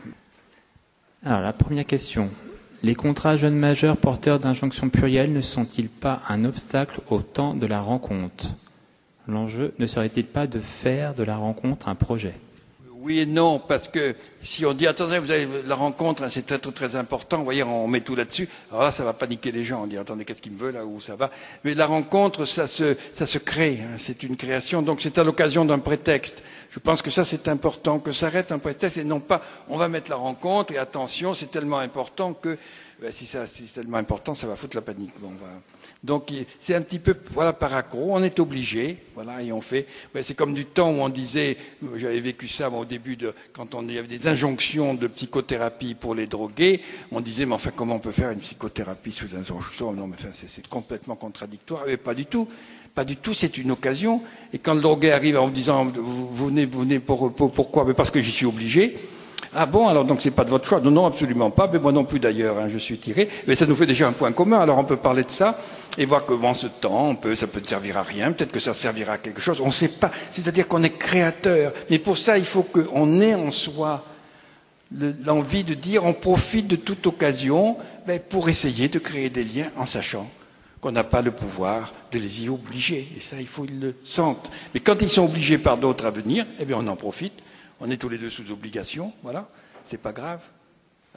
Alors, 1.24 1.42
la 1.42 1.54
première 1.54 1.86
question. 1.86 2.30
Les 2.84 2.94
contrats 2.94 3.38
jeunes 3.38 3.56
majeurs 3.56 3.98
porteurs 3.98 4.40
d'injonctions 4.40 4.90
plurielles 4.90 5.34
ne 5.34 5.42
sont-ils 5.42 5.90
pas 5.90 6.22
un 6.30 6.46
obstacle 6.46 7.02
au 7.10 7.22
temps 7.22 7.56
de 7.56 7.66
la 7.66 7.82
rencontre? 7.82 8.52
L'enjeu 9.28 9.74
ne 9.78 9.88
serait-il 9.88 10.26
pas 10.26 10.48
de 10.48 10.60
faire 10.60 11.14
de 11.14 11.24
la 11.24 11.36
rencontre 11.36 11.90
un 11.90 11.96
projet? 11.96 12.34
Oui 13.00 13.20
et 13.20 13.26
non, 13.26 13.60
parce 13.60 13.88
que 13.88 14.16
si 14.42 14.66
on 14.66 14.74
dit 14.74 14.88
attendez, 14.88 15.20
vous 15.20 15.32
avez 15.32 15.48
la 15.66 15.76
rencontre, 15.76 16.24
hein, 16.24 16.30
c'est 16.30 16.46
très, 16.46 16.58
très 16.58 16.72
très 16.72 16.96
important, 16.96 17.38
vous 17.38 17.46
voyez, 17.46 17.64
on 17.64 17.88
met 17.88 18.02
tout 18.02 18.16
là-dessus, 18.16 18.50
alors 18.70 18.84
là 18.84 18.92
ça 18.92 19.06
va 19.06 19.14
paniquer 19.14 19.52
les 19.52 19.64
gens, 19.64 19.84
on 19.84 19.88
dit 19.88 19.98
attendez, 19.98 20.26
qu'est-ce 20.26 20.42
qu'il 20.42 20.52
me 20.52 20.58
veut 20.58 20.72
là, 20.72 20.84
où 20.86 21.00
ça 21.00 21.16
va? 21.16 21.30
Mais 21.64 21.74
la 21.74 21.86
rencontre, 21.86 22.46
ça 22.46 22.68
se, 22.68 22.98
ça 23.14 23.26
se 23.26 23.38
crée, 23.38 23.80
hein, 23.82 23.96
c'est 23.98 24.24
une 24.24 24.36
création, 24.36 24.82
donc 24.82 25.00
c'est 25.00 25.18
à 25.20 25.24
l'occasion 25.24 25.64
d'un 25.64 25.80
prétexte. 25.80 26.44
Je 26.72 26.80
pense 26.80 27.02
que 27.02 27.10
ça 27.10 27.24
c'est 27.24 27.48
important, 27.48 28.00
que 28.00 28.12
ça 28.12 28.26
arrête 28.26 28.52
un 28.52 28.60
prétexte 28.60 28.98
et 28.98 29.06
non 29.06 29.22
pas 29.22 29.42
on 29.70 29.78
va 29.78 29.88
mettre 29.88 30.10
la 30.10 30.18
rencontre 30.18 30.74
et 30.74 30.78
attention, 30.78 31.34
c'est 31.34 31.52
tellement 31.52 31.80
important 31.80 32.34
que 32.34 32.58
ben, 33.02 33.12
si, 33.12 33.26
si 33.26 33.68
c'est 33.68 33.82
tellement 33.82 33.98
important, 33.98 34.34
ça 34.34 34.48
va 34.48 34.56
foutre 34.56 34.76
la 34.76 34.82
panique. 34.82 35.14
Bon. 35.20 35.30
Donc 36.04 36.32
c'est 36.60 36.76
un 36.76 36.82
petit 36.82 37.00
peu 37.00 37.16
voilà 37.34 37.54
par 37.54 37.74
accro, 37.74 38.10
on 38.12 38.24
est 38.24 38.40
obligé, 38.40 38.98
voilà 39.16 39.42
et 39.42 39.52
on 39.52 39.62
fait. 39.62 39.88
c'est 40.22 40.36
comme 40.36 40.54
du 40.54 40.66
temps 40.66 40.92
où 40.92 41.02
on 41.02 41.10
disait, 41.10 41.58
j'avais 41.96 42.20
vécu 42.20 42.48
ça 42.48 42.70
au 42.70 42.86
début 42.86 43.16
de 43.16 43.34
quand 43.52 43.74
on 43.74 43.88
il 43.88 43.96
y 43.96 43.98
avait 43.98 44.08
des 44.08 44.28
injonctions 44.28 44.94
de 44.94 45.08
psychothérapie 45.08 45.96
pour 45.96 46.14
les 46.14 46.28
drogués, 46.28 46.82
on 47.12 47.20
disait 47.20 47.46
mais 47.46 47.56
enfin 47.56 47.72
comment 47.76 47.96
on 47.96 48.00
peut 48.00 48.12
faire 48.12 48.30
une 48.32 48.40
psychothérapie 48.40 49.12
sous 49.12 49.36
injonction 49.36 49.92
Non 49.92 50.08
mais 50.08 50.16
enfin 50.20 50.30
c'est 50.32 50.68
complètement 50.68 51.16
contradictoire. 51.16 51.84
Mais 51.88 51.98
pas 51.98 52.14
du 52.14 52.26
tout. 52.26 52.48
Pas 52.94 53.06
du 53.06 53.16
tout, 53.16 53.36
c'est 53.36 53.60
une 53.60 53.70
occasion. 53.70 54.24
Et 54.54 54.58
quand 54.58 54.74
le 54.74 54.82
drogué 54.82 55.12
arrive 55.12 55.38
en 55.38 55.46
vous 55.46 55.52
disant 55.52 55.86
vous, 55.86 56.48
venez, 56.48 56.66
vous 56.66 56.80
venez 56.80 57.00
pour, 57.00 57.32
pour, 57.32 57.52
pourquoi? 57.52 57.86
Mais 57.86 57.94
parce 57.94 58.10
que 58.10 58.20
j'y 58.22 58.32
suis 58.32 58.48
obligé. 58.48 58.98
Ah 59.54 59.68
bon, 59.68 59.88
alors 59.88 60.04
donc 60.04 60.20
c'est 60.20 60.32
pas 60.32 60.44
de 60.44 60.50
votre 60.50 60.68
choix? 60.68 60.80
Non, 60.80 60.90
non, 60.90 61.06
absolument 61.06 61.52
pas, 61.52 61.70
mais 61.72 61.78
moi 61.78 61.92
non 61.92 62.06
plus 62.06 62.20
d'ailleurs, 62.20 62.58
hein, 62.58 62.70
je 62.70 62.80
suis 62.80 62.98
tiré. 62.98 63.30
Mais 63.48 63.54
ça 63.54 63.68
nous 63.68 63.76
fait 63.76 63.86
déjà 63.86 64.08
un 64.08 64.14
point 64.14 64.32
commun, 64.32 64.60
alors 64.60 64.80
on 64.80 64.84
peut 64.84 64.98
parler 64.98 65.24
de 65.24 65.30
ça 65.30 65.60
et 65.98 66.06
voir 66.06 66.26
comment 66.26 66.54
ce 66.54 66.68
temps, 66.68 67.10
on 67.10 67.16
peut, 67.16 67.36
ça 67.36 67.48
peut 67.48 67.62
servir 67.64 67.98
à 67.98 68.04
rien, 68.04 68.32
peut-être 68.32 68.52
que 68.52 68.60
ça 68.60 68.74
servira 68.74 69.14
à 69.14 69.18
quelque 69.18 69.42
chose, 69.42 69.60
on 69.62 69.68
ne 69.68 69.72
sait 69.72 69.88
pas. 69.88 70.12
C'est-à-dire 70.32 70.68
qu'on 70.68 70.84
est 70.84 70.98
créateur. 70.98 71.74
Mais 71.90 72.00
pour 72.00 72.18
ça, 72.18 72.38
il 72.38 72.46
faut 72.46 72.64
qu'on 72.64 73.20
ait 73.22 73.36
en 73.36 73.52
soi 73.52 74.06
l'envie 74.92 75.64
de 75.64 75.74
dire 75.74 76.06
on 76.06 76.14
profite 76.14 76.68
de 76.68 76.78
toute 76.78 77.06
occasion 77.08 77.78
ben, 78.06 78.20
pour 78.20 78.48
essayer 78.48 78.88
de 78.88 79.00
créer 79.00 79.30
des 79.30 79.44
liens 79.44 79.70
en 79.76 79.86
sachant 79.86 80.30
qu'on 80.80 80.92
n'a 80.92 81.04
pas 81.04 81.22
le 81.22 81.32
pouvoir 81.32 81.94
de 82.12 82.20
les 82.20 82.46
y 82.46 82.50
obliger. 82.50 83.08
Et 83.18 83.20
ça, 83.20 83.42
il 83.42 83.48
faut 83.48 83.64
qu'ils 83.64 83.80
le 83.80 83.96
sentent. 84.04 84.50
Mais 84.74 84.80
quand 84.80 85.02
ils 85.02 85.10
sont 85.10 85.26
obligés 85.26 85.58
par 85.58 85.78
d'autres 85.78 86.06
à 86.06 86.12
venir, 86.12 86.46
eh 86.60 86.66
bien 86.66 86.78
on 86.78 86.88
en 86.88 86.96
profite 86.96 87.34
on 87.80 87.90
est 87.92 87.98
tous 87.98 88.10
les 88.10 88.18
deux 88.18 88.30
sous 88.30 88.52
obligation, 88.52 89.14
voilà, 89.24 89.48
c'est 89.84 90.02
pas 90.02 90.12
grave. 90.12 90.42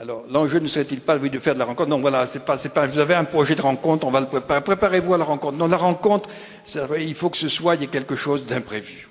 Alors, 0.01 0.25
l'enjeu 0.31 0.61
ne 0.61 0.67
serait-il 0.67 1.03
pas, 1.03 1.19
de 1.19 1.39
faire 1.39 1.53
de 1.53 1.59
la 1.59 1.67
rencontre 1.67 1.91
Non, 1.91 2.01
voilà, 2.01 2.25
c'est 2.25 2.43
pas, 2.43 2.57
c'est 2.57 2.71
pas, 2.71 2.87
vous 2.87 2.99
avez 2.99 3.15
un 3.15 3.25
projet 3.25 3.55
de 3.55 3.61
rencontre, 3.61 4.07
on 4.07 4.11
va 4.11 4.21
le 4.21 4.29
préparer. 4.29 4.63
Préparez-vous 4.63 5.13
à 5.13 5.19
la 5.19 5.27
rencontre. 5.27 5.59
Non, 5.59 5.67
la 5.67 5.77
rencontre, 5.77 6.31
il 6.99 7.15
faut 7.15 7.29
que 7.29 7.37
ce 7.37 7.51
soit, 7.51 7.75
il 7.75 7.83
y 7.83 7.85
ait 7.85 7.89
quelque 7.89 8.17
chose 8.17 8.47
d'imprévu. 8.47 9.10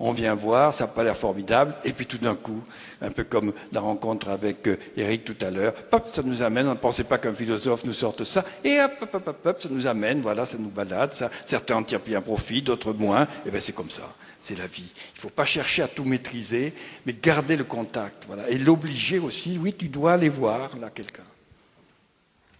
On 0.00 0.12
vient 0.12 0.34
voir, 0.34 0.74
ça 0.74 0.84
n'a 0.84 0.92
pas 0.92 1.04
l'air 1.04 1.16
formidable, 1.16 1.74
et 1.84 1.92
puis 1.92 2.06
tout 2.06 2.18
d'un 2.18 2.34
coup, 2.34 2.60
un 3.00 3.10
peu 3.10 3.24
comme 3.24 3.52
la 3.72 3.80
rencontre 3.80 4.28
avec 4.28 4.68
Eric 4.96 5.22
euh, 5.28 5.34
tout 5.34 5.46
à 5.46 5.50
l'heure, 5.50 5.74
ça 6.06 6.22
nous 6.22 6.42
amène, 6.42 6.66
on 6.66 6.70
ne 6.70 6.76
pensait 6.76 7.04
pas 7.04 7.18
qu'un 7.18 7.32
philosophe 7.32 7.84
nous 7.84 7.92
sorte 7.92 8.24
ça, 8.24 8.44
et 8.64 8.80
hop, 8.80 8.92
hop, 9.02 9.14
hop, 9.26 9.46
hop, 9.46 9.62
ça 9.62 9.68
nous 9.70 9.86
amène, 9.86 10.20
voilà, 10.20 10.46
ça 10.46 10.58
nous 10.58 10.70
balade, 10.70 11.12
ça, 11.12 11.30
certains 11.44 11.76
en 11.76 11.82
tirent 11.82 12.00
bien 12.00 12.20
profit, 12.20 12.62
d'autres 12.62 12.92
moins, 12.92 13.28
et 13.46 13.50
bien 13.50 13.60
c'est 13.60 13.74
comme 13.74 13.90
ça 13.90 14.02
c'est 14.44 14.58
la 14.58 14.66
vie. 14.66 14.84
Il 14.84 15.16
ne 15.16 15.20
faut 15.20 15.30
pas 15.30 15.46
chercher 15.46 15.82
à 15.82 15.88
tout 15.88 16.04
maîtriser, 16.04 16.74
mais 17.06 17.14
garder 17.14 17.56
le 17.56 17.64
contact. 17.64 18.24
Voilà. 18.26 18.50
Et 18.50 18.58
l'obliger 18.58 19.18
aussi, 19.18 19.58
oui, 19.58 19.72
tu 19.72 19.88
dois 19.88 20.12
aller 20.12 20.28
voir 20.28 20.76
là 20.78 20.90
quelqu'un. 20.90 21.22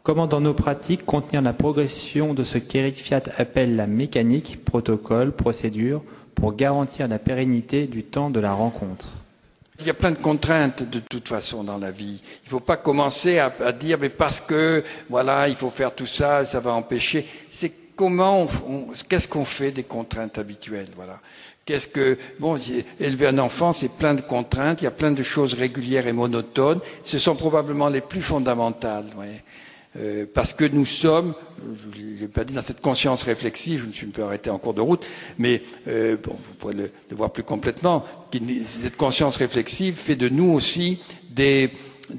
Comment 0.03 0.27
dans 0.27 0.41
nos 0.41 0.55
pratiques 0.55 1.05
contenir 1.05 1.43
la 1.43 1.53
progression 1.53 2.35
de 2.35 2.43
ce 2.45 2.59
qu'Eric 2.59 2.97
Fiat 2.97 3.23
appelle 3.39 3.77
la 3.77 3.87
mécanique, 3.87 4.65
protocole, 4.65 5.33
procédure, 5.33 6.03
pour 6.35 6.55
garantir 6.55 7.09
la 7.09 7.19
pérennité 7.19 7.87
du 7.87 8.03
temps 8.03 8.31
de 8.31 8.41
la 8.41 8.53
rencontre 8.53 9.09
il 9.81 9.87
y 9.87 9.91
a 9.91 9.95
plein 9.95 10.13
de 10.13 10.19
contraintes 10.19 10.89
de 10.89 11.01
toute 11.01 11.29
façon 11.29 11.65
dans 11.65 11.79
la 11.79 11.91
vie. 11.91 12.21
Il 12.45 12.47
ne 12.47 12.51
faut 12.51 12.61
pas 12.61 12.77
commencer 12.77 13.39
à, 13.39 13.51
dire 13.73 13.99
mais 14.01 14.09
parce 14.09 14.41
que 14.41 14.85
voilà 15.09 15.49
il 15.49 15.57
faut 15.57 15.71
faire 15.71 15.95
tout 15.95 16.07
ça, 16.07 16.45
ça 16.45 16.61
va 16.61 16.73
empêcher. 16.73 17.27
C'est 17.51 17.73
comment, 17.97 18.47
qu'est-ce 19.09 19.29
qu'on 19.29 19.45
fait 19.45 19.71
des 19.73 19.83
contraintes 19.83 20.39
habituelles, 20.39 20.89
voilà. 20.97 21.21
Qu'est-ce 21.65 21.89
que 21.89 22.19
bon 22.39 22.59
élever 23.01 23.27
un 23.27 23.39
enfant, 23.39 23.73
c'est 23.73 23.89
plein 23.89 24.13
de 24.13 24.21
contraintes, 24.21 24.83
il 24.83 24.85
y 24.85 24.89
a 24.89 24.91
plein 24.91 25.13
de 25.13 25.23
choses 25.23 25.55
régulières 25.55 26.07
et 26.07 26.13
monotones. 26.13 26.81
Ce 27.03 27.19
sont 27.19 27.35
probablement 27.35 27.89
les 27.89 28.03
plus 28.03 28.21
fondamentales. 28.21 29.07
Euh, 29.97 30.27
parce 30.33 30.53
que 30.53 30.65
nous 30.65 30.87
sommes, 30.87 31.35
je 31.95 32.21
l'ai 32.21 32.29
pas 32.29 32.45
dit, 32.45 32.53
dans 32.53 32.63
cette 32.63 32.81
conscience 32.81 33.23
réflexive, 33.23 33.83
je 33.83 33.87
me 33.87 33.93
suis 33.93 34.07
un 34.07 34.11
peu 34.11 34.25
arrêté 34.25 34.51
en 34.51 34.59
cours 34.59 34.75
de 34.75 34.81
route, 34.81 35.07
mais 35.39 35.63
euh, 35.87 36.17
vous 36.23 36.55
pourrez 36.59 36.75
le, 36.75 36.91
voir 37.13 37.31
plus 37.31 37.45
complètement, 37.45 38.05
cette 38.67 38.97
conscience 38.97 39.37
réflexive 39.37 39.95
fait 39.95 40.17
de 40.17 40.29
nous 40.29 40.51
aussi 40.51 41.01
des, 41.31 41.71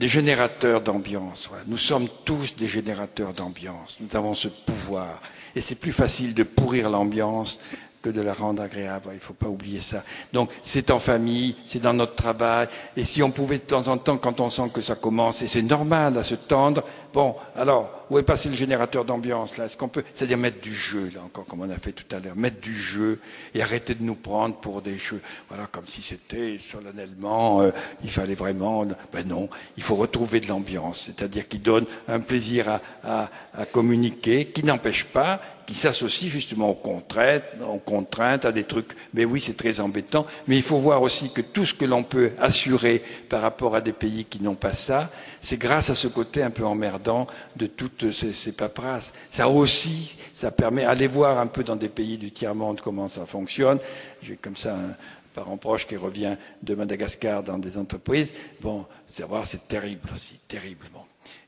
générateurs 0.01 0.81
d'ambiance. 0.81 1.49
Nous 1.67 1.77
sommes 1.77 2.07
tous 2.23 2.55
des 2.55 2.67
générateurs 2.67 3.33
d'ambiance. 3.33 3.97
Nous 3.99 4.15
avons 4.15 4.33
ce 4.33 4.47
pouvoir. 4.47 5.21
Et 5.55 5.61
c'est 5.61 5.75
plus 5.75 5.91
facile 5.91 6.33
de 6.33 6.43
pourrir 6.43 6.89
l'ambiance 6.89 7.59
que 8.05 8.11
de 8.11 8.21
la 8.21 8.33
rendre 8.33 8.61
agréable. 8.61 9.09
Il 9.13 9.15
ne 9.15 9.19
faut 9.19 9.33
pas 9.33 9.47
oublier 9.47 9.79
ça. 9.79 10.03
Donc 10.31 10.51
c'est 10.61 10.91
en 10.91 10.99
famille, 10.99 11.55
c'est 11.65 11.81
dans 11.81 11.93
notre 11.93 12.13
travail. 12.13 12.67
Et 12.95 13.03
si 13.03 13.23
on 13.23 13.31
pouvait 13.31 13.57
de 13.57 13.63
temps 13.63 13.87
en 13.87 13.97
temps, 13.97 14.17
quand 14.17 14.39
on 14.41 14.49
sent 14.51 14.69
que 14.71 14.81
ça 14.81 14.93
commence, 14.93 15.41
et 15.41 15.47
c'est 15.47 15.63
normal 15.63 16.15
à 16.15 16.21
se 16.21 16.35
tendre, 16.35 16.83
bon, 17.11 17.35
alors, 17.55 18.05
où 18.11 18.19
est 18.19 18.23
passé 18.23 18.49
le 18.49 18.55
générateur 18.55 19.05
d'ambiance 19.05 19.57
là? 19.57 19.65
Est-ce 19.65 19.75
qu'on 19.75 19.87
peut, 19.87 20.03
c'est-à-dire 20.13 20.37
mettre 20.37 20.61
du 20.61 20.75
jeu 20.75 21.09
là 21.15 21.21
encore, 21.25 21.45
comme 21.45 21.61
on 21.61 21.69
a 21.71 21.79
fait 21.79 21.93
tout 21.93 22.15
à 22.15 22.19
l'heure, 22.19 22.35
mettre 22.35 22.61
du 22.61 22.75
jeu 22.75 23.19
et 23.55 23.63
arrêter 23.63 23.95
de 23.95 24.03
nous 24.03 24.13
prendre 24.13 24.55
pour 24.57 24.83
des 24.83 24.99
jeux, 24.99 25.21
voilà, 25.49 25.65
comme 25.71 25.87
si 25.87 26.03
c'était 26.03 26.59
solennellement, 26.59 27.61
euh, 27.61 27.71
il 28.03 28.11
fallait 28.11 28.35
vraiment. 28.35 28.85
Ben 29.11 29.27
non, 29.27 29.49
il 29.77 29.81
faut 29.81 29.95
retrouver 29.95 30.41
de 30.41 30.47
l'ambiance, 30.47 31.05
c'est-à-dire 31.07 31.47
qui 31.47 31.57
donne 31.57 31.85
un 32.07 32.19
plaisir 32.19 32.69
à, 32.69 32.81
à, 33.03 33.29
à 33.57 33.65
communiquer, 33.65 34.45
qui 34.47 34.63
n'empêche 34.63 35.05
pas 35.05 35.41
qui 35.65 35.73
s'associe 35.73 36.31
justement 36.31 36.69
aux 36.69 36.75
contraintes, 36.75 37.43
aux 37.67 37.79
contraintes, 37.79 38.45
à 38.45 38.51
des 38.51 38.63
trucs. 38.63 38.93
Mais 39.13 39.25
oui, 39.25 39.41
c'est 39.41 39.57
très 39.57 39.79
embêtant. 39.79 40.25
Mais 40.47 40.55
il 40.55 40.61
faut 40.61 40.77
voir 40.77 41.01
aussi 41.01 41.31
que 41.31 41.41
tout 41.41 41.65
ce 41.65 41.73
que 41.73 41.85
l'on 41.85 42.03
peut 42.03 42.31
assurer 42.39 43.03
par 43.29 43.41
rapport 43.41 43.75
à 43.75 43.81
des 43.81 43.93
pays 43.93 44.25
qui 44.25 44.41
n'ont 44.41 44.55
pas 44.55 44.73
ça, 44.73 45.09
c'est 45.41 45.57
grâce 45.57 45.89
à 45.89 45.95
ce 45.95 46.07
côté 46.07 46.43
un 46.43 46.51
peu 46.51 46.65
emmerdant 46.65 47.27
de 47.55 47.67
toutes 47.67 48.11
ces, 48.11 48.33
ces 48.33 48.51
paperasses. 48.51 49.13
Ça 49.31 49.49
aussi, 49.49 50.17
ça 50.33 50.51
permet 50.51 50.83
d'aller 50.83 51.07
voir 51.07 51.39
un 51.39 51.47
peu 51.47 51.63
dans 51.63 51.75
des 51.75 51.89
pays 51.89 52.17
du 52.17 52.31
tiers-monde 52.31 52.81
comment 52.81 53.07
ça 53.07 53.25
fonctionne. 53.25 53.79
J'ai 54.21 54.37
comme 54.37 54.55
ça 54.55 54.75
un 54.75 54.95
parent 55.33 55.57
proche 55.57 55.85
qui 55.85 55.97
revient 55.97 56.37
de 56.63 56.75
Madagascar 56.75 57.43
dans 57.43 57.57
des 57.57 57.77
entreprises. 57.77 58.33
Bon, 58.61 58.85
c'est 59.05 59.23
voir, 59.23 59.45
c'est 59.45 59.67
terrible 59.67 60.09
aussi, 60.13 60.39
terrible. 60.47 60.85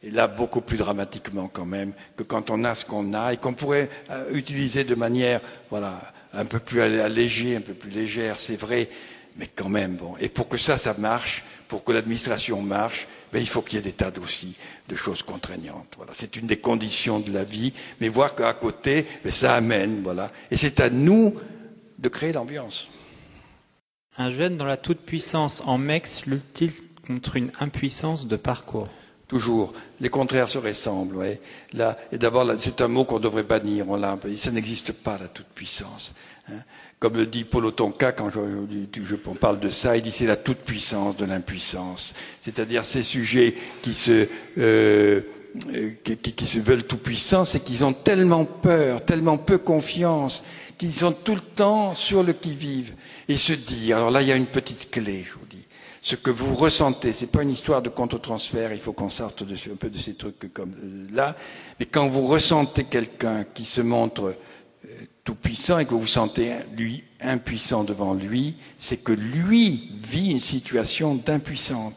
Et 0.03 0.11
là, 0.11 0.27
beaucoup 0.27 0.61
plus 0.61 0.77
dramatiquement 0.77 1.49
quand 1.51 1.65
même 1.65 1.93
que 2.15 2.23
quand 2.23 2.51
on 2.51 2.63
a 2.63 2.75
ce 2.75 2.85
qu'on 2.85 3.13
a 3.13 3.33
et 3.33 3.37
qu'on 3.37 3.53
pourrait 3.53 3.89
euh, 4.09 4.31
utiliser 4.33 4.83
de 4.83 4.95
manière, 4.95 5.41
voilà, 5.69 6.13
un 6.33 6.45
peu 6.45 6.59
plus 6.59 6.81
allégée, 6.81 7.55
un 7.55 7.61
peu 7.61 7.73
plus 7.73 7.89
légère, 7.89 8.37
c'est 8.37 8.55
vrai, 8.55 8.89
mais 9.37 9.47
quand 9.47 9.69
même, 9.69 9.95
bon. 9.95 10.13
Et 10.19 10.29
pour 10.29 10.47
que 10.47 10.57
ça, 10.57 10.77
ça 10.77 10.93
marche, 10.97 11.43
pour 11.67 11.83
que 11.83 11.91
l'administration 11.91 12.61
marche, 12.61 13.07
ben, 13.31 13.39
il 13.39 13.47
faut 13.47 13.61
qu'il 13.61 13.77
y 13.77 13.79
ait 13.79 13.83
des 13.83 13.91
tas 13.91 14.11
aussi 14.21 14.55
de 14.87 14.95
choses 14.95 15.23
contraignantes. 15.23 15.93
Voilà, 15.97 16.11
c'est 16.13 16.35
une 16.35 16.47
des 16.47 16.57
conditions 16.57 17.19
de 17.19 17.31
la 17.31 17.43
vie, 17.43 17.73
mais 17.99 18.07
voir 18.07 18.35
qu'à 18.35 18.53
côté, 18.53 19.05
ben, 19.23 19.31
ça 19.31 19.55
amène, 19.55 20.01
voilà. 20.03 20.31
Et 20.51 20.57
c'est 20.57 20.79
à 20.79 20.89
nous 20.89 21.35
de 21.97 22.09
créer 22.09 22.33
l'ambiance. 22.33 22.87
Un 24.17 24.31
jeune 24.31 24.57
dans 24.57 24.65
la 24.65 24.77
toute-puissance 24.77 25.61
en 25.65 25.77
MEX 25.77 26.25
lutte-t-il 26.25 26.71
contre 27.05 27.35
une 27.35 27.51
impuissance 27.59 28.27
de 28.27 28.35
parcours? 28.35 28.89
Toujours. 29.27 29.73
Les 29.99 30.09
contraires 30.09 30.47
se 30.47 30.57
ressemblent. 30.57 31.17
Ouais. 31.17 31.41
Là, 31.73 31.97
et 32.11 32.17
d'abord, 32.17 32.49
c'est 32.59 32.81
un 32.81 32.87
mot 32.87 33.03
qu'on 33.03 33.19
devrait 33.19 33.43
bannir. 33.43 33.89
On 33.89 33.97
l'a, 33.97 34.17
ça 34.37 34.51
n'existe 34.51 34.91
pas, 34.91 35.17
la 35.19 35.27
toute-puissance. 35.27 36.13
Hein. 36.49 36.59
Comme 36.99 37.17
le 37.17 37.27
dit 37.27 37.43
Paul 37.43 37.65
Otonka, 37.65 38.11
quand 38.11 38.29
je, 38.29 38.39
on 39.25 39.35
parle 39.35 39.59
de 39.59 39.69
ça, 39.69 39.97
il 39.97 40.01
dit 40.01 40.11
c'est 40.11 40.25
la 40.25 40.37
toute-puissance 40.37 41.15
de 41.15 41.25
l'impuissance. 41.25 42.13
C'est-à-dire 42.41 42.83
ces 42.83 43.03
sujets 43.03 43.53
qui 43.83 43.93
se, 43.93 44.27
euh, 44.57 45.21
qui, 46.03 46.17
qui, 46.17 46.33
qui 46.33 46.47
se 46.47 46.59
veulent 46.59 46.85
tout-puissants, 46.85 47.45
c'est 47.45 47.59
qu'ils 47.59 47.85
ont 47.85 47.93
tellement 47.93 48.45
peur, 48.45 49.05
tellement 49.05 49.37
peu 49.37 49.59
confiance, 49.59 50.43
qu'ils 50.77 50.93
sont 50.93 51.11
tout 51.11 51.35
le 51.35 51.41
temps 51.41 51.93
sur 51.93 52.23
le 52.23 52.33
qui-vive. 52.33 52.93
Et 53.29 53.37
se 53.37 53.53
dire, 53.53 53.97
alors 53.97 54.11
là, 54.11 54.21
il 54.21 54.29
y 54.29 54.31
a 54.31 54.35
une 54.35 54.47
petite 54.47 54.89
clé, 54.89 55.25
ce 56.01 56.15
que 56.15 56.31
vous 56.31 56.55
ressentez. 56.55 57.11
C'est 57.11 57.27
pas 57.27 57.43
une 57.43 57.51
histoire 57.51 57.81
de 57.81 57.89
contre-transfert, 57.89 58.73
il 58.73 58.79
faut 58.79 58.93
qu'on 58.93 59.09
sorte 59.09 59.43
un 59.43 59.75
peu 59.75 59.89
de 59.89 59.97
ces 59.97 60.13
trucs 60.13 60.53
comme 60.53 60.73
là. 61.11 61.35
Mais 61.79 61.85
quand 61.85 62.07
vous 62.07 62.25
ressentez 62.25 62.85
quelqu'un 62.85 63.45
qui 63.53 63.65
se 63.65 63.81
montre 63.81 64.35
euh, 64.85 64.89
tout 65.23 65.35
puissant 65.35 65.79
et 65.79 65.85
que 65.85 65.91
vous 65.91 66.01
vous 66.01 66.07
sentez 66.07 66.53
lui 66.75 67.03
impuissant 67.21 67.83
devant 67.83 68.13
lui, 68.13 68.55
c'est 68.77 68.97
que 68.97 69.11
lui 69.11 69.91
vit 70.01 70.29
une 70.29 70.39
situation 70.39 71.15
d'impuissance 71.15 71.93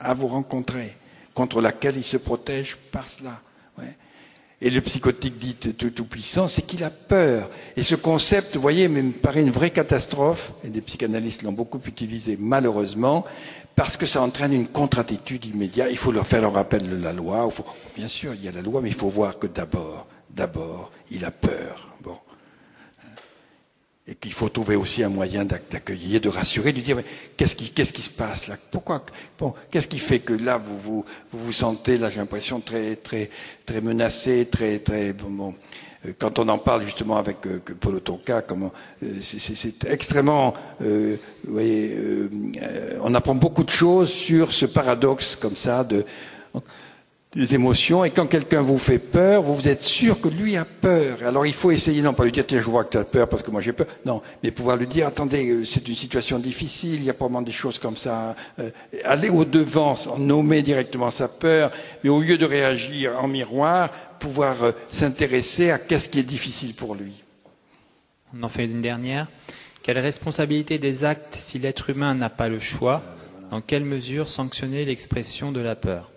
à 0.00 0.14
vous 0.14 0.26
rencontrer, 0.26 0.96
contre 1.34 1.60
laquelle 1.60 1.96
il 1.96 2.04
se 2.04 2.16
protège 2.16 2.76
par 2.90 3.06
cela. 3.06 3.40
Et 4.62 4.70
le 4.70 4.80
psychotique 4.80 5.38
dit 5.38 5.54
tout, 5.54 6.04
puissant, 6.06 6.48
c'est 6.48 6.62
qu'il 6.62 6.82
a 6.82 6.88
peur. 6.90 7.50
Et 7.76 7.82
ce 7.82 7.94
concept, 7.94 8.54
vous 8.56 8.62
voyez, 8.62 8.88
me 8.88 9.12
paraît 9.12 9.42
une 9.42 9.50
vraie 9.50 9.70
catastrophe, 9.70 10.52
et 10.64 10.68
des 10.68 10.80
psychanalystes 10.80 11.42
l'ont 11.42 11.52
beaucoup 11.52 11.80
utilisé 11.86 12.38
malheureusement, 12.40 13.24
parce 13.74 13.98
que 13.98 14.06
ça 14.06 14.22
entraîne 14.22 14.54
une 14.54 14.68
contre-attitude 14.68 15.44
immédiate. 15.44 15.88
Il 15.90 15.98
faut 15.98 16.10
leur 16.10 16.26
faire 16.26 16.40
le 16.40 16.48
rappel 16.48 16.88
de 16.88 16.96
la 16.96 17.12
loi. 17.12 17.46
Bien 17.94 18.08
sûr, 18.08 18.32
il 18.32 18.44
y 18.44 18.48
a 18.48 18.52
la 18.52 18.62
loi, 18.62 18.80
mais 18.80 18.88
il 18.88 18.94
faut 18.94 19.10
voir 19.10 19.38
que 19.38 19.46
d'abord, 19.46 20.06
d'abord, 20.30 20.90
il 21.10 21.26
a 21.26 21.30
peur. 21.30 21.94
Et 24.08 24.14
qu'il 24.14 24.32
faut 24.32 24.48
trouver 24.48 24.76
aussi 24.76 25.02
un 25.02 25.08
moyen 25.08 25.44
d'accueillir, 25.44 26.20
de 26.20 26.28
rassurer, 26.28 26.72
de 26.72 26.80
dire 26.80 27.02
qu'est-ce 27.36 27.56
qui, 27.56 27.70
qu'est-ce 27.72 27.92
qui 27.92 28.02
se 28.02 28.10
passe 28.10 28.46
là? 28.46 28.56
Pourquoi 28.70 29.04
Bon, 29.36 29.52
qu'est-ce 29.68 29.88
qui 29.88 29.98
fait 29.98 30.20
que 30.20 30.32
là 30.32 30.58
vous 30.58 30.78
vous 30.78 31.04
vous, 31.32 31.44
vous 31.44 31.52
sentez 31.52 31.96
là 31.96 32.08
j'ai 32.08 32.20
l'impression 32.20 32.60
très 32.60 32.94
très 32.94 33.30
très 33.64 33.80
menacé, 33.80 34.46
très 34.48 34.78
très 34.78 35.12
bon, 35.12 35.54
euh, 36.06 36.12
quand 36.18 36.38
on 36.38 36.48
en 36.48 36.58
parle 36.58 36.82
justement 36.82 37.16
avec 37.16 37.46
euh, 37.46 37.60
Paul 37.80 38.00
Tonka, 38.00 38.42
comment 38.42 38.72
euh, 39.02 39.08
c'est 39.20 39.84
extrêmement, 39.84 40.54
euh, 40.82 41.16
vous 41.44 41.52
voyez, 41.52 41.94
euh, 41.96 42.28
on 43.02 43.14
apprend 43.14 43.34
beaucoup 43.34 43.64
de 43.64 43.70
choses 43.70 44.10
sur 44.10 44.52
ce 44.52 44.66
paradoxe 44.66 45.36
comme 45.36 45.56
ça 45.56 45.84
de 45.84 46.04
des 47.36 47.54
émotions, 47.54 48.02
et 48.02 48.10
quand 48.10 48.26
quelqu'un 48.26 48.62
vous 48.62 48.78
fait 48.78 48.98
peur, 48.98 49.42
vous, 49.42 49.68
êtes 49.68 49.82
sûr 49.82 50.22
que 50.22 50.28
lui 50.28 50.56
a 50.56 50.64
peur. 50.64 51.18
Alors 51.22 51.44
il 51.44 51.52
faut 51.52 51.70
essayer, 51.70 52.00
non 52.00 52.14
pas 52.14 52.24
lui 52.24 52.32
dire, 52.32 52.46
tiens, 52.46 52.60
je 52.60 52.64
vois 52.64 52.84
que 52.84 52.92
tu 52.92 52.98
as 52.98 53.04
peur 53.04 53.28
parce 53.28 53.42
que 53.42 53.50
moi 53.50 53.60
j'ai 53.60 53.74
peur, 53.74 53.86
non, 54.06 54.22
mais 54.42 54.50
pouvoir 54.50 54.78
lui 54.78 54.86
dire, 54.86 55.06
attendez, 55.06 55.46
euh, 55.50 55.64
c'est 55.64 55.86
une 55.86 55.94
situation 55.94 56.38
difficile, 56.38 56.94
il 56.94 57.04
y 57.04 57.10
a 57.10 57.14
probablement 57.14 57.42
des 57.42 57.52
choses 57.52 57.78
comme 57.78 57.98
ça. 57.98 58.34
Euh, 58.58 58.70
aller 59.04 59.28
au-devant, 59.28 59.92
nommer 60.18 60.62
directement 60.62 61.10
sa 61.10 61.28
peur, 61.28 61.72
mais 62.02 62.08
au 62.08 62.22
lieu 62.22 62.38
de 62.38 62.46
réagir 62.46 63.12
en 63.22 63.28
miroir, 63.28 63.90
pouvoir 64.18 64.64
euh, 64.64 64.72
s'intéresser 64.90 65.70
à 65.70 65.78
qu'est-ce 65.78 66.08
qui 66.08 66.20
est 66.20 66.22
difficile 66.22 66.72
pour 66.72 66.94
lui. 66.94 67.22
On 68.34 68.42
en 68.44 68.48
fait 68.48 68.64
une 68.64 68.80
dernière. 68.80 69.28
Quelle 69.82 69.98
responsabilité 69.98 70.78
des 70.78 71.04
actes 71.04 71.36
si 71.38 71.58
l'être 71.58 71.90
humain 71.90 72.14
n'a 72.14 72.30
pas 72.30 72.48
le 72.48 72.60
choix? 72.60 73.02
Dans 73.50 73.60
quelle 73.60 73.84
mesure 73.84 74.30
sanctionner 74.30 74.86
l'expression 74.86 75.52
de 75.52 75.60
la 75.60 75.76
peur? 75.76 76.10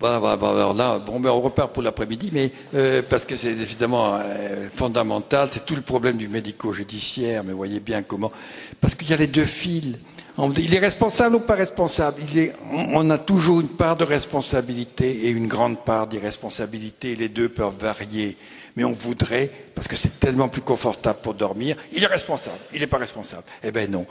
Voilà, 0.00 0.18
voilà, 0.18 0.32
alors 0.32 0.72
là, 0.72 0.98
bon, 0.98 1.20
ben 1.20 1.28
on 1.28 1.42
repart 1.42 1.74
pour 1.74 1.82
l'après-midi, 1.82 2.30
mais 2.32 2.50
euh, 2.74 3.02
parce 3.06 3.26
que 3.26 3.36
c'est 3.36 3.50
évidemment 3.50 4.16
euh, 4.16 4.70
fondamental, 4.74 5.48
c'est 5.50 5.66
tout 5.66 5.76
le 5.76 5.82
problème 5.82 6.16
du 6.16 6.26
médico-judiciaire, 6.26 7.44
mais 7.44 7.52
voyez 7.52 7.80
bien 7.80 8.02
comment, 8.02 8.32
parce 8.80 8.94
qu'il 8.94 9.10
y 9.10 9.12
a 9.12 9.18
les 9.18 9.26
deux 9.26 9.44
fils. 9.44 9.98
Il 10.56 10.74
est 10.74 10.78
responsable 10.78 11.36
ou 11.36 11.40
pas 11.40 11.54
responsable? 11.54 12.22
Il 12.30 12.38
est, 12.38 12.54
On 12.72 13.10
a 13.10 13.18
toujours 13.18 13.60
une 13.60 13.68
part 13.68 13.96
de 13.98 14.04
responsabilité 14.04 15.26
et 15.26 15.28
une 15.28 15.48
grande 15.48 15.84
part 15.84 16.06
d'irresponsabilité. 16.06 17.14
Les 17.14 17.28
deux 17.28 17.50
peuvent 17.50 17.74
varier, 17.78 18.38
mais 18.76 18.84
on 18.84 18.92
voudrait, 18.92 19.50
parce 19.74 19.86
que 19.86 19.96
c'est 19.96 20.18
tellement 20.18 20.48
plus 20.48 20.62
confortable 20.62 21.18
pour 21.22 21.34
dormir, 21.34 21.76
il 21.92 22.02
est 22.02 22.06
responsable, 22.06 22.56
il 22.72 22.80
n'est 22.80 22.86
pas 22.86 22.96
responsable. 22.96 23.42
Eh 23.62 23.70
ben 23.70 23.90
non. 23.90 24.06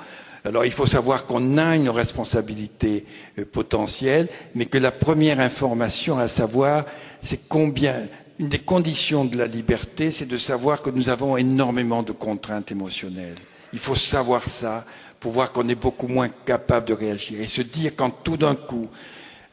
Alors 0.46 0.66
il 0.66 0.72
faut 0.72 0.86
savoir 0.86 1.26
qu'on 1.26 1.58
a 1.58 1.76
une 1.76 1.90
responsabilité 1.90 3.06
euh, 3.38 3.46
potentielle, 3.46 4.30
mais 4.56 4.66
que 4.66 4.78
la 4.78 4.92
première 4.92 5.40
information 5.40 6.18
à 6.18 6.28
savoir, 6.28 6.86
c'est 7.22 7.48
combien, 7.50 7.96
une 8.40 8.48
des 8.48 8.60
conditions 8.60 9.26
de 9.26 9.38
la 9.38 9.48
liberté, 9.48 10.12
c'est 10.12 10.26
de 10.28 10.38
savoir 10.38 10.82
que 10.82 10.90
nous 10.90 11.10
avons 11.10 11.36
énormément 11.36 12.04
de 12.04 12.14
contraintes 12.14 12.72
émotionnelles. 12.72 13.36
Il 13.74 13.80
faut 13.80 13.96
savoir 13.96 14.44
ça 14.44 14.86
pour 15.20 15.34
voir 15.34 15.52
qu'on 15.52 15.68
est 15.68 15.76
beaucoup 15.76 16.08
moins 16.08 16.30
capable 16.30 16.88
de 16.88 16.94
réagir 16.94 17.42
et 17.42 17.48
se 17.48 17.62
dire 17.62 17.92
quand 17.96 18.10
tout 18.24 18.38
d'un 18.38 18.56
coup 18.56 18.88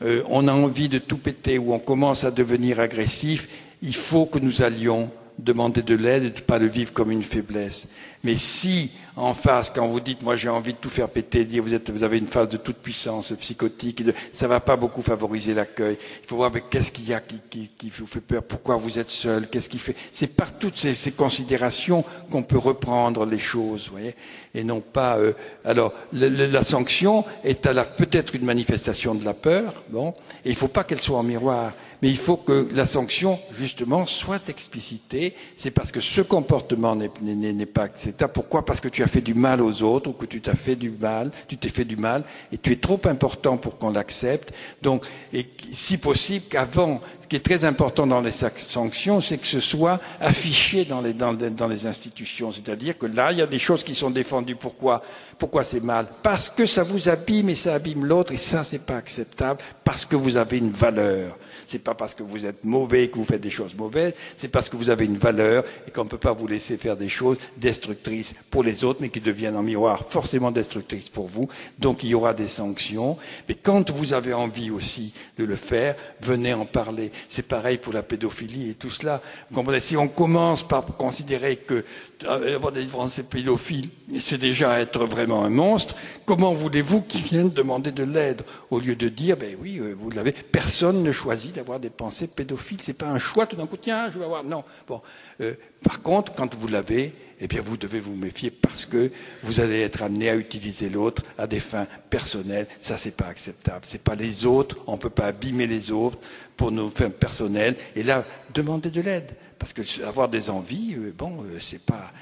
euh, 0.03 0.23
on 0.29 0.47
a 0.47 0.53
envie 0.53 0.89
de 0.89 0.99
tout 0.99 1.19
péter 1.19 1.59
ou 1.59 1.75
on 1.75 1.81
commence 1.81 2.23
à 2.25 2.31
devenir 2.31 2.79
agressif, 2.79 3.49
il 3.83 3.95
faut 3.95 4.27
que 4.27 4.39
nous 4.39 4.63
allions 4.63 5.11
demander 5.39 5.83
de 5.83 5.95
l'aide 5.95 6.25
et 6.25 6.31
de 6.31 6.37
ne 6.37 6.41
pas 6.41 6.59
le 6.59 6.67
vivre 6.67 6.93
comme 6.93 7.11
une 7.11 7.23
faiblesse. 7.23 7.89
Mais 8.25 8.37
si 8.37 8.91
en 9.17 9.35
face, 9.35 9.71
quand 9.71 9.87
vous 9.87 10.01
dites, 10.01 10.23
moi 10.23 10.37
j'ai 10.37 10.49
envie 10.49 10.73
de 10.73 10.79
tout 10.79 10.91
faire 10.91 11.09
péter, 11.09 11.45
dire 11.45 11.63
vous, 11.63 11.73
êtes, 11.73 11.91
vous 11.91 12.03
avez 12.03 12.19
une 12.19 12.27
phase 12.27 12.49
de 12.49 12.57
toute 12.57 12.77
puissance 12.77 13.33
psychotique, 13.33 14.03
ça 14.33 14.49
va 14.49 14.61
pas 14.61 14.77
beaucoup 14.77 15.03
favoriser 15.03 15.55
l'accueil. 15.55 15.97
Il 16.23 16.27
faut 16.27 16.37
voir 16.37 16.51
mais 16.53 16.63
qu'est-ce 16.69 16.91
qu'il 16.93 17.09
y 17.09 17.15
a 17.15 17.21
qui, 17.21 17.41
qui, 17.49 17.71
qui, 17.79 17.91
vous 17.91 18.07
fait 18.07 18.21
peur, 18.21 18.43
pourquoi 18.43 18.77
vous 18.77 18.99
êtes 18.99 19.09
seul, 19.09 19.49
qu'est-ce 19.49 19.69
qui 19.69 19.79
fait? 19.79 19.95
C'est 20.13 20.27
par 20.27 20.53
toutes 20.59 20.77
ces, 20.77 20.93
ces 20.93 21.13
considérations 21.13 22.05
qu'on 22.31 22.43
peut 22.43 22.59
reprendre 22.59 23.25
les 23.25 23.39
choses, 23.39 23.89
voyez, 23.91 24.15
et 24.55 24.65
non 24.65 24.81
pas. 24.81 25.19
Euh, 25.19 25.33
alors 25.65 25.93
le, 26.13 26.29
le, 26.29 26.47
la 26.47 26.65
sanction 26.65 27.25
est 27.45 27.63
peut-être 27.97 28.35
une 28.35 28.45
manifestation 28.45 29.15
de 29.15 29.25
la 29.25 29.35
peur, 29.35 29.85
bon, 29.91 30.15
et 30.45 30.51
il 30.51 30.57
faut 30.57 30.69
pas 30.69 30.85
qu'elle 30.85 31.01
soit 31.01 31.19
en 31.19 31.23
miroir 31.23 31.73
mais 32.03 32.09
il 32.09 32.17
faut 32.17 32.37
que 32.37 32.69
la 32.75 32.87
sanction, 32.87 33.39
justement, 33.53 34.07
soit 34.07 34.49
explicitée. 34.49 35.35
C'est 35.57 35.71
parce 35.71 35.93
que 35.93 36.01
ce 36.01 36.21
comportement 36.21 36.97
n'est 36.97 37.67
pas 37.67 37.85
acceptable. 37.85 38.33
Pourquoi? 38.33 38.65
Parce 38.65 38.81
que 38.81 38.89
tu 38.89 39.03
as 39.03 39.07
fait 39.07 39.21
du 39.21 39.35
mal 39.35 39.63
aux 39.63 39.83
autres 39.83 40.11
ou 40.11 40.13
que 40.13 40.27
tu 40.27 40.41
t'as 40.41 40.55
fait 40.55 40.77
du 40.77 40.91
mal, 40.91 41.31
tu 41.49 41.57
t'es 41.57 41.69
fait 41.69 41.85
du 41.85 41.97
mal 41.97 42.25
et 42.53 42.59
tu 42.59 42.73
es 42.73 42.77
trop 42.77 43.01
important 43.05 43.57
pour 43.57 43.79
qu'on 43.79 43.91
l'accepte. 43.91 44.53
Donc, 44.83 45.05
et 45.33 45.49
si 45.73 45.99
possible, 45.99 46.47
qu'avant, 46.49 47.01
ce 47.21 47.27
qui 47.27 47.37
est 47.37 47.45
très 47.45 47.65
important 47.65 48.07
dans 48.07 48.21
les 48.21 48.33
sanctions, 48.33 49.21
c'est 49.21 49.39
que 49.39 49.47
ce 49.47 49.61
soit 49.61 50.01
affiché 50.21 50.85
dans 50.85 51.01
les, 51.01 51.13
dans, 51.13 51.33
dans 51.35 51.69
les 51.69 51.87
institutions. 51.87 52.53
C'est-à-dire 52.53 52.97
que 52.97 53.07
là, 53.07 53.33
il 53.33 53.39
y 53.39 53.43
a 53.43 53.47
des 53.47 53.59
choses 53.59 53.83
qui 53.83 53.95
sont 53.95 54.11
défendues. 54.11 54.57
Pourquoi? 54.57 55.03
Pourquoi 55.39 55.65
c'est 55.65 55.83
mal? 55.83 56.07
Parce 56.23 56.51
que 56.51 56.67
ça 56.67 56.83
vous 56.83 57.09
abîme 57.09 57.49
et 57.51 57.55
ça 57.55 57.75
abîme 57.75 58.05
l'autre 58.05 58.33
et 58.33 58.37
ça, 58.37 58.65
c'est 58.65 58.85
pas 58.85 58.97
acceptable 58.97 59.61
parce 59.85 60.05
que 60.05 60.17
vous 60.17 60.37
avez 60.37 60.59
une 60.59 60.71
valeur. 60.71 61.37
C'est 61.67 61.79
pas 61.79 61.95
parce 61.95 62.15
que 62.15 62.23
vous 62.23 62.47
êtes 62.47 62.65
mauvais 62.65 63.09
que 63.09 63.17
vous 63.17 63.25
faites 63.25 63.41
des 63.41 63.51
choses 63.51 63.75
mauvaises, 63.75 64.15
c'est 64.37 64.49
parce 64.49 64.69
que 64.69 64.77
vous 64.77 64.91
avez 64.91 65.05
une 65.05 65.17
valeur 65.19 65.65
et 65.87 65.91
qu'on 65.91 66.05
ne 66.05 66.09
peut 66.09 66.19
pas 66.19 66.33
vous 66.33 66.47
laisser 66.47 66.77
faire 66.77 66.97
des 66.97 67.09
choses 67.09 67.39
destructrices 67.57 68.35
pour 68.51 68.63
les 68.63 68.85
autres, 68.85 69.01
mais 69.03 69.09
qui 69.09 69.21
deviennent 69.21 69.57
en 69.57 69.63
miroir 69.63 70.05
forcément 70.05 70.51
destructrices 70.51 71.09
pour 71.09 71.27
vous. 71.27 71.49
Donc 71.79 72.03
il 72.03 72.11
y 72.11 72.15
aura 72.15 72.35
des 72.35 72.49
sanctions. 72.49 73.17
Mais 73.49 73.55
quand 73.55 73.91
vous 73.91 74.13
avez 74.13 74.33
envie 74.33 74.71
aussi 74.71 75.13
de 75.39 75.45
le 75.45 75.57
faire, 75.57 75.97
venez 76.21 76.55
en 76.55 76.67
parler. 76.67 77.11
C'est 77.29 77.47
pareil 77.47 77.79
pour 77.79 77.93
la 77.93 78.03
pédophilie 78.03 78.71
et 78.71 78.75
tout 78.75 78.91
cela. 78.91 79.23
Vous 79.51 79.57
comprenez 79.57 79.81
Si 79.81 79.97
on 79.97 80.09
commence 80.09 80.67
par 80.67 80.85
considérer 80.85 81.57
que 81.57 81.85
euh, 82.25 82.57
avoir 82.57 82.73
des 82.73 82.85
Français 82.85 83.23
pédophiles, 83.23 83.91
c'est 84.19 84.39
déjà 84.39 84.81
être 84.81 85.05
vraiment 85.05 85.45
un 85.45 85.51
monstre, 85.51 85.95
comment 86.25 86.53
voulez-vous 86.53 87.03
qu'ils 87.03 87.23
viennent 87.23 87.51
demander 87.51 87.93
de 87.93 88.05
l'aide 88.05 88.43
au 88.71 88.79
lieu 88.79 88.97
de 88.97 89.09
dire, 89.09 89.37
ben 89.37 89.57
oui, 89.61 89.79
euh, 89.79 89.95
vous 89.99 90.11
l'avez, 90.11 90.33
personne 90.33 91.03
ne 91.03 91.13
choisit 91.13 91.56
d'avoir 91.57 91.81
des 91.81 91.91
pensées 91.91 92.27
pédophiles. 92.27 92.81
C'est 92.81 92.93
pas 92.93 93.09
un 93.09 93.19
choix 93.19 93.47
tout 93.47 93.57
d'un 93.57 93.67
coup, 93.67 93.77
tiens, 93.77 94.11
je 94.11 94.19
vais 94.19 94.25
avoir. 94.25 94.45
Non. 94.45 94.65
Bon. 94.87 95.03
Euh, 95.41 95.55
par 95.83 96.03
contre, 96.03 96.33
quand 96.35 96.55
vous 96.55 96.69
l'avez, 96.69 97.13
eh 97.41 97.49
bien, 97.49 97.61
vous 97.61 97.77
devez 97.77 98.01
vous 98.01 98.15
méfier 98.15 98.51
parce 98.51 98.87
que 98.87 99.11
vous 99.43 99.61
allez 99.61 99.81
être 99.81 100.03
amené 100.03 100.31
à 100.31 100.37
utiliser 100.37 100.89
l'autre 100.89 101.23
à 101.37 101.47
des 101.47 101.61
fins 101.61 101.87
personnelles. 102.09 102.67
Ça, 102.81 102.97
c'est 102.97 103.17
pas 103.17 103.27
acceptable. 103.27 103.81
C'est 103.83 104.03
pas 104.03 104.15
les 104.15 104.47
autres. 104.47 104.77
On 104.87 104.97
peut 104.97 105.11
pas 105.11 105.27
abîmer 105.27 105.67
les 105.67 105.91
autres 105.91 106.19
pour 106.57 106.71
nos 106.71 106.89
fins 106.89 107.11
personnelles. 107.11 107.77
Et 107.95 108.03
là, 108.03 108.25
demandez 108.55 108.91
de 108.91 109.01
l'aide. 109.01 109.33
Parce 109.59 109.73
que 109.73 109.83
avoir 110.05 110.29
des 110.29 110.51
envies, 110.51 110.95
euh, 110.95 111.15
bon, 111.17 111.43
euh, 111.43 111.59
c'est 111.59 111.85
pas. 111.85 112.13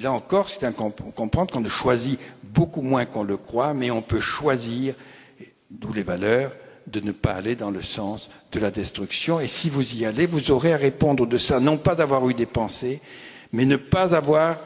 Là 0.00 0.12
encore, 0.12 0.48
c'est 0.48 0.64
un 0.64 0.72
comprendre 0.72 1.52
qu'on 1.52 1.64
choisit 1.68 2.18
beaucoup 2.42 2.82
moins 2.82 3.04
qu'on 3.04 3.22
le 3.22 3.36
croit, 3.36 3.74
mais 3.74 3.90
on 3.90 4.02
peut 4.02 4.20
choisir, 4.20 4.94
d'où 5.70 5.92
les 5.92 6.02
valeurs, 6.02 6.52
de 6.86 7.00
ne 7.00 7.12
pas 7.12 7.32
aller 7.32 7.56
dans 7.56 7.70
le 7.70 7.82
sens 7.82 8.30
de 8.52 8.60
la 8.60 8.70
destruction. 8.70 9.40
Et 9.40 9.48
si 9.48 9.68
vous 9.68 9.94
y 9.94 10.04
allez, 10.04 10.26
vous 10.26 10.50
aurez 10.50 10.72
à 10.72 10.76
répondre 10.76 11.26
de 11.26 11.38
ça, 11.38 11.60
non 11.60 11.78
pas 11.78 11.94
d'avoir 11.94 12.28
eu 12.28 12.34
des 12.34 12.46
pensées, 12.46 13.00
mais 13.52 13.64
ne 13.64 13.76
pas 13.76 14.14
avoir 14.14 14.58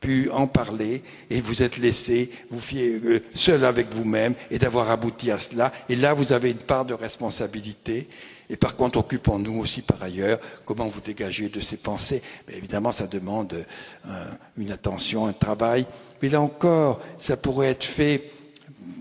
pu 0.00 0.30
en 0.30 0.46
parler 0.46 1.02
et 1.28 1.40
vous 1.40 1.62
êtes 1.62 1.78
laissé 1.78 2.30
vous 2.50 2.60
euh, 2.76 3.20
seul 3.34 3.64
avec 3.64 3.92
vous-même 3.92 4.34
et 4.50 4.58
d'avoir 4.58 4.90
abouti 4.90 5.30
à 5.30 5.38
cela. 5.38 5.72
Et 5.88 5.96
là, 5.96 6.14
vous 6.14 6.32
avez 6.32 6.50
une 6.50 6.58
part 6.58 6.84
de 6.84 6.94
responsabilité. 6.94 8.08
Et 8.50 8.56
par 8.56 8.76
contre, 8.76 8.98
occupons-nous 8.98 9.58
aussi 9.58 9.82
par 9.82 10.02
ailleurs 10.02 10.38
comment 10.64 10.86
vous 10.86 11.00
dégagez 11.00 11.48
de 11.48 11.60
ces 11.60 11.76
pensées. 11.76 12.22
Mais 12.46 12.56
évidemment, 12.56 12.92
ça 12.92 13.06
demande 13.06 13.64
euh, 14.06 14.24
une 14.56 14.70
attention, 14.70 15.26
un 15.26 15.32
travail. 15.32 15.84
Mais 16.22 16.28
là 16.28 16.40
encore, 16.40 17.00
ça 17.18 17.36
pourrait 17.36 17.70
être 17.70 17.84
fait 17.84 18.30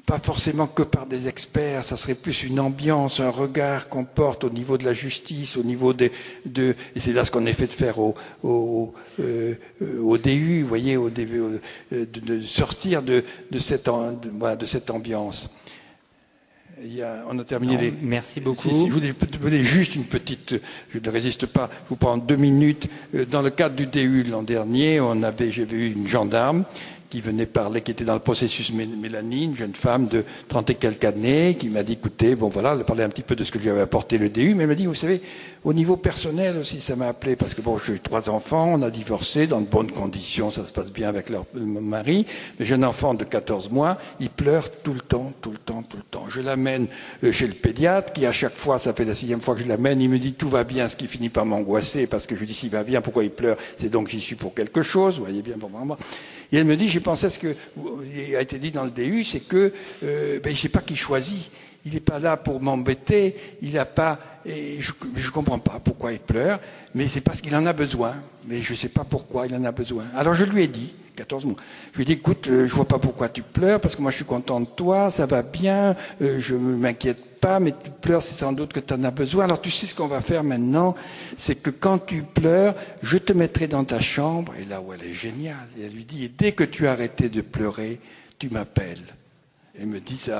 pas 0.05 0.19
forcément 0.19 0.67
que 0.67 0.83
par 0.83 1.05
des 1.05 1.27
experts, 1.27 1.83
ça 1.83 1.97
serait 1.97 2.15
plus 2.15 2.43
une 2.43 2.59
ambiance, 2.59 3.19
un 3.19 3.29
regard 3.29 3.89
qu'on 3.89 4.05
porte 4.05 4.43
au 4.43 4.49
niveau 4.49 4.77
de 4.77 4.85
la 4.85 4.93
justice, 4.93 5.57
au 5.57 5.63
niveau 5.63 5.93
de, 5.93 6.11
de 6.45 6.75
et 6.95 6.99
c'est 6.99 7.13
là 7.13 7.25
ce 7.25 7.31
qu'on 7.31 7.45
est 7.45 7.53
fait 7.53 7.67
de 7.67 7.73
faire 7.73 7.99
au, 7.99 8.15
au, 8.43 8.93
euh, 9.19 9.55
au 10.01 10.17
DU, 10.17 10.61
vous 10.61 10.67
voyez, 10.67 10.97
au 10.97 11.09
DV, 11.09 11.37
euh, 11.37 11.59
de, 11.91 12.05
de, 12.05 12.41
sortir 12.41 13.01
de, 13.01 13.23
de, 13.51 13.59
cette, 13.59 13.85
de, 13.87 14.29
voilà, 14.37 14.55
de 14.55 14.65
cette 14.65 14.89
ambiance. 14.89 15.49
Il 16.83 16.93
y 16.93 17.01
a, 17.01 17.25
on 17.27 17.37
a 17.39 17.43
terminé 17.43 17.73
non, 17.73 17.81
les. 17.81 17.93
Merci 18.03 18.39
beaucoup. 18.39 18.69
Si, 18.69 18.73
si 18.73 18.89
vous 18.89 18.99
voulez 19.41 19.63
juste 19.63 19.95
une 19.95 20.03
petite, 20.03 20.55
je 20.93 20.99
ne 20.99 21.09
résiste 21.09 21.47
pas. 21.47 21.69
Je 21.85 21.89
vous 21.89 21.95
prends 21.95 22.17
deux 22.17 22.35
minutes. 22.35 22.87
Euh, 23.15 23.25
dans 23.25 23.41
le 23.41 23.49
cadre 23.49 23.75
du 23.75 23.87
DU 23.87 24.23
l'an 24.23 24.43
dernier, 24.43 24.99
on 24.99 25.23
avait, 25.23 25.49
j'ai 25.49 25.65
vu 25.65 25.91
une 25.91 26.07
gendarme 26.07 26.65
qui 27.09 27.21
venait 27.21 27.45
parler, 27.45 27.81
qui 27.81 27.91
était 27.91 28.03
dans 28.03 28.13
le 28.13 28.19
processus 28.19 28.71
Mélanie, 28.73 29.45
une 29.45 29.55
jeune 29.55 29.75
femme 29.75 30.07
de 30.07 30.23
30 30.49 30.71
et 30.71 30.75
quelques 30.75 31.05
années, 31.05 31.55
qui 31.59 31.69
m'a 31.69 31.83
dit, 31.83 31.93
écoutez, 31.93 32.35
bon 32.35 32.49
voilà, 32.49 32.75
elle 32.77 32.83
parlait 32.83 33.03
un 33.03 33.09
petit 33.09 33.21
peu 33.21 33.35
de 33.35 33.43
ce 33.43 33.51
que 33.51 33.57
lui 33.57 33.69
avait 33.69 33.81
apporté 33.81 34.17
le 34.17 34.29
DU, 34.29 34.55
mais 34.55 34.63
elle 34.63 34.69
m'a 34.69 34.75
dit, 34.75 34.85
vous 34.85 34.93
savez, 34.93 35.21
au 35.63 35.73
niveau 35.73 35.97
personnel 35.97 36.57
aussi, 36.57 36.79
ça 36.79 36.95
m'a 36.95 37.07
appelé, 37.07 37.35
parce 37.35 37.53
que 37.53 37.61
bon, 37.61 37.77
j'ai 37.77 37.93
eu 37.93 37.99
trois 37.99 38.29
enfants, 38.29 38.73
on 38.73 38.81
a 38.81 38.89
divorcé 38.89 39.47
dans 39.47 39.61
de 39.61 39.65
bonnes 39.65 39.91
conditions, 39.91 40.51
ça 40.51 40.65
se 40.65 40.71
passe 40.71 40.91
bien 40.91 41.09
avec 41.09 41.29
leur 41.29 41.45
mari, 41.53 42.25
mais 42.59 42.65
j'ai 42.65 42.75
un 42.75 42.83
enfant 42.83 43.13
de 43.13 43.23
14 43.23 43.69
mois, 43.69 43.97
il 44.19 44.29
pleure 44.29 44.69
tout 44.71 44.93
le 44.93 44.99
temps, 44.99 45.31
tout 45.41 45.51
le 45.51 45.57
temps, 45.57 45.83
tout 45.83 45.97
le 45.97 46.03
temps. 46.03 46.25
Je 46.29 46.41
l'amène 46.41 46.87
euh, 47.23 47.31
chez 47.31 47.47
le 47.47 47.53
pédiatre, 47.53 48.13
qui 48.13 48.25
à 48.25 48.31
chaque 48.31 48.55
fois, 48.55 48.79
ça 48.79 48.93
fait 48.93 49.05
la 49.05 49.15
sixième 49.15 49.41
fois 49.41 49.55
que 49.55 49.61
je 49.61 49.67
l'amène, 49.67 50.01
il 50.01 50.09
me 50.09 50.19
dit, 50.19 50.33
tout 50.33 50.49
va 50.49 50.63
bien, 50.63 50.87
ce 50.87 50.95
qui 50.95 51.07
finit 51.07 51.29
par 51.29 51.45
m'angoisser, 51.45 52.07
parce 52.07 52.27
que 52.27 52.35
je 52.35 52.41
lui 52.41 52.47
dis, 52.47 52.53
s'il 52.53 52.69
va 52.69 52.83
bien, 52.83 53.01
pourquoi 53.01 53.23
il 53.23 53.31
pleure? 53.31 53.57
C'est 53.77 53.89
donc 53.89 54.09
j'y 54.09 54.21
suis 54.21 54.35
pour 54.35 54.53
quelque 54.53 54.83
chose, 54.83 55.17
vous 55.17 55.23
voyez 55.23 55.41
bien, 55.41 55.55
bon, 55.57 55.69
moi. 55.69 55.97
Et 56.51 56.57
elle 56.57 56.65
me 56.65 56.77
dit, 56.77 56.87
j'ai 56.87 56.99
pensé 56.99 57.25
à 57.25 57.29
ce 57.29 57.39
qui 57.39 57.47
a 58.35 58.41
été 58.41 58.59
dit 58.59 58.71
dans 58.71 58.83
le 58.83 58.91
DU, 58.91 59.23
c'est 59.23 59.41
que 59.41 59.73
euh, 60.03 60.39
ben, 60.39 60.49
je 60.51 60.57
ne 60.57 60.61
sais 60.61 60.69
pas 60.69 60.81
qui 60.81 60.95
choisit. 60.95 61.51
Il 61.85 61.93
n'est 61.93 61.99
pas 61.99 62.19
là 62.19 62.35
pour 62.35 62.61
m'embêter, 62.61 63.35
il 63.61 63.73
n'a 63.73 63.85
pas. 63.85 64.19
Et 64.45 64.79
je 64.81 64.91
ne 65.25 65.31
comprends 65.31 65.59
pas 65.59 65.79
pourquoi 65.83 66.11
il 66.11 66.19
pleure, 66.19 66.59
mais 66.95 67.07
c'est 67.07 67.21
parce 67.21 67.39
qu'il 67.39 67.55
en 67.55 67.65
a 67.65 67.73
besoin. 67.73 68.15
Mais 68.45 68.61
je 68.61 68.73
ne 68.73 68.77
sais 68.77 68.89
pas 68.89 69.05
pourquoi 69.05 69.47
il 69.47 69.55
en 69.55 69.63
a 69.63 69.71
besoin. 69.71 70.05
Alors 70.15 70.33
je 70.33 70.45
lui 70.45 70.63
ai 70.63 70.67
dit, 70.67 70.93
14 71.15 71.45
mois, 71.45 71.55
je 71.91 71.97
lui 71.97 72.03
ai 72.03 72.05
dit, 72.05 72.13
écoute, 72.13 72.47
euh, 72.49 72.67
je 72.67 72.73
vois 72.73 72.87
pas 72.87 72.99
pourquoi 72.99 73.29
tu 73.29 73.41
pleures, 73.41 73.79
parce 73.79 73.95
que 73.95 74.01
moi 74.01 74.11
je 74.11 74.17
suis 74.17 74.25
content 74.25 74.59
de 74.59 74.65
toi, 74.65 75.11
ça 75.11 75.25
va 75.25 75.43
bien, 75.43 75.95
euh, 76.21 76.39
je 76.39 76.55
m'inquiète 76.55 77.26
pas, 77.39 77.59
mais 77.59 77.71
tu 77.71 77.89
pleures, 77.89 78.21
c'est 78.21 78.35
sans 78.35 78.51
doute 78.51 78.73
que 78.73 78.79
tu 78.79 78.93
en 78.93 79.03
as 79.03 79.11
besoin. 79.11 79.45
Alors 79.45 79.61
tu 79.61 79.71
sais 79.71 79.85
ce 79.85 79.95
qu'on 79.95 80.07
va 80.07 80.21
faire 80.21 80.43
maintenant, 80.43 80.95
c'est 81.37 81.55
que 81.55 81.69
quand 81.69 81.99
tu 82.05 82.23
pleures, 82.23 82.75
je 83.01 83.17
te 83.17 83.33
mettrai 83.33 83.67
dans 83.67 83.83
ta 83.83 83.99
chambre, 83.99 84.53
et 84.59 84.65
là 84.65 84.81
où 84.81 84.93
elle 84.93 85.03
est 85.03 85.13
géniale, 85.13 85.67
et 85.79 85.85
elle 85.85 85.93
lui 85.93 86.05
dit, 86.05 86.25
et 86.25 86.29
dès 86.29 86.51
que 86.51 86.63
tu 86.63 86.87
as 86.87 86.91
arrêté 86.91 87.29
de 87.29 87.41
pleurer, 87.41 87.99
tu 88.39 88.49
m'appelles. 88.49 89.15
Elle 89.79 89.87
me 89.87 89.99
dit, 89.99 90.17
c'est 90.17 90.33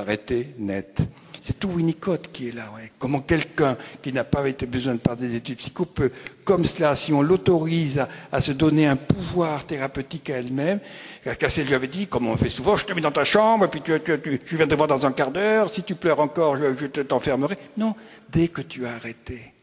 net. 0.57 1.01
C'est 1.47 1.57
tout 1.57 1.69
Winnicott 1.69 2.29
qui 2.33 2.49
est 2.49 2.51
là. 2.51 2.69
Ouais. 2.75 2.91
Comment 2.99 3.21
quelqu'un 3.21 3.77
qui 4.03 4.11
n'a 4.11 4.25
pas 4.25 4.45
été 4.49 4.65
besoin 4.65 4.95
de 4.95 4.99
faire 4.99 5.15
des 5.15 5.33
études 5.33 5.55
psycho 5.59 5.85
peut, 5.85 6.11
comme 6.43 6.65
cela, 6.65 6.93
si 6.93 7.13
on 7.13 7.21
l'autorise 7.21 8.05
à, 8.33 8.41
se 8.41 8.51
donner 8.51 8.85
un 8.85 8.97
pouvoir 8.97 9.65
thérapeutique 9.65 10.29
à 10.29 10.39
elle-même, 10.39 10.81
Cassel 11.39 11.65
lui 11.65 11.73
avait 11.73 11.87
dit, 11.87 12.07
comme 12.07 12.27
on 12.27 12.35
fait 12.35 12.49
souvent, 12.49 12.75
je 12.75 12.83
te 12.83 12.91
mets 12.91 12.99
dans 12.99 13.13
ta 13.13 13.23
chambre, 13.23 13.63
et 13.63 13.67
puis 13.69 13.81
tu, 13.81 13.97
tu, 14.01 14.19
tu, 14.19 14.41
je 14.45 14.57
viens 14.57 14.67
te 14.67 14.75
voir 14.75 14.89
dans 14.89 15.05
un 15.05 15.13
quart 15.13 15.31
d'heure, 15.31 15.69
si 15.69 15.83
tu 15.83 15.95
pleures 15.95 16.19
encore, 16.19 16.57
je, 16.57 16.73
je 16.77 17.01
t'enfermerai. 17.01 17.57
Non, 17.77 17.95
dès 18.29 18.49
que 18.49 18.59
tu 18.59 18.85
as 18.85 18.95
arrêté, 18.95 19.53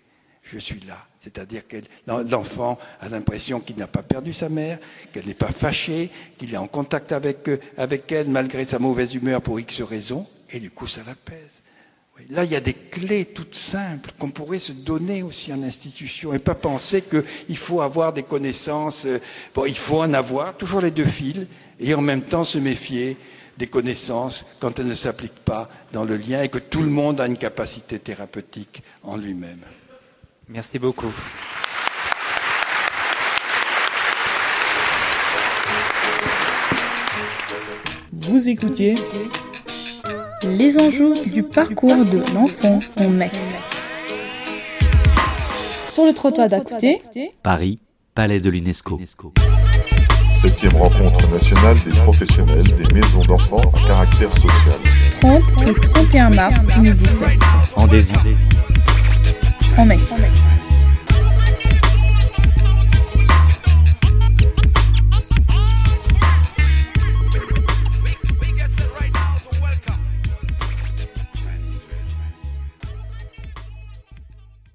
je 0.42 0.58
suis 0.58 0.80
là. 0.88 1.06
C'est-à-dire 1.20 1.68
que 1.68 1.76
l'enfant 2.06 2.78
a 2.98 3.10
l'impression 3.10 3.60
qu'il 3.60 3.76
n'a 3.76 3.88
pas 3.88 4.02
perdu 4.02 4.32
sa 4.32 4.48
mère, 4.48 4.78
qu'elle 5.12 5.26
n'est 5.26 5.34
pas 5.34 5.52
fâchée, 5.52 6.08
qu'il 6.38 6.54
est 6.54 6.56
en 6.56 6.66
contact 6.66 7.12
avec, 7.12 7.50
avec 7.76 8.10
elle 8.10 8.30
malgré 8.30 8.64
sa 8.64 8.78
mauvaise 8.78 9.14
humeur 9.14 9.42
pour 9.42 9.60
X 9.60 9.82
raisons, 9.82 10.26
et 10.50 10.60
du 10.60 10.70
coup 10.70 10.86
ça 10.86 11.02
l'apaise. 11.06 11.60
Là, 12.30 12.44
il 12.44 12.52
y 12.52 12.56
a 12.56 12.60
des 12.60 12.74
clés 12.74 13.24
toutes 13.24 13.54
simples 13.54 14.12
qu'on 14.18 14.30
pourrait 14.30 14.60
se 14.60 14.72
donner 14.72 15.22
aussi 15.22 15.52
en 15.52 15.62
institution 15.62 16.32
et 16.32 16.38
pas 16.38 16.54
penser 16.54 17.02
qu'il 17.02 17.56
faut 17.56 17.80
avoir 17.80 18.12
des 18.12 18.22
connaissances. 18.22 19.06
Bon, 19.54 19.64
il 19.64 19.76
faut 19.76 20.00
en 20.00 20.14
avoir, 20.14 20.56
toujours 20.56 20.80
les 20.80 20.92
deux 20.92 21.04
fils, 21.04 21.46
et 21.80 21.92
en 21.92 22.00
même 22.00 22.22
temps 22.22 22.44
se 22.44 22.58
méfier 22.58 23.16
des 23.58 23.66
connaissances 23.66 24.46
quand 24.60 24.78
elles 24.78 24.86
ne 24.86 24.94
s'appliquent 24.94 25.44
pas 25.44 25.68
dans 25.92 26.04
le 26.04 26.16
lien 26.16 26.42
et 26.42 26.48
que 26.48 26.58
tout 26.58 26.82
le 26.82 26.88
monde 26.88 27.20
a 27.20 27.26
une 27.26 27.36
capacité 27.36 27.98
thérapeutique 27.98 28.82
en 29.02 29.16
lui-même. 29.16 29.60
Merci 30.48 30.78
beaucoup. 30.78 31.12
Vous 38.12 38.48
écoutiez 38.48 38.94
les 40.42 40.78
enjeux 40.78 41.12
du 41.32 41.42
parcours 41.42 42.04
de 42.04 42.34
l'enfant 42.34 42.80
en 43.00 43.08
MEX. 43.08 43.58
Sur 45.90 46.06
le 46.06 46.12
trottoir 46.12 46.48
d'à 46.48 46.60
côté, 46.60 47.00
Paris, 47.42 47.78
Palais 48.14 48.38
de 48.38 48.50
l'UNESCO. 48.50 49.00
7e 50.42 50.76
rencontre 50.76 51.30
nationale 51.30 51.76
des 51.86 51.98
professionnels 52.00 52.64
des 52.64 52.94
maisons 52.94 53.20
d'enfants 53.20 53.60
à 53.60 53.88
caractère 53.88 54.30
social. 54.30 54.78
30 55.20 55.42
et 55.66 55.80
31 55.80 56.30
mars 56.30 56.64
2017. 56.76 57.28
En 57.76 57.86
désir. 57.86 58.22
En 59.78 59.86
mai. 59.86 59.98